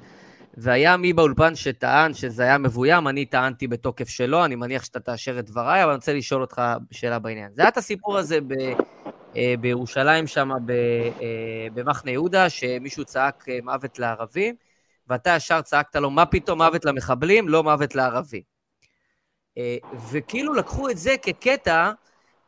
והיה 0.58 0.98
מי 0.98 1.14
באולפן 1.14 1.56
שטען 1.56 2.14
שזה 2.14 2.44
היה 2.44 2.58
מבוים, 2.58 3.08
אני 3.08 3.26
טענתי 3.26 3.68
בתוקף 3.68 4.10
שלא, 4.10 4.46
אני 4.46 4.56
מניח 4.56 4.84
שאתה 4.84 5.00
תאשר 5.00 5.40
את 5.40 5.46
דבריי, 5.46 5.84
אבל 5.84 5.92
אני 5.92 5.96
רוצה 5.96 6.14
לשאול 6.14 6.42
אותך 6.42 6.62
שאלה 6.92 7.20
בעניין. 7.20 7.52
זה 7.54 7.62
היה 7.62 7.70
את 7.70 7.78
הסיפור 7.78 8.18
הזה 8.18 8.42
ב, 8.42 8.54
אה, 9.36 9.54
בירושלים 9.60 10.28
שם, 10.28 10.50
במחנה 11.74 12.12
יהודה, 12.12 12.50
שמישהו 12.50 13.06
צעק 13.06 13.46
מוות 13.64 14.00
לערבים, 14.00 14.56
ואתה 15.08 15.30
ישר 15.30 15.62
צעקת 15.62 15.96
לו, 15.96 16.10
מה 16.10 16.26
פתאום 16.26 16.62
מוות 16.62 16.86
למחבלים, 16.86 17.50
לא 17.50 17.64
מוות 17.64 17.96
לערבים. 17.96 18.42
אה, 19.58 19.78
וכאילו 20.12 20.54
לקחו 20.54 20.90
את 20.90 20.98
זה 20.98 21.16
כקטע 21.22 21.92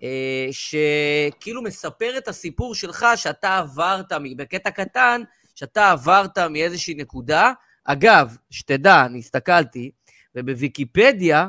אה, 0.04 0.48
שכאילו 0.52 1.62
מספר 1.62 2.18
את 2.18 2.28
הסיפור 2.28 2.76
שלך, 2.76 3.06
שאתה 3.16 3.58
עברת, 3.58 4.12
בקטע 4.38 4.72
קטן, 4.72 5.22
שאתה 5.56 5.92
עברת 5.92 6.38
מאיזושהי 6.38 6.94
נקודה. 6.94 7.54
אגב, 7.86 8.38
שתדע, 8.50 9.06
אני 9.06 9.20
הסתכלתי, 9.20 9.92
ובוויקיפדיה, 10.36 11.48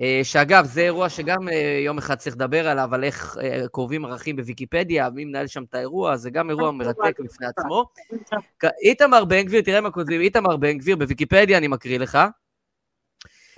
אה, 0.00 0.20
שאגב, 0.22 0.64
זה 0.64 0.80
אירוע 0.80 1.08
שגם 1.08 1.48
יום 1.84 1.98
אחד 1.98 2.14
צריך 2.14 2.36
לדבר 2.36 2.68
עליו, 2.68 2.94
על 2.94 3.04
איך 3.04 3.36
קרובים 3.72 4.04
ערכים 4.04 4.36
בוויקיפדיה, 4.36 5.10
מי 5.10 5.24
מנהל 5.24 5.46
שם 5.46 5.64
את 5.64 5.74
האירוע, 5.74 6.16
זה 6.16 6.30
גם 6.30 6.50
אירוע 6.50 6.70
מרתק 6.70 7.20
בפני 7.20 7.46
עצמו. 7.46 7.84
איתמר 8.82 9.24
בן 9.24 9.42
גביר, 9.42 9.60
תראה 9.60 9.80
מה 9.80 9.90
כותבים, 9.90 10.20
איתמר 10.20 10.56
בן 10.56 10.78
גביר, 10.78 10.96
בוויקיפדיה 10.96 11.58
אני 11.58 11.68
מקריא 11.68 11.98
לך, 11.98 12.18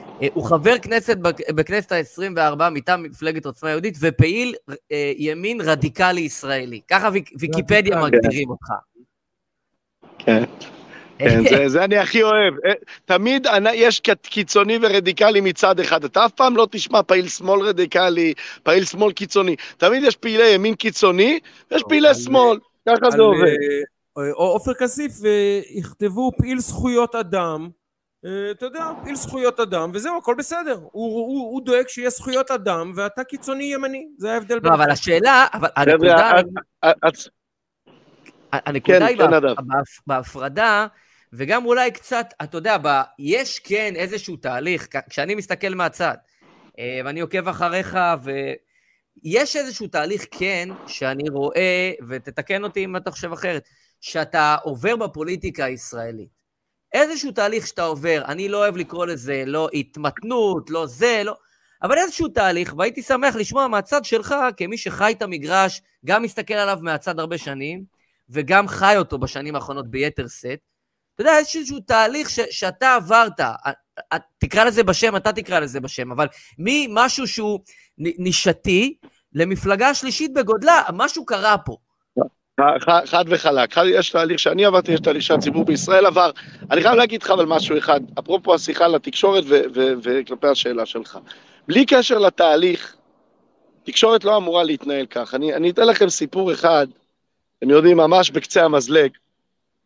אה, 0.00 0.28
הוא 0.34 0.44
חבר 0.44 0.78
כנסת 0.78 1.16
בכנסת 1.54 1.92
ה-24 1.92 2.70
מטעם 2.70 3.02
מפלגת 3.02 3.46
עוצמה 3.46 3.70
יהודית 3.70 3.96
ופעיל 4.00 4.54
אה, 4.92 5.12
ימין 5.16 5.60
רדיקלי 5.60 6.20
ישראלי. 6.20 6.80
ככה 6.88 7.08
ויקיפדיה 7.38 8.02
מגדירים 8.02 8.50
אותך. 8.50 8.68
כן. 10.18 10.44
כן, 11.18 11.42
זה, 11.50 11.68
זה 11.68 11.84
אני 11.84 11.98
הכי 11.98 12.22
אוהב. 12.22 12.54
אה, 12.66 12.72
תמיד 13.04 13.46
יש 13.74 14.00
קיצוני 14.22 14.78
ורדיקלי 14.82 15.40
מצד 15.40 15.80
אחד. 15.80 16.04
אתה 16.04 16.24
אף 16.24 16.32
פעם 16.32 16.56
לא 16.56 16.68
תשמע 16.70 17.02
פעיל 17.02 17.28
שמאל 17.28 17.60
רדיקלי, 17.60 18.34
פעיל 18.62 18.84
שמאל 18.84 19.12
קיצוני. 19.12 19.56
תמיד 19.76 20.02
יש 20.02 20.16
פעילי 20.16 20.48
ימין 20.48 20.74
קיצוני, 20.74 21.38
ויש 21.70 21.82
פעילי 21.88 22.14
שמאל. 22.14 22.58
ככה 22.88 23.10
זה 23.10 23.22
עובד. 23.22 23.54
עופר 24.34 24.74
כסיף 24.74 25.12
יכתבו 25.70 26.32
פעיל 26.38 26.58
זכויות 26.58 27.14
אדם, 27.14 27.68
אה, 28.24 28.50
אתה 28.50 28.66
יודע, 28.66 28.90
פעיל 29.02 29.14
זכויות 29.14 29.60
אדם, 29.60 29.90
וזהו, 29.94 30.18
הכל 30.18 30.34
בסדר. 30.38 30.74
הוא, 30.74 30.90
הוא, 30.92 31.50
הוא 31.52 31.62
דואג 31.64 31.88
שיהיה 31.88 32.10
זכויות 32.10 32.50
אדם, 32.50 32.92
ואתה 32.96 33.24
קיצוני 33.24 33.64
ימני, 33.64 34.06
זה 34.18 34.32
ההבדל 34.32 34.58
לא, 34.62 34.74
אבל 34.74 34.90
השאלה, 34.90 35.46
אבל 35.52 35.68
הנקודה... 35.76 36.30
הנקודה 38.52 39.06
היא 39.06 39.18
בהפרדה, 40.06 40.86
וגם 41.32 41.66
אולי 41.66 41.90
קצת, 41.90 42.26
אתה 42.42 42.56
יודע, 42.56 42.76
יש 43.18 43.58
כן 43.58 43.92
איזשהו 43.96 44.36
תהליך, 44.36 44.88
כשאני 45.10 45.34
מסתכל 45.34 45.74
מהצד, 45.74 46.14
אה, 46.78 47.00
ואני 47.04 47.20
עוקב 47.20 47.48
אחריך, 47.48 47.98
ויש 48.22 49.56
איזשהו 49.56 49.86
תהליך 49.86 50.26
כן, 50.30 50.68
שאני 50.86 51.28
רואה, 51.28 51.92
ותתקן 52.08 52.64
אותי 52.64 52.84
אם 52.84 52.96
אתה 52.96 53.10
חושב 53.10 53.32
אחרת, 53.32 53.68
שאתה 54.00 54.56
עובר 54.62 54.96
בפוליטיקה 54.96 55.64
הישראלית. 55.64 56.38
איזשהו 56.92 57.32
תהליך 57.32 57.66
שאתה 57.66 57.82
עובר, 57.82 58.22
אני 58.24 58.48
לא 58.48 58.58
אוהב 58.58 58.76
לקרוא 58.76 59.06
לזה 59.06 59.42
לא 59.46 59.68
התמתנות, 59.74 60.70
לא 60.70 60.86
זה, 60.86 61.22
לא... 61.24 61.34
אבל 61.82 61.98
איזשהו 61.98 62.28
תהליך, 62.28 62.74
והייתי 62.78 63.02
שמח 63.02 63.36
לשמוע 63.36 63.68
מהצד 63.68 64.04
שלך, 64.04 64.34
כמי 64.56 64.78
שחי 64.78 65.12
את 65.16 65.22
המגרש, 65.22 65.82
גם 66.04 66.22
מסתכל 66.22 66.54
עליו 66.54 66.78
מהצד 66.82 67.18
הרבה 67.18 67.38
שנים, 67.38 67.84
וגם 68.30 68.68
חי 68.68 68.94
אותו 68.96 69.18
בשנים 69.18 69.54
האחרונות 69.54 69.90
ביתר 69.90 70.28
שאת. 70.28 70.67
אתה 71.20 71.28
יודע, 71.28 71.38
איזשהו 71.38 71.80
תהליך 71.80 72.30
ש- 72.30 72.40
שאתה 72.50 72.94
עברת, 72.94 73.40
תקרא 74.38 74.64
לזה 74.64 74.84
בשם, 74.84 75.16
אתה 75.16 75.32
תקרא 75.32 75.58
לזה 75.58 75.80
בשם, 75.80 76.12
אבל 76.12 76.26
ממשהו 76.58 77.26
שהוא 77.26 77.60
נישתי 77.98 78.94
למפלגה 79.32 79.94
שלישית 79.94 80.34
בגודלה, 80.34 80.82
משהו 80.92 81.24
קרה 81.26 81.58
פה. 81.58 81.76
חד 83.06 83.24
וחלק. 83.28 83.76
יש 83.86 84.10
תהליך 84.10 84.38
שאני 84.38 84.64
עברתי, 84.64 84.92
יש 84.92 85.00
תהליך 85.00 85.22
שהציבור 85.22 85.64
בישראל 85.64 86.06
עבר. 86.06 86.30
אני 86.70 86.82
חייב 86.82 86.94
להגיד 86.94 87.22
לך 87.22 87.30
אבל 87.30 87.44
משהו 87.44 87.78
אחד, 87.78 88.00
אפרופו 88.18 88.54
השיחה 88.54 88.88
לתקשורת 88.88 89.44
וכלפי 90.02 90.46
השאלה 90.46 90.86
שלך. 90.86 91.18
בלי 91.68 91.86
קשר 91.86 92.18
לתהליך, 92.18 92.96
תקשורת 93.82 94.24
לא 94.24 94.36
אמורה 94.36 94.64
להתנהל 94.64 95.06
כך. 95.06 95.34
אני, 95.34 95.54
אני 95.54 95.70
אתן 95.70 95.86
לכם 95.86 96.08
סיפור 96.08 96.52
אחד, 96.52 96.86
אתם 97.58 97.70
יודעים, 97.70 97.96
ממש 97.96 98.30
בקצה 98.30 98.64
המזלג. 98.64 99.10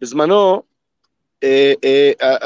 בזמנו, 0.00 0.62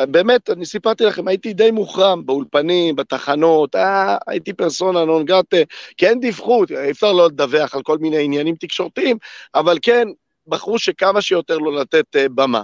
באמת, 0.08 0.50
אני 0.50 0.66
סיפרתי 0.66 1.04
לכם, 1.04 1.28
הייתי 1.28 1.52
די 1.52 1.70
מוחרם 1.70 2.26
באולפנים, 2.26 2.96
בתחנות, 2.96 3.76
אה, 3.76 4.16
הייתי 4.26 4.52
פרסונה 4.52 5.04
נון 5.04 5.24
גרטה, 5.24 5.56
כן 5.96 6.20
דיווחו, 6.20 6.64
אי 6.84 6.90
אפשר 6.90 7.12
לא 7.12 7.26
לדווח 7.26 7.74
על 7.74 7.82
כל 7.82 7.98
מיני 7.98 8.24
עניינים 8.24 8.54
תקשורתיים, 8.54 9.16
אבל 9.54 9.78
כן, 9.82 10.08
בחרו 10.46 10.78
שכמה 10.78 11.20
שיותר 11.20 11.58
לא 11.58 11.80
לתת 11.80 12.16
אה, 12.16 12.28
במה. 12.28 12.62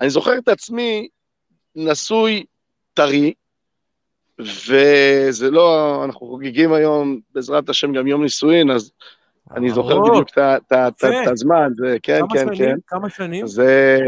אני 0.00 0.10
זוכר 0.10 0.38
את 0.38 0.48
עצמי 0.48 1.08
נשוי 1.76 2.44
טרי, 2.94 3.32
וזה 4.38 5.50
לא, 5.50 6.00
אנחנו 6.04 6.26
חוגגים 6.26 6.72
היום, 6.72 7.20
בעזרת 7.34 7.68
השם, 7.68 7.92
גם 7.92 8.06
יום 8.06 8.22
נישואין, 8.22 8.70
אז 8.70 8.92
אני 9.56 9.70
זוכר 9.70 10.00
בדיוק 10.00 10.28
את 10.38 10.72
הזמן, 11.26 11.72
כן, 12.02 12.20
כן, 12.32 12.46
כן. 12.56 12.76
כמה 12.86 13.10
שנים? 13.10 13.46
זה... 13.46 13.98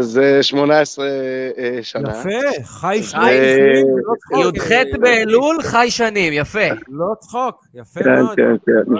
זה 0.00 0.42
18 0.42 1.06
אה, 1.06 1.78
שנה. 1.82 2.10
יפה, 2.10 2.64
חי 2.64 3.02
שנים. 3.02 3.86
לא 4.30 4.50
י"ח 4.54 4.70
באלול, 5.00 5.62
חי 5.62 5.86
שנים, 5.90 6.32
יפה. 6.32 6.68
לא 6.88 7.14
צחוק, 7.20 7.64
יפה 7.74 8.00
כן, 8.00 8.14
מאוד. 8.14 8.36
כן, 8.36 8.56
כן, 8.66 8.92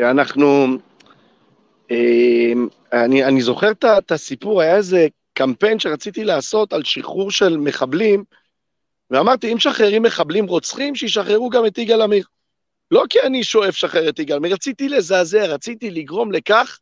ואנחנו, 0.00 0.66
אמ, 1.90 2.68
אני 2.92 3.40
זוכר 3.40 3.70
את 3.98 4.12
הסיפור, 4.12 4.60
היה 4.60 4.76
איזה 4.76 5.06
קמפיין 5.32 5.78
שרציתי 5.78 6.24
לעשות 6.24 6.72
על 6.72 6.84
שחרור 6.84 7.30
של 7.30 7.56
מחבלים, 7.56 8.24
ואמרתי, 9.10 9.52
אם 9.52 9.56
משחררים 9.56 10.02
מחבלים 10.02 10.46
רוצחים, 10.46 10.94
שישחררו 10.94 11.50
גם 11.50 11.66
את 11.66 11.78
יגאל 11.78 12.02
עמיר. 12.02 12.24
לא 12.90 13.04
כי 13.08 13.20
אני 13.20 13.44
שואף 13.44 13.68
לשחרר 13.68 14.08
את 14.08 14.18
יגאל 14.18 14.36
עמיר, 14.36 14.52
רציתי 14.52 14.88
לזעזע, 14.88 15.46
רציתי 15.46 15.90
לגרום 15.90 16.32
לכך 16.32 16.78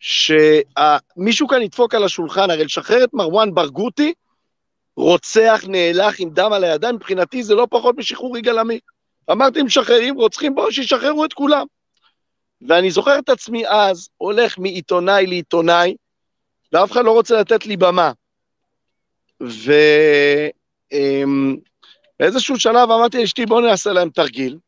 שמישהו 0.00 1.48
כאן 1.48 1.62
ידפוק 1.62 1.94
על 1.94 2.04
השולחן, 2.04 2.50
הרי 2.50 2.64
לשחרר 2.64 3.04
את 3.04 3.14
מרואן 3.14 3.54
ברגותי, 3.54 4.12
רוצח 4.96 5.64
נאלח 5.68 6.14
עם 6.18 6.30
דם 6.30 6.52
על 6.52 6.64
הידיים, 6.64 6.94
מבחינתי 6.94 7.42
זה 7.42 7.54
לא 7.54 7.66
פחות 7.70 7.96
משחרור 7.96 8.38
יגאל 8.38 8.58
עמיר. 8.58 8.78
אמרתי, 9.30 9.62
משחררים 9.62 10.14
רוצחים, 10.14 10.54
בואו 10.54 10.72
שישחררו 10.72 11.24
את 11.24 11.32
כולם. 11.32 11.66
ואני 12.68 12.90
זוכר 12.90 13.18
את 13.18 13.28
עצמי 13.28 13.68
אז, 13.68 14.08
הולך 14.16 14.58
מעיתונאי 14.58 15.26
לעיתונאי, 15.26 15.94
ואף 16.72 16.92
אחד 16.92 17.04
לא 17.04 17.10
רוצה 17.10 17.40
לתת 17.40 17.66
לי 17.66 17.76
במה. 17.76 18.12
ובאיזשהו 22.20 22.60
שלב 22.60 22.90
אמרתי 22.90 23.20
לאשתי, 23.20 23.46
בואו 23.46 23.60
נעשה 23.60 23.92
להם 23.92 24.10
תרגיל. 24.10 24.58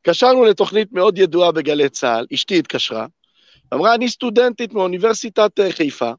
התקשרנו 0.00 0.44
לתוכנית 0.44 0.92
מאוד 0.92 1.18
ידועה 1.18 1.52
בגלי 1.52 1.88
צה"ל, 1.88 2.26
אשתי 2.34 2.58
התקשרה, 2.58 3.06
אמרה, 3.74 3.94
אני 3.94 4.08
סטודנטית 4.08 4.72
מאוניברסיטת 4.72 5.60
אה, 5.60 5.72
חיפה, 5.72 6.12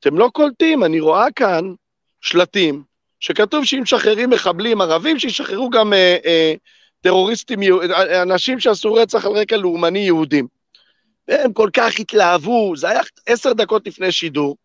אתם 0.00 0.18
לא 0.18 0.30
קולטים, 0.32 0.84
אני 0.84 1.00
רואה 1.00 1.26
כאן 1.36 1.74
שלטים 2.20 2.82
שכתוב 3.20 3.64
שאם 3.64 3.82
משחררים 3.82 4.30
מחבלים 4.30 4.80
ערבים, 4.80 5.18
שישחררו 5.18 5.70
גם 5.70 5.92
אה, 5.92 6.16
אה, 6.24 6.54
טרוריסטים, 7.00 7.62
אה, 7.62 8.22
אנשים 8.22 8.60
שעשו 8.60 8.94
רצח 8.94 9.24
על 9.24 9.32
רקע 9.32 9.56
לאומני 9.56 9.98
יהודים. 9.98 10.46
והם 11.28 11.52
כל 11.52 11.70
כך 11.72 11.98
התלהבו, 11.98 12.76
זה 12.76 12.88
היה 12.88 13.00
עשר 13.26 13.52
דקות 13.52 13.86
לפני 13.86 14.12
שידור. 14.12 14.56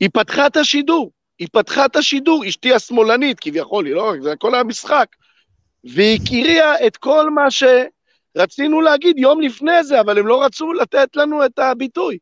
היא 0.00 0.08
פתחה 0.12 0.46
את 0.46 0.56
השידור, 0.56 1.10
היא 1.38 1.48
פתחה 1.52 1.84
את 1.84 1.96
השידור, 1.96 2.48
אשתי 2.48 2.74
השמאלנית 2.74 3.40
כביכול, 3.40 3.86
היא 3.86 3.94
לא, 3.94 4.12
זה 4.22 4.32
הכל 4.32 4.54
היה 4.54 4.64
משחק. 4.64 5.06
והיא 5.84 6.18
הקריאה 6.22 6.86
את 6.86 6.96
כל 6.96 7.30
מה 7.30 7.50
שרצינו 8.38 8.80
להגיד 8.80 9.18
יום 9.18 9.40
לפני 9.40 9.84
זה, 9.84 10.00
אבל 10.00 10.18
הם 10.18 10.26
לא 10.26 10.44
רצו 10.44 10.72
לתת 10.72 11.16
לנו 11.16 11.44
את 11.44 11.58
הביטוי. 11.58 12.18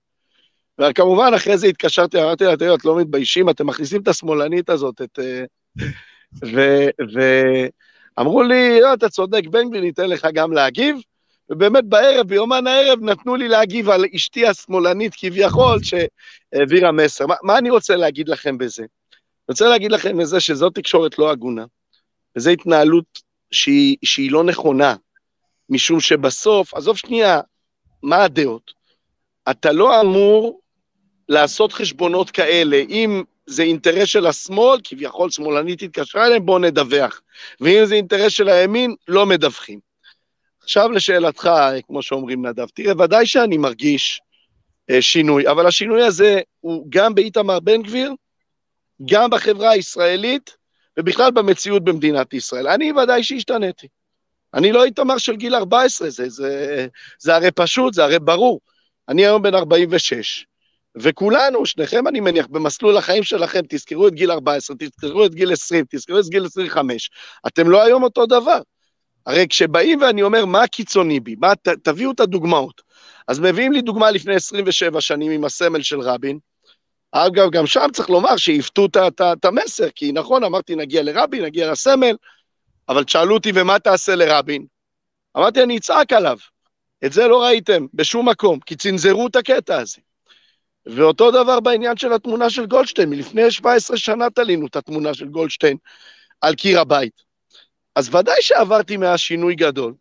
וכמובן, 0.81 1.33
אחרי 1.37 1.59
זה 1.59 1.67
התקשרתי, 1.67 2.23
אמרתי 2.23 2.45
לה, 2.45 2.57
תראו, 2.57 2.75
את 2.75 2.85
לא 2.85 2.97
מתביישים, 2.97 3.51
אתם 3.51 3.67
מכניסים 3.67 4.03
את 4.03 4.09
השמאלנית 4.09 4.71
הזאת, 4.71 5.03
את... 5.03 5.19
ואמרו 8.19 8.43
לי, 8.43 8.81
לא, 8.81 8.95
אתה 8.95 9.09
צודק, 9.09 9.47
בן 9.47 9.69
גביר, 9.69 9.81
ניתן 9.81 10.09
לך 10.09 10.27
גם 10.35 10.53
להגיב. 10.53 10.97
ובאמת 11.51 11.85
בערב, 11.85 12.29
ביומן 12.29 12.67
הערב, 12.67 12.99
נתנו 13.03 13.37
לי 13.37 13.49
להגיב 13.49 13.91
על 13.91 14.05
אשתי 14.15 14.47
השמאלנית 14.47 15.13
כביכול, 15.17 15.79
שהעבירה 15.83 16.93
מסר. 16.93 17.27
מה, 17.27 17.35
מה 17.43 17.59
אני 17.59 17.71
רוצה 17.71 17.97
להגיד 17.97 18.29
לכם 18.29 18.59
בזה? 18.59 18.83
אני 18.83 18.89
רוצה 19.49 19.69
להגיד 19.69 19.93
לכם 19.93 20.19
בזה 20.19 20.41
שזו 20.41 20.71
תקשורת 20.71 21.19
לא 21.19 21.31
הגונה, 21.31 21.65
וזו 22.37 22.51
התנהלות 22.51 23.05
שהיא, 23.51 23.97
שהיא 24.05 24.33
לא 24.33 24.45
נכונה, 24.45 24.95
משום 25.75 26.01
שבסוף, 26.01 26.75
עזוב 26.75 26.97
שנייה, 26.97 27.41
מה 28.03 28.25
הדעות? 28.25 28.73
אתה 29.51 29.73
לא 29.73 30.01
אמור 30.01 30.61
לעשות 31.29 31.73
חשבונות 31.73 32.31
כאלה. 32.31 32.77
אם 32.77 33.23
זה 33.47 33.63
אינטרס 33.63 34.09
של 34.09 34.27
השמאל, 34.27 34.81
כביכול 34.85 35.31
שמאלנית 35.31 35.83
התקשרה 35.83 36.27
אליהם, 36.27 36.47
בואו 36.47 36.59
נדווח. 36.59 37.21
ואם 37.61 37.85
זה 37.85 37.95
אינטרס 37.95 38.33
של 38.33 38.49
הימין, 38.49 38.95
לא 39.09 39.27
מדווחים. 39.27 39.81
עכשיו 40.63 40.91
לשאלתך, 40.91 41.51
כמו 41.87 42.03
שאומרים 42.03 42.47
נדב, 42.47 42.67
תראה, 42.75 43.05
ודאי 43.05 43.27
שאני 43.27 43.57
מרגיש 43.59 44.21
אה, 44.91 45.03
שינוי, 45.03 45.49
אבל 45.49 45.67
השינוי 45.67 46.03
הזה 46.03 46.41
הוא 46.61 46.87
גם 46.89 47.15
באיתמר 47.15 47.61
בן 47.61 47.83
גביר, 47.83 48.13
גם 49.11 49.31
בחברה 49.31 49.71
הישראלית, 49.71 50.57
ובכלל 50.99 51.31
במציאות 51.31 51.85
במדינת 51.85 52.35
ישראל. 52.35 52.69
אני 52.69 52.93
ודאי 52.93 53.23
שהשתניתי. 53.23 53.89
אני 54.55 54.73
לא 54.73 54.85
איתמר 54.85 55.19
של 55.19 55.37
גיל 55.37 55.55
14, 55.55 56.11
זה, 56.11 56.29
זה, 56.29 56.87
זה 57.19 57.35
הרי 57.35 57.51
פשוט, 57.51 57.95
זה 57.95 58.05
הרי 58.05 58.19
ברור. 58.19 58.61
אני 59.09 59.27
היום 59.27 59.43
בן 59.43 59.55
46, 59.55 60.47
וכולנו, 60.97 61.67
שניכם 61.67 62.09
אני 62.09 62.21
מניח, 62.21 62.47
במסלול 62.47 62.97
החיים 62.97 63.23
שלכם, 63.23 63.61
תזכרו 63.69 64.09
את 64.09 64.15
גיל 64.15 64.31
14, 64.31 64.77
תזכרו 64.79 65.25
את 65.25 65.35
גיל 65.35 65.53
20, 65.53 65.85
תזכרו 65.91 66.19
את 66.19 66.25
גיל 66.25 66.45
25. 66.45 67.11
אתם 67.47 67.71
לא 67.71 67.83
היום 67.83 68.03
אותו 68.03 68.27
דבר. 68.27 68.61
הרי 69.27 69.47
כשבאים 69.49 70.01
ואני 70.03 70.23
אומר, 70.23 70.45
מה 70.45 70.67
קיצוני 70.67 71.21
בי? 71.21 71.35
מה, 71.39 71.55
ת, 71.55 71.69
תביאו 71.69 72.11
את 72.11 72.21
הדוגמאות. 72.21 72.83
אז 73.29 73.41
מביאים 73.41 73.73
לי 73.73 73.83
דוגמה 73.83 74.11
לפני 74.11 74.35
27 74.35 75.01
שנים 75.01 75.33
עם 75.33 75.45
הסמל 75.45 75.83
של 75.83 76.01
רבין. 76.01 76.39
אגב, 77.13 77.51
גם 77.51 77.67
שם 77.67 77.87
צריך 77.93 78.11
לומר 78.11 78.37
שעיוותו 78.37 78.87
את 79.33 79.45
המסר, 79.45 79.89
כי 79.95 80.13
נכון, 80.13 80.45
אמרתי, 80.45 80.77
נגיע 80.77 81.03
לרבין, 81.03 81.45
נגיע 81.45 81.73
לסמל, 81.73 82.17
אבל 82.89 83.05
שאלו 83.07 83.35
אותי, 83.35 83.53
ומה 83.55 83.79
תעשה 83.79 84.15
לרבין? 84.15 84.67
אמרתי, 85.37 85.63
אני 85.63 85.77
אצעק 85.77 86.13
עליו. 86.13 86.39
את 87.05 87.13
זה 87.13 87.29
לא 87.29 87.43
ראיתם 87.43 87.87
בשום 87.95 88.29
מקום, 88.29 88.61
כי 88.61 88.77
צנזרו 88.77 89.27
את 89.27 89.37
הקטע 89.37 89.79
הזה. 89.79 89.97
ואותו 90.87 91.31
דבר 91.31 91.61
בעניין 91.61 91.97
של 91.97 92.13
התמונה 92.13 92.51
של 92.51 92.67
גולדשטיין, 92.67 93.11
מלפני 93.11 93.51
17 93.51 93.97
שנה 93.97 94.31
תלינו 94.31 94.67
את 94.67 94.77
התמונה 94.77 95.15
של 95.15 95.29
גולדשטיין 95.29 95.77
על 96.41 96.55
קיר 96.55 96.81
הבית. 96.81 97.23
אז 97.95 98.15
ודאי 98.15 98.43
שעברתי 98.43 98.97
מהשינוי 98.97 99.55
גדול. 99.55 99.95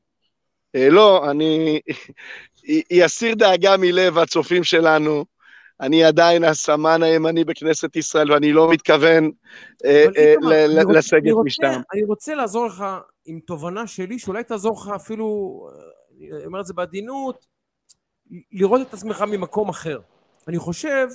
אה, 0.75 0.89
לא, 0.89 1.31
אני... 1.31 1.79
יסיר 2.91 3.35
דאגה 3.35 3.77
מלב 3.77 4.17
הצופים 4.17 4.63
שלנו. 4.63 5.25
אני 5.83 6.03
עדיין 6.03 6.43
הסמן 6.43 7.03
הימני 7.03 7.43
בכנסת 7.43 7.95
ישראל, 7.95 8.31
ואני 8.31 8.53
לא 8.53 8.71
מתכוון 8.71 9.31
אה, 9.85 10.05
אה, 10.17 10.33
לסגת 10.89 11.33
משתם. 11.45 11.81
אני 11.93 12.03
רוצה 12.03 12.35
לעזור 12.35 12.65
לך 12.65 12.85
עם 13.25 13.39
תובנה 13.39 13.87
שלי, 13.87 14.19
שאולי 14.19 14.43
תעזור 14.43 14.77
לך 14.81 14.91
אפילו, 14.95 15.59
אני 16.19 16.45
אומר 16.45 16.59
את 16.59 16.65
זה 16.65 16.73
בעדינות, 16.73 17.45
לראות 18.51 18.81
את 18.81 18.93
עצמך 18.93 19.21
ממקום 19.21 19.69
אחר. 19.69 19.99
אני 20.47 20.59
חושב, 20.59 21.07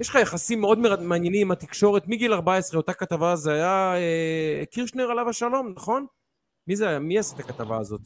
יש 0.00 0.08
לך 0.08 0.14
יחסים 0.14 0.60
מאוד 0.60 0.78
מעניינים 0.78 1.46
עם 1.46 1.50
התקשורת, 1.50 2.08
מגיל 2.08 2.32
14, 2.32 2.80
אותה 2.80 2.92
כתבה 2.92 3.36
זה 3.36 3.52
היה 3.52 3.94
אה, 3.96 4.66
קירשנר 4.70 5.10
עליו 5.10 5.28
השלום, 5.28 5.72
נכון? 5.76 6.06
מי 6.66 6.76
זה 6.76 6.88
היה? 6.88 6.98
מי 6.98 7.18
עשה 7.18 7.36
את 7.36 7.40
הכתבה 7.40 7.78
הזאת? 7.78 8.00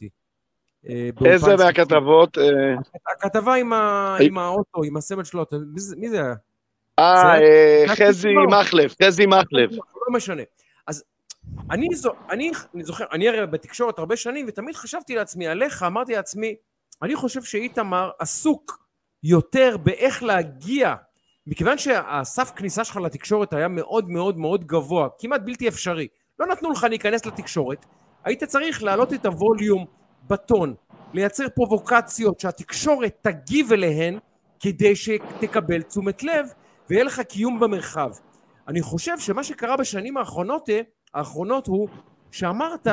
אה, 0.88 1.10
איזה 1.24 1.56
מהכתבות? 1.56 2.38
אה, 2.38 2.44
הכתבה 3.12 3.54
עם 4.20 4.38
האוטו, 4.38 4.82
עם 4.84 4.96
הסמל 4.96 5.24
שלו, 5.24 5.44
מי 5.96 6.08
זה 6.08 6.16
היה? 6.16 6.34
אה, 6.98 7.38
אה 7.38 7.84
חזי 7.86 8.28
מחלב, 8.60 8.90
חזי 9.02 9.26
מחלב. 9.26 9.70
לא 9.72 10.16
משנה. 10.16 10.42
אז 10.86 11.04
אני, 11.70 11.88
אני, 12.30 12.50
אני 12.74 12.84
זוכר, 12.84 13.04
אני 13.12 13.28
הרי 13.28 13.46
בתקשורת 13.46 13.98
הרבה 13.98 14.16
שנים, 14.16 14.46
ותמיד 14.48 14.76
חשבתי 14.76 15.14
לעצמי 15.14 15.48
עליך, 15.48 15.82
אמרתי 15.82 16.12
לעצמי, 16.12 16.54
אני 17.02 17.16
חושב 17.16 17.42
שאיתמר 17.42 18.10
עסוק 18.18 18.86
יותר 19.22 19.76
באיך 19.76 20.22
להגיע, 20.22 20.94
מכיוון 21.46 21.78
שהסף 21.78 22.52
כניסה 22.56 22.84
שלך 22.84 22.96
לתקשורת 22.96 23.52
היה 23.52 23.68
מאוד 23.68 24.10
מאוד 24.10 24.38
מאוד 24.38 24.64
גבוה, 24.64 25.08
כמעט 25.18 25.40
בלתי 25.44 25.68
אפשרי, 25.68 26.08
לא 26.38 26.46
נתנו 26.46 26.70
לך 26.70 26.86
להיכנס 26.90 27.26
לתקשורת, 27.26 27.86
היית 28.24 28.44
צריך 28.44 28.82
להעלות 28.82 29.12
את 29.12 29.26
הווליום 29.26 29.86
בטון, 30.28 30.74
לייצר 31.12 31.48
פרובוקציות 31.54 32.40
שהתקשורת 32.40 33.16
תגיב 33.20 33.72
אליהן 33.72 34.18
כדי 34.60 34.96
שתקבל 34.96 35.82
תשומת 35.82 36.22
לב 36.22 36.46
ויהיה 36.90 37.04
לך 37.04 37.20
קיום 37.20 37.60
במרחב. 37.60 38.10
אני 38.68 38.82
חושב 38.82 39.18
שמה 39.18 39.44
שקרה 39.44 39.76
בשנים 39.76 40.16
האחרונות, 40.16 40.68
האחרונות 41.14 41.66
הוא 41.66 41.88
שאמרת 42.30 42.86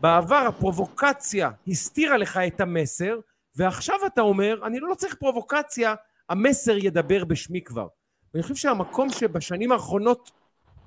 בעבר 0.00 0.44
הפרובוקציה 0.48 1.50
הסתירה 1.68 2.16
לך 2.16 2.40
את 2.46 2.60
המסר 2.60 3.18
ועכשיו 3.56 3.96
אתה 4.06 4.20
אומר 4.20 4.66
אני 4.66 4.78
לא 4.80 4.94
צריך 4.94 5.14
פרובוקציה 5.14 5.94
המסר 6.28 6.76
ידבר 6.76 7.24
בשמי 7.24 7.60
כבר. 7.64 7.86
ואני 8.34 8.42
חושב 8.42 8.54
שהמקום 8.54 9.10
שבשנים 9.10 9.72
האחרונות 9.72 10.30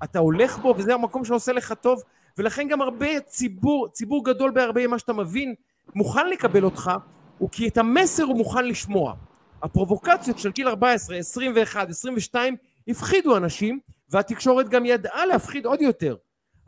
אתה 0.04 0.18
הולך 0.18 0.58
בו 0.58 0.74
וזה 0.76 0.94
המקום 0.94 1.24
שעושה 1.24 1.52
לך 1.52 1.72
טוב 1.72 2.02
ולכן 2.38 2.68
גם 2.68 2.82
הרבה 2.82 3.20
ציבור, 3.20 3.88
ציבור 3.88 4.24
גדול 4.24 4.50
בהרבה 4.50 4.86
ממה 4.86 4.98
שאתה 4.98 5.12
מבין, 5.12 5.54
מוכן 5.94 6.30
לקבל 6.30 6.64
אותך, 6.64 6.90
הוא 7.38 7.48
כי 7.52 7.68
את 7.68 7.78
המסר 7.78 8.24
הוא 8.24 8.36
מוכן 8.36 8.64
לשמוע. 8.64 9.14
הפרובוקציות 9.62 10.38
של 10.38 10.50
גיל 10.50 10.68
14, 10.68 11.16
21, 11.16 11.88
22, 11.88 12.56
הפחידו 12.88 13.36
אנשים, 13.36 13.80
והתקשורת 14.10 14.68
גם 14.68 14.86
ידעה 14.86 15.26
להפחיד 15.26 15.66
עוד 15.66 15.82
יותר. 15.82 16.16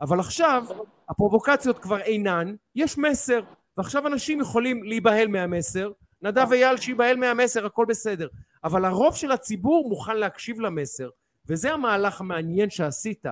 אבל 0.01 0.19
עכשיו, 0.19 0.65
הפרובוקציות 1.09 1.79
כבר 1.79 1.99
אינן, 1.99 2.55
יש 2.75 2.97
מסר, 2.97 3.39
ועכשיו 3.77 4.07
אנשים 4.07 4.41
יכולים 4.41 4.83
להיבהל 4.83 5.27
מהמסר, 5.27 5.91
נדב 6.21 6.53
אייל 6.53 6.77
שייבהל 6.77 7.17
מהמסר, 7.17 7.65
הכל 7.65 7.85
בסדר. 7.89 8.27
אבל 8.63 8.85
הרוב 8.85 9.15
של 9.15 9.31
הציבור 9.31 9.89
מוכן 9.89 10.17
להקשיב 10.17 10.59
למסר, 10.59 11.09
וזה 11.47 11.73
המהלך 11.73 12.21
המעניין 12.21 12.69
שעשית. 12.69 13.25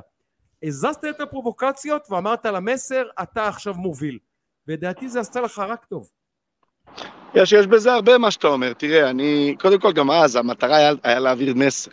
הזזת 0.64 1.06
את 1.10 1.22
הפרובוקציות 1.22 2.08
ואמרת 2.10 2.46
למסר, 2.46 3.04
אתה 3.22 3.48
עכשיו 3.48 3.74
מוביל. 3.74 4.18
לדעתי 4.68 5.10
זה 5.10 5.20
עשתה 5.20 5.42
לך 5.42 5.60
רק 5.60 5.86
טוב. 5.86 6.10
יש, 7.36 7.52
יש 7.52 7.68
בזה 7.68 7.94
הרבה 7.94 8.18
מה 8.18 8.32
שאתה 8.32 8.48
אומר. 8.48 8.74
תראה, 8.74 9.10
אני, 9.10 9.56
קודם 9.60 9.80
כל 9.80 9.94
גם 9.94 10.12
אז, 10.12 10.36
המטרה 10.36 10.78
היה, 10.78 10.92
היה 11.04 11.20
להעביר 11.20 11.54
מסר. 11.56 11.92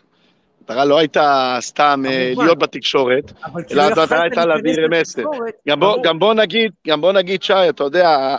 המטרה 0.60 0.84
לא 0.84 0.98
הייתה 0.98 1.56
סתם 1.60 2.02
אה, 2.08 2.32
להיות 2.36 2.58
בתקשורת, 2.58 3.32
אלא 3.72 3.82
המטרה 3.82 4.22
הייתה 4.22 4.46
להעביר 4.46 4.88
מסר. 4.90 5.22
גם 5.68 5.80
בוא, 5.80 6.02
גם 6.02 6.18
בוא 6.18 6.34
נגיד, 6.34 6.72
גם 6.86 7.00
בוא 7.00 7.12
נגיד, 7.12 7.42
שי, 7.42 7.68
אתה 7.68 7.84
יודע, 7.84 8.36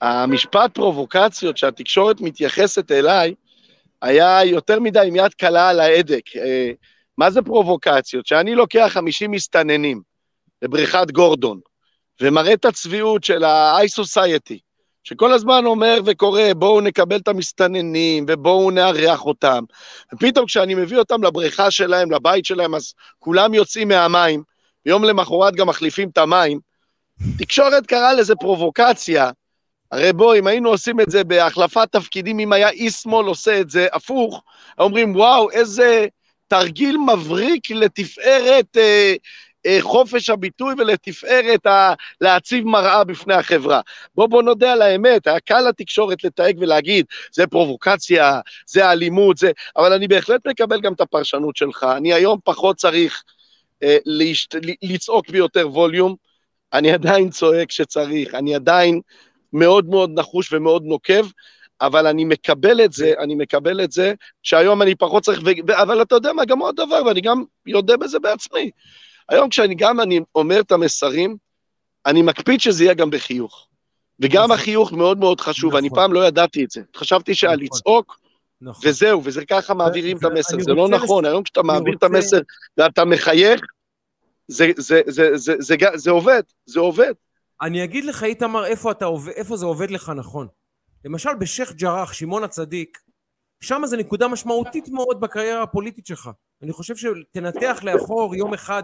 המשפט 0.00 0.74
פרובוקציות 0.74 1.56
שהתקשורת 1.56 2.20
מתייחסת 2.20 2.92
אליי, 2.92 3.34
היה 4.02 4.44
יותר 4.44 4.80
מדי 4.80 5.06
עם 5.06 5.16
יד 5.16 5.34
קלה 5.34 5.68
על 5.68 5.80
ההדק. 5.80 6.22
מה 7.18 7.30
זה 7.30 7.42
פרובוקציות? 7.42 8.26
שאני 8.26 8.54
לוקח 8.54 8.88
50 8.92 9.30
מסתננים 9.30 10.00
לבריכת 10.62 11.10
גורדון, 11.10 11.60
ומראה 12.20 12.52
את 12.52 12.64
הצביעות 12.64 13.24
של 13.24 13.44
ה-i 13.44 13.86
society, 14.02 14.58
שכל 15.04 15.32
הזמן 15.32 15.66
אומר 15.66 15.98
וקורא, 16.04 16.42
בואו 16.56 16.80
נקבל 16.80 17.16
את 17.16 17.28
המסתננים, 17.28 18.24
ובואו 18.28 18.70
נארח 18.70 19.24
אותם. 19.24 19.64
ופתאום 20.14 20.46
כשאני 20.46 20.74
מביא 20.74 20.98
אותם 20.98 21.24
לבריכה 21.24 21.70
שלהם, 21.70 22.10
לבית 22.10 22.44
שלהם, 22.44 22.74
אז 22.74 22.94
כולם 23.18 23.54
יוצאים 23.54 23.88
מהמים, 23.88 24.42
יום 24.86 25.04
למחרת 25.04 25.54
גם 25.54 25.68
מחליפים 25.68 26.08
את 26.08 26.18
המים, 26.18 26.60
תקשורת 27.38 27.86
קראה 27.86 28.14
לזה 28.14 28.34
פרובוקציה. 28.36 29.30
הרי 29.92 30.12
בוא, 30.12 30.34
אם 30.34 30.46
היינו 30.46 30.68
עושים 30.68 31.00
את 31.00 31.10
זה 31.10 31.24
בהחלפת 31.24 31.88
תפקידים, 31.92 32.38
אם 32.38 32.52
היה 32.52 32.68
איש 32.68 32.94
שמאל 32.94 33.26
עושה 33.26 33.60
את 33.60 33.70
זה 33.70 33.86
הפוך, 33.92 34.42
אומרים, 34.78 35.16
וואו, 35.16 35.50
איזה 35.50 36.06
תרגיל 36.48 36.96
מבריק 36.96 37.70
לתפארת 37.70 38.76
אה, 38.76 39.14
אה, 39.66 39.78
חופש 39.80 40.30
הביטוי 40.30 40.74
ולתפארת 40.78 41.66
ה... 41.66 41.94
להציב 42.20 42.64
מראה 42.64 43.04
בפני 43.04 43.34
החברה. 43.34 43.80
בוא, 44.14 44.26
בוא 44.26 44.42
נודה 44.42 44.72
על 44.72 44.82
האמת, 44.82 45.26
היה 45.26 45.40
קל 45.40 45.60
לתקשורת 45.60 46.24
לתייג 46.24 46.56
ולהגיד, 46.60 47.06
זה 47.32 47.46
פרובוקציה, 47.46 48.40
זה 48.66 48.90
אלימות, 48.90 49.38
זה... 49.38 49.50
אבל 49.76 49.92
אני 49.92 50.08
בהחלט 50.08 50.46
מקבל 50.46 50.80
גם 50.80 50.92
את 50.92 51.00
הפרשנות 51.00 51.56
שלך. 51.56 51.86
אני 51.96 52.12
היום 52.12 52.38
פחות 52.44 52.76
צריך 52.76 53.22
אה, 53.82 53.96
להשת... 54.04 54.54
לצעוק 54.82 55.28
ביותר 55.28 55.68
ווליום, 55.68 56.14
אני 56.72 56.92
עדיין 56.92 57.30
צועק 57.30 57.70
שצריך, 57.70 58.34
אני 58.34 58.54
עדיין 58.54 59.00
מאוד 59.52 59.86
מאוד 59.86 60.10
נחוש 60.14 60.52
ומאוד 60.52 60.82
נוקב, 60.84 61.26
אבל 61.86 62.06
אני 62.06 62.24
מקבל 62.24 62.84
את 62.84 62.92
זה, 62.92 63.12
אני 63.18 63.34
מקבל 63.34 63.84
את 63.84 63.92
זה, 63.92 64.14
שהיום 64.42 64.82
אני 64.82 64.94
פחות 64.94 65.22
צריך, 65.22 65.40
ו... 65.44 65.82
אבל 65.82 66.02
אתה 66.02 66.14
יודע 66.14 66.32
מה, 66.32 66.44
גם 66.44 66.58
עוד 66.58 66.76
דבר, 66.76 67.02
ואני 67.06 67.20
גם 67.20 67.44
יודע 67.66 67.96
בזה 67.96 68.18
בעצמי. 68.18 68.70
היום 69.28 69.48
כשאני 69.48 69.74
גם 69.74 70.00
אני 70.00 70.20
אומר 70.34 70.60
את 70.60 70.72
המסרים, 70.72 71.36
אני 72.06 72.22
מקפיד 72.22 72.60
שזה 72.60 72.84
יהיה 72.84 72.94
גם 72.94 73.10
בחיוך. 73.10 73.66
וגם 74.20 74.44
נכון. 74.44 74.56
החיוך 74.56 74.92
מאוד 74.92 75.18
מאוד 75.18 75.40
חשוב, 75.40 75.70
נכון. 75.70 75.78
אני 75.78 75.90
פעם 75.90 76.12
לא 76.12 76.26
ידעתי 76.26 76.64
את 76.64 76.70
זה. 76.70 76.82
חשבתי 76.96 77.34
שעל 77.34 77.52
נכון. 77.52 77.64
לצעוק, 77.64 78.18
נכון. 78.60 78.88
וזהו, 78.88 79.24
וזה 79.24 79.44
ככה 79.44 79.74
מעבירים 79.74 80.16
את 80.16 80.24
המסר, 80.24 80.56
זה 80.60 80.72
לא 80.72 80.88
נכון. 80.88 81.24
היום 81.24 81.42
כשאתה 81.42 81.62
מעביר 81.62 81.92
רוצה... 81.92 82.06
את 82.06 82.12
המסר 82.12 82.40
ואתה 82.76 83.04
מחייך, 83.04 83.60
זה, 84.48 84.70
זה, 84.76 85.00
זה, 85.06 85.30
זה, 85.36 85.36
זה, 85.36 85.54
זה, 85.58 85.76
זה 85.94 86.10
עובד, 86.10 86.42
זה 86.66 86.80
עובד. 86.80 87.12
אני 87.62 87.84
אגיד 87.84 88.04
לך, 88.04 88.22
איתמר, 88.22 88.64
איפה, 88.64 88.92
איפה 89.36 89.56
זה 89.56 89.66
עובד 89.66 89.90
לך 89.90 90.12
נכון. 90.16 90.46
למשל 91.04 91.34
בשייח' 91.34 91.72
ג'ראח, 91.72 92.12
שמעון 92.12 92.44
הצדיק, 92.44 92.98
שם 93.60 93.82
זה 93.86 93.96
נקודה 93.96 94.28
משמעותית 94.28 94.88
מאוד 94.88 95.20
בקריירה 95.20 95.62
הפוליטית 95.62 96.06
שלך. 96.06 96.30
אני 96.62 96.72
חושב 96.72 96.94
שתנתח 96.96 97.80
לאחור 97.82 98.34
יום 98.34 98.54
אחד 98.54 98.82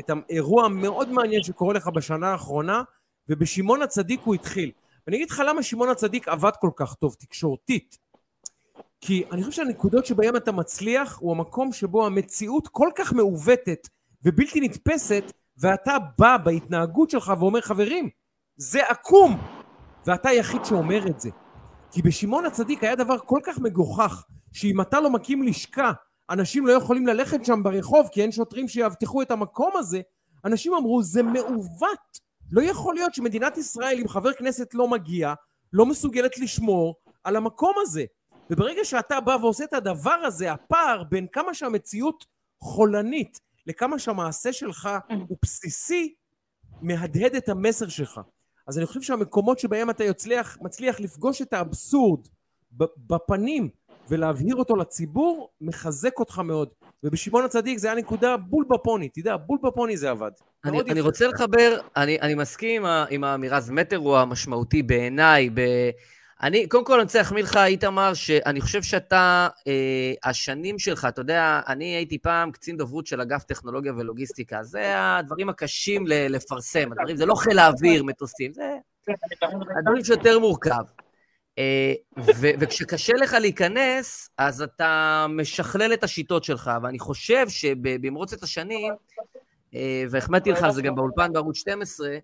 את 0.00 0.10
האירוע 0.10 0.64
המאוד 0.64 1.08
מעניין 1.12 1.42
שקורה 1.42 1.74
לך 1.74 1.86
בשנה 1.86 2.28
האחרונה, 2.28 2.82
ובשמעון 3.28 3.82
הצדיק 3.82 4.20
הוא 4.24 4.34
התחיל. 4.34 4.70
ואני 5.06 5.16
אגיד 5.16 5.30
לך 5.30 5.42
למה 5.46 5.62
שמעון 5.62 5.88
הצדיק 5.88 6.28
עבד 6.28 6.50
כל 6.60 6.70
כך 6.76 6.94
טוב, 6.94 7.14
תקשורתית. 7.18 7.98
כי 9.00 9.24
אני 9.32 9.44
חושב 9.44 9.56
שהנקודות 9.56 10.06
שבהן 10.06 10.36
אתה 10.36 10.52
מצליח, 10.52 11.18
הוא 11.18 11.32
המקום 11.32 11.72
שבו 11.72 12.06
המציאות 12.06 12.68
כל 12.68 12.88
כך 12.96 13.12
מעוותת 13.12 13.88
ובלתי 14.24 14.60
נתפסת, 14.60 15.32
ואתה 15.58 15.96
בא 16.18 16.36
בהתנהגות 16.36 17.10
שלך 17.10 17.32
ואומר, 17.38 17.60
חברים, 17.60 18.08
זה 18.56 18.86
עקום! 18.86 19.40
ואתה 20.06 20.28
היחיד 20.28 20.64
שאומר 20.64 21.06
את 21.06 21.20
זה. 21.20 21.30
כי 21.92 22.02
בשמעון 22.02 22.46
הצדיק 22.46 22.84
היה 22.84 22.94
דבר 22.94 23.18
כל 23.18 23.40
כך 23.42 23.58
מגוחך, 23.58 24.24
שאם 24.52 24.80
אתה 24.80 25.00
לא 25.00 25.10
מקים 25.10 25.42
לשכה, 25.42 25.92
אנשים 26.30 26.66
לא 26.66 26.72
יכולים 26.72 27.06
ללכת 27.06 27.44
שם 27.44 27.62
ברחוב, 27.62 28.08
כי 28.12 28.22
אין 28.22 28.32
שוטרים 28.32 28.68
שיאבטחו 28.68 29.22
את 29.22 29.30
המקום 29.30 29.70
הזה. 29.76 30.00
אנשים 30.44 30.74
אמרו, 30.74 31.02
זה 31.02 31.22
מעוות. 31.22 32.18
לא 32.50 32.62
יכול 32.62 32.94
להיות 32.94 33.14
שמדינת 33.14 33.58
ישראל, 33.58 33.98
אם 34.00 34.08
חבר 34.08 34.32
כנסת 34.32 34.74
לא 34.74 34.88
מגיע, 34.88 35.34
לא 35.72 35.86
מסוגלת 35.86 36.38
לשמור 36.38 36.94
על 37.24 37.36
המקום 37.36 37.74
הזה. 37.82 38.04
וברגע 38.50 38.84
שאתה 38.84 39.20
בא 39.20 39.36
ועושה 39.40 39.64
את 39.64 39.72
הדבר 39.72 40.10
הזה, 40.10 40.52
הפער 40.52 41.04
בין 41.04 41.26
כמה 41.32 41.54
שהמציאות 41.54 42.24
חולנית 42.60 43.40
לכמה 43.66 43.98
שהמעשה 43.98 44.52
שלך 44.52 44.88
הוא 45.28 45.38
בסיסי, 45.42 46.14
מהדהד 46.82 47.34
את 47.34 47.48
המסר 47.48 47.88
שלך. 47.88 48.20
אז 48.68 48.78
אני 48.78 48.86
חושב 48.86 49.02
שהמקומות 49.02 49.58
שבהם 49.58 49.90
אתה 49.90 50.04
יצליח, 50.04 50.58
מצליח 50.60 51.00
לפגוש 51.00 51.42
את 51.42 51.52
האבסורד 51.52 52.20
בפנים 53.06 53.68
ולהבהיר 54.08 54.56
אותו 54.56 54.76
לציבור, 54.76 55.50
מחזק 55.60 56.18
אותך 56.18 56.38
מאוד. 56.38 56.68
ובשמעון 57.04 57.44
הצדיק 57.44 57.78
זה 57.78 57.88
היה 57.88 57.96
נקודה 57.96 58.36
בול 58.36 58.64
בפוני, 58.68 59.08
תדע, 59.08 59.36
בול 59.36 59.58
בפוני 59.62 59.96
זה 59.96 60.10
עבד. 60.10 60.30
אני, 60.64 60.80
אני 60.80 61.00
רוצה 61.00 61.26
לחבר, 61.26 61.80
אני, 61.96 62.20
אני 62.20 62.34
מסכים 62.34 62.84
עם, 62.84 63.06
עם 63.10 63.24
האמירה, 63.24 63.60
זה 63.60 63.72
מטר 63.72 63.96
הוא 63.96 64.16
המשמעותי 64.16 64.82
בעיניי, 64.82 65.50
ב... 65.54 65.60
אני, 66.42 66.68
קודם 66.68 66.84
כל 66.84 66.92
אני 66.92 67.02
רוצה 67.02 67.18
להחמיא 67.18 67.42
לך, 67.42 67.56
איתמר, 67.56 68.14
שאני 68.14 68.60
חושב 68.60 68.82
שאתה, 68.82 69.48
אה, 69.66 70.12
השנים 70.24 70.78
שלך, 70.78 71.06
אתה 71.08 71.20
יודע, 71.20 71.60
אני 71.68 71.84
הייתי 71.84 72.18
פעם 72.18 72.52
קצין 72.52 72.76
דוברות 72.76 73.06
של 73.06 73.20
אגף 73.20 73.44
טכנולוגיה 73.44 73.92
ולוגיסטיקה, 73.92 74.62
זה 74.62 74.92
הדברים 74.96 75.48
הקשים 75.48 76.06
ל- 76.06 76.26
לפרסם, 76.36 76.92
הדברים, 76.92 77.16
זה 77.16 77.26
לא 77.26 77.34
חיל 77.34 77.58
האוויר, 77.58 78.04
מטוסים, 78.04 78.52
זה 78.52 78.76
הדברים 79.78 80.04
שיותר 80.04 80.38
מורכב. 80.38 80.82
אה, 81.58 81.92
ו- 82.18 82.50
וכשקשה 82.60 83.12
לך 83.12 83.32
להיכנס, 83.32 84.30
אז 84.38 84.62
אתה 84.62 85.26
משכלל 85.28 85.92
את 85.92 86.04
השיטות 86.04 86.44
שלך, 86.44 86.70
ואני 86.82 86.98
חושב 86.98 87.48
שבמרוץ 87.48 88.42
השנים, 88.42 88.94
אה, 89.74 90.04
והחמאתי 90.10 90.50
לך 90.50 90.62
על 90.62 90.72
זה 90.72 90.82
גם 90.82 90.94
באולפן 90.94 91.32
בערוץ 91.32 91.56
12, 91.56 92.16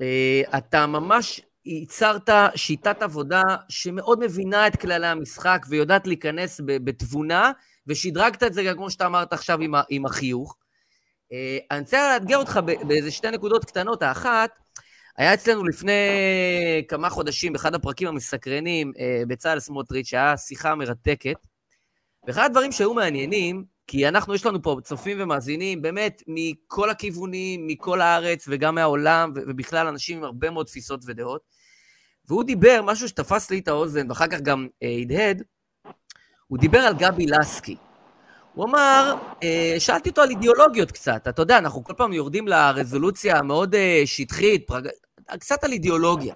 אה, 0.00 0.42
אתה 0.58 0.86
ממש 0.86 1.40
ייצרת 1.64 2.30
שיטת 2.56 3.02
עבודה 3.02 3.42
שמאוד 3.68 4.20
מבינה 4.20 4.66
את 4.66 4.76
כללי 4.76 5.06
המשחק 5.06 5.66
ויודעת 5.68 6.06
להיכנס 6.06 6.60
בתבונה, 6.64 7.52
ושדרגת 7.86 8.42
את 8.42 8.54
זה 8.54 8.62
גם 8.62 8.76
כמו 8.76 8.90
שאתה 8.90 9.06
אמרת 9.06 9.32
עכשיו 9.32 9.60
עם, 9.60 9.74
עם 9.88 10.06
החיוך. 10.06 10.56
אה, 11.32 11.58
אני 11.70 11.80
רוצה 11.80 12.12
לאתגר 12.12 12.36
אותך 12.36 12.60
באיזה 12.86 13.10
שתי 13.10 13.30
נקודות 13.30 13.64
קטנות. 13.64 14.02
האחת, 14.02 14.50
היה 15.16 15.34
אצלנו 15.34 15.64
לפני 15.64 15.92
כמה 16.88 17.10
חודשים, 17.10 17.52
באחד 17.52 17.74
הפרקים 17.74 18.08
המסקרנים, 18.08 18.92
אה, 18.98 19.22
בצלאל 19.28 19.60
סמוטריץ', 19.60 20.06
שהיה 20.06 20.36
שיחה 20.36 20.74
מרתקת, 20.74 21.36
ואחד 22.26 22.44
הדברים 22.44 22.72
שהיו 22.72 22.94
מעניינים, 22.94 23.64
כי 23.92 24.08
אנחנו, 24.08 24.34
יש 24.34 24.46
לנו 24.46 24.62
פה 24.62 24.76
צופים 24.82 25.16
ומאזינים, 25.20 25.82
באמת, 25.82 26.22
מכל 26.26 26.90
הכיוונים, 26.90 27.66
מכל 27.66 28.00
הארץ 28.00 28.44
וגם 28.48 28.74
מהעולם, 28.74 29.32
ובכלל 29.34 29.86
אנשים 29.86 30.18
עם 30.18 30.24
הרבה 30.24 30.50
מאוד 30.50 30.66
תפיסות 30.66 31.00
ודעות. 31.06 31.42
והוא 32.28 32.44
דיבר, 32.44 32.80
משהו 32.84 33.08
שתפס 33.08 33.50
לי 33.50 33.58
את 33.58 33.68
האוזן, 33.68 34.08
ואחר 34.08 34.26
כך 34.26 34.40
גם 34.40 34.68
אה, 34.82 34.96
הדהד, 35.00 35.42
הוא 36.46 36.58
דיבר 36.58 36.78
על 36.78 36.94
גבי 36.94 37.26
לסקי. 37.26 37.76
הוא 38.54 38.64
אמר, 38.64 39.14
אה, 39.42 39.74
שאלתי 39.78 40.08
אותו 40.08 40.22
על 40.22 40.30
אידיאולוגיות 40.30 40.90
קצת, 40.90 41.28
אתה 41.28 41.42
יודע, 41.42 41.58
אנחנו 41.58 41.84
כל 41.84 41.94
פעם 41.96 42.12
יורדים 42.12 42.48
לרזולוציה 42.48 43.38
המאוד 43.38 43.74
אה, 43.74 44.02
שטחית, 44.04 44.66
פרג... 44.66 44.88
קצת 45.40 45.64
על 45.64 45.72
אידיאולוגיה. 45.72 46.34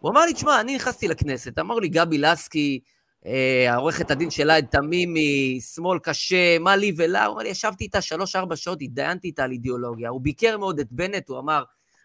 הוא 0.00 0.10
אמר 0.10 0.20
לי, 0.20 0.32
תשמע, 0.32 0.60
אני 0.60 0.74
נכנסתי 0.76 1.08
לכנסת, 1.08 1.58
אמר 1.58 1.78
לי 1.78 1.88
גבי 1.88 2.18
לסקי, 2.18 2.80
אה, 3.26 3.76
עורכת 3.76 4.10
הדין 4.10 4.30
של 4.30 4.42
אלעד 4.42 4.66
תמימי, 4.70 5.60
שמאל 5.74 5.98
קשה, 5.98 6.58
מה 6.58 6.76
לי 6.76 6.92
ולה, 6.96 7.24
הוא 7.24 7.34
אמר 7.34 7.42
לי, 7.42 7.48
ישבתי 7.48 7.84
איתה 7.84 8.00
שלוש-ארבע 8.00 8.56
שעות, 8.56 8.78
התדיינתי 8.82 9.28
איתה 9.28 9.44
על 9.44 9.50
אידיאולוגיה. 9.52 10.08
הוא 10.08 10.20
ביקר 10.20 10.58
מאוד 10.58 10.80
את 10.80 10.86
בנט, 10.90 11.28
הוא 11.28 11.38
אמר 11.38 11.64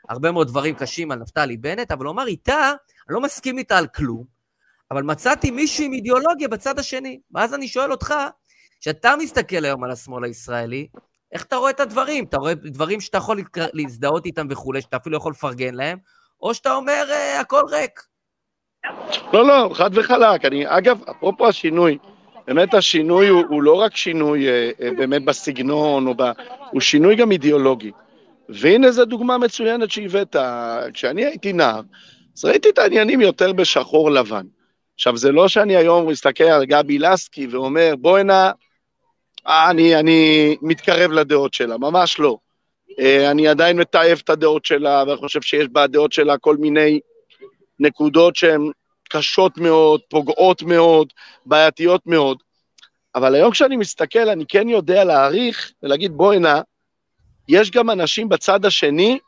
הרבה 0.10 0.31
מאוד 0.31 0.48
דברים 0.48 0.76
קשים 0.76 1.11
על 1.11 1.19
נפתלי 1.19 1.57
בנט, 1.57 1.91
אבל 1.91 2.06
הוא 2.06 2.14
אמר, 2.14 2.27
איתה, 2.27 2.73
אני 3.07 3.15
לא 3.15 3.22
מסכים 3.22 3.57
איתה 3.57 3.77
על 3.77 3.88
כלום, 3.88 4.23
אבל 4.91 5.03
מצאתי 5.03 5.52
מישהו 5.52 5.84
עם 5.84 5.94
אידיאולוגיה 5.94 6.48
בצד 6.48 6.80
השני. 6.80 7.19
ואז 7.31 7.53
אני 7.53 7.68
שואל 7.68 7.91
אותך, 7.91 8.14
כשאתה 8.80 9.14
מסתכל 9.19 9.65
היום 9.65 9.84
על 9.84 9.91
השמאל 9.91 10.23
הישראלי, 10.23 10.88
איך 11.31 11.44
אתה 11.44 11.56
רואה 11.56 11.69
את 11.69 11.80
הדברים? 11.80 12.26
אתה 12.26 12.38
רואה 12.38 12.53
דברים 12.53 13.02
שאתה 13.02 13.18
יכול 13.18 13.41
להזדהות 13.73 14.26
איתם 14.26 14.48
וכולי, 14.49 14.81
שאתה 14.81 14.98
אפילו 14.98 15.18
יכול 15.18 15.31
לפרגן 15.31 15.73
להם, 15.73 15.98
או 16.41 16.53
שאתה 16.53 16.76
אומר, 16.76 17.06
אה, 17.11 17.39
הכל 17.39 17.61
ריק. 17.69 18.02
לא, 19.34 19.47
לא, 19.47 19.69
חד 19.73 19.89
וחלק. 19.93 20.45
אני, 20.45 20.64
אגב, 20.68 21.01
אפרופו 21.09 21.47
השינוי, 21.47 21.97
באמת 22.47 22.73
השינוי 22.73 23.27
הוא, 23.27 23.43
הוא 23.49 23.64
לא 23.64 23.73
רק 23.73 23.95
שינוי 23.95 24.47
אה, 24.47 24.72
אה, 24.81 24.89
באמת 24.97 25.26
בסגנון, 25.26 26.18
ב, 26.18 26.31
הוא 26.72 26.81
שינוי 26.81 27.15
גם 27.15 27.31
אידיאולוגי. 27.31 27.91
והנה 28.49 28.91
זו 28.91 29.05
דוגמה 29.05 29.38
מצוינת 29.38 29.91
שהבאת. 29.91 30.35
כשאני 30.93 31.26
הייתי 31.26 31.53
נער, 31.53 31.81
אז 32.38 32.45
ראיתי 32.45 32.69
את 32.69 32.77
העניינים 32.77 33.22
יותר 33.22 33.53
בשחור 33.53 34.11
לבן. 34.11 34.45
עכשיו, 34.95 35.18
זה 35.18 35.31
לא 35.31 35.47
שאני 35.47 35.76
היום 35.76 36.07
מסתכל 36.09 36.43
על 36.43 36.65
גבי 36.65 36.99
לסקי 36.99 37.47
ואומר, 37.47 37.93
בוא 37.99 38.18
הנה, 38.18 38.51
אני, 39.47 39.95
אני 39.95 40.55
מתקרב 40.61 41.11
לדעות 41.11 41.53
שלה, 41.53 41.77
ממש 41.77 42.19
לא. 42.19 42.38
אה, 42.99 43.31
אני 43.31 43.47
עדיין 43.47 43.77
מתעב 43.80 44.19
את 44.23 44.30
הדעות 44.30 44.65
שלה, 44.65 45.03
ואני 45.07 45.18
חושב 45.18 45.41
שיש 45.41 45.68
בדעות 45.68 46.11
שלה 46.11 46.38
כל 46.38 46.57
מיני 46.57 46.99
נקודות 47.80 48.35
שהן 48.35 48.72
קשות 49.07 49.57
מאוד, 49.57 50.01
פוגעות 50.09 50.61
מאוד, 50.61 51.13
בעייתיות 51.45 52.01
מאוד. 52.05 52.38
אבל 53.15 53.35
היום 53.35 53.51
כשאני 53.51 53.77
מסתכל, 53.77 54.29
אני 54.29 54.45
כן 54.47 54.69
יודע 54.69 55.03
להעריך 55.03 55.71
ולהגיד, 55.84 56.11
בוא 56.11 56.34
הנה, 56.34 56.61
יש 57.47 57.71
גם 57.71 57.89
אנשים 57.89 58.29
בצד 58.29 58.65
השני 58.65 59.19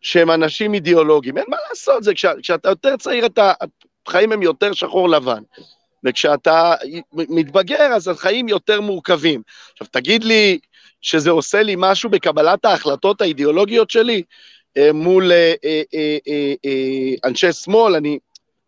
שהם 0.00 0.30
אנשים 0.30 0.74
אידיאולוגיים. 0.74 1.38
אין 1.38 1.46
מה 1.48 1.56
לעשות, 1.68 2.02
זה 2.04 2.14
כשה, 2.14 2.32
כשאתה 2.42 2.68
יותר 2.68 2.96
צעיר, 2.96 3.26
אתה, 3.26 3.52
החיים 4.06 4.32
הם 4.32 4.42
יותר 4.42 4.72
שחור 4.72 5.08
לבן. 5.08 5.42
וכשאתה 6.04 6.74
מתבגר, 7.12 7.92
אז 7.94 8.08
החיים 8.08 8.48
יותר 8.48 8.80
מורכבים. 8.80 9.42
עכשיו, 9.72 9.86
תגיד 9.90 10.24
לי 10.24 10.58
שזה 11.00 11.30
עושה 11.30 11.62
לי 11.62 11.74
משהו 11.78 12.10
בקבלת 12.10 12.64
ההחלטות 12.64 13.20
האידיאולוגיות 13.20 13.90
שלי? 13.90 14.22
אה, 14.76 14.92
מול 14.92 15.32
אה, 15.32 15.54
אה, 15.64 17.14
אנשי 17.24 17.52
שמאל, 17.52 17.94
אני, 17.94 18.18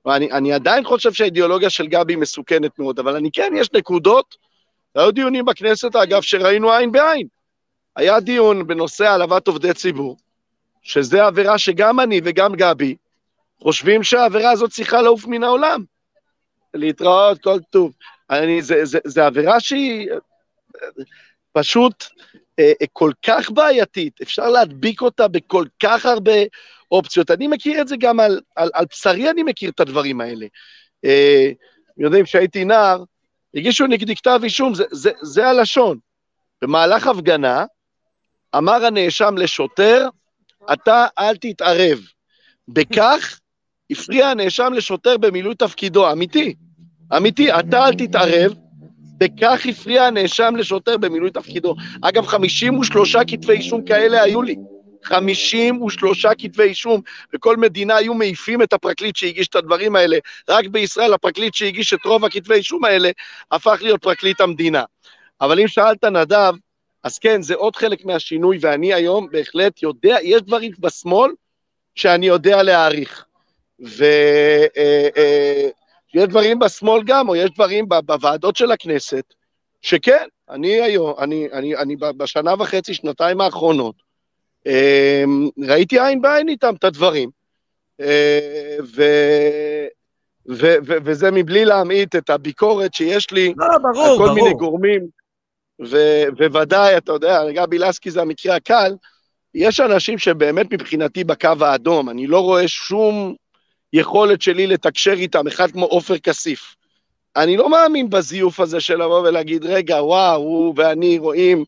אני, 0.07 0.33
אני 0.33 0.53
עדיין 0.53 0.85
חושב 0.85 1.13
שהאידיאולוגיה 1.13 1.71
של 1.71 1.87
גבי 1.87 2.17
מסוכנת 2.17 2.79
מאוד, 2.79 2.99
אבל 2.99 3.17
אני 3.17 3.31
כן, 3.33 3.53
יש 3.57 3.73
נקודות, 3.73 4.37
היו 4.95 5.11
דיונים 5.11 5.45
בכנסת, 5.45 5.97
אגב, 5.97 6.23
שראינו 6.23 6.73
עין 6.73 6.93
בעין. 6.93 7.27
היה 7.97 8.21
דיון 8.21 8.67
בנושא 8.67 9.05
העלבת 9.05 9.47
עובדי 9.47 9.75
ציבור, 9.75 10.17
שזה 10.83 11.25
עבירה 11.25 11.59
שגם 11.59 12.01
אני 12.01 12.21
וגם 12.25 12.55
גבי 12.55 12.97
חושבים 13.61 14.03
שהעבירה 14.03 14.51
הזאת 14.51 14.71
צריכה 14.71 15.03
לעוף 15.03 15.27
מן 15.27 15.43
העולם. 15.43 15.85
להתראות, 16.75 17.43
כל 17.43 17.59
טוב. 17.71 17.93
אני, 18.31 18.63
זה, 18.63 18.85
זה, 18.85 18.99
זה 19.05 19.27
עבירה 19.27 19.61
שהיא 19.61 20.09
פשוט 21.53 22.05
אה, 22.59 22.73
אה, 22.83 22.87
כל 22.93 23.13
כך 23.27 23.51
בעייתית, 23.51 24.21
אפשר 24.23 24.49
להדביק 24.49 25.01
אותה 25.01 25.29
בכל 25.29 25.65
כך 25.83 26.07
הרבה 26.07 26.33
אופציות. 26.93 27.31
אני 27.31 27.49
מכיר 27.49 27.81
את 27.81 27.89
זה 27.89 27.97
גם 27.97 28.21
על, 28.21 28.41
על, 28.57 28.71
על 28.75 28.85
בשרי, 28.91 29.31
אני 29.31 29.43
מכיר 29.43 29.71
את 29.71 29.81
הדברים 29.81 30.21
האלה. 30.21 30.47
אה, 31.05 31.51
יודעים, 31.99 32.25
כשהייתי 32.25 32.65
נער, 32.65 33.05
הגישו 33.55 33.87
נגדי 33.87 34.17
כתב 34.17 34.41
אישום, 34.43 34.75
זה, 34.75 34.85
זה, 34.91 35.11
זה 35.23 35.49
הלשון. 35.49 35.99
במהלך 36.63 37.07
הפגנה 37.07 37.65
אמר 38.57 38.85
הנאשם 38.85 39.39
לשוטר, 39.39 40.09
אתה 40.73 41.07
אל 41.19 41.37
תתערב. 41.37 41.99
בכך 42.69 43.41
הפריע 43.91 44.29
הנאשם 44.29 44.73
לשוטר 44.77 45.17
במילוי 45.17 45.55
תפקידו, 45.55 46.13
אמיתי, 46.13 46.55
אמיתי, 47.17 47.53
אתה 47.53 47.87
אל 47.87 47.95
תתערב, 47.95 48.55
בכך 49.19 49.67
הפריע 49.69 50.05
הנאשם 50.05 50.55
לשוטר 50.57 50.97
במילוי 50.97 51.31
תפקידו. 51.31 51.75
אגב, 52.03 52.27
53 52.27 53.17
כתבי 53.17 53.53
אישום 53.53 53.85
כאלה 53.85 54.23
היו 54.23 54.43
לי. 54.43 54.57
53 55.03 56.27
כתבי 56.39 56.63
אישום, 56.63 57.01
בכל 57.33 57.57
מדינה 57.57 57.97
היו 57.97 58.15
מעיפים 58.15 58.63
את 58.63 58.73
הפרקליט 58.73 59.17
שהגיש 59.17 59.49
את 59.49 59.57
הדברים 59.57 59.97
האלה. 59.97 60.19
רק 60.49 60.67
בישראל 60.67 61.13
הפרקליט 61.13 61.55
שהגיש 61.55 61.93
את 61.95 62.05
רוב 62.05 62.25
הכתבי 62.25 62.55
אישום 62.55 62.85
האלה 62.85 63.11
הפך 63.51 63.79
להיות 63.83 64.03
פרקליט 64.03 64.41
המדינה. 64.41 64.85
אבל 65.41 65.61
אם 65.61 65.69
שאלת, 65.69 66.05
נדב, 66.05 66.53
אז 67.05 67.19
כן, 67.19 67.43
זה 67.43 67.55
עוד 67.55 67.77
חלק 67.77 68.05
מהשינוי, 68.05 68.59
ואני 68.61 68.95
היום 68.95 69.29
בהחלט 69.31 69.83
יודע, 69.83 70.17
יש 70.23 70.43
דברים 70.43 70.73
בשמאל 70.79 71.31
שאני 71.95 72.27
יודע 72.27 72.63
להעריך. 72.63 73.25
ויש 73.81 74.71
אה, 74.77 75.09
אה, 76.17 76.27
דברים 76.27 76.59
בשמאל 76.59 77.03
גם, 77.03 77.29
או 77.29 77.37
יש 77.37 77.51
דברים 77.51 77.89
בוועדות 77.89 78.57
של 78.57 78.73
הכנסת, 78.73 79.25
שכן, 79.83 80.27
אני 80.51 80.81
היום, 80.81 81.15
אני, 81.19 81.49
אני, 81.53 81.77
אני 81.77 81.97
בשנה 81.97 82.55
וחצי, 82.59 82.95
שנתיים 82.95 83.41
האחרונות, 83.41 83.95
ראיתי 85.69 86.01
עין 86.01 86.23
בעין 86.23 86.49
איתם 86.49 86.75
את 86.79 86.85
הדברים. 86.85 87.31
ו... 88.83 89.03
ו- 90.49 90.77
ו- 90.87 90.97
וזה 91.05 91.31
מבלי 91.31 91.65
להמעיט 91.65 92.17
את 92.17 92.31
הביקורת 92.31 92.95
שיש 92.95 93.31
לי 93.31 93.55
לא, 93.57 93.67
ברור, 93.79 94.07
על 94.07 94.19
כל 94.19 94.25
ברור. 94.25 94.35
מיני 94.35 94.55
גורמים, 94.55 95.07
ו- 95.91 96.25
וודאי, 96.53 96.97
אתה 96.97 97.13
יודע, 97.13 97.41
גבי 97.53 97.79
לסקי 97.79 98.11
זה 98.11 98.23
המקרה 98.23 98.57
הקל, 98.57 98.95
יש 99.55 99.81
אנשים 99.81 100.19
שבאמת 100.19 100.73
מבחינתי 100.73 101.25
בקו 101.25 101.49
האדום, 101.61 102.11
אני 102.11 102.27
לא 102.27 102.41
רואה 102.41 102.69
שום 102.69 103.35
יכולת 103.93 104.43
שלי 104.43 104.67
לתקשר 104.67 105.13
איתם, 105.13 105.47
אחד 105.47 105.71
כמו 105.71 105.87
עופר 105.87 106.19
כסיף. 106.19 106.77
אני 107.37 107.57
לא 107.57 107.71
מאמין 107.71 108.11
בזיוף 108.11 108.61
הזה 108.61 108.81
של 108.81 109.03
לבוא 109.03 109.21
ולהגיד, 109.21 109.65
רגע, 109.65 110.03
וואו, 110.03 110.43
הוא 110.43 110.75
ואני 110.77 111.19
רואים 111.19 111.65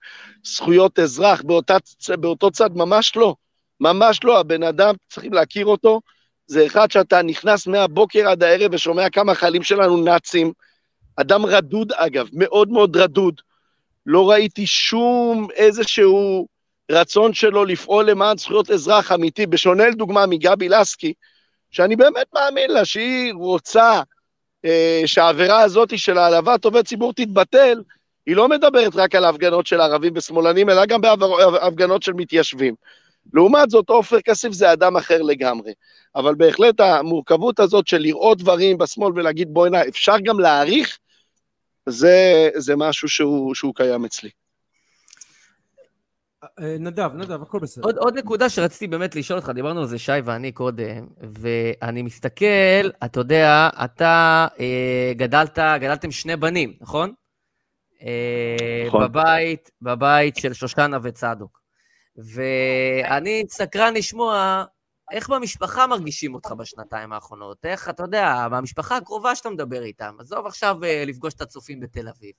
זכויות 0.47 0.99
אזרח 0.99 1.43
באותה, 1.43 1.77
באותו 2.21 2.51
צד, 2.51 2.71
ממש 2.77 3.17
לא. 3.17 3.35
ממש 3.81 4.25
לא, 4.25 4.41
הבן 4.41 4.63
אדם, 4.63 4.95
צריכים 5.09 5.33
להכיר 5.33 5.67
אותו, 5.67 6.01
זה 6.47 6.67
אחד 6.67 6.91
שאתה 6.91 7.23
נכנס 7.23 7.67
מהבוקר 7.67 8.29
עד 8.29 8.43
הערב 8.43 8.75
ושומע 8.75 9.11
כמה 9.11 9.35
חיילים 9.35 9.63
שלנו 9.63 9.97
נאצים. 9.97 10.53
אדם 11.17 11.47
רדוד, 11.47 11.93
אגב, 11.93 12.29
מאוד 12.33 12.69
מאוד 12.69 12.97
רדוד. 12.97 13.41
לא 14.07 14.31
ראיתי 14.31 14.67
שום 14.67 15.49
איזשהו 15.55 16.47
רצון 16.91 17.35
שלו 17.35 17.65
לפעול 17.65 18.11
למען 18.11 18.37
זכויות 18.37 18.71
אזרח 18.71 19.13
אמיתי, 19.13 19.47
בשונה 19.47 19.89
לדוגמה 19.89 20.27
מגבי 20.27 20.69
לסקי, 20.69 21.13
שאני 21.71 21.97
באמת 21.97 22.27
מאמין 22.35 22.71
לה 22.71 22.85
שהיא 22.85 23.35
רוצה 23.35 24.03
אה, 24.65 25.03
שהעבירה 25.07 25.61
הזאת 25.61 25.99
של 25.99 26.19
העלבת 26.19 26.65
עובד 26.65 26.87
ציבור 26.87 27.13
תתבטל, 27.13 27.83
היא 28.27 28.37
לא 28.37 28.49
מדברת 28.49 28.97
רק 28.97 29.15
על 29.15 29.25
ההפגנות 29.25 29.67
של 29.67 29.81
ערבים 29.81 30.13
ושמאלנים, 30.17 30.71
אלא 30.71 30.87
גם 30.87 31.01
בהפגנות 31.01 32.03
של 32.03 32.13
מתיישבים. 32.13 32.75
לעומת 33.33 33.71
זאת, 33.71 33.89
עופר 33.89 34.21
כסיף 34.21 34.53
זה 34.53 34.73
אדם 34.73 34.97
אחר 34.97 35.23
לגמרי. 35.23 35.73
אבל 36.17 36.35
בהחלט 36.35 36.81
המורכבות 36.81 37.61
הזאת 37.61 37.87
של 37.87 37.99
לראות 37.99 38.39
דברים 38.39 38.79
בשמאל 38.79 39.13
ולהגיד 39.15 39.55
בואי 39.55 39.71
נא, 39.71 39.83
אפשר 39.89 40.15
גם 40.25 40.41
להעריך, 40.41 40.99
זה, 41.87 42.49
זה 42.57 42.77
משהו 42.77 43.09
שהוא, 43.09 43.55
שהוא 43.55 43.75
קיים 43.75 44.05
אצלי. 44.05 44.31
אה, 46.61 46.77
נדב, 46.79 47.11
נדב, 47.15 47.43
הכל 47.43 47.59
בסדר. 47.59 47.85
עוד, 47.85 47.97
עוד 47.97 48.19
נקודה 48.19 48.49
שרציתי 48.49 48.87
באמת 48.87 49.17
לשאול 49.17 49.39
אותך, 49.39 49.51
דיברנו 49.55 49.81
על 49.81 49.87
זה 49.87 49.99
שי 49.99 50.13
ואני 50.25 50.53
קודם, 50.53 51.07
ואני 51.21 52.03
מסתכל, 52.03 52.91
אתה 53.05 53.21
יודע, 53.21 53.69
אתה 53.85 54.47
אה, 54.61 55.13
גדלת, 55.17 55.59
גדלתם 55.59 56.11
שני 56.11 56.37
בנים, 56.37 56.73
נכון? 56.81 57.13
אה, 58.05 58.85
נכון. 58.87 59.05
בבית, 59.05 59.71
בבית 59.83 60.37
של 60.37 60.53
שושנה 60.53 60.99
וצדוק. 61.03 61.61
ואני 62.17 63.45
סקרן 63.49 63.95
לשמוע 63.95 64.65
איך 65.13 65.29
במשפחה 65.29 65.87
מרגישים 65.87 66.35
אותך 66.35 66.53
בשנתיים 66.53 67.13
האחרונות? 67.13 67.59
איך, 67.65 67.89
אתה 67.89 68.03
יודע, 68.03 68.49
במשפחה 68.51 68.97
הקרובה 68.97 69.35
שאתה 69.35 69.51
מדבר 69.51 69.83
איתם, 69.83 70.15
עזוב 70.19 70.47
עכשיו 70.47 70.85
אה, 70.85 71.05
לפגוש 71.07 71.35
את 71.35 71.41
הצופים 71.41 71.81
בתל 71.81 72.09
אביב. 72.09 72.33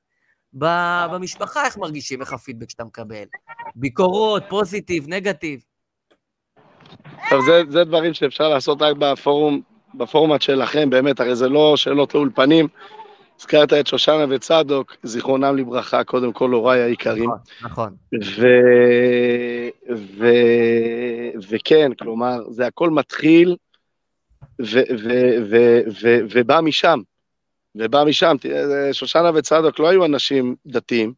במשפחה 0.53 1.65
איך 1.65 1.77
מרגישים, 1.77 2.21
איך 2.21 2.33
הפידבק 2.33 2.69
שאתה 2.69 2.83
מקבל? 2.83 3.25
ביקורות, 3.75 4.43
פוזיטיב, 4.49 5.05
נגטיב. 5.07 5.63
טוב, 7.29 7.45
זה, 7.45 7.61
זה 7.69 7.83
דברים 7.83 8.13
שאפשר 8.13 8.49
לעשות 8.49 8.81
רק 8.81 8.95
בפורום, 8.97 9.61
בפורמט 9.93 10.41
שלכם, 10.41 10.89
באמת, 10.89 11.19
הרי 11.19 11.35
זה 11.35 11.49
לא 11.49 11.77
שאלות 11.77 12.15
לאולפנים. 12.15 12.67
הזכרת 13.39 13.73
את 13.73 13.87
שושנה 13.87 14.25
וצדוק, 14.29 14.95
זיכרונם 15.03 15.57
לברכה, 15.57 16.03
קודם 16.03 16.33
כל 16.33 16.51
הוריי 16.51 16.81
היקרים. 16.81 17.29
נכון. 17.61 17.95
ו... 18.23 18.47
ו... 19.95 20.27
וכן, 21.49 21.91
כלומר, 21.99 22.49
זה 22.49 22.67
הכל 22.67 22.89
מתחיל 22.89 23.55
ו... 24.61 24.79
ו... 25.03 25.09
ו... 25.49 25.79
ו... 26.01 26.19
ובא 26.31 26.61
משם. 26.61 26.99
ובא 27.75 28.03
משם. 28.03 28.35
שושנה 28.91 29.31
וצדוק 29.35 29.79
לא 29.79 29.89
היו 29.89 30.05
אנשים 30.05 30.55
דתיים, 30.65 31.13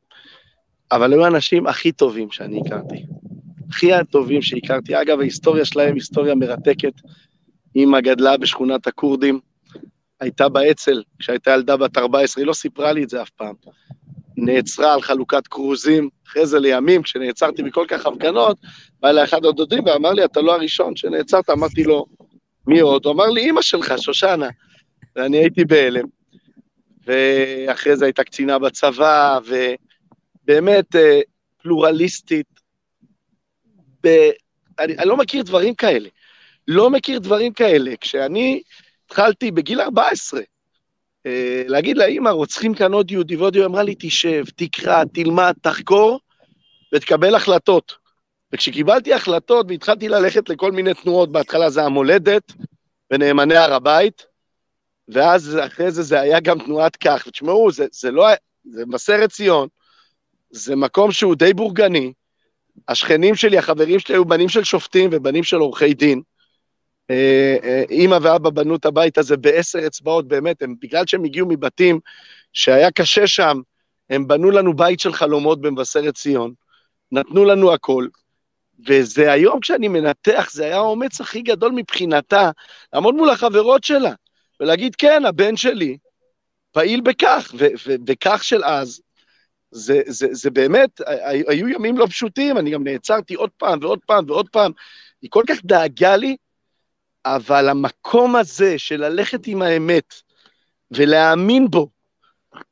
אבל 0.91 1.13
היו 1.13 1.25
האנשים 1.25 1.67
הכי 1.67 1.91
טובים 1.91 2.31
שאני 2.31 2.61
הכרתי. 2.65 3.05
הכי 3.69 3.93
הטובים 3.93 4.41
שהכרתי. 4.41 5.01
אגב, 5.01 5.19
ההיסטוריה 5.19 5.65
שלהם 5.65 5.95
היסטוריה 5.95 6.35
מרתקת. 6.35 6.93
אימא 7.75 8.01
גדלה 8.01 8.37
בשכונת 8.37 8.87
הכורדים, 8.87 9.39
הייתה 10.19 10.49
באצ"ל 10.49 11.03
כשהייתה 11.19 11.51
ילדה 11.51 11.77
בת 11.77 11.97
14, 11.97 12.41
היא 12.41 12.47
לא 12.47 12.53
סיפרה 12.53 12.91
לי 12.91 13.03
את 13.03 13.09
זה 13.09 13.21
אף 13.21 13.29
פעם. 13.29 13.55
נעצרה 14.37 14.93
על 14.93 15.01
חלוקת 15.01 15.47
כרוזים, 15.47 16.09
אחרי 16.27 16.45
זה 16.45 16.59
לימים, 16.59 17.01
כשנעצרתי 17.01 17.63
בכל 17.63 17.85
כך 17.87 18.05
הפגנות, 18.05 18.57
בא 18.99 19.09
אליי 19.09 19.23
אחד 19.23 19.45
הדודים 19.45 19.83
ואמר 19.85 20.13
לי, 20.13 20.25
אתה 20.25 20.41
לא 20.41 20.55
הראשון 20.55 20.95
שנעצרת, 20.95 21.49
אמרתי 21.49 21.83
לו, 21.83 22.05
מי 22.67 22.79
עוד? 22.79 23.05
הוא 23.05 23.13
אמר 23.13 23.25
לי, 23.25 23.41
אימא 23.41 23.61
שלך, 23.61 23.93
שושנה. 23.97 24.49
ואני 25.15 25.37
הייתי 25.37 25.65
בהלם. 25.65 26.05
ואחרי 27.05 27.97
זה 27.97 28.05
הייתה 28.05 28.23
קצינה 28.23 28.59
בצבא, 28.59 29.39
ובאמת 30.43 30.95
אה, 30.95 31.19
פלורליסטית. 31.61 32.59
ב... 34.03 34.07
אני, 34.79 34.97
אני 34.97 35.07
לא 35.07 35.17
מכיר 35.17 35.43
דברים 35.43 35.75
כאלה. 35.75 36.09
לא 36.67 36.89
מכיר 36.89 37.19
דברים 37.19 37.53
כאלה. 37.53 37.91
כשאני 38.01 38.61
התחלתי 39.07 39.51
בגיל 39.51 39.81
14, 39.81 40.41
אה, 41.25 41.63
להגיד 41.67 41.97
לאמא, 41.97 42.29
רוצחים 42.29 42.73
כאן 42.73 42.93
עוד 42.93 43.11
יהודי 43.11 43.35
ועוד 43.35 43.55
יהודי, 43.55 43.71
אמרה 43.71 43.83
לי, 43.83 43.95
תשב, 43.99 44.43
תקרא, 44.55 45.03
תלמד, 45.13 45.53
תחקור, 45.61 46.19
ותקבל 46.95 47.35
החלטות. 47.35 47.93
וכשקיבלתי 48.53 49.13
החלטות 49.13 49.65
והתחלתי 49.69 50.09
ללכת 50.09 50.49
לכל 50.49 50.71
מיני 50.71 50.93
תנועות, 50.93 51.31
בהתחלה 51.31 51.69
זה 51.69 51.83
המולדת 51.83 52.51
ונאמני 53.11 53.55
הר 53.55 53.73
הבית, 53.73 54.25
ואז 55.07 55.59
אחרי 55.65 55.91
זה 55.91 56.03
זה 56.03 56.19
היה 56.19 56.39
גם 56.39 56.59
תנועת 56.59 56.95
כך. 56.95 57.23
ותשמעו, 57.27 57.71
זה, 57.71 57.85
זה 57.91 58.11
לא, 58.11 58.27
זה 58.71 58.85
מבשרת 58.85 59.29
ציון, 59.31 59.67
זה 60.49 60.75
מקום 60.75 61.11
שהוא 61.11 61.35
די 61.35 61.53
בורגני. 61.53 62.13
השכנים 62.87 63.35
שלי, 63.35 63.57
החברים 63.57 63.99
שלי 63.99 64.15
היו 64.15 64.25
בנים 64.25 64.49
של 64.49 64.63
שופטים 64.63 65.09
ובנים 65.13 65.43
של 65.43 65.57
עורכי 65.57 65.93
דין. 65.93 66.21
אה, 67.11 67.57
אה, 67.63 67.83
אימא 67.89 68.17
ואבא 68.21 68.49
בנו 68.49 68.75
את 68.75 68.85
הבית 68.85 69.17
הזה 69.17 69.37
בעשר 69.37 69.87
אצבעות, 69.87 70.27
באמת, 70.27 70.61
הם, 70.61 70.75
בגלל 70.81 71.03
שהם 71.07 71.23
הגיעו 71.23 71.47
מבתים 71.47 71.99
שהיה 72.53 72.91
קשה 72.91 73.27
שם, 73.27 73.61
הם 74.09 74.27
בנו 74.27 74.51
לנו 74.51 74.73
בית 74.73 74.99
של 74.99 75.13
חלומות 75.13 75.61
במבשרת 75.61 76.15
ציון, 76.15 76.53
נתנו 77.11 77.45
לנו 77.45 77.73
הכל, 77.73 78.07
וזה 78.87 79.31
היום 79.31 79.59
כשאני 79.59 79.87
מנתח, 79.87 80.49
זה 80.51 80.65
היה 80.65 80.75
האומץ 80.75 81.21
הכי 81.21 81.41
גדול 81.41 81.71
מבחינתה, 81.71 82.51
לעמוד 82.93 83.15
מול 83.15 83.29
החברות 83.29 83.83
שלה, 83.83 84.13
ולהגיד, 84.59 84.95
כן, 84.95 85.25
הבן 85.25 85.57
שלי 85.57 85.97
פעיל 86.71 87.01
בכך, 87.01 87.53
וכך 88.07 88.43
של 88.43 88.63
אז, 88.63 89.01
זה, 89.71 90.01
זה, 90.05 90.27
זה 90.31 90.49
באמת, 90.49 91.01
היו 91.47 91.67
ימים 91.67 91.97
לא 91.97 92.05
פשוטים, 92.05 92.57
אני 92.57 92.71
גם 92.71 92.83
נעצרתי 92.83 93.33
עוד 93.33 93.49
פעם 93.57 93.79
ועוד 93.81 93.99
פעם 94.05 94.25
ועוד 94.27 94.49
פעם, 94.49 94.71
היא 95.21 95.29
כל 95.29 95.43
כך 95.47 95.57
דאגה 95.65 96.15
לי, 96.15 96.35
אבל 97.35 97.69
המקום 97.69 98.35
הזה 98.35 98.77
של 98.77 98.97
ללכת 98.97 99.47
עם 99.47 99.61
האמת 99.61 100.13
ולהאמין 100.91 101.67
בו, 101.69 101.89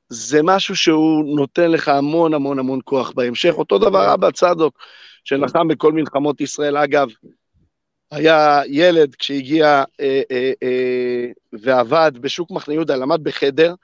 זה 0.09 0.39
משהו 0.43 0.75
שהוא 0.75 1.37
נותן 1.37 1.71
לך 1.71 1.87
המון 1.87 2.33
המון 2.33 2.59
המון 2.59 2.79
כוח 2.83 3.11
בהמשך. 3.11 3.53
אותו 3.53 3.77
דבר 3.77 4.13
אבא 4.13 4.31
צדוק, 4.31 4.77
שלחם 5.23 5.67
בכל 5.67 5.91
מלחמות 5.91 6.41
ישראל. 6.41 6.77
אגב, 6.77 7.07
היה 8.11 8.61
ילד 8.67 9.15
כשהגיע 9.15 9.83
אה, 9.99 10.21
אה, 10.31 10.51
אה, 10.63 11.27
ועבד 11.53 12.11
בשוק 12.21 12.51
מחנה 12.51 12.73
יהודה, 12.73 12.95
למד 12.95 13.23
בחדר, 13.23 13.75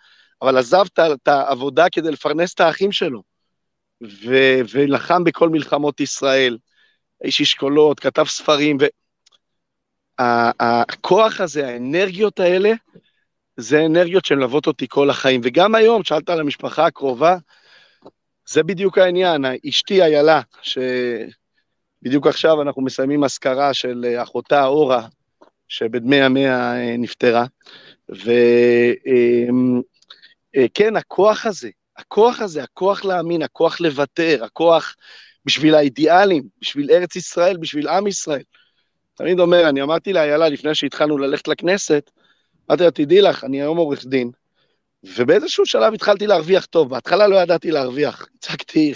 אבל 0.42 0.58
עזב 0.58 0.86
את 0.98 1.28
העבודה 1.28 1.86
כדי 1.92 2.12
לפרנס 2.12 2.54
את 2.54 2.60
האחים 2.60 2.92
שלו, 2.92 3.24
ו- 4.04 4.62
ולחם 4.74 5.24
בכל 5.24 5.50
מלחמות 5.50 6.00
ישראל. 6.00 6.58
איש 7.24 7.42
אשכולות, 7.42 8.00
כתב 8.00 8.24
ספרים, 8.28 8.78
והכוח 10.20 11.42
הזה, 11.42 11.68
האנרגיות 11.68 12.40
האלה, 12.40 12.72
זה 13.58 13.86
אנרגיות 13.86 14.26
שמלוות 14.26 14.68
אותי 14.68 14.86
כל 14.90 15.10
החיים. 15.10 15.42
וגם 15.44 15.76
היום, 15.76 16.04
שאלת 16.04 16.30
על 16.30 16.40
המשפחה 16.40 16.86
הקרובה, 16.86 17.38
זה 18.48 18.64
בדיוק 18.64 18.98
העניין. 18.98 19.46
אשתי 19.70 20.02
איילה, 20.02 20.42
שבדיוק 20.62 22.28
עכשיו 22.28 22.62
אנחנו 22.62 22.82
מסיימים 22.82 23.24
אזכרה 23.24 23.74
של 23.74 24.16
אחותה 24.24 24.66
אורה, 24.66 25.08
שבדמי 25.68 26.16
ימיה 26.16 26.74
אה, 26.74 26.98
נפטרה. 26.98 27.46
וכן, 30.58 30.96
הכוח 30.96 31.46
הזה, 31.46 31.70
הכוח 31.98 32.42
הזה, 32.42 32.64
הכוח 32.64 33.06
להאמין, 33.06 33.42
הכוח 33.42 33.80
לוותר, 33.80 34.44
הכוח 34.44 34.96
בשביל 35.46 35.76
האידיאלים, 35.76 36.44
בשביל 36.62 36.92
ארץ 36.92 37.16
ישראל, 37.16 37.58
בשביל 37.58 37.88
עם 37.88 38.08
ישראל. 38.08 38.44
תמיד 39.16 39.40
אומר, 39.40 39.70
אני 39.70 39.82
אמרתי 39.82 40.14
לאיילה 40.14 40.50
לפני 40.50 40.76
שהתחלנו 40.76 41.18
ללכת 41.18 41.48
לכנסת, 41.48 42.12
אמרתי 42.70 42.84
לה, 42.84 42.92
תדעי 42.92 43.22
לך, 43.22 43.44
אני 43.44 43.62
היום 43.62 43.78
עורך 43.78 44.06
דין, 44.06 44.32
ובאיזשהו 45.04 45.66
שלב 45.66 45.94
התחלתי 45.94 46.28
להרוויח 46.28 46.66
טוב, 46.66 46.90
בהתחלה 46.90 47.28
לא 47.28 47.36
ידעתי 47.36 47.72
להרוויח, 47.72 48.28
הצגתי 48.36 48.94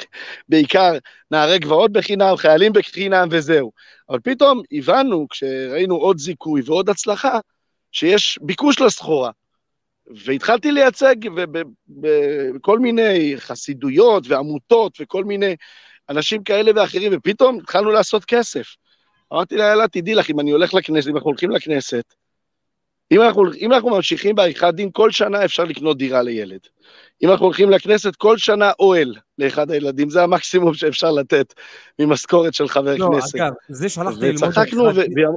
בעיקר 0.49 0.93
נערי 1.31 1.59
גבעות 1.59 1.91
בחינם, 1.91 2.35
חיילים 2.37 2.73
בחינם 2.73 3.27
וזהו. 3.31 3.71
אבל 4.09 4.19
פתאום 4.23 4.61
הבנו, 4.71 5.27
כשראינו 5.29 5.95
עוד 5.95 6.17
זיכוי 6.17 6.61
ועוד 6.65 6.89
הצלחה, 6.89 7.39
שיש 7.91 8.39
ביקוש 8.41 8.81
לסחורה. 8.81 9.31
והתחלתי 10.25 10.71
לייצג 10.71 11.15
בכל 11.87 12.79
מיני 12.79 13.33
חסידויות 13.37 14.23
ועמותות 14.27 14.97
וכל 15.01 15.23
מיני 15.23 15.55
אנשים 16.09 16.43
כאלה 16.43 16.71
ואחרים, 16.75 17.11
ופתאום 17.15 17.59
התחלנו 17.59 17.91
לעשות 17.91 18.25
כסף. 18.25 18.75
אמרתי 19.33 19.57
לה, 19.57 19.63
יאללה, 19.63 19.87
תדעי 19.87 20.15
לך, 20.15 20.29
אם 20.29 20.39
אני 20.39 20.51
הולך 20.51 20.73
לכנסת, 20.73 21.07
אם 21.07 21.15
אנחנו 21.15 21.29
הולכים 21.29 21.51
לכנסת, 21.51 22.13
אם 23.11 23.21
אנחנו, 23.21 23.43
אם 23.53 23.73
אנחנו 23.73 23.89
ממשיכים 23.89 24.35
בעריכת 24.35 24.73
דין, 24.73 24.89
כל 24.93 25.11
שנה 25.11 25.45
אפשר 25.45 25.63
לקנות 25.63 25.97
דירה 25.97 26.21
לילד. 26.21 26.59
אם 27.23 27.31
אנחנו 27.31 27.45
הולכים 27.45 27.69
לכנסת, 27.69 28.15
כל 28.15 28.37
שנה 28.37 28.71
אוהל 28.79 29.15
לאחד 29.37 29.71
הילדים, 29.71 30.09
זה 30.09 30.23
המקסימום 30.23 30.73
שאפשר 30.73 31.11
לתת 31.11 31.53
ממשכורת 31.99 32.53
של 32.53 32.67
חבר 32.67 32.95
לא, 32.95 33.09
כנסת. 33.13 33.35
לא, 33.35 33.43
אגב, 33.43 33.53
זה 33.69 33.89
שהלכת 33.89 34.21
ללמוד 34.21 34.55
עריכת 34.55 35.09
דין, 35.15 35.27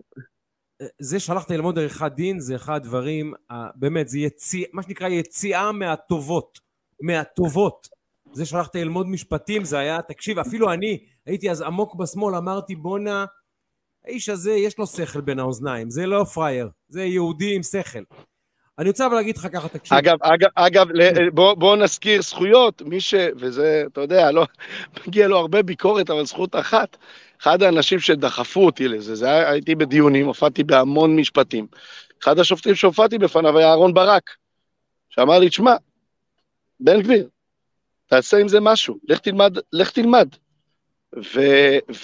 זה 0.98 1.20
שהלכת 1.20 1.51
ללמוד 1.51 1.78
עריכת 1.78 2.12
דין, 2.15 2.40
זה 2.40 2.56
אחד 2.56 2.77
הדברים, 2.77 3.32
באמת, 3.74 4.09
זה 4.09 4.19
יציאה, 4.19 4.69
מה 4.73 4.82
שנקרא 4.82 5.09
יציאה 5.09 5.73
מהטובות, 5.73 6.59
מהטובות. 7.01 7.89
זה 8.32 8.47
שהלכת 8.47 8.74
ללמוד 8.74 9.06
משפטים, 9.06 9.65
זה 9.65 9.78
היה, 9.78 10.02
תקשיב, 10.02 10.39
אפילו 10.39 10.73
אני 10.73 10.98
הייתי 11.27 11.51
אז 11.51 11.62
עמוק 11.62 11.94
בשמאל, 11.94 12.35
אמרתי 12.35 12.77
בואנה, 12.77 13.24
האיש 14.09 14.28
הזה 14.28 14.52
יש 14.52 14.78
לו 14.78 14.86
שכל 14.86 15.20
בין 15.20 15.39
האוזניים, 15.39 15.90
זה 15.90 16.06
לא 16.06 16.24
פראייר, 16.24 16.68
זה 16.89 17.05
יהודי 17.05 17.55
עם 17.55 17.62
שכל. 17.62 18.02
אני 18.78 18.89
רוצה 18.89 19.06
אבל 19.06 19.14
להגיד 19.14 19.36
לך 19.36 19.48
ככה, 19.52 19.68
תקשיב. 19.68 19.98
אגב, 19.98 20.16
אגב, 20.22 20.48
אגב 20.55 20.86
בוא, 21.35 21.55
בוא 21.55 21.76
נזכיר 21.76 22.22
זכויות, 22.22 22.82
מי 22.82 23.01
ש... 23.01 23.14
וזה, 23.36 23.85
אתה 23.93 24.01
יודע, 24.01 24.32
לא, 24.32 24.47
מגיע 25.06 25.28
לו 25.28 25.39
הרבה 25.39 25.62
ביקורת, 25.62 26.10
אבל 26.10 26.24
זכות 26.24 26.56
אחת. 26.56 26.97
אחד 27.43 27.62
האנשים 27.62 27.98
שדחפו 27.98 28.66
אותי 28.66 28.89
לזה, 28.89 29.14
זה 29.14 29.26
היה, 29.26 29.51
הייתי 29.51 29.74
בדיונים, 29.74 30.26
הופעתי 30.26 30.64
בהמון 30.64 31.16
משפטים. 31.16 31.66
אחד 32.22 32.39
השופטים 32.39 32.74
שהופעתי 32.74 33.18
בפניו 33.18 33.59
היה 33.59 33.68
אהרן 33.68 33.94
ברק, 33.94 34.30
שאמר 35.10 35.39
לי, 35.39 35.48
תשמע, 35.48 35.74
בן 36.80 37.02
גביר, 37.02 37.28
תעשה 38.06 38.36
עם 38.36 38.48
זה 38.48 38.60
משהו, 38.60 38.98
לך 39.09 39.18
תלמד, 39.18 39.59
לך 39.72 39.90
תלמד. 39.90 40.28
ו, 41.16 41.40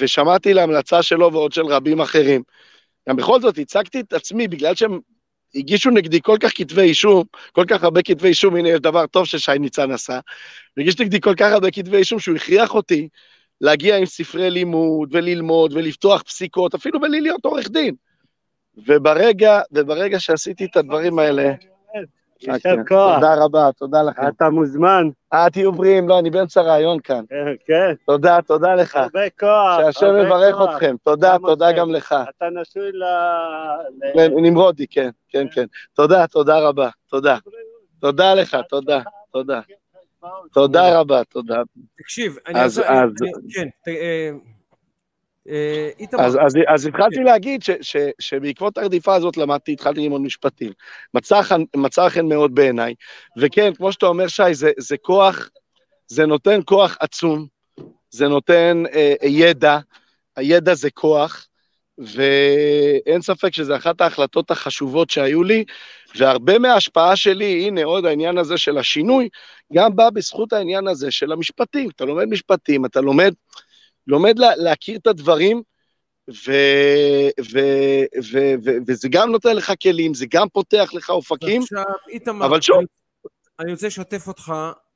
ושמעתי 0.01 0.55
להמלצה 0.55 1.02
שלו 1.02 1.32
ועוד 1.32 1.52
של 1.52 1.66
רבים 1.66 2.01
אחרים. 2.01 2.43
גם 3.09 3.16
בכל 3.16 3.40
זאת 3.40 3.59
הצגתי 3.59 4.01
את 4.01 4.12
עצמי, 4.12 4.48
בגלל 4.48 4.74
שהם 4.74 5.01
הגישו 5.55 5.90
נגדי 5.90 6.20
כל 6.22 6.36
כך 6.40 6.52
כתבי 6.55 6.82
אישום, 6.82 7.24
כל 7.52 7.64
כך 7.68 7.85
הרבה 7.85 8.02
כתבי 8.02 8.28
אישום, 8.28 8.56
הנה 8.56 8.68
יש 8.68 8.81
דבר 8.81 9.06
טוב 9.06 9.26
ששי 9.26 9.52
ניצן 9.60 9.90
עשה, 9.90 10.20
והגיש 10.76 11.01
נגדי 11.01 11.20
כל 11.20 11.35
כך 11.35 11.52
הרבה 11.52 11.70
כתבי 11.70 11.97
אישום 11.97 12.18
שהוא 12.18 12.36
הכריח 12.36 12.74
אותי 12.74 13.09
להגיע 13.60 13.97
עם 13.97 14.06
ספרי 14.06 14.51
לימוד 14.51 15.09
וללמוד 15.12 15.72
ולפתוח 15.72 16.22
פסיקות, 16.22 16.74
אפילו 16.74 17.01
בלי 17.01 17.20
להיות 17.20 17.44
עורך 17.44 17.68
דין. 17.68 17.94
וברגע, 18.86 19.60
וברגע 19.72 20.20
שעשיתי 20.20 20.64
את 20.64 20.76
הדברים 20.76 21.18
האלה, 21.18 21.52
יישר 22.43 22.77
כן. 22.77 22.82
כוח. 22.89 23.15
תודה 23.15 23.44
רבה, 23.44 23.70
תודה 23.78 24.02
לכם. 24.02 24.28
אתה 24.28 24.51
מוזמן. 24.51 25.09
אה, 25.32 25.51
תהיו 25.51 25.73
בריאים, 25.73 26.09
לא, 26.09 26.19
אני 26.19 26.31
באמצע 26.31 26.62
רעיון 26.62 27.01
כאן. 27.01 27.24
כן, 27.28 27.47
כן. 27.66 27.94
תודה, 28.06 28.39
תודה 28.43 28.74
לך. 28.74 28.97
הרבה 28.97 29.31
כוח. 29.40 29.78
שהשם 29.78 30.15
יברך 30.27 30.56
אתכם. 30.70 30.97
תודה, 31.05 31.36
תודה 31.39 31.73
גם 31.73 31.90
לך. 31.90 32.15
אתה 32.36 32.47
נשוי 32.61 32.93
ל... 32.93 33.05
נמרודי, 34.43 34.86
כן, 34.86 35.11
כן, 35.28 35.47
כן. 35.55 35.65
תודה, 35.94 36.27
תודה 36.27 36.59
רבה, 36.59 36.89
תודה. 37.11 37.36
תודה 38.01 38.35
לך, 38.35 38.56
תודה, 38.69 39.01
תודה. 39.32 39.61
תודה 40.52 41.01
רבה, 41.01 41.24
תודה. 41.24 41.62
תקשיב, 41.98 42.36
אני 42.47 42.65
רוצה... 42.65 42.82
כן, 43.55 43.69
אה, 43.89 43.93
אה, 43.93 44.31
אז, 46.19 46.39
אז, 46.69 46.87
התחלתי. 46.87 47.21
להגיד 47.25 47.61
שבעקבות 48.21 48.79
הרדיפה 48.79 49.15
הזאת 49.15 49.37
למדתי, 49.37 49.73
התחלתי 49.73 50.01
ללמוד 50.01 50.21
משפטים. 50.21 50.73
מצא 51.77 52.09
חן 52.09 52.27
מאוד 52.27 52.55
בעיניי. 52.55 52.95
וכן, 53.37 53.75
כמו 53.75 53.93
שאתה 53.93 54.07
אומר, 54.07 54.29
שי, 54.29 54.55
זה 54.79 54.97
כוח, 55.03 55.49
זה 56.07 56.27
נותן 56.27 56.61
כוח 56.65 56.97
עצום, 57.01 57.47
זה 58.11 58.29
נותן 58.29 58.83
אה, 58.95 59.15
ידע, 59.23 59.79
הידע 60.37 60.75
זה 60.75 60.91
כוח, 60.91 61.47
ואין 61.99 63.23
ספק 63.23 63.55
שזו 63.55 63.77
אחת 63.77 64.01
ההחלטות 64.01 64.51
החשובות 64.51 65.11
שהיו 65.11 65.43
לי, 65.43 65.65
והרבה 66.16 66.59
מההשפעה 66.59 67.16
שלי, 67.16 67.66
הנה 67.66 67.85
עוד 67.85 68.07
העניין 68.07 68.39
הזה 68.39 68.59
של 68.59 68.79
השינוי, 68.79 69.29
גם 69.73 69.97
בא 69.97 70.11
בזכות 70.11 70.53
העניין 70.53 70.87
הזה 70.89 71.11
של 71.11 71.33
המשפטים. 71.33 71.89
אתה 71.91 72.05
לומד 72.05 72.25
משפטים, 72.25 72.85
אתה 72.85 73.01
לומד... 73.01 73.35
לומד 74.06 74.39
לה, 74.39 74.56
להכיר 74.56 74.98
את 74.98 75.06
הדברים, 75.06 75.62
ו, 76.31 76.52
ו, 77.52 77.59
ו, 78.32 78.39
ו, 78.64 78.70
וזה 78.86 79.09
גם 79.09 79.31
נותן 79.31 79.56
לך 79.56 79.72
כלים, 79.82 80.14
זה 80.14 80.26
גם 80.31 80.48
פותח 80.48 80.90
לך 80.93 81.10
אופקים, 81.10 81.62
עכשיו, 81.62 81.85
איתמר, 82.09 82.47
אבל 82.47 82.60
שוב... 82.60 82.78
אני 83.60 83.72
רוצה 83.72 83.86
לשתף 83.86 84.28
אותך, 84.28 84.52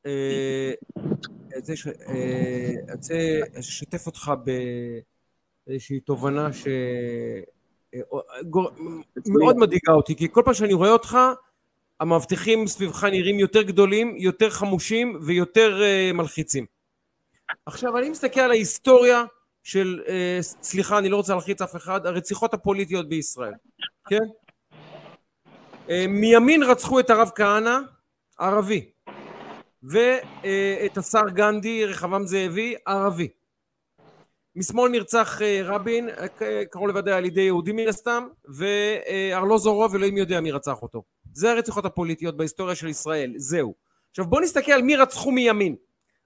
אה, 0.06 0.72
אני 0.96 1.74
אה, 2.08 2.70
רוצה 2.92 3.14
לשתף 3.56 4.06
אותך 4.06 4.32
באיזושהי 5.66 6.00
תובנה 6.00 6.52
שמאוד 6.52 6.74
אה, 9.54 9.60
מדאיגה 9.60 9.92
אותי, 9.92 10.16
כי 10.16 10.28
כל 10.30 10.42
פעם 10.44 10.54
שאני 10.54 10.72
רואה 10.72 10.90
אותך, 10.90 11.18
המאבטחים 12.00 12.66
סביבך 12.66 13.04
נראים 13.04 13.38
יותר 13.38 13.62
גדולים, 13.62 14.16
יותר 14.16 14.50
חמושים 14.50 15.18
ויותר 15.22 15.82
מלחיצים. 16.14 16.77
עכשיו, 17.66 17.98
אני 17.98 18.10
מסתכל 18.10 18.40
על 18.40 18.50
ההיסטוריה 18.50 19.24
של, 19.62 20.02
אה, 20.08 20.38
סליחה, 20.42 20.98
אני 20.98 21.08
לא 21.08 21.16
רוצה 21.16 21.32
להלחיץ 21.32 21.62
אף 21.62 21.76
אחד, 21.76 22.06
הרציחות 22.06 22.54
הפוליטיות 22.54 23.08
בישראל, 23.08 23.52
כן? 24.08 24.24
אה, 25.90 26.06
מימין 26.08 26.62
רצחו 26.62 27.00
את 27.00 27.10
הרב 27.10 27.30
כהנא, 27.34 27.78
ערבי, 28.38 28.90
ואת 29.82 30.98
השר 30.98 31.28
גנדי, 31.28 31.84
רחבעם 31.84 32.26
זאבי, 32.26 32.74
ערבי. 32.86 33.28
משמאל 34.56 34.90
נרצח 34.90 35.42
אה, 35.42 35.60
רבין, 35.64 36.08
אה, 36.42 36.64
קרוב 36.70 36.88
לוודאי 36.88 37.14
על 37.14 37.24
ידי 37.24 37.40
יהודים 37.40 37.76
מן 37.76 37.88
הסתם, 37.88 38.28
וארלוזורוב, 38.48 39.94
אלוהים 39.94 40.16
יודע 40.16 40.40
מי 40.40 40.50
רצח 40.50 40.82
אותו. 40.82 41.02
זה 41.32 41.50
הרציחות 41.50 41.84
הפוליטיות 41.84 42.36
בהיסטוריה 42.36 42.74
של 42.74 42.88
ישראל, 42.88 43.32
זהו. 43.36 43.74
עכשיו 44.10 44.24
בואו 44.24 44.40
נסתכל 44.40 44.72
על 44.72 44.82
מי 44.82 44.96
רצחו 44.96 45.30
מימין. 45.30 45.76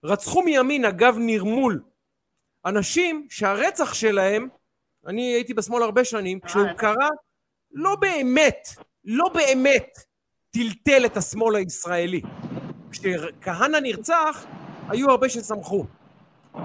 רצחו 0.04 0.42
מימין 0.42 0.84
אגב 0.84 1.16
נרמול 1.18 1.82
אנשים 2.66 3.26
שהרצח 3.30 3.94
שלהם, 3.94 4.48
אני 5.06 5.22
הייתי 5.22 5.54
בשמאל 5.54 5.82
הרבה 5.82 6.04
שנים, 6.04 6.40
כשהוא 6.40 6.72
קרה, 6.76 7.08
לא 7.72 7.96
באמת, 7.96 8.68
לא 9.04 9.28
באמת 9.28 9.98
טלטל 10.50 11.06
את 11.06 11.16
השמאל 11.16 11.56
הישראלי. 11.56 12.20
כשכהנא 12.90 13.76
נרצח, 13.76 14.46
היו 14.88 15.10
הרבה 15.10 15.28
ששמחו. 15.28 15.86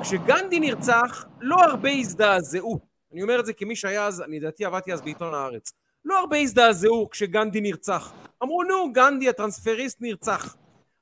כשגנדי 0.01 0.59
נרצח, 0.59 1.25
לא 1.41 1.55
הרבה 1.55 1.89
הזדעזעו. 1.89 2.79
אני 3.13 3.21
אומר 3.21 3.39
את 3.39 3.45
זה 3.45 3.53
כמי 3.53 3.75
שהיה 3.75 4.05
אז, 4.05 4.21
אני 4.21 4.39
לדעתי 4.39 4.65
עבדתי 4.65 4.93
אז 4.93 5.01
בעיתון 5.01 5.33
הארץ. 5.33 5.73
לא 6.05 6.19
הרבה 6.19 6.37
הזדעזעו 6.37 7.09
כשגנדי 7.09 7.61
נרצח. 7.61 8.13
אמרו, 8.43 8.63
נו, 8.63 8.93
גנדי 8.93 9.29
הטרנספריסט 9.29 9.97
נרצח. 10.01 10.55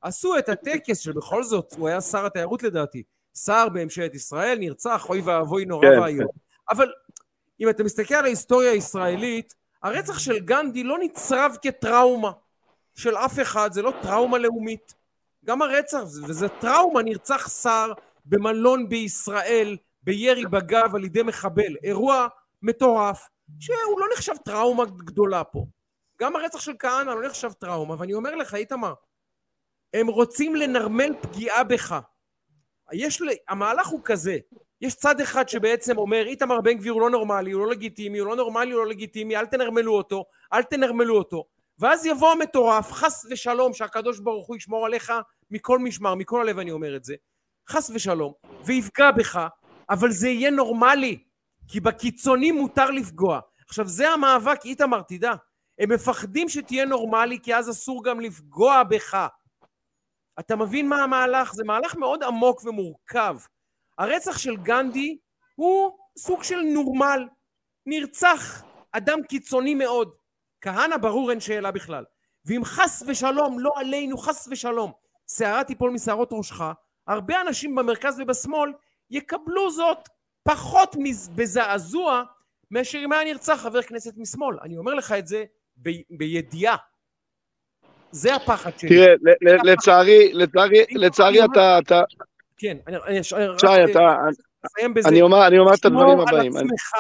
עשו 0.06 0.38
את 0.38 0.50
הטקס 0.50 1.00
שבכל 1.00 1.44
זאת, 1.44 1.74
הוא 1.78 1.88
היה 1.88 2.02
שר 2.02 2.26
התיירות 2.26 2.64
לדעתי, 2.64 3.04
שר 3.46 3.70
בממשלת 3.70 4.16
ישראל, 4.16 4.58
נרצח, 4.60 5.06
אוי 5.10 5.22
ואבוי 5.22 5.66
נורא 5.66 5.88
כן, 5.96 6.00
ואיום. 6.00 6.28
אבל 6.70 6.92
אם 7.60 7.70
אתה 7.70 7.84
מסתכל 7.84 8.16
על 8.16 8.26
ההיסטוריה 8.26 8.72
הישראלית, 8.72 9.56
הרצח 9.84 10.20
של 10.20 10.40
גנדי 10.40 10.84
לא 10.84 10.98
נצרב 11.00 11.58
כטראומה 11.62 12.32
של 12.96 13.18
אף 13.18 13.40
אחד, 13.42 13.74
זה 13.74 13.82
לא 13.82 13.94
טראומה 14.02 14.38
לאומית. 14.38 14.94
גם 15.46 15.62
הרצח, 15.62 16.00
וזה 16.28 16.50
טראומה, 16.50 17.02
נרצח 17.02 17.62
שר 17.62 17.92
במלון 18.26 18.90
בישראל, 18.90 19.78
בירי 20.04 20.46
בגב 20.46 20.96
על 20.96 21.04
ידי 21.04 21.24
מחבל. 21.24 21.76
אירוע 21.84 22.28
מטורף, 22.62 23.30
שהוא 23.60 24.00
לא 24.00 24.06
נחשב 24.14 24.36
טראומה 24.46 24.86
גדולה 24.86 25.44
פה. 25.44 25.66
גם 26.22 26.36
הרצח 26.36 26.60
של 26.60 26.74
כהנא 26.80 27.10
לא 27.10 27.26
נחשב 27.26 27.52
טראומה, 27.52 27.96
ואני 28.00 28.14
אומר 28.14 28.36
לך, 28.36 28.56
איתמר, 28.56 28.94
הם 29.96 30.08
רוצים 30.08 30.56
לנרמל 30.56 31.14
פגיעה 31.22 31.64
בך. 31.64 32.00
יש. 32.94 33.22
המהלך 33.50 33.88
הוא 33.88 34.02
כזה, 34.04 34.38
יש 34.82 34.96
צד 34.96 35.22
אחד 35.22 35.50
שבעצם 35.50 35.98
אומר, 35.98 36.26
איתמר 36.26 36.62
בן 36.62 36.74
גביר 36.74 36.94
הוא 36.94 37.02
לא 37.02 37.10
נורמלי, 37.10 37.52
הוא 37.52 37.66
לא 37.66 37.72
לגיטימי, 37.72 38.18
הוא 38.18 38.28
לא 38.28 38.36
נורמלי, 38.36 38.72
הוא 38.72 38.80
לא 38.84 38.88
לגיטימי, 38.88 39.38
אל 39.38 39.46
תנרמלו 39.46 39.94
אותו, 39.94 40.26
אל 40.54 40.64
תנרמלו 40.64 41.18
אותו. 41.18 41.44
ואז 41.80 42.06
יבוא 42.06 42.32
המטורף, 42.32 42.92
חס 42.92 43.26
ושלום, 43.32 43.74
שהקדוש 43.74 44.20
ברוך 44.20 44.48
הוא 44.48 44.56
ישמור 44.56 44.86
עליך 44.86 45.14
מכל 45.52 45.80
משמר, 45.80 46.16
מכל 46.16 46.42
הלב 46.42 46.60
אני 46.60 46.72
אומר 46.72 46.96
את 46.96 47.04
זה, 47.04 47.16
חס 47.70 47.92
ושלום, 47.94 48.34
ויפגע 48.66 49.12
בך, 49.12 49.48
אבל 49.90 50.12
זה 50.12 50.30
יהיה 50.30 50.52
נורמלי, 50.52 51.18
כי 51.68 51.80
בקיצונים 51.80 52.56
מותר 52.56 52.92
לפגוע. 52.92 53.40
עכשיו 53.68 53.88
זה 53.88 54.10
המאבק, 54.10 54.66
איתמר, 54.66 55.02
תדע, 55.02 55.34
הם 55.80 55.92
מפחדים 55.92 56.50
שתהיה 56.50 56.86
נורמלי, 56.86 57.40
כי 57.44 57.56
אז 57.56 57.70
אסור 57.70 58.04
גם 58.04 58.20
לפגוע 58.20 58.84
בך. 58.84 59.28
אתה 60.40 60.56
מבין 60.56 60.90
מה 60.90 61.04
המהלך? 61.04 61.54
זה 61.54 61.64
מהלך 61.64 61.96
מאוד 61.96 62.24
עמוק 62.24 62.64
ומורכב. 62.66 63.38
הרצח 63.98 64.38
של 64.38 64.58
גנדי 64.58 65.18
הוא 65.56 65.98
סוג 66.18 66.44
של 66.44 66.62
נורמל. 66.62 67.28
נרצח 67.86 68.64
אדם 68.92 69.24
קיצוני 69.24 69.76
מאוד. 69.76 70.16
כהנא 70.62 70.98
ברור 70.98 71.32
אין 71.32 71.40
שאלה 71.40 71.72
בכלל. 71.72 72.04
ואם 72.46 72.62
חס 72.66 73.04
ושלום, 73.08 73.60
לא 73.60 73.72
עלינו, 73.76 74.18
חס 74.18 74.48
ושלום, 74.52 74.92
שערה 75.38 75.64
תיפול 75.64 75.92
משערות 75.92 76.30
ראשך, 76.32 76.62
הרבה 77.08 77.42
אנשים 77.42 77.76
במרכז 77.76 78.20
ובשמאל 78.20 78.74
יקבלו 79.10 79.72
זאת 79.72 80.10
פחות 80.44 80.96
בזעזוע 81.36 82.24
מאשר 82.72 83.00
אם 83.06 83.12
היה 83.12 83.24
נרצח 83.24 83.60
חבר 83.62 83.82
כנסת 83.82 84.14
משמאל. 84.18 84.58
אני 84.62 84.78
אומר 84.78 84.94
לך 84.94 85.12
את 85.12 85.28
זה 85.28 85.44
ב- 85.82 86.18
בידיעה. 86.18 86.76
זה 88.12 88.36
הפחד 88.36 88.72
שלי. 88.80 88.90
תראה, 88.90 89.14
לצערי, 89.64 90.34
לצערי, 90.34 90.84
לצערי 90.92 91.46
אתה, 91.46 91.80
כן, 92.58 92.78
אני, 92.88 93.24
שי, 93.24 93.36
אתה, 93.92 94.16
אסיים 94.66 94.94
בזה. 94.94 95.10
אני 95.10 95.22
אומר, 95.22 95.48
אני 95.48 95.60
אומר 95.60 95.74
את 95.74 95.86
הדברים 95.86 96.10
שמור 96.12 96.22
הבאים. 96.30 96.58
על 96.58 96.64
אני- 96.64 96.68
עצמך, 96.68 96.92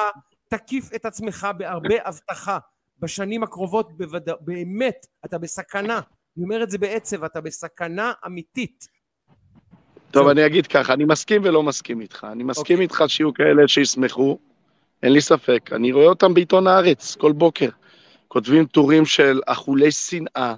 תקיף 0.47 0.89
את 0.95 1.05
עצמך 1.05 1.47
בהרבה 1.57 1.95
הבטחה. 2.05 2.57
בשנים 2.99 3.43
הקרובות 3.43 3.97
בוודא, 3.97 4.33
באמת, 4.41 5.05
אתה 5.25 5.37
בסכנה. 5.37 5.99
אני 6.37 6.43
אומר 6.43 6.63
את 6.63 6.69
זה 6.71 6.77
בעצב, 6.77 7.23
אתה 7.23 7.41
בסכנה 7.41 8.13
אמיתית. 8.25 8.87
טוב. 10.11 10.27
אני 10.27 10.45
אגיד 10.45 10.67
ככה, 10.67 10.93
אני 10.93 11.05
מסכים 11.05 11.41
ולא 11.45 11.63
מסכים 11.63 12.01
איתך. 12.01 12.27
אני 12.31 12.43
מסכים 12.43 12.73
אוקיי. 12.75 12.83
איתך 12.83 13.03
שיהיו 13.07 13.33
כאלה 13.33 13.67
שישמחו, 13.67 14.37
אין 15.03 15.13
לי 15.13 15.21
ספק. 15.21 15.69
אני 15.73 15.91
רואה 15.91 16.05
אותם 16.05 16.33
בעיתון 16.33 16.67
הארץ 16.67 17.15
כל 17.15 17.31
בוקר. 17.31 17.69
כותבים 18.27 18.65
טורים 18.65 19.05
של 19.05 19.41
אכולי 19.45 19.91
שנאה. 19.91 20.55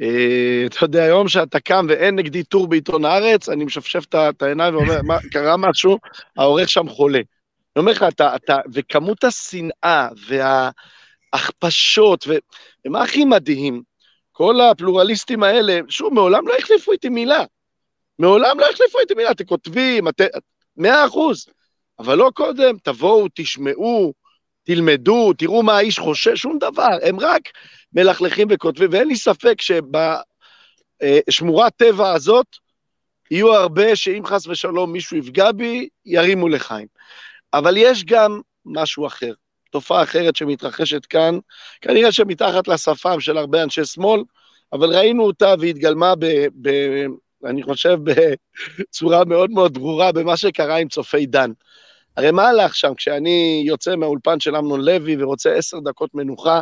אה, 0.00 0.66
אתה 0.66 0.84
יודע, 0.84 1.02
היום 1.02 1.28
שאתה 1.28 1.60
קם 1.60 1.86
ואין 1.88 2.16
נגדי 2.16 2.42
טור 2.42 2.68
בעיתון 2.68 3.04
הארץ, 3.04 3.48
אני 3.48 3.64
משפשף 3.64 4.04
את 4.14 4.42
העיניים 4.42 4.74
ואומר, 4.74 5.02
מה, 5.02 5.18
קרה 5.32 5.56
משהו? 5.56 5.98
העורך 6.36 6.68
שם 6.68 6.88
חולה. 6.88 7.18
אני 7.18 7.80
אומר 7.80 7.92
לך, 7.92 8.04
וכמות 8.72 9.24
השנאה 9.24 10.08
וההכפשות, 11.32 12.26
ומה 12.86 13.02
הכי 13.02 13.24
מדהים? 13.24 13.82
כל 14.32 14.60
הפלורליסטים 14.60 15.42
האלה, 15.42 15.80
שוב, 15.88 16.14
מעולם 16.14 16.48
לא 16.48 16.54
החליפו 16.58 16.92
איתי 16.92 17.08
מילה. 17.08 17.44
מעולם 18.18 18.60
לא 18.60 18.66
החליפו 18.70 18.98
איתי 18.98 19.14
מילה, 19.14 19.30
אתם 19.30 19.44
כותבים. 19.44 20.04
מאה 20.76 21.06
אחוז. 21.06 21.46
אבל 21.98 22.18
לא 22.18 22.30
קודם, 22.34 22.76
תבואו, 22.82 23.26
תשמעו, 23.34 24.12
תלמדו, 24.62 25.32
תראו 25.32 25.62
מה 25.62 25.76
האיש 25.76 25.98
חושב, 25.98 26.36
שום 26.36 26.58
דבר. 26.58 26.98
הם 27.02 27.20
רק 27.20 27.42
מלכלכים 27.96 28.48
וכותבים, 28.50 28.88
ואין 28.92 29.08
לי 29.08 29.16
ספק 29.16 29.54
שבשמורת 31.00 31.72
טבע 31.76 32.12
הזאת 32.12 32.46
יהיו 33.30 33.54
הרבה 33.54 33.96
שאם 33.96 34.22
חס 34.26 34.46
ושלום 34.46 34.92
מישהו 34.92 35.16
יפגע 35.16 35.52
בי, 35.52 35.88
ירימו 36.06 36.48
לחיים. 36.48 36.86
אבל 37.54 37.76
יש 37.76 38.04
גם 38.04 38.40
משהו 38.64 39.06
אחר, 39.06 39.32
תופעה 39.70 40.02
אחרת 40.02 40.36
שמתרחשת 40.36 41.06
כאן, 41.06 41.38
כנראה 41.80 42.12
שמתחת 42.12 42.68
לשפם 42.68 43.20
של 43.20 43.38
הרבה 43.38 43.62
אנשי 43.62 43.84
שמאל, 43.84 44.22
אבל 44.72 44.96
ראינו 44.96 45.24
אותה 45.24 45.54
והתגלמה 45.60 46.14
ב... 46.18 46.46
ב 46.62 46.70
אני 47.44 47.62
חושב 47.62 47.98
בצורה 48.78 49.24
מאוד 49.24 49.50
מאוד 49.50 49.74
ברורה 49.74 50.12
במה 50.12 50.36
שקרה 50.36 50.76
עם 50.76 50.88
צופי 50.88 51.26
דן. 51.26 51.50
הרי 52.16 52.30
מה 52.30 52.48
הלך 52.48 52.76
שם 52.76 52.94
כשאני 52.94 53.62
יוצא 53.66 53.96
מהאולפן 53.96 54.40
של 54.40 54.56
אמנון 54.56 54.80
לוי 54.80 55.22
ורוצה 55.22 55.52
עשר 55.52 55.78
דקות 55.80 56.14
מנוחה, 56.14 56.60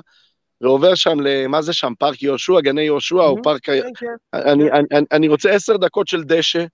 ועובר 0.60 0.94
שם, 0.94 1.20
למה 1.20 1.62
זה 1.62 1.72
שם, 1.72 1.92
פארק 1.98 2.22
יהושע, 2.22 2.60
גני 2.60 2.82
יהושע, 2.82 3.16
או 3.16 3.42
פארק... 3.42 3.64
כן, 3.64 3.80
כן. 3.96 4.06
אני, 4.34 4.70
אני, 4.70 4.86
אני, 4.92 5.06
אני 5.12 5.28
רוצה 5.28 5.50
עשר 5.50 5.76
דקות 5.76 6.08
של 6.08 6.24
דשא, 6.24 6.58
אני 6.58 6.66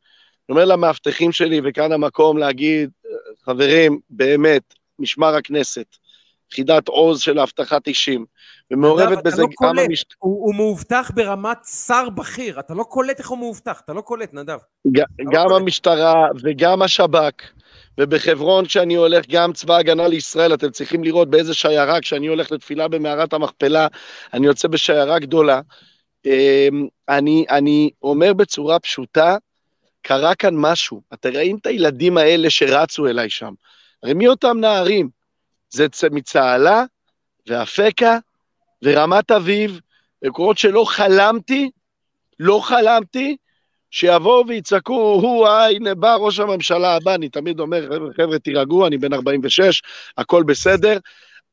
אומר 0.50 0.64
למאבטחים 0.64 1.32
שלי, 1.32 1.60
וכאן 1.64 1.92
המקום 1.92 2.38
להגיד, 2.38 2.90
חברים, 3.44 3.98
באמת, 4.10 4.62
משמר 4.98 5.34
הכנסת, 5.34 5.86
יחידת 6.52 6.88
עוז 6.88 7.20
של 7.20 7.38
האבטחת 7.38 7.86
אישים, 7.86 8.24
ומעורבת 8.70 9.12
אתה 9.12 9.22
בזה 9.22 9.42
לא 9.42 9.48
גם. 9.62 9.78
המש... 9.78 10.04
הוא, 10.18 10.46
הוא 10.46 10.54
מאובטח 10.54 11.10
ברמת 11.14 11.64
שר 11.86 12.08
בכיר, 12.08 12.60
אתה 12.60 12.74
לא 12.74 12.82
קולט 12.82 13.18
איך 13.18 13.28
הוא 13.28 13.38
מאובטח, 13.38 13.80
אתה 13.84 13.92
לא 13.92 14.00
קולט, 14.00 14.34
נדב. 14.34 14.58
ג- 14.86 14.98
גם 15.32 15.48
קולט. 15.48 15.60
המשטרה 15.60 16.28
וגם 16.42 16.82
השב"כ, 16.82 17.42
ובחברון 17.98 18.66
כשאני 18.66 18.94
הולך, 18.94 19.24
גם 19.28 19.52
צבא 19.52 19.76
הגנה 19.76 20.08
לישראל, 20.08 20.54
אתם 20.54 20.70
צריכים 20.70 21.04
לראות 21.04 21.30
באיזה 21.30 21.54
שיירה, 21.54 22.00
כשאני 22.00 22.26
הולך 22.26 22.52
לתפילה 22.52 22.88
במערת 22.88 23.32
המכפלה, 23.32 23.86
אני 24.32 24.46
יוצא 24.46 24.68
בשיירה 24.68 25.18
גדולה. 25.18 25.60
אמ, 26.26 26.86
אני, 27.08 27.44
אני 27.50 27.90
אומר 28.02 28.32
בצורה 28.32 28.78
פשוטה, 28.78 29.36
קרה 30.02 30.34
כאן 30.34 30.54
משהו. 30.56 31.02
אתם 31.14 31.32
רואים 31.32 31.56
את 31.56 31.66
הילדים 31.66 32.18
האלה 32.18 32.50
שרצו 32.50 33.06
אליי 33.06 33.30
שם. 33.30 33.52
הרי 34.02 34.14
מי 34.14 34.28
אותם 34.28 34.56
נערים? 34.60 35.08
זה 35.70 35.86
מצהלה 36.10 36.84
ואפקה 37.46 38.18
ורמת 38.82 39.30
אביב, 39.30 39.80
מקומות 40.24 40.58
שלא 40.58 40.84
חלמתי, 40.84 41.70
לא 42.38 42.60
חלמתי 42.62 43.36
שיבואו 43.90 44.46
ויצעקו, 44.46 45.20
הוא, 45.22 45.48
הנה 45.48 45.94
בא 45.94 46.14
ראש 46.14 46.38
הממשלה 46.38 46.96
הבא, 46.96 47.14
אני 47.14 47.28
תמיד 47.28 47.60
אומר, 47.60 47.86
חבר'ה, 47.86 48.12
חבר'ה, 48.16 48.38
תירגעו, 48.38 48.86
אני 48.86 48.98
בן 48.98 49.12
46, 49.12 49.82
הכל 50.18 50.42
בסדר, 50.42 50.98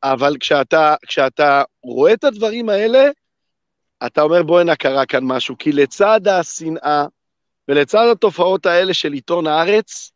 אבל 0.04 0.38
כשאתה, 0.40 0.96
כשאתה 1.08 1.64
רואה 1.84 2.14
את 2.14 2.24
הדברים 2.24 2.70
האלה, 2.70 3.10
אתה 4.06 4.22
אומר, 4.22 4.44
בואנה, 4.44 4.76
קרה 4.76 5.06
כאן 5.06 5.24
משהו, 5.24 5.58
כי 5.58 5.72
לצד 5.72 6.28
השנאה 6.28 7.06
ולצד 7.68 8.08
התופעות 8.12 8.66
האלה 8.66 8.94
של 8.94 9.14
עיתון 9.14 9.48
הארץ, 9.48 10.12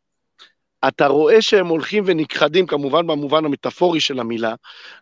אתה 0.88 1.06
רואה 1.06 1.42
שהם 1.42 1.66
הולכים 1.66 2.04
ונכחדים, 2.06 2.66
כמובן 2.66 3.06
במובן 3.06 3.44
המטאפורי 3.44 4.00
של 4.00 4.20
המילה, 4.20 4.54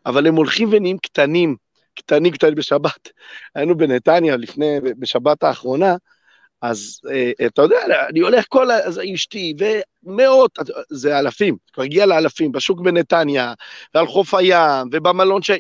אבל 0.07 0.27
הם 0.27 0.35
הולכים 0.35 0.69
ונהיים 0.73 0.99
קטנים, 0.99 1.57
קטנים, 1.95 2.33
קטנים. 2.33 2.55
בשבת. 2.55 3.09
היינו 3.55 3.77
בנתניה 3.77 4.37
לפני, 4.37 4.81
בשבת 4.99 5.43
האחרונה, 5.43 5.97
אז 6.63 7.01
אה, 7.11 7.47
אתה 7.47 7.63
יודע, 7.63 7.79
אני 8.09 8.21
הולך 8.21 8.45
כל, 8.49 8.71
ה- 8.71 8.85
אז 8.85 9.01
אשתי, 9.15 9.55
ומאות, 10.07 10.59
זה 10.91 11.19
אלפים, 11.19 11.57
כבר 11.73 11.83
הגיע 11.83 12.07
לאלפים, 12.07 12.53
בשוק 12.53 12.81
בנתניה, 12.81 13.55
ועל 13.95 14.07
חוף 14.07 14.35
הים, 14.35 14.89
ובמלון 14.93 15.43
ש... 15.43 15.51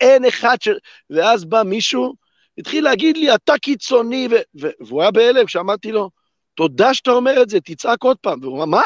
אין 0.00 0.24
אחד 0.24 0.56
ש... 0.60 0.68
ואז 1.10 1.44
בא 1.44 1.62
מישהו, 1.62 2.14
התחיל 2.58 2.84
להגיד 2.84 3.16
לי, 3.16 3.34
אתה 3.34 3.58
קיצוני, 3.58 4.28
ו... 4.30 4.34
ו... 4.60 4.68
והוא 4.80 5.02
היה 5.02 5.10
בהלם 5.10 5.46
כשאמרתי 5.46 5.92
לו, 5.92 6.10
תודה 6.54 6.94
שאתה 6.94 7.10
אומר 7.10 7.42
את 7.42 7.50
זה, 7.50 7.60
תצעק 7.60 8.02
עוד 8.02 8.16
פעם. 8.16 8.38
והוא 8.42 8.56
אמר, 8.56 8.64
מה? 8.64 8.82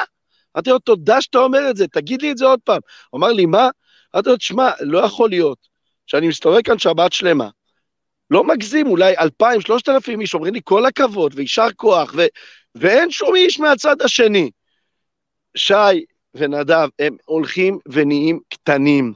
אמרתי 0.56 0.70
לו, 0.70 0.78
תודה 0.78 1.20
שאתה 1.20 1.38
אומר 1.38 1.70
את 1.70 1.76
זה, 1.76 1.86
תגיד 1.88 2.22
לי 2.22 2.32
את 2.32 2.38
זה 2.38 2.44
עוד 2.46 2.60
פעם. 2.64 2.80
הוא 3.10 3.18
אמר 3.18 3.28
לי, 3.28 3.46
מה? 3.46 3.68
אמרתי 4.14 4.28
לו, 4.28 4.36
תשמע, 4.36 4.70
לא 4.80 4.98
יכול 4.98 5.30
להיות 5.30 5.58
שאני 6.06 6.28
מסתובב 6.28 6.62
כאן 6.62 6.78
שבת 6.78 7.12
שלמה, 7.12 7.48
לא 8.30 8.44
מגזים, 8.44 8.86
אולי 8.86 9.14
אלפיים, 9.18 9.60
שלושת 9.60 9.88
אלפים 9.88 10.20
איש 10.20 10.34
אומרים 10.34 10.54
לי 10.54 10.60
כל 10.64 10.86
הכבוד 10.86 11.32
ויישר 11.36 11.66
כוח, 11.76 12.12
ו- 12.16 12.26
ואין 12.74 13.10
שום 13.10 13.36
איש 13.36 13.60
מהצד 13.60 14.02
השני. 14.02 14.50
שי 15.56 16.04
ונדב, 16.34 16.88
הם 16.98 17.16
הולכים 17.24 17.78
ונהיים 17.88 18.40
קטנים. 18.48 19.12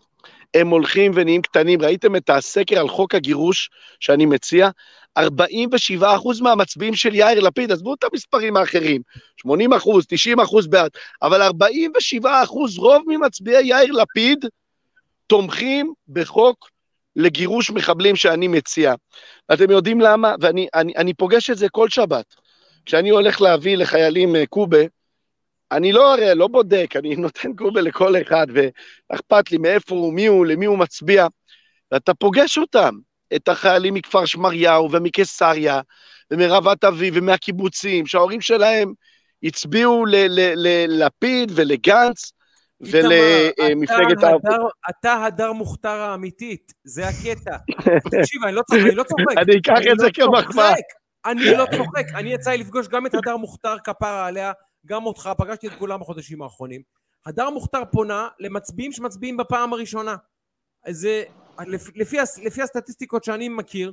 הם 0.55 0.69
הולכים 0.69 1.13
ונהיים 1.15 1.43
קטנים. 1.43 1.83
ראיתם 1.83 2.17
את 2.17 2.31
הסקר 2.31 2.79
על 2.81 2.89
חוק 2.89 3.15
הגירוש 3.15 3.71
שאני 4.01 4.27
מציע? 4.27 4.69
47 5.17 6.17
אחוז 6.17 6.41
מהמצביעים 6.41 6.95
של 6.95 7.15
יאיר 7.15 7.41
לפיד, 7.41 7.73
עזבו 7.73 7.95
את 7.95 8.05
המספרים 8.05 8.57
האחרים, 8.57 9.03
80 9.37 9.73
אחוז, 9.73 10.07
90 10.09 10.41
אחוז 10.41 10.67
בעד, 10.67 10.91
אבל 11.23 11.43
47 11.43 12.43
אחוז, 12.43 12.79
רוב 12.79 13.03
ממצביעי 13.07 13.67
יאיר 13.67 13.93
לפיד, 13.93 14.45
תומכים 15.27 15.93
בחוק 16.09 16.69
לגירוש 17.17 17.71
מחבלים 17.71 18.17
שאני 18.17 18.49
מציע. 18.49 18.95
אתם 19.53 19.71
יודעים 19.71 20.01
למה? 20.01 20.35
ואני 20.41 20.67
אני, 20.75 20.93
אני 20.97 21.15
פוגש 21.15 21.51
את 21.51 21.59
זה 21.59 21.69
כל 21.69 21.89
שבת. 21.89 22.35
כשאני 22.87 23.11
הולך 23.11 23.41
להביא 23.41 23.77
לחיילים 23.77 24.37
אה, 24.37 24.47
קובה, 24.47 24.83
אני 25.73 25.93
לא 25.93 26.13
הרי, 26.13 26.35
לא 26.35 26.49
בודק, 26.49 26.95
אני 26.97 27.17
נותן 27.25 27.55
קובה 27.57 27.81
לכל 27.81 28.23
אחד, 28.23 28.47
ואכפת 28.55 29.51
לי 29.51 29.59
מאיפה 29.59 29.95
הוא, 29.95 30.15
מי 30.15 30.27
הוא, 30.27 30.47
למי 30.47 30.67
הוא 30.67 30.79
מצביע, 30.79 31.27
ואתה 31.93 32.15
פוגש 32.15 32.59
אותם, 32.59 32.95
את 33.37 33.49
החיילים 33.49 33.95
מכפר 33.95 34.25
שמריהו 34.25 34.91
ומקיסריה, 34.91 35.81
ומרבת 36.31 36.85
אביב 36.85 37.15
ומהקיבוצים, 37.17 38.07
שההורים 38.07 38.41
שלהם 38.41 38.93
הצביעו 39.43 40.05
ללפיד 40.07 41.53
ולגנץ, 41.55 42.33
ולמפלגת 42.93 44.19
אתה 44.19 44.29
הדר- 44.29 44.69
אתה 44.91 45.25
הדר 45.25 45.53
מוכתר 45.53 45.89
האמיתית, 46.01 46.73
זה 46.85 47.09
הקטע. 47.09 47.57
תקשיב, 48.11 48.45
אני 48.45 48.53
לא 48.55 48.63
צוחק, 48.63 48.81
אני 48.87 48.95
לא 48.95 49.03
צוחק. 49.03 49.39
אני 49.39 49.59
אקח 49.59 49.79
את 49.93 49.99
זה 49.99 50.07
לא 50.07 50.11
כמחמאה. 50.43 50.73
אני 51.27 51.45
לא 51.57 51.65
צוחק. 51.77 52.05
אני 52.15 52.33
יצא 52.33 52.51
לי 52.51 52.59
לפגוש 52.59 52.89
גם 52.89 53.07
את 53.07 53.15
הדר 53.15 53.37
מוכתר 53.37 53.77
כפרה 53.85 54.27
עליה, 54.27 54.53
גם 54.87 55.07
אותך, 55.07 55.31
פגשתי 55.39 55.67
את 55.67 55.73
כולם 55.79 56.01
בחודשים 56.01 56.43
האחרונים. 56.43 56.81
הדר 57.27 57.51
מוכתר 57.51 57.83
פונה 57.93 58.29
למצביעים 58.41 58.93
שמצביעים 58.93 59.37
בפעם 59.37 59.73
הראשונה. 59.73 60.17
זה, 60.89 61.23
לפ- 61.67 61.91
לפי, 61.97 62.17
לפי 62.43 62.63
הסטטיסטיקות 62.63 63.25
שאני 63.25 63.49
מכיר, 63.49 63.93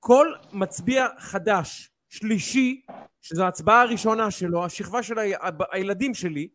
כל 0.00 0.32
מצביע 0.52 1.06
חדש, 1.18 1.90
שלישי, 2.08 2.80
שזו 3.22 3.44
ההצבעה 3.44 3.82
הראשונה 3.82 4.30
שלו, 4.30 4.64
השכבה 4.64 5.02
של 5.02 5.14
הילדים 5.72 6.14
שלי, 6.14 6.48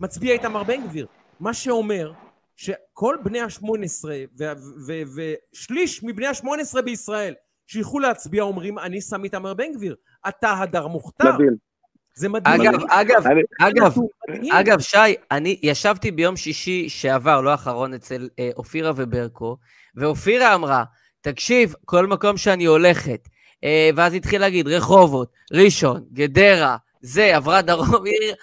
מצביע 0.00 0.32
איתמר 0.32 0.62
בן 0.62 0.86
גביר. 0.86 1.06
מה 1.40 1.54
שאומר 1.54 2.12
שכל 2.56 3.16
בני 3.22 3.40
ה-18 3.40 4.04
ושליש 5.16 6.02
מבני 6.04 6.26
ה-18 6.26 6.82
בישראל 6.82 7.34
שילכו 7.66 7.98
להצביע 7.98 8.42
אומרים 8.42 8.78
אני 8.78 9.00
שם 9.00 9.24
איתמר 9.24 9.54
בן 9.54 9.72
גביר. 9.74 9.96
אתה 10.28 10.52
הדר 10.52 10.86
מוכתר. 10.86 11.32
מדהים. 11.32 11.56
זה 12.14 12.28
מדהים. 12.28 12.60
אגב, 12.60 12.80
אגב, 12.90 13.26
אני- 13.26 13.42
אגב, 13.60 13.98
מדהים. 14.28 14.52
אגב, 14.52 14.80
שי, 14.80 14.96
אני 15.30 15.58
ישבתי 15.62 16.10
ביום 16.10 16.36
שישי 16.36 16.88
שעבר, 16.88 17.40
לא 17.40 17.50
האחרון, 17.50 17.94
אצל 17.94 18.28
אה, 18.38 18.50
אופירה 18.56 18.92
וברקו, 18.96 19.56
ואופירה 19.96 20.54
אמרה, 20.54 20.84
תקשיב, 21.20 21.74
כל 21.84 22.06
מקום 22.06 22.36
שאני 22.36 22.64
הולכת, 22.64 23.28
אה, 23.64 23.90
ואז 23.96 24.14
התחיל 24.14 24.40
להגיד, 24.40 24.68
רחובות, 24.68 25.32
ראשון, 25.52 26.04
גדרה, 26.12 26.76
זה, 27.02 27.36
עברה 27.36 27.62
דרום, 27.62 28.04
עיר, 28.06 28.34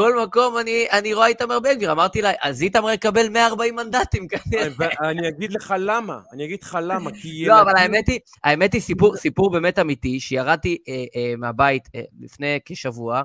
כל 0.00 0.22
מקום 0.22 0.58
אני, 0.58 0.86
אני 0.90 1.14
רואה 1.14 1.26
איתמר 1.26 1.60
בן 1.60 1.74
גביר. 1.74 1.92
אמרתי 1.92 2.22
לה, 2.22 2.30
אז 2.40 2.62
איתמר 2.62 2.90
יקבל 2.90 3.28
140 3.28 3.76
מנדטים 3.76 4.28
כנראה. 4.28 4.68
ואני 4.78 5.28
אגיד 5.28 5.52
לך 5.52 5.74
למה, 5.78 6.18
אני 6.32 6.44
אגיד 6.44 6.62
לך 6.62 6.78
למה, 6.82 7.10
כי 7.22 7.44
לא, 7.46 7.60
אבל 7.60 7.76
האמת 7.76 8.08
היא, 8.08 8.20
האמת 8.44 8.72
היא 8.72 8.80
סיפור, 8.80 9.16
סיפור 9.16 9.50
באמת 9.50 9.78
אמיתי, 9.78 10.20
שירדתי 10.20 10.78
אה, 10.88 11.04
אה, 11.16 11.34
מהבית 11.38 11.88
אה, 11.94 12.02
לפני 12.20 12.58
כשבוע, 12.64 13.22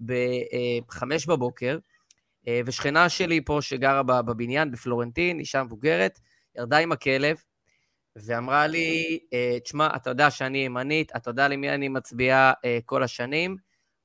בחמש 0.00 1.26
בבוקר, 1.26 1.78
אה, 2.48 2.60
ושכנה 2.66 3.08
שלי 3.08 3.40
פה 3.44 3.58
שגרה 3.60 4.02
בבניין, 4.02 4.70
בפלורנטין, 4.70 5.38
אישה 5.38 5.62
מבוגרת, 5.62 6.18
ירדה 6.58 6.78
עם 6.78 6.92
הכלב, 6.92 7.36
ואמרה 8.16 8.66
לי, 8.66 9.18
אה, 9.32 9.58
תשמע, 9.64 9.88
אתה 9.96 10.10
יודע 10.10 10.30
שאני 10.30 10.58
ימנית, 10.58 11.12
אתה 11.16 11.30
יודע 11.30 11.48
למי 11.48 11.70
אני 11.70 11.88
מצביעה 11.88 12.52
אה, 12.64 12.78
כל 12.84 13.02
השנים, 13.02 13.56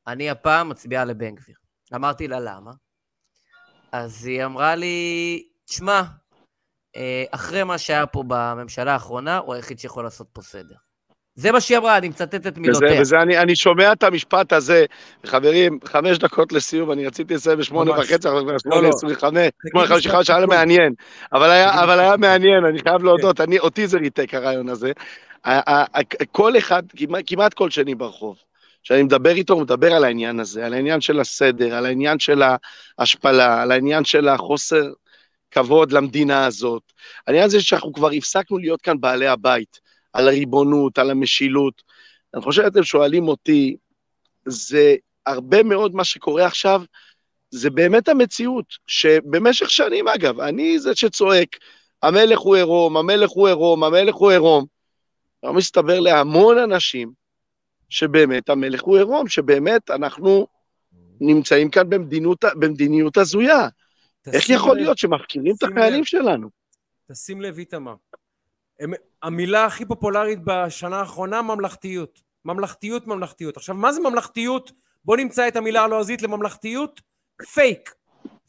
אני 0.07 0.29
הפעם 0.29 0.69
מצביעה 0.69 1.05
לבן 1.05 1.35
גביר. 1.35 1.66
אמרתי 1.95 2.27
לה, 2.27 2.39
למה? 2.39 2.71
אז 3.91 4.25
היא 4.25 4.45
אמרה 4.45 4.75
לי, 4.75 5.43
תשמע, 5.65 6.01
אה, 6.95 7.23
אחרי 7.31 7.63
מה 7.63 7.77
שהיה 7.77 8.05
פה 8.05 8.23
בממשלה 8.27 8.93
האחרונה, 8.93 9.37
הוא 9.37 9.53
היחיד 9.53 9.79
שיכול 9.79 10.03
לעשות 10.03 10.27
פה 10.33 10.41
סדר. 10.41 10.75
זה 11.35 11.51
מה 11.51 11.61
שהיא 11.61 11.77
אמרה, 11.77 11.97
אני 11.97 12.09
מצטט 12.09 12.35
את 12.35 12.45
וזה, 12.45 12.61
מילותיה. 12.61 13.01
וזה 13.01 13.15
אני, 13.21 13.37
אני 13.37 13.55
שומע 13.55 13.91
את 13.91 14.03
המשפט 14.03 14.53
הזה, 14.53 14.85
חברים, 15.25 15.79
חמש 15.85 16.17
דקות 16.17 16.53
לסיום, 16.53 16.91
אני 16.91 17.07
רציתי 17.07 17.33
לסיים 17.33 17.59
בשמונה. 17.59 17.91
וחצי, 17.91 18.29
אבל 18.29 18.41
כבר 18.41 18.51
לא, 18.51 18.59
שמונה 18.59 18.81
לא. 18.81 18.89
עשרים 18.89 19.13
וחמש, 19.13 19.49
שמונה 19.71 19.87
חמישים 19.87 20.11
וחמש, 20.11 20.29
היה. 20.29 20.45
מעניין, 20.45 20.93
אבל 21.33 21.49
היה, 21.51 21.83
אבל 21.83 21.99
היה 21.99 22.17
מעניין, 22.17 22.65
אני 22.65 22.79
חייב 22.79 23.03
להודות, 23.03 23.41
אני, 23.41 23.59
אותי 23.59 23.87
זה 23.87 23.97
ריתק 23.97 24.33
הרעיון 24.33 24.69
הזה. 24.69 24.91
כל 26.31 26.57
אחד, 26.57 26.83
כמעט, 26.95 27.23
כמעט 27.27 27.53
כל 27.53 27.69
שני 27.69 27.95
ברחוב, 27.95 28.37
כשאני 28.87 29.03
מדבר 29.03 29.31
איתו, 29.31 29.53
הוא 29.53 29.61
מדבר 29.61 29.93
על 29.93 30.03
העניין 30.03 30.39
הזה, 30.39 30.65
על 30.65 30.73
העניין 30.73 31.01
של 31.01 31.19
הסדר, 31.19 31.75
על 31.75 31.85
העניין 31.85 32.19
של 32.19 32.41
ההשפלה, 32.97 33.61
על 33.61 33.71
העניין 33.71 34.05
של 34.05 34.27
החוסר 34.27 34.91
כבוד 35.51 35.91
למדינה 35.91 36.45
הזאת. 36.45 36.83
העניין 37.27 37.45
הזה 37.45 37.61
שאנחנו 37.61 37.93
כבר 37.93 38.09
הפסקנו 38.11 38.57
להיות 38.57 38.81
כאן 38.81 39.01
בעלי 39.01 39.27
הבית, 39.27 39.79
על 40.13 40.27
הריבונות, 40.27 40.97
על 40.97 41.09
המשילות. 41.11 41.81
אני 42.33 42.41
חושב 42.41 42.63
שאתם 42.63 42.83
שואלים 42.83 43.27
אותי, 43.27 43.77
זה 44.45 44.95
הרבה 45.25 45.63
מאוד 45.63 45.95
מה 45.95 46.03
שקורה 46.03 46.45
עכשיו, 46.45 46.81
זה 47.51 47.69
באמת 47.69 48.09
המציאות, 48.09 48.65
שבמשך 48.87 49.69
שנים, 49.69 50.07
אגב, 50.07 50.39
אני 50.39 50.79
זה 50.79 50.95
שצועק, 50.95 51.57
המלך 52.03 52.39
הוא 52.39 52.55
עירום, 52.55 52.97
המלך 52.97 53.29
הוא 53.29 53.47
עירום, 53.47 53.83
המלך 53.83 54.15
הוא 54.15 54.31
עירום. 54.31 54.65
לא 55.43 55.53
מסתבר 55.53 55.99
להמון 55.99 56.57
אנשים 56.57 57.26
שבאמת 57.89 58.49
המלך 58.49 58.83
הוא 58.83 58.97
עירום, 58.97 59.27
שבאמת 59.27 59.91
אנחנו 59.91 60.47
נמצאים 61.21 61.69
כאן 61.69 61.89
במדיניות, 61.89 62.45
במדיניות 62.59 63.17
הזויה. 63.17 63.67
איך 64.33 64.49
יכול 64.49 64.71
לב- 64.75 64.83
להיות 64.83 64.97
שמפקירים 64.97 65.55
את 65.57 65.63
החיילים 65.63 65.99
לב. 65.99 66.05
שלנו? 66.05 66.49
תשים 67.11 67.41
לב, 67.41 67.57
איתמר. 67.57 67.95
הם- 68.79 68.93
המילה 69.23 69.65
הכי 69.65 69.85
פופולרית 69.85 70.39
בשנה 70.43 70.99
האחרונה, 70.99 71.41
ממלכתיות. 71.41 72.21
ממלכתיות, 72.45 73.07
ממלכתיות. 73.07 73.57
עכשיו, 73.57 73.75
מה 73.75 73.93
זה 73.93 73.99
ממלכתיות? 74.01 74.71
בוא 75.05 75.17
נמצא 75.17 75.47
את 75.47 75.55
המילה 75.55 75.83
הלועזית 75.83 76.21
לממלכתיות. 76.21 77.01
fake. 77.53 77.93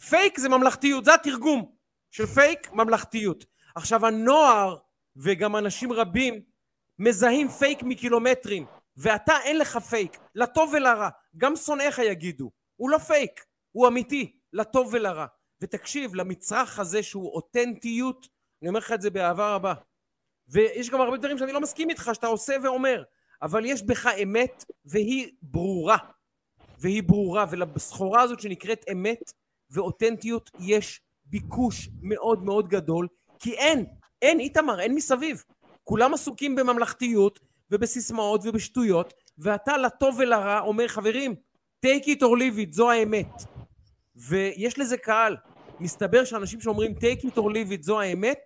fake 0.09 0.39
זה 0.40 0.48
ממלכתיות, 0.48 1.05
זה 1.05 1.15
התרגום 1.15 1.70
של 2.10 2.27
פייק, 2.27 2.73
ממלכתיות. 2.73 3.44
עכשיו, 3.74 4.06
הנוער 4.06 4.77
וגם 5.16 5.56
אנשים 5.56 5.93
רבים 5.93 6.40
מזהים 6.98 7.48
פייק 7.48 7.82
מקילומטרים, 7.82 8.65
ואתה 8.99 9.33
אין 9.45 9.59
לך 9.59 9.77
פייק, 9.77 10.19
לטוב 10.35 10.73
ולרע. 10.73 11.09
גם 11.37 11.57
שונאיך 11.57 11.99
יגידו, 11.99 12.51
הוא 12.77 12.91
לא 12.91 12.99
פייק, 12.99 13.45
הוא 13.73 13.89
אמיתי, 13.89 14.39
לטוב 14.53 14.89
ולרע. 14.95 15.27
ותקשיב, 15.61 16.15
למצרך 16.15 16.79
הזה 16.79 17.03
שהוא 17.03 17.35
אותנטיות, 17.35 18.29
אני 18.62 18.69
אומר 18.69 18.79
לך 18.79 18.93
את 18.93 19.03
זה 19.03 19.11
באהבה 19.11 19.55
רבה. 19.55 19.75
ויש 20.49 20.91
גם 20.91 21.01
הרבה 21.01 21.16
דברים 21.16 21.39
שאני 21.39 21.53
לא 21.53 21.61
מסכים 21.61 21.91
איתך, 21.91 22.11
שאתה 22.15 22.27
עושה 22.27 22.57
ואומר, 22.62 23.03
אבל 23.43 23.65
יש 23.65 23.83
בך 23.83 24.07
אמת, 24.23 24.65
והיא 24.85 25.33
ברורה. 25.43 25.97
והיא 26.79 27.03
ברורה, 27.03 27.45
ולסחורה 27.51 28.23
הזאת 28.23 28.41
שנקראת 28.41 28.85
אמת 28.93 29.33
ואותנטיות 29.70 30.51
יש 30.61 31.01
ביקוש 31.25 31.89
מאוד 32.03 32.45
מאוד 32.45 32.69
גדול, 32.69 33.09
כי 33.39 33.55
אין, 33.55 33.87
אין 34.23 34.41
איתמר, 34.41 34.81
אין 34.81 34.95
מסביב. 34.95 35.45
כולם 35.85 36.15
עסוקים 36.15 36.55
בממלכתיות 36.55 37.41
ובסיסמאות 37.70 38.40
ובשטויות, 38.45 39.15
ואתה 39.39 39.77
לטוב 39.77 40.16
ולרע 40.19 40.61
אומר, 40.61 40.89
חברים, 40.89 41.35
take 41.86 42.05
it 42.05 42.20
or 42.20 42.39
leave 42.39 42.59
it, 42.69 42.70
זו 42.70 42.90
האמת. 42.90 43.43
ויש 44.16 44.78
לזה 44.78 44.97
קהל. 44.97 45.36
מסתבר 45.81 46.24
שאנשים 46.24 46.61
שאומרים 46.61 46.93
take 46.93 47.20
it 47.24 47.36
or 47.36 47.43
leave 47.43 47.73
it, 47.78 47.82
זו 47.82 48.01
האמת, 48.01 48.39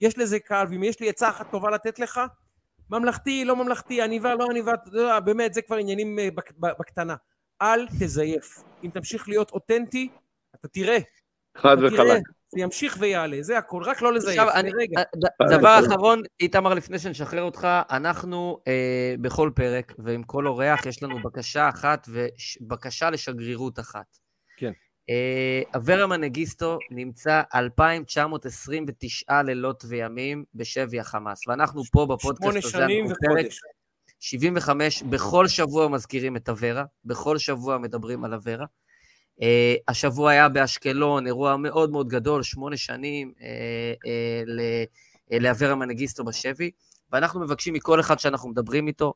יש 0.00 0.18
לזה 0.18 0.38
קהל, 0.38 0.66
ואם 0.70 0.82
יש 0.82 1.00
לי 1.00 1.08
עצה 1.08 1.28
אחת 1.28 1.50
טובה 1.50 1.70
לתת 1.70 1.98
לך, 1.98 2.20
ממלכתי, 2.90 3.44
לא 3.44 3.56
ממלכתי, 3.56 4.02
עניבה, 4.02 4.34
לא 4.34 4.46
עניבה, 4.50 4.72
יודע, 4.86 5.20
באמת, 5.20 5.54
זה 5.54 5.62
כבר 5.62 5.76
עניינים 5.76 6.18
אה, 6.18 6.28
בק- 6.34 6.52
בקטנה. 6.58 7.16
אל 7.62 7.86
תזייף. 7.88 8.62
אם 8.84 8.90
תמשיך 8.90 9.28
להיות 9.28 9.50
אותנטי, 9.50 10.08
אתה 10.54 10.68
תראה, 10.68 10.98
חד 11.56 11.76
וחלק. 11.86 12.22
זה 12.54 12.60
ימשיך 12.60 12.96
ויעלה, 13.00 13.36
זה 13.40 13.58
הכל, 13.58 13.82
רק 13.82 14.02
לא 14.02 14.12
לזייף. 14.12 14.40
עכשיו, 14.40 14.54
אני, 14.60 14.70
רגע. 14.78 15.02
ד- 15.02 15.52
דבר 15.58 15.78
אחרון, 15.86 16.22
איתמר, 16.40 16.74
לפני 16.74 16.98
שנשחרר 16.98 17.42
אותך, 17.42 17.68
אנחנו 17.90 18.58
אה, 18.66 19.14
בכל 19.20 19.50
פרק 19.54 19.92
ועם 19.98 20.22
כל 20.22 20.46
אורח 20.46 20.86
יש 20.86 21.02
לנו 21.02 21.22
בקשה 21.22 21.68
אחת 21.68 22.08
ובקשה 22.60 23.10
לשגרירות 23.10 23.78
אחת. 23.78 24.18
כן. 24.56 24.72
אה, 25.10 25.62
אברה 25.76 26.06
מנגיסטו 26.06 26.78
נמצא 26.90 27.42
2,929 27.54 29.42
לילות 29.42 29.84
וימים 29.88 30.44
בשבי 30.54 31.00
החמאס, 31.00 31.48
ואנחנו 31.48 31.82
פה 31.92 32.06
בפודקאסט 32.06 32.42
שמונה 32.42 32.58
הזה, 32.58 32.68
שנים 32.70 33.04
אנחנו 33.06 33.16
פרק 33.20 33.38
וחודש. 33.38 33.60
75, 34.20 35.02
בכל 35.02 35.46
שבוע 35.48 35.88
מזכירים 35.88 36.36
את 36.36 36.48
אברה, 36.48 36.84
בכל 37.04 37.38
שבוע 37.38 37.78
מדברים 37.78 38.24
על 38.24 38.34
אברה. 38.34 38.66
Uh, 39.40 39.44
השבוע 39.88 40.30
היה 40.30 40.48
באשקלון, 40.48 41.26
אירוע 41.26 41.56
מאוד 41.56 41.90
מאוד 41.90 42.08
גדול, 42.08 42.42
שמונה 42.42 42.76
שנים 42.76 43.32
uh, 43.38 43.42
ל- 44.46 44.84
uh, 45.32 45.38
לאברה 45.40 45.74
מנגיסטו 45.74 46.24
בשבי, 46.24 46.70
ואנחנו 47.12 47.40
מבקשים 47.40 47.74
מכל 47.74 48.00
אחד 48.00 48.18
שאנחנו 48.18 48.48
מדברים 48.48 48.86
איתו, 48.86 49.14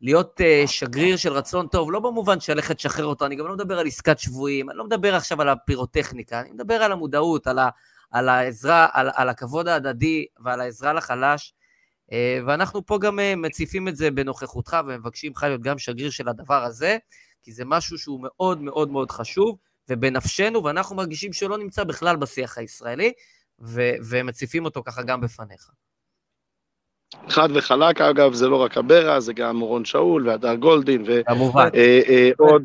להיות 0.00 0.40
uh, 0.40 0.68
שגריר 0.70 1.16
של 1.16 1.32
רצון 1.32 1.66
טוב, 1.66 1.92
לא 1.92 2.00
במובן 2.00 2.40
של 2.40 2.54
ללכת 2.54 2.78
לשחרר 2.78 3.04
אותו, 3.04 3.26
אני 3.26 3.36
גם 3.36 3.46
לא 3.46 3.54
מדבר 3.54 3.78
על 3.78 3.86
עסקת 3.86 4.18
שבויים, 4.18 4.70
אני 4.70 4.78
לא 4.78 4.84
מדבר 4.84 5.14
עכשיו 5.14 5.42
על 5.42 5.48
הפירוטכניקה, 5.48 6.40
אני 6.40 6.50
מדבר 6.50 6.74
על 6.74 6.92
המודעות, 6.92 7.46
על, 7.46 7.58
ה, 7.58 7.68
על 8.10 8.28
העזרה, 8.28 8.88
על, 8.92 9.10
על 9.14 9.28
הכבוד 9.28 9.68
ההדדי 9.68 10.26
ועל 10.44 10.60
העזרה 10.60 10.92
לחלש, 10.92 11.54
ואנחנו 12.46 12.86
פה 12.86 12.98
גם 12.98 13.18
uh, 13.18 13.22
מציפים 13.36 13.88
את 13.88 13.96
זה 13.96 14.10
בנוכחותך 14.10 14.76
ומבקשים 14.86 15.30
ממך 15.30 15.42
להיות 15.42 15.60
גם 15.60 15.78
שגריר 15.78 16.10
של 16.10 16.28
הדבר 16.28 16.64
הזה, 16.64 16.98
כי 17.42 17.52
זה 17.52 17.64
משהו 17.66 17.98
שהוא 17.98 18.20
מאוד 18.22 18.62
מאוד 18.62 18.90
מאוד 18.90 19.10
חשוב, 19.10 19.56
ובנפשנו, 19.88 20.64
ואנחנו 20.64 20.96
מרגישים 20.96 21.32
שלא 21.32 21.58
נמצא 21.58 21.84
בכלל 21.84 22.16
בשיח 22.16 22.58
הישראלי, 22.58 23.12
ו- 23.60 23.94
ומציפים 24.10 24.64
אותו 24.64 24.82
ככה 24.82 25.02
גם 25.02 25.20
בפניך. 25.20 25.70
חד 27.28 27.48
וחלק, 27.54 28.00
אגב, 28.00 28.32
זה 28.32 28.48
לא 28.48 28.56
רק 28.56 28.78
אברה, 28.78 29.20
זה 29.20 29.32
גם 29.32 29.62
אורון 29.62 29.84
שאול 29.84 30.28
והדר 30.28 30.54
גולדין. 30.54 31.04
ועוד 32.38 32.64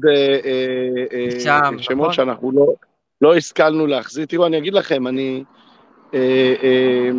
שם, 1.39 1.76
שמות 1.80 1.99
נכון? 1.99 2.13
שאנחנו 2.13 2.51
לא, 2.51 2.73
לא 3.22 3.35
השכלנו 3.35 3.88
להחזיר. 3.88 4.26
תראו, 4.26 4.45
אני 4.45 4.57
אגיד 4.57 4.73
לכם, 4.73 5.07
אני 5.07 5.43
אה, 6.13 6.53
אה, 6.63 7.09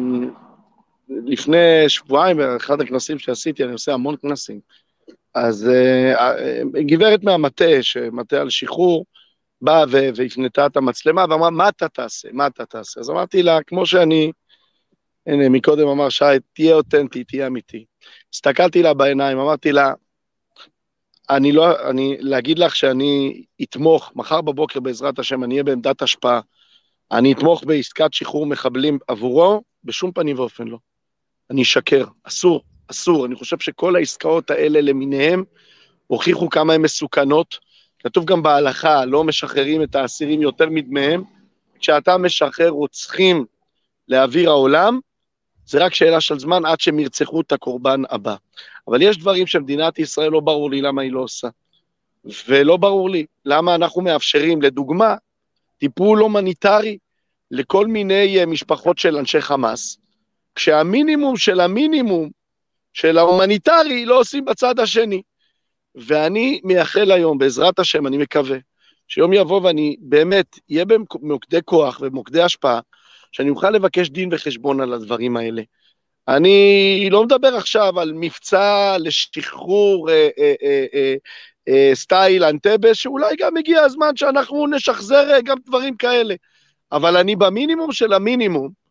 לפני 1.08 1.88
שבועיים, 1.88 2.36
באחד 2.36 2.80
הכנסים 2.80 3.18
שעשיתי, 3.18 3.64
אני 3.64 3.72
עושה 3.72 3.94
המון 3.94 4.16
כנסים, 4.22 4.60
אז 5.34 5.68
אה, 5.68 6.14
אה, 6.14 6.62
גברת 6.80 7.24
מהמטה, 7.24 7.82
שמטה 7.82 8.40
על 8.40 8.50
שחרור, 8.50 9.06
באה 9.62 9.84
והפנתה 9.90 10.66
את 10.66 10.76
המצלמה 10.76 11.24
ואמרה, 11.30 11.50
מה 11.50 11.68
אתה 11.68 11.88
תעשה? 11.88 12.28
מה 12.32 12.46
אתה 12.46 12.66
תעשה? 12.66 13.00
אז 13.00 13.10
אמרתי 13.10 13.42
לה, 13.42 13.62
כמו 13.62 13.86
שאני, 13.86 14.32
הנה, 15.26 15.48
מקודם 15.48 15.88
אמר 15.88 16.08
שי, 16.08 16.24
תהיה 16.52 16.74
אותנטי, 16.74 17.24
תהיה 17.24 17.46
אמיתי. 17.46 17.84
הסתכלתי 18.34 18.82
לה 18.82 18.94
בעיניים, 18.94 19.38
אמרתי 19.38 19.72
לה, 19.72 19.92
אני 21.30 21.52
לא, 21.52 21.90
אני, 21.90 22.16
להגיד 22.20 22.58
לך 22.58 22.76
שאני 22.76 23.44
אתמוך, 23.62 24.12
מחר 24.14 24.40
בבוקר 24.40 24.80
בעזרת 24.80 25.18
השם, 25.18 25.44
אני 25.44 25.54
אהיה 25.54 25.64
בעמדת 25.64 26.02
השפעה, 26.02 26.40
אני 27.12 27.32
אתמוך 27.32 27.64
בעסקת 27.64 28.12
שחרור 28.12 28.46
מחבלים 28.46 28.98
עבורו, 29.08 29.62
בשום 29.84 30.12
פנים 30.12 30.38
ואופן 30.38 30.68
לא. 30.68 30.78
אני 31.50 31.62
אשקר, 31.62 32.04
אסור, 32.24 32.62
אסור. 32.90 33.26
אני 33.26 33.34
חושב 33.34 33.58
שכל 33.58 33.96
העסקאות 33.96 34.50
האלה 34.50 34.80
למיניהם 34.80 35.44
הוכיחו 36.06 36.50
כמה 36.50 36.72
הן 36.72 36.82
מסוכנות. 36.82 37.58
כתוב 37.98 38.24
גם 38.24 38.42
בהלכה, 38.42 39.04
לא 39.04 39.24
משחררים 39.24 39.82
את 39.82 39.94
האסירים 39.94 40.42
יותר 40.42 40.66
מדמיהם. 40.70 41.22
כשאתה 41.78 42.18
משחרר 42.18 42.68
רוצחים 42.68 43.44
לאוויר 44.08 44.50
העולם, 44.50 45.00
זה 45.66 45.84
רק 45.84 45.94
שאלה 45.94 46.20
של 46.20 46.38
זמן 46.38 46.64
עד 46.64 46.80
שהם 46.80 46.98
ירצחו 46.98 47.40
את 47.40 47.52
הקורבן 47.52 48.02
הבא. 48.10 48.36
אבל 48.88 49.02
יש 49.02 49.18
דברים 49.18 49.46
שמדינת 49.46 49.98
ישראל 49.98 50.30
לא 50.30 50.40
ברור 50.40 50.70
לי 50.70 50.80
למה 50.80 51.02
היא 51.02 51.12
לא 51.12 51.20
עושה. 51.20 51.48
ולא 52.48 52.76
ברור 52.76 53.10
לי 53.10 53.26
למה 53.44 53.74
אנחנו 53.74 54.02
מאפשרים, 54.02 54.62
לדוגמה, 54.62 55.14
טיפול 55.78 56.18
הומניטרי 56.18 56.98
לכל 57.50 57.86
מיני 57.86 58.38
אה, 58.38 58.46
משפחות 58.46 58.98
של 58.98 59.16
אנשי 59.16 59.40
חמאס, 59.40 59.98
כשהמינימום 60.54 61.36
של 61.36 61.60
המינימום 61.60 62.30
של 62.92 63.18
ההומניטרי 63.18 64.04
לא 64.06 64.20
עושים 64.20 64.44
בצד 64.44 64.80
השני. 64.80 65.22
ואני 65.94 66.60
מייחל 66.64 67.10
היום, 67.10 67.38
בעזרת 67.38 67.78
השם, 67.78 68.06
אני 68.06 68.18
מקווה, 68.18 68.58
שיום 69.08 69.32
יבוא 69.32 69.60
ואני 69.60 69.96
באמת 70.00 70.58
אהיה 70.70 70.84
במוקדי 70.84 71.58
כוח 71.64 71.98
ומוקדי 72.02 72.42
השפעה, 72.42 72.80
שאני 73.32 73.50
אוכל 73.50 73.70
לבקש 73.70 74.08
דין 74.08 74.28
וחשבון 74.32 74.80
על 74.80 74.92
הדברים 74.92 75.36
האלה. 75.36 75.62
אני 76.28 77.08
לא 77.10 77.24
מדבר 77.24 77.56
עכשיו 77.56 78.00
על 78.00 78.12
מבצע 78.14 78.96
לשחרור 78.98 80.10
אה, 80.10 80.28
אה, 80.38 80.54
אה, 80.62 80.86
אה, 80.94 81.14
אה, 81.68 81.90
סטייל 81.94 82.44
אנטבה, 82.44 82.94
שאולי 82.94 83.36
גם 83.38 83.56
הגיע 83.56 83.80
הזמן 83.80 84.16
שאנחנו 84.16 84.66
נשחזר 84.66 85.30
אה, 85.30 85.40
גם 85.42 85.56
דברים 85.66 85.96
כאלה. 85.96 86.34
אבל 86.92 87.16
אני 87.16 87.36
במינימום 87.36 87.92
של 87.92 88.12
המינימום, 88.12 88.81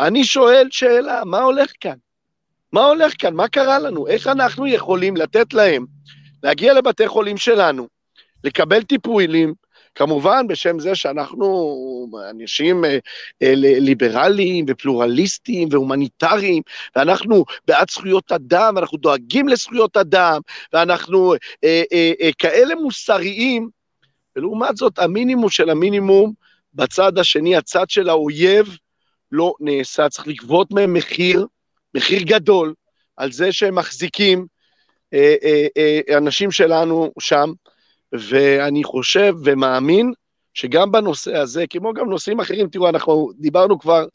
אני 0.00 0.24
שואל 0.24 0.68
שאלה, 0.70 1.24
מה 1.24 1.38
הולך 1.38 1.72
כאן? 1.80 1.96
מה 2.72 2.84
הולך 2.84 3.12
כאן? 3.18 3.34
מה 3.34 3.48
קרה 3.48 3.78
לנו? 3.78 4.06
איך 4.06 4.26
אנחנו 4.26 4.66
יכולים 4.66 5.16
לתת 5.16 5.54
להם 5.54 5.86
להגיע 6.42 6.74
לבתי 6.74 7.08
חולים 7.08 7.36
שלנו, 7.36 7.88
לקבל 8.44 8.82
טיפולים, 8.82 9.54
כמובן 9.94 10.46
בשם 10.46 10.78
זה 10.78 10.94
שאנחנו 10.94 11.46
אנשים 12.30 12.84
אה, 12.84 12.98
אה, 13.42 13.52
ליברליים 13.56 14.64
ופלורליסטיים 14.68 15.68
והומניטריים, 15.70 16.62
ואנחנו 16.96 17.44
בעד 17.68 17.90
זכויות 17.90 18.32
אדם, 18.32 18.72
ואנחנו 18.76 18.98
דואגים 18.98 19.48
לזכויות 19.48 19.96
אדם, 19.96 20.40
ואנחנו 20.72 21.34
אה, 21.64 22.30
כאלה 22.38 22.74
מוסריים, 22.74 23.68
ולעומת 24.36 24.76
זאת 24.76 24.98
המינימום 24.98 25.50
של 25.50 25.70
המינימום, 25.70 26.32
בצד 26.74 27.18
השני, 27.18 27.56
הצד 27.56 27.90
של 27.90 28.08
האויב, 28.08 28.76
לא 29.32 29.54
נעשה, 29.60 30.08
צריך 30.08 30.28
לגבות 30.28 30.70
מהם 30.70 30.94
מחיר, 30.94 31.46
מחיר 31.94 32.22
גדול, 32.22 32.74
על 33.16 33.32
זה 33.32 33.52
שהם 33.52 33.74
מחזיקים 33.74 34.46
אה, 35.14 35.34
אה, 35.42 35.66
אה, 35.76 36.18
אנשים 36.18 36.50
שלנו 36.50 37.12
שם, 37.20 37.52
ואני 38.12 38.84
חושב 38.84 39.34
ומאמין 39.44 40.12
שגם 40.54 40.92
בנושא 40.92 41.36
הזה, 41.36 41.64
כמו 41.70 41.92
גם 41.92 42.10
נושאים 42.10 42.40
אחרים, 42.40 42.68
תראו, 42.68 42.88
אנחנו 42.88 43.30
דיברנו 43.38 43.78
כבר 43.78 44.06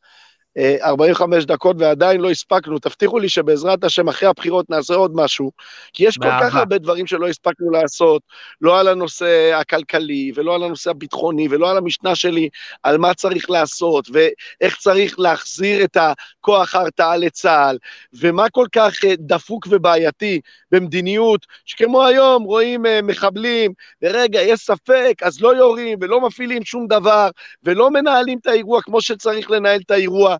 45 0.57 1.45
דקות 1.45 1.76
ועדיין 1.80 2.22
לא 2.22 2.32
הספקנו, 2.32 2.80
תבטיחו 2.80 3.19
לי 3.19 3.30
שבעזרת 3.30 3.84
השם 3.84 4.10
אחרי 4.10 4.30
הבחירות 4.30 4.69
נעשה 4.69 4.94
עוד 4.94 5.11
משהו, 5.15 5.52
כי 5.94 6.07
יש 6.07 6.18
כל. 6.18 6.28
כך 6.41 6.56
הרבה 6.56 6.78
דברים 6.78 7.07
שלא 7.07 7.28
הספקנו 7.28 7.72
לעשות, 7.72 8.22
לא 8.61 8.80
על 8.80 8.88
הנושא 8.88 9.53
הכלכלי, 9.56 10.32
ולא 10.36 10.56
על 10.56 10.64
הנושא 10.64 10.90
הביטחוני, 10.90 11.48
ולא 11.52 11.72
על 11.72 11.78
המשנה 11.78 12.15
שלי, 12.15 12.49
על 12.84 12.98
מה 12.98 13.14
צריך 13.14 13.49
לעשות, 13.49 14.07
ואיך 14.14 14.78
צריך 14.78 15.19
להחזיר 15.19 15.84
את 15.84 15.98
הכוח 15.98 16.76
ההרתעה 16.76 17.18
לצה"ל, 17.18 17.78
ומה 18.14 18.49
כל 18.49 18.65
כך 18.72 19.06
אה, 19.06 19.14
דפוק 19.19 19.68
ובעייתי 19.69 20.41
במדיניות, 20.72 21.45
שכמו 21.65 22.03
היום 22.06 22.44
רואים 22.44 22.86
אה, 22.86 22.99
מחבלים, 23.03 23.73
ורגע, 24.02 24.41
יש 24.41 24.60
ספק, 24.60 25.14
אז 25.22 25.41
לא 25.41 25.56
יורים 25.56 25.98
ולא 26.02 26.22
מפעילים 26.22 26.64
שום 26.64 26.88
דבר, 26.88 27.30
ולא 27.64 27.91
מנהלים 27.91 28.38
את 28.41 28.48
האירוע 28.48 28.82
כמו 28.82 29.02
שצריך 29.02 29.52
לנהל 29.52 29.80
את 29.86 29.91
האירוע, 29.91 30.36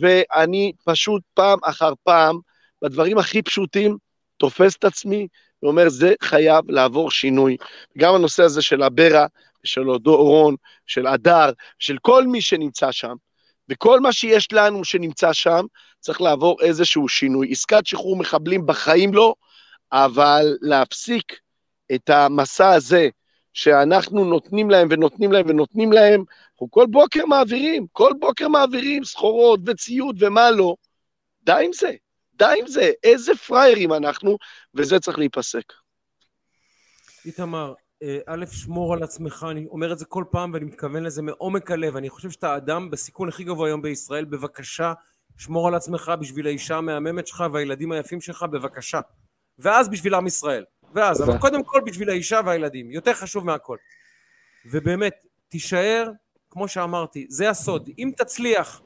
ואני 0.00 0.72
פשוט 0.84 1.22
פעם 1.34 1.58
אחר 1.64 1.92
פעם, 2.02 2.38
בדברים 2.82 3.18
הכי 3.18 3.42
פשוטים, 3.42 3.96
תופס 4.36 4.76
את 4.76 4.84
עצמי 4.84 5.26
ואומר, 5.62 5.88
זה 5.88 6.14
חייב 6.22 6.70
לעבור 6.70 7.10
שינוי. 7.10 7.56
גם 7.98 8.14
הנושא 8.14 8.42
הזה 8.42 8.62
של 8.62 8.82
אברה, 8.82 9.26
של 9.64 9.90
אורון, 10.06 10.56
של 10.86 11.06
הדר, 11.06 11.50
של 11.78 11.96
כל 12.02 12.26
מי 12.26 12.42
שנמצא 12.42 12.92
שם, 12.92 13.14
וכל 13.68 14.00
מה 14.00 14.12
שיש 14.12 14.52
לנו 14.52 14.84
שנמצא 14.84 15.32
שם, 15.32 15.64
צריך 16.00 16.20
לעבור 16.20 16.62
איזשהו 16.62 17.08
שינוי. 17.08 17.48
עסקת 17.50 17.86
שחרור 17.86 18.16
מחבלים 18.16 18.66
בחיים 18.66 19.14
לא, 19.14 19.34
אבל 19.92 20.56
להפסיק 20.60 21.38
את 21.94 22.10
המסע 22.10 22.70
הזה 22.70 23.08
שאנחנו 23.54 24.24
נותנים 24.24 24.70
להם 24.70 24.88
ונותנים 24.90 25.32
להם 25.32 25.46
ונותנים 25.48 25.92
להם, 25.92 26.24
אנחנו 26.52 26.70
כל 26.70 26.86
בוקר 26.90 27.26
מעבירים, 27.26 27.86
כל 27.92 28.12
בוקר 28.18 28.48
מעבירים 28.48 29.04
סחורות 29.04 29.60
וציוד 29.66 30.22
ומה 30.22 30.50
לא. 30.50 30.74
די 31.42 31.62
עם 31.64 31.72
זה, 31.72 31.92
די 32.34 32.54
עם 32.60 32.66
זה, 32.66 32.90
איזה 33.04 33.34
פראיירים 33.34 33.92
אנחנו, 33.92 34.36
וזה 34.74 34.98
צריך 34.98 35.18
להיפסק. 35.18 35.72
איתמר, 37.24 37.74
אה, 38.02 38.18
א', 38.26 38.44
שמור 38.46 38.94
על 38.94 39.02
עצמך, 39.02 39.46
אני 39.50 39.66
אומר 39.66 39.92
את 39.92 39.98
זה 39.98 40.04
כל 40.04 40.24
פעם 40.30 40.52
ואני 40.54 40.64
מתכוון 40.64 41.02
לזה 41.02 41.22
מעומק 41.22 41.70
הלב, 41.70 41.96
אני 41.96 42.10
חושב 42.10 42.30
שאתה 42.30 42.54
האדם 42.54 42.90
בסיכון 42.90 43.28
הכי 43.28 43.44
גבוה 43.44 43.68
היום 43.68 43.82
בישראל, 43.82 44.24
בבקשה, 44.24 44.92
שמור 45.36 45.68
על 45.68 45.74
עצמך 45.74 46.12
בשביל 46.20 46.46
האישה 46.46 46.76
המהממת 46.76 47.26
שלך 47.26 47.44
והילדים 47.52 47.92
היפים 47.92 48.20
שלך, 48.20 48.42
בבקשה. 48.42 49.00
ואז 49.58 49.88
בשביל 49.88 50.14
עם 50.14 50.26
ישראל. 50.26 50.64
ואז, 50.94 51.22
אבל 51.22 51.38
קודם 51.38 51.64
כל 51.64 51.80
בשביל 51.86 52.10
האישה 52.10 52.40
והילדים, 52.44 52.90
יותר 52.90 53.14
חשוב 53.14 53.46
מהכל. 53.46 53.76
ובאמת, 54.70 55.24
תישאר, 55.48 56.10
כמו 56.50 56.68
שאמרתי, 56.68 57.26
זה 57.28 57.50
הסוד. 57.50 57.90
אם 57.98 58.10
תצליח 58.16 58.82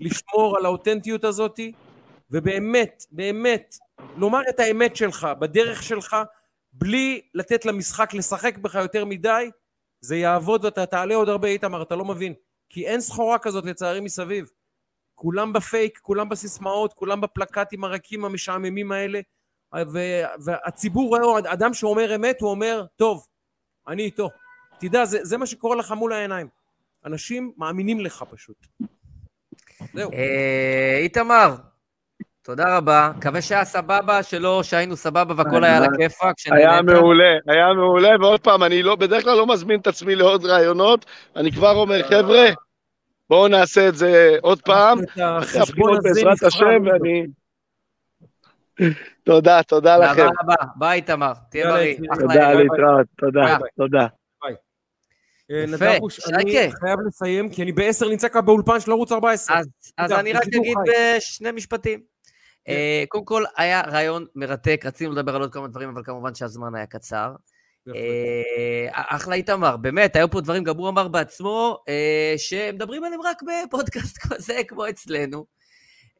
לשמור 0.00 0.56
על 0.58 0.64
האותנטיות 0.64 1.24
הזאתי, 1.24 1.72
ובאמת, 2.30 3.04
באמת, 3.10 3.74
לומר 4.16 4.40
את 4.48 4.60
האמת 4.60 4.96
שלך, 4.96 5.28
בדרך 5.38 5.82
שלך, 5.82 6.16
בלי 6.72 7.20
לתת 7.34 7.64
למשחק 7.64 8.14
לשחק 8.14 8.58
בך 8.58 8.74
יותר 8.74 9.04
מדי, 9.04 9.50
זה 10.00 10.16
יעבוד 10.16 10.64
ואתה 10.64 10.86
תעלה 10.86 11.14
עוד 11.14 11.28
הרבה, 11.28 11.48
איתמר, 11.48 11.82
אתה 11.82 11.96
לא 11.96 12.04
מבין. 12.04 12.34
כי 12.68 12.86
אין 12.86 13.00
סחורה 13.00 13.38
כזאת, 13.38 13.64
לצערי, 13.64 14.00
מסביב. 14.00 14.50
כולם 15.14 15.52
בפייק, 15.52 15.98
כולם 16.02 16.28
בסיסמאות, 16.28 16.92
כולם 16.92 17.20
בפלקטים 17.20 17.84
הרכים 17.84 18.24
המשעממים 18.24 18.92
האלה, 18.92 19.20
והציבור 20.44 21.18
רואה, 21.18 21.40
אדם 21.46 21.74
שאומר 21.74 22.14
אמת, 22.14 22.40
הוא 22.40 22.50
אומר, 22.50 22.84
טוב, 22.96 23.26
אני 23.88 24.02
איתו. 24.02 24.30
תדע, 24.78 25.04
זה, 25.04 25.18
זה 25.22 25.36
מה 25.36 25.46
שקורה 25.46 25.76
לך 25.76 25.92
מול 25.92 26.12
העיניים. 26.12 26.48
אנשים 27.06 27.52
מאמינים 27.56 28.00
לך 28.00 28.24
פשוט. 28.30 28.66
זהו. 29.94 30.12
אה, 30.12 30.98
איתמר, 30.98 31.54
תודה 32.42 32.76
רבה. 32.76 33.12
מקווה 33.16 33.42
שהיה 33.42 33.64
סבבה, 33.64 34.22
שלא 34.22 34.62
שהיינו 34.62 34.96
סבבה 34.96 35.34
והכל 35.36 35.64
היה 35.64 35.76
על 35.76 35.84
הכיפאק. 35.84 36.34
היה. 36.50 36.82
מעולה, 36.82 37.34
היה 37.48 37.72
מעולה, 37.74 38.10
ועוד 38.20 38.40
פעם, 38.40 38.62
אני 38.62 38.82
לא, 38.82 38.96
בדרך 38.96 39.24
כלל 39.24 39.36
לא 39.36 39.46
מזמין 39.46 39.80
את 39.80 39.86
עצמי 39.86 40.14
לעוד 40.14 40.44
רעיונות, 40.44 41.06
אני 41.36 41.52
כבר 41.52 41.76
אומר, 41.76 42.02
חבר'ה, 42.02 42.48
בואו 43.30 43.48
נעשה 43.48 43.88
את 43.88 43.96
זה 43.96 44.36
עוד 44.42 44.62
פעם, 44.62 44.98
אחרי 45.38 45.60
הבחירות 45.60 45.98
בעזרת 46.02 46.42
השם. 46.42 46.82
ואני... 46.86 47.26
תודה, 49.24 49.62
תודה 49.62 49.96
לכם. 49.96 50.16
באהבה 50.16 50.32
רבה. 50.42 50.54
ביי, 50.76 50.96
איתמר. 50.96 51.32
תהיה 51.50 51.70
בריא. 51.70 51.96
תודה. 52.20 52.52
להתראות, 52.52 53.06
תודה. 53.18 53.56
תודה. 53.76 54.06
אה, 55.50 55.64
יפה, 55.74 55.94
נדבוש, 55.94 56.28
אני 56.28 56.52
שייקה. 56.52 56.76
חייב 56.76 56.98
לסיים, 57.06 57.50
כי 57.50 57.62
אני 57.62 57.72
בעשר 57.72 58.08
נמצא 58.08 58.28
כאן 58.28 58.44
באולפן 58.44 58.80
של 58.80 58.90
ערוץ 58.90 59.12
14. 59.12 59.58
אז, 59.58 59.66
תודה, 59.96 60.20
אני 60.20 60.32
רק 60.32 60.42
אגיד. 60.42 60.76
בשני 61.16 61.50
משפטים. 61.50 62.00
אה, 62.68 63.04
קודם 63.08 63.24
כל, 63.24 63.44
היה 63.56 63.80
רעיון 63.80 64.26
מרתק, 64.34 64.82
רצינו 64.86 65.12
לדבר 65.12 65.34
על 65.36 65.40
עוד 65.40 65.52
כמה 65.52 65.68
דברים, 65.68 65.88
אבל 65.88 66.02
כמובן 66.04 66.34
שהזמן 66.34 66.74
היה 66.74 66.86
קצר. 66.86 67.32
אה, 67.88 68.88
אחלה 68.92 69.34
איתמר, 69.34 69.76
באמת, 69.76 70.16
היו 70.16 70.30
פה 70.30 70.40
דברים, 70.40 70.64
גם 70.64 70.76
הוא 70.76 70.88
אמר 70.88 71.08
בעצמו, 71.08 71.78
אה, 71.88 72.34
שמדברים 72.36 73.04
עליהם 73.04 73.20
רק 73.20 73.42
בפודקאסט 73.42 74.18
כזה, 74.26 74.60
כמו 74.68 74.88
אצלנו. 74.88 75.46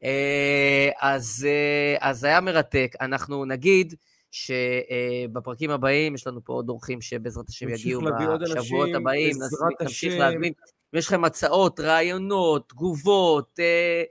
אה, 0.03 0.89
אז, 1.01 1.47
אה, 1.49 2.09
אז 2.09 2.23
היה 2.23 2.41
מרתק. 2.41 2.95
אנחנו 3.01 3.45
נגיד 3.45 3.95
שבפרקים 4.31 5.69
הבאים, 5.69 6.15
יש 6.15 6.27
לנו 6.27 6.43
פה 6.43 6.53
עוד 6.53 6.69
אורחים 6.69 7.01
שבעזרת 7.01 7.49
השם 7.49 7.69
יגיעו 7.69 8.01
בשבועות 8.01 8.41
אנשים, 8.41 8.95
הבאים, 8.95 9.35
נמשיך 9.81 10.13
השם. 10.13 10.19
להזמין. 10.19 10.53
אם 10.93 10.99
יש 10.99 11.07
לכם 11.07 11.25
הצעות, 11.25 11.79
רעיונות, 11.79 12.69
תגובות, 12.69 13.59
אה, 13.59 14.03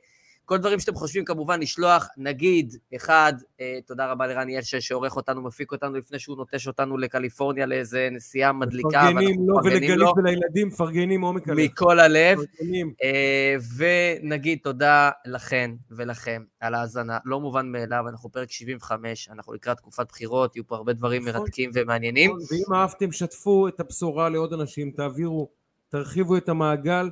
כל 0.45 0.59
דברים 0.59 0.81
שאתם 0.81 0.95
חושבים 0.95 1.25
כמובן 1.25 1.61
לשלוח, 1.61 2.09
נגיד, 2.17 2.77
אחד, 2.97 3.33
אה, 3.61 3.79
תודה 3.87 4.13
רבה 4.13 4.27
לרן 4.27 4.49
ישע 4.49 4.81
שעורך 4.81 5.17
אותנו, 5.17 5.43
מפיק 5.43 5.73
אותנו 5.73 5.97
לפני 5.97 6.19
שהוא 6.19 6.37
נוטש 6.37 6.67
אותנו 6.67 6.99
לקליפורניה 6.99 7.67
לאיזה 7.67 8.09
נסיעה 8.13 8.53
מדליקה, 8.53 8.89
מפרגנים 8.89 9.49
לו 9.49 9.57
ולגלית 9.65 9.91
לו 9.91 10.13
ולילדים, 10.17 10.69
מפרגנים 10.69 11.21
עומק 11.21 11.49
הלב. 11.49 11.59
מכל 11.59 12.01
הלב. 12.01 12.39
אה, 13.03 13.57
ונגיד 13.77 14.59
תודה 14.63 15.11
לכן 15.27 15.71
ולכם 15.91 16.43
על 16.61 16.75
ההאזנה. 16.75 17.19
לא 17.25 17.41
מובן 17.41 17.73
מאליו, 17.73 18.05
אנחנו 18.09 18.33
פרק 18.33 18.51
75, 18.51 19.29
אנחנו 19.29 19.53
לקראת 19.53 19.77
תקופת 19.77 20.07
בחירות, 20.09 20.57
יהיו 20.57 20.67
פה 20.67 20.77
הרבה 20.77 20.93
דברים 20.93 21.29
נכון. 21.29 21.41
מרתקים 21.41 21.71
ומעניינים. 21.75 22.31
ואם 22.31 22.75
אהבתם, 22.75 23.13
שתפו 23.13 23.69
את 23.69 23.81
הבשורה 23.81 24.29
לעוד 24.29 24.53
אנשים, 24.53 24.91
תעבירו, 24.91 25.49
תרחיבו 25.89 26.37
את 26.37 26.49
המעגל, 26.49 27.11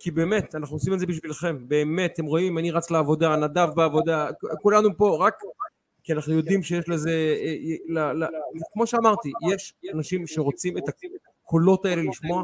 כי 0.00 0.10
באמת, 0.10 0.54
אנחנו 0.54 0.76
עושים 0.76 0.94
את 0.94 0.98
זה 1.00 1.06
בשבילכם, 1.06 1.56
באמת, 1.68 2.12
אתם 2.12 2.24
רואים, 2.24 2.58
אני 2.58 2.70
רץ 2.70 2.90
לעבודה, 2.90 3.36
נדב 3.36 3.68
בעבודה, 3.74 4.28
כולנו 4.62 4.96
פה, 4.96 5.16
רק 5.20 5.34
כי 6.02 6.12
אנחנו 6.12 6.32
יודעים 6.34 6.62
שיש 6.62 6.88
לזה, 6.88 7.10
אה, 7.10 7.54
אה, 7.96 8.12
ל- 8.12 8.24
ל- 8.24 8.28
כמו 8.72 8.86
שאמרתי, 8.86 9.32
יש 9.52 9.74
אנשים 9.94 10.26
שרוצים 10.26 10.78
את 10.78 10.82
הקולות 11.42 11.84
האלה 11.84 12.02
לשמוע, 12.10 12.42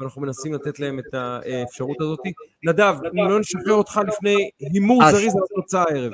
ואנחנו 0.00 0.22
מנסים 0.22 0.54
לתת 0.54 0.80
להם 0.80 0.98
את 0.98 1.14
האפשרות 1.14 2.00
הזאת. 2.00 2.18
נדב, 2.64 2.94
לא 3.12 3.40
נשחרר 3.40 3.72
אותך 3.72 4.00
לפני 4.08 4.50
הימור 4.60 5.10
זריז 5.10 5.36
על 5.36 5.42
התוצאה 5.52 5.84
הערב. 5.88 6.12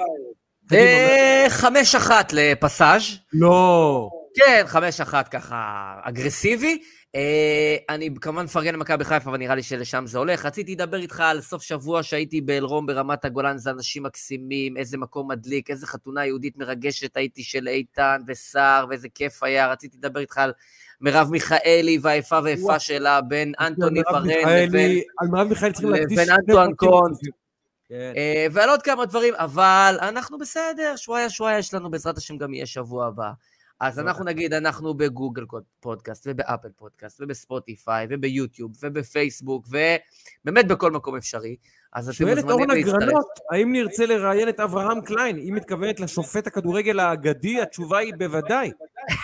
אה, 0.72 1.46
חמש 1.48 1.94
אחת 1.94 2.32
לפסאז'. 2.32 3.02
לא. 3.32 4.08
כן, 4.34 4.62
חמש 4.66 5.00
אחת 5.00 5.28
ככה 5.28 5.56
אגרסיבי. 6.02 6.82
אה, 7.14 7.76
אני 7.88 8.10
כמובן 8.20 8.44
מפרגן 8.44 8.74
למכבי 8.74 9.04
חיפה, 9.04 9.30
אבל 9.30 9.38
נראה 9.38 9.54
לי 9.54 9.62
שלשם 9.62 10.06
זה 10.06 10.18
הולך. 10.18 10.44
רציתי 10.44 10.72
לדבר 10.74 10.96
איתך 10.96 11.20
על 11.20 11.40
סוף 11.40 11.62
שבוע 11.62 12.02
שהייתי 12.02 12.40
באלרום 12.40 12.86
ברמת 12.86 13.24
הגולן, 13.24 13.58
זה 13.58 13.70
אנשים 13.70 14.02
מקסימים, 14.02 14.76
איזה 14.76 14.98
מקום 14.98 15.30
מדליק, 15.30 15.70
איזה 15.70 15.86
חתונה 15.86 16.26
יהודית 16.26 16.56
מרגשת 16.56 17.16
הייתי 17.16 17.42
של 17.42 17.68
איתן 17.68 18.20
וסער, 18.26 18.86
ואיזה 18.88 19.08
כיף 19.14 19.42
היה. 19.42 19.72
רציתי 19.72 19.96
לדבר 19.96 20.20
איתך 20.20 20.38
על 20.38 20.52
מרב 21.00 21.30
מיכאלי 21.30 21.98
והאיפה 22.02 22.38
ואיפה. 22.44 22.78
שלה 22.78 23.20
בין 23.20 23.52
אנטוני 23.60 24.00
ורן 24.10 24.26
לבין... 24.26 25.00
על 25.18 25.28
מרב 25.28 25.48
מיכאלי 25.48 25.72
צריכים 25.72 25.90
לבין 25.90 26.02
להקדיש 26.02 26.26
שני 26.26 26.36
אנטואן 26.36 26.74
קונט. 26.74 27.18
כן. 27.88 28.12
אה, 28.16 28.46
ועל 28.52 28.68
עוד 28.68 28.82
כמה 28.82 29.06
דברים, 29.06 29.34
אבל 29.34 29.96
אנחנו 30.00 30.38
בסדר, 30.38 30.96
שוואיה 30.96 31.30
שוואיה 31.30 31.58
יש 31.58 31.74
לנו, 31.74 31.90
בעזרת 31.90 32.18
השם 32.18 32.38
גם 32.38 32.54
יהיה 32.54 32.66
שבוע 32.66 33.06
הבא. 33.06 33.30
אז 33.80 33.98
אנחנו 33.98 34.24
נגיד, 34.24 34.52
אנחנו 34.52 34.94
בגוגל 34.94 35.44
פודקאסט, 35.80 36.26
ובאפל 36.30 36.68
פודקאסט, 36.76 37.20
ובספוטיפיי, 37.20 38.06
וביוטיוב, 38.10 38.72
ובפייסבוק, 38.82 39.66
ובאמת 39.68 40.68
בכל 40.68 40.92
מקום 40.92 41.16
אפשרי. 41.16 41.56
אז 41.94 42.08
אתם 42.08 42.12
שואלת 42.12 42.44
מוזמנים 42.44 42.60
אורנה 42.60 42.74
להצטרף. 42.74 43.00
גרנות, 43.00 43.26
האם 43.52 43.72
נרצה 43.72 44.06
לראיין 44.06 44.48
את 44.48 44.60
אברהם 44.60 45.00
קליין? 45.00 45.36
היא 45.36 45.52
מתכוונת 45.52 46.00
לשופט 46.00 46.46
הכדורגל 46.46 47.00
האגדי? 47.00 47.60
התשובה 47.60 47.98
היא 47.98 48.12
בוודאי. 48.18 48.70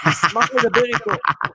נשמח 0.08 0.50
לדבר 0.54 0.84
איתו 0.84 1.10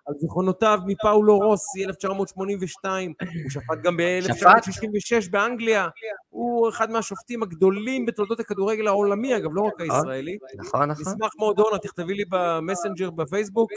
על 0.05 0.13
זיכרונותיו 0.19 0.79
מפאולו 0.85 1.37
רוסי, 1.37 1.85
1982. 1.85 3.13
הוא 3.43 3.49
שפט 3.49 3.81
גם 3.83 3.97
ב-1966 3.97 5.31
באנגליה. 5.31 5.87
הוא 6.29 6.69
אחד 6.69 6.91
מהשופטים 6.91 7.43
הגדולים 7.43 8.05
בתולדות 8.05 8.39
הכדורגל 8.39 8.87
העולמי, 8.87 9.37
אגב, 9.37 9.49
לא 9.53 9.61
רק 9.61 9.81
הישראלי. 9.81 10.37
נכון, 10.57 10.89
נכון. 10.91 11.13
נשמח 11.13 11.31
מאוד, 11.39 11.59
אורנה, 11.59 11.77
תכתבי 11.77 12.13
לי 12.13 12.23
במסנג'ר 12.29 13.09
בפייסבוק 13.09 13.71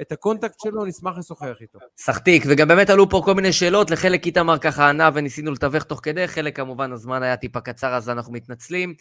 את 0.00 0.12
הקונטקט 0.12 0.60
שלו, 0.60 0.84
נשמח 0.84 1.18
לשוחח 1.18 1.56
איתו. 1.60 1.78
סחטיק, 1.98 2.44
וגם 2.48 2.68
באמת 2.68 2.90
עלו 2.90 3.08
פה 3.10 3.22
כל 3.24 3.34
מיני 3.34 3.52
שאלות, 3.52 3.90
לחלק 3.90 4.26
איתמר 4.26 4.58
ככה 4.58 4.88
ענה 4.88 5.10
וניסינו 5.14 5.52
לתווך 5.52 5.84
תוך 5.84 6.00
כדי, 6.02 6.28
חלק 6.28 6.56
כמובן 6.56 6.92
הזמן 6.92 7.22
היה 7.22 7.36
טיפה 7.36 7.60
קצר 7.60 7.94
אז 7.94 8.08
אנחנו 8.08 8.32
מתנצלים, 8.32 8.94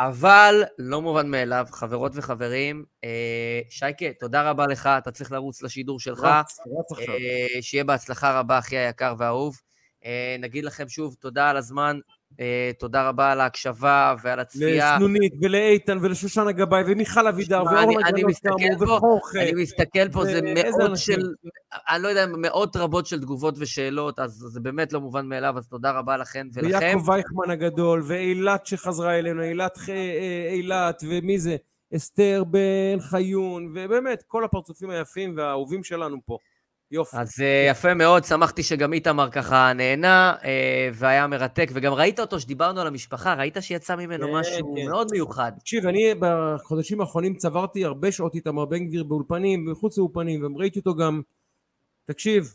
אבל 0.00 0.62
לא 0.78 1.02
מובן 1.02 1.30
מאליו, 1.30 1.66
חברות 1.70 2.12
וחברים, 2.14 2.84
אה, 3.04 3.60
שייקה, 3.70 4.06
תודה 4.20 4.50
רבה 4.50 4.66
לך, 4.66 4.86
אתה 4.86 5.10
צריך 5.10 5.32
לרוץ 5.32 5.62
לשידור 5.62 6.00
שלך, 6.00 6.20
רץ, 6.20 6.58
רץ 6.60 6.92
עכשיו. 6.98 7.14
אה, 7.14 7.62
שיהיה 7.62 7.84
בהצלחה 7.84 8.38
רבה, 8.38 8.58
אחי 8.58 8.76
היקר 8.76 9.14
והאהוב. 9.18 9.56
אה, 10.04 10.36
נגיד 10.38 10.64
לכם 10.64 10.88
שוב 10.88 11.16
תודה 11.20 11.50
על 11.50 11.56
הזמן, 11.56 11.98
תודה 12.78 13.08
רבה 13.08 13.32
על 13.32 13.40
ההקשבה 13.40 14.14
ועל 14.22 14.40
הצפייה. 14.40 14.94
לסנונית 14.94 15.32
ולאיתן 15.42 15.98
ולשושנה 16.00 16.52
גבאי 16.52 16.82
ומיכל 16.86 17.26
אבידר 17.26 17.62
ואורנה 17.64 18.10
מסתכל 18.26 18.54
כאמור 18.58 18.96
וחורכה. 18.96 19.42
אני 19.42 19.62
מסתכל 19.62 20.08
פה, 20.12 20.24
זה 20.24 20.40
מאות. 20.42 20.98
של, 20.98 21.20
אני 21.72 22.02
לא 22.02 22.08
יודע, 22.08 22.26
מאות 22.26 22.76
רבות 22.76 23.06
של 23.06 23.20
תגובות 23.20 23.54
ושאלות, 23.58 24.18
אז 24.18 24.30
זה 24.30 24.60
באמת 24.60 24.92
לא 24.92 25.00
מובן 25.00 25.26
מאליו, 25.26 25.54
אז 25.58 25.68
תודה 25.68 25.90
רבה 25.90 26.16
לכן 26.16 26.46
ולכם. 26.52 26.80
ויעקב 26.80 27.08
וייכמן 27.08 27.50
הגדול, 27.50 28.02
ואילת 28.06 28.66
שחזרה 28.66 29.18
אלינו, 29.18 29.42
אילת, 29.42 29.78
אה, 29.88 30.48
אילת, 30.52 31.02
ומי 31.08 31.38
זה? 31.38 31.56
אסתר 31.96 32.44
בן 32.44 33.00
חיון, 33.00 33.72
ובאמת, 33.74 34.22
כל 34.26 34.44
הפרצופים 34.44 34.90
היפים 34.90 35.34
והאהובים 35.36 35.84
שלנו 35.84 36.16
פה. 36.26 36.38
יופי. 36.90 37.16
אז 37.16 37.40
אה, 37.40 37.66
יפה 37.70 37.94
מאוד, 37.94 38.24
שמחתי 38.24 38.62
שגם 38.62 38.92
איתמר 38.92 39.30
ככה 39.30 39.72
נהנה, 39.72 40.34
אה, 40.44 40.88
והיה 40.94 41.26
מרתק, 41.26 41.70
וגם 41.74 41.92
ראית 41.92 42.20
אותו 42.20 42.40
שדיברנו 42.40 42.80
על 42.80 42.86
המשפחה, 42.86 43.34
ראית 43.34 43.56
שיצא 43.60 43.96
ממנו 43.96 44.26
כן, 44.26 44.32
משהו 44.32 44.74
כן. 44.76 44.84
מאוד 44.84 45.08
מיוחד. 45.12 45.52
תקשיב, 45.58 45.86
אני 45.86 46.14
בחודשים 46.18 47.00
האחרונים 47.00 47.34
צברתי 47.36 47.84
הרבה 47.84 48.12
שעות 48.12 48.34
איתמר 48.34 48.64
בן 48.64 48.86
גביר 48.86 49.04
באולפנים, 49.04 49.70
מחוץ 49.70 49.98
לאולפנים, 49.98 50.54
וראיתי 50.54 50.78
אותו 50.78 50.94
גם, 50.94 51.20
תקשיב, 52.04 52.54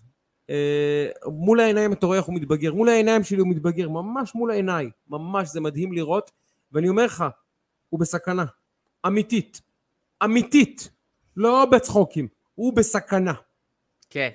אה, 0.49 1.07
מול 1.25 1.59
העיניים 1.59 1.93
אתה 1.93 2.05
רואה 2.05 2.17
איך 2.17 2.25
הוא 2.25 2.35
מתבגר, 2.35 2.73
מול 2.73 2.89
העיניים 2.89 3.23
שלי 3.23 3.39
הוא 3.39 3.47
מתבגר, 3.47 3.89
ממש 3.89 4.35
מול 4.35 4.51
העיניים, 4.51 4.89
ממש, 5.09 5.49
זה 5.49 5.61
מדהים 5.61 5.93
לראות, 5.93 6.31
ואני 6.71 6.89
אומר 6.89 7.05
לך, 7.05 7.23
הוא 7.89 7.99
בסכנה, 7.99 8.45
אמיתית, 9.07 9.61
אמיתית, 10.23 10.89
לא 11.37 11.65
בצחוקים, 11.65 12.27
הוא 12.55 12.73
בסכנה. 12.75 13.33
כן. 14.15 14.29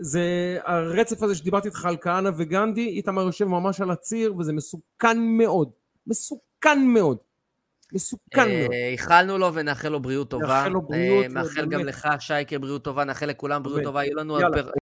וזה 0.00 0.58
הרצף 0.64 1.22
הזה 1.22 1.34
שדיברתי 1.34 1.68
איתך 1.68 1.84
על 1.84 1.96
כהנא 2.00 2.30
וגנדי, 2.36 2.88
איתמר 2.88 3.22
יושב 3.22 3.44
ממש 3.44 3.80
על 3.80 3.90
הציר, 3.90 4.36
וזה 4.36 4.52
מסוכן 4.52 5.18
מאוד. 5.18 5.70
מסוכן 6.06 6.86
מאוד. 6.86 7.16
מסוכן 7.92 8.48
מאוד. 8.58 8.72
אה, 8.72 8.88
איחלנו 8.88 9.38
לו 9.38 9.54
ונאחל 9.54 9.88
לו 9.88 10.00
בריאות 10.00 10.30
טובה. 10.30 10.46
נאחל 10.46 10.68
לו 10.68 10.82
בריאות, 10.82 11.24
אה, 11.24 11.28
מאחל 11.28 11.66
גם. 11.66 11.80
לך, 11.80 12.08
שייקה, 12.18 12.58
בריאות 12.58 12.84
טובה, 12.84 13.04
נאחל 13.04 13.26
לכולם 13.26 13.62
בריאות. 13.62 13.82
טובה. 13.82 14.04
יהיו 14.04 14.16
לנו 14.16 14.38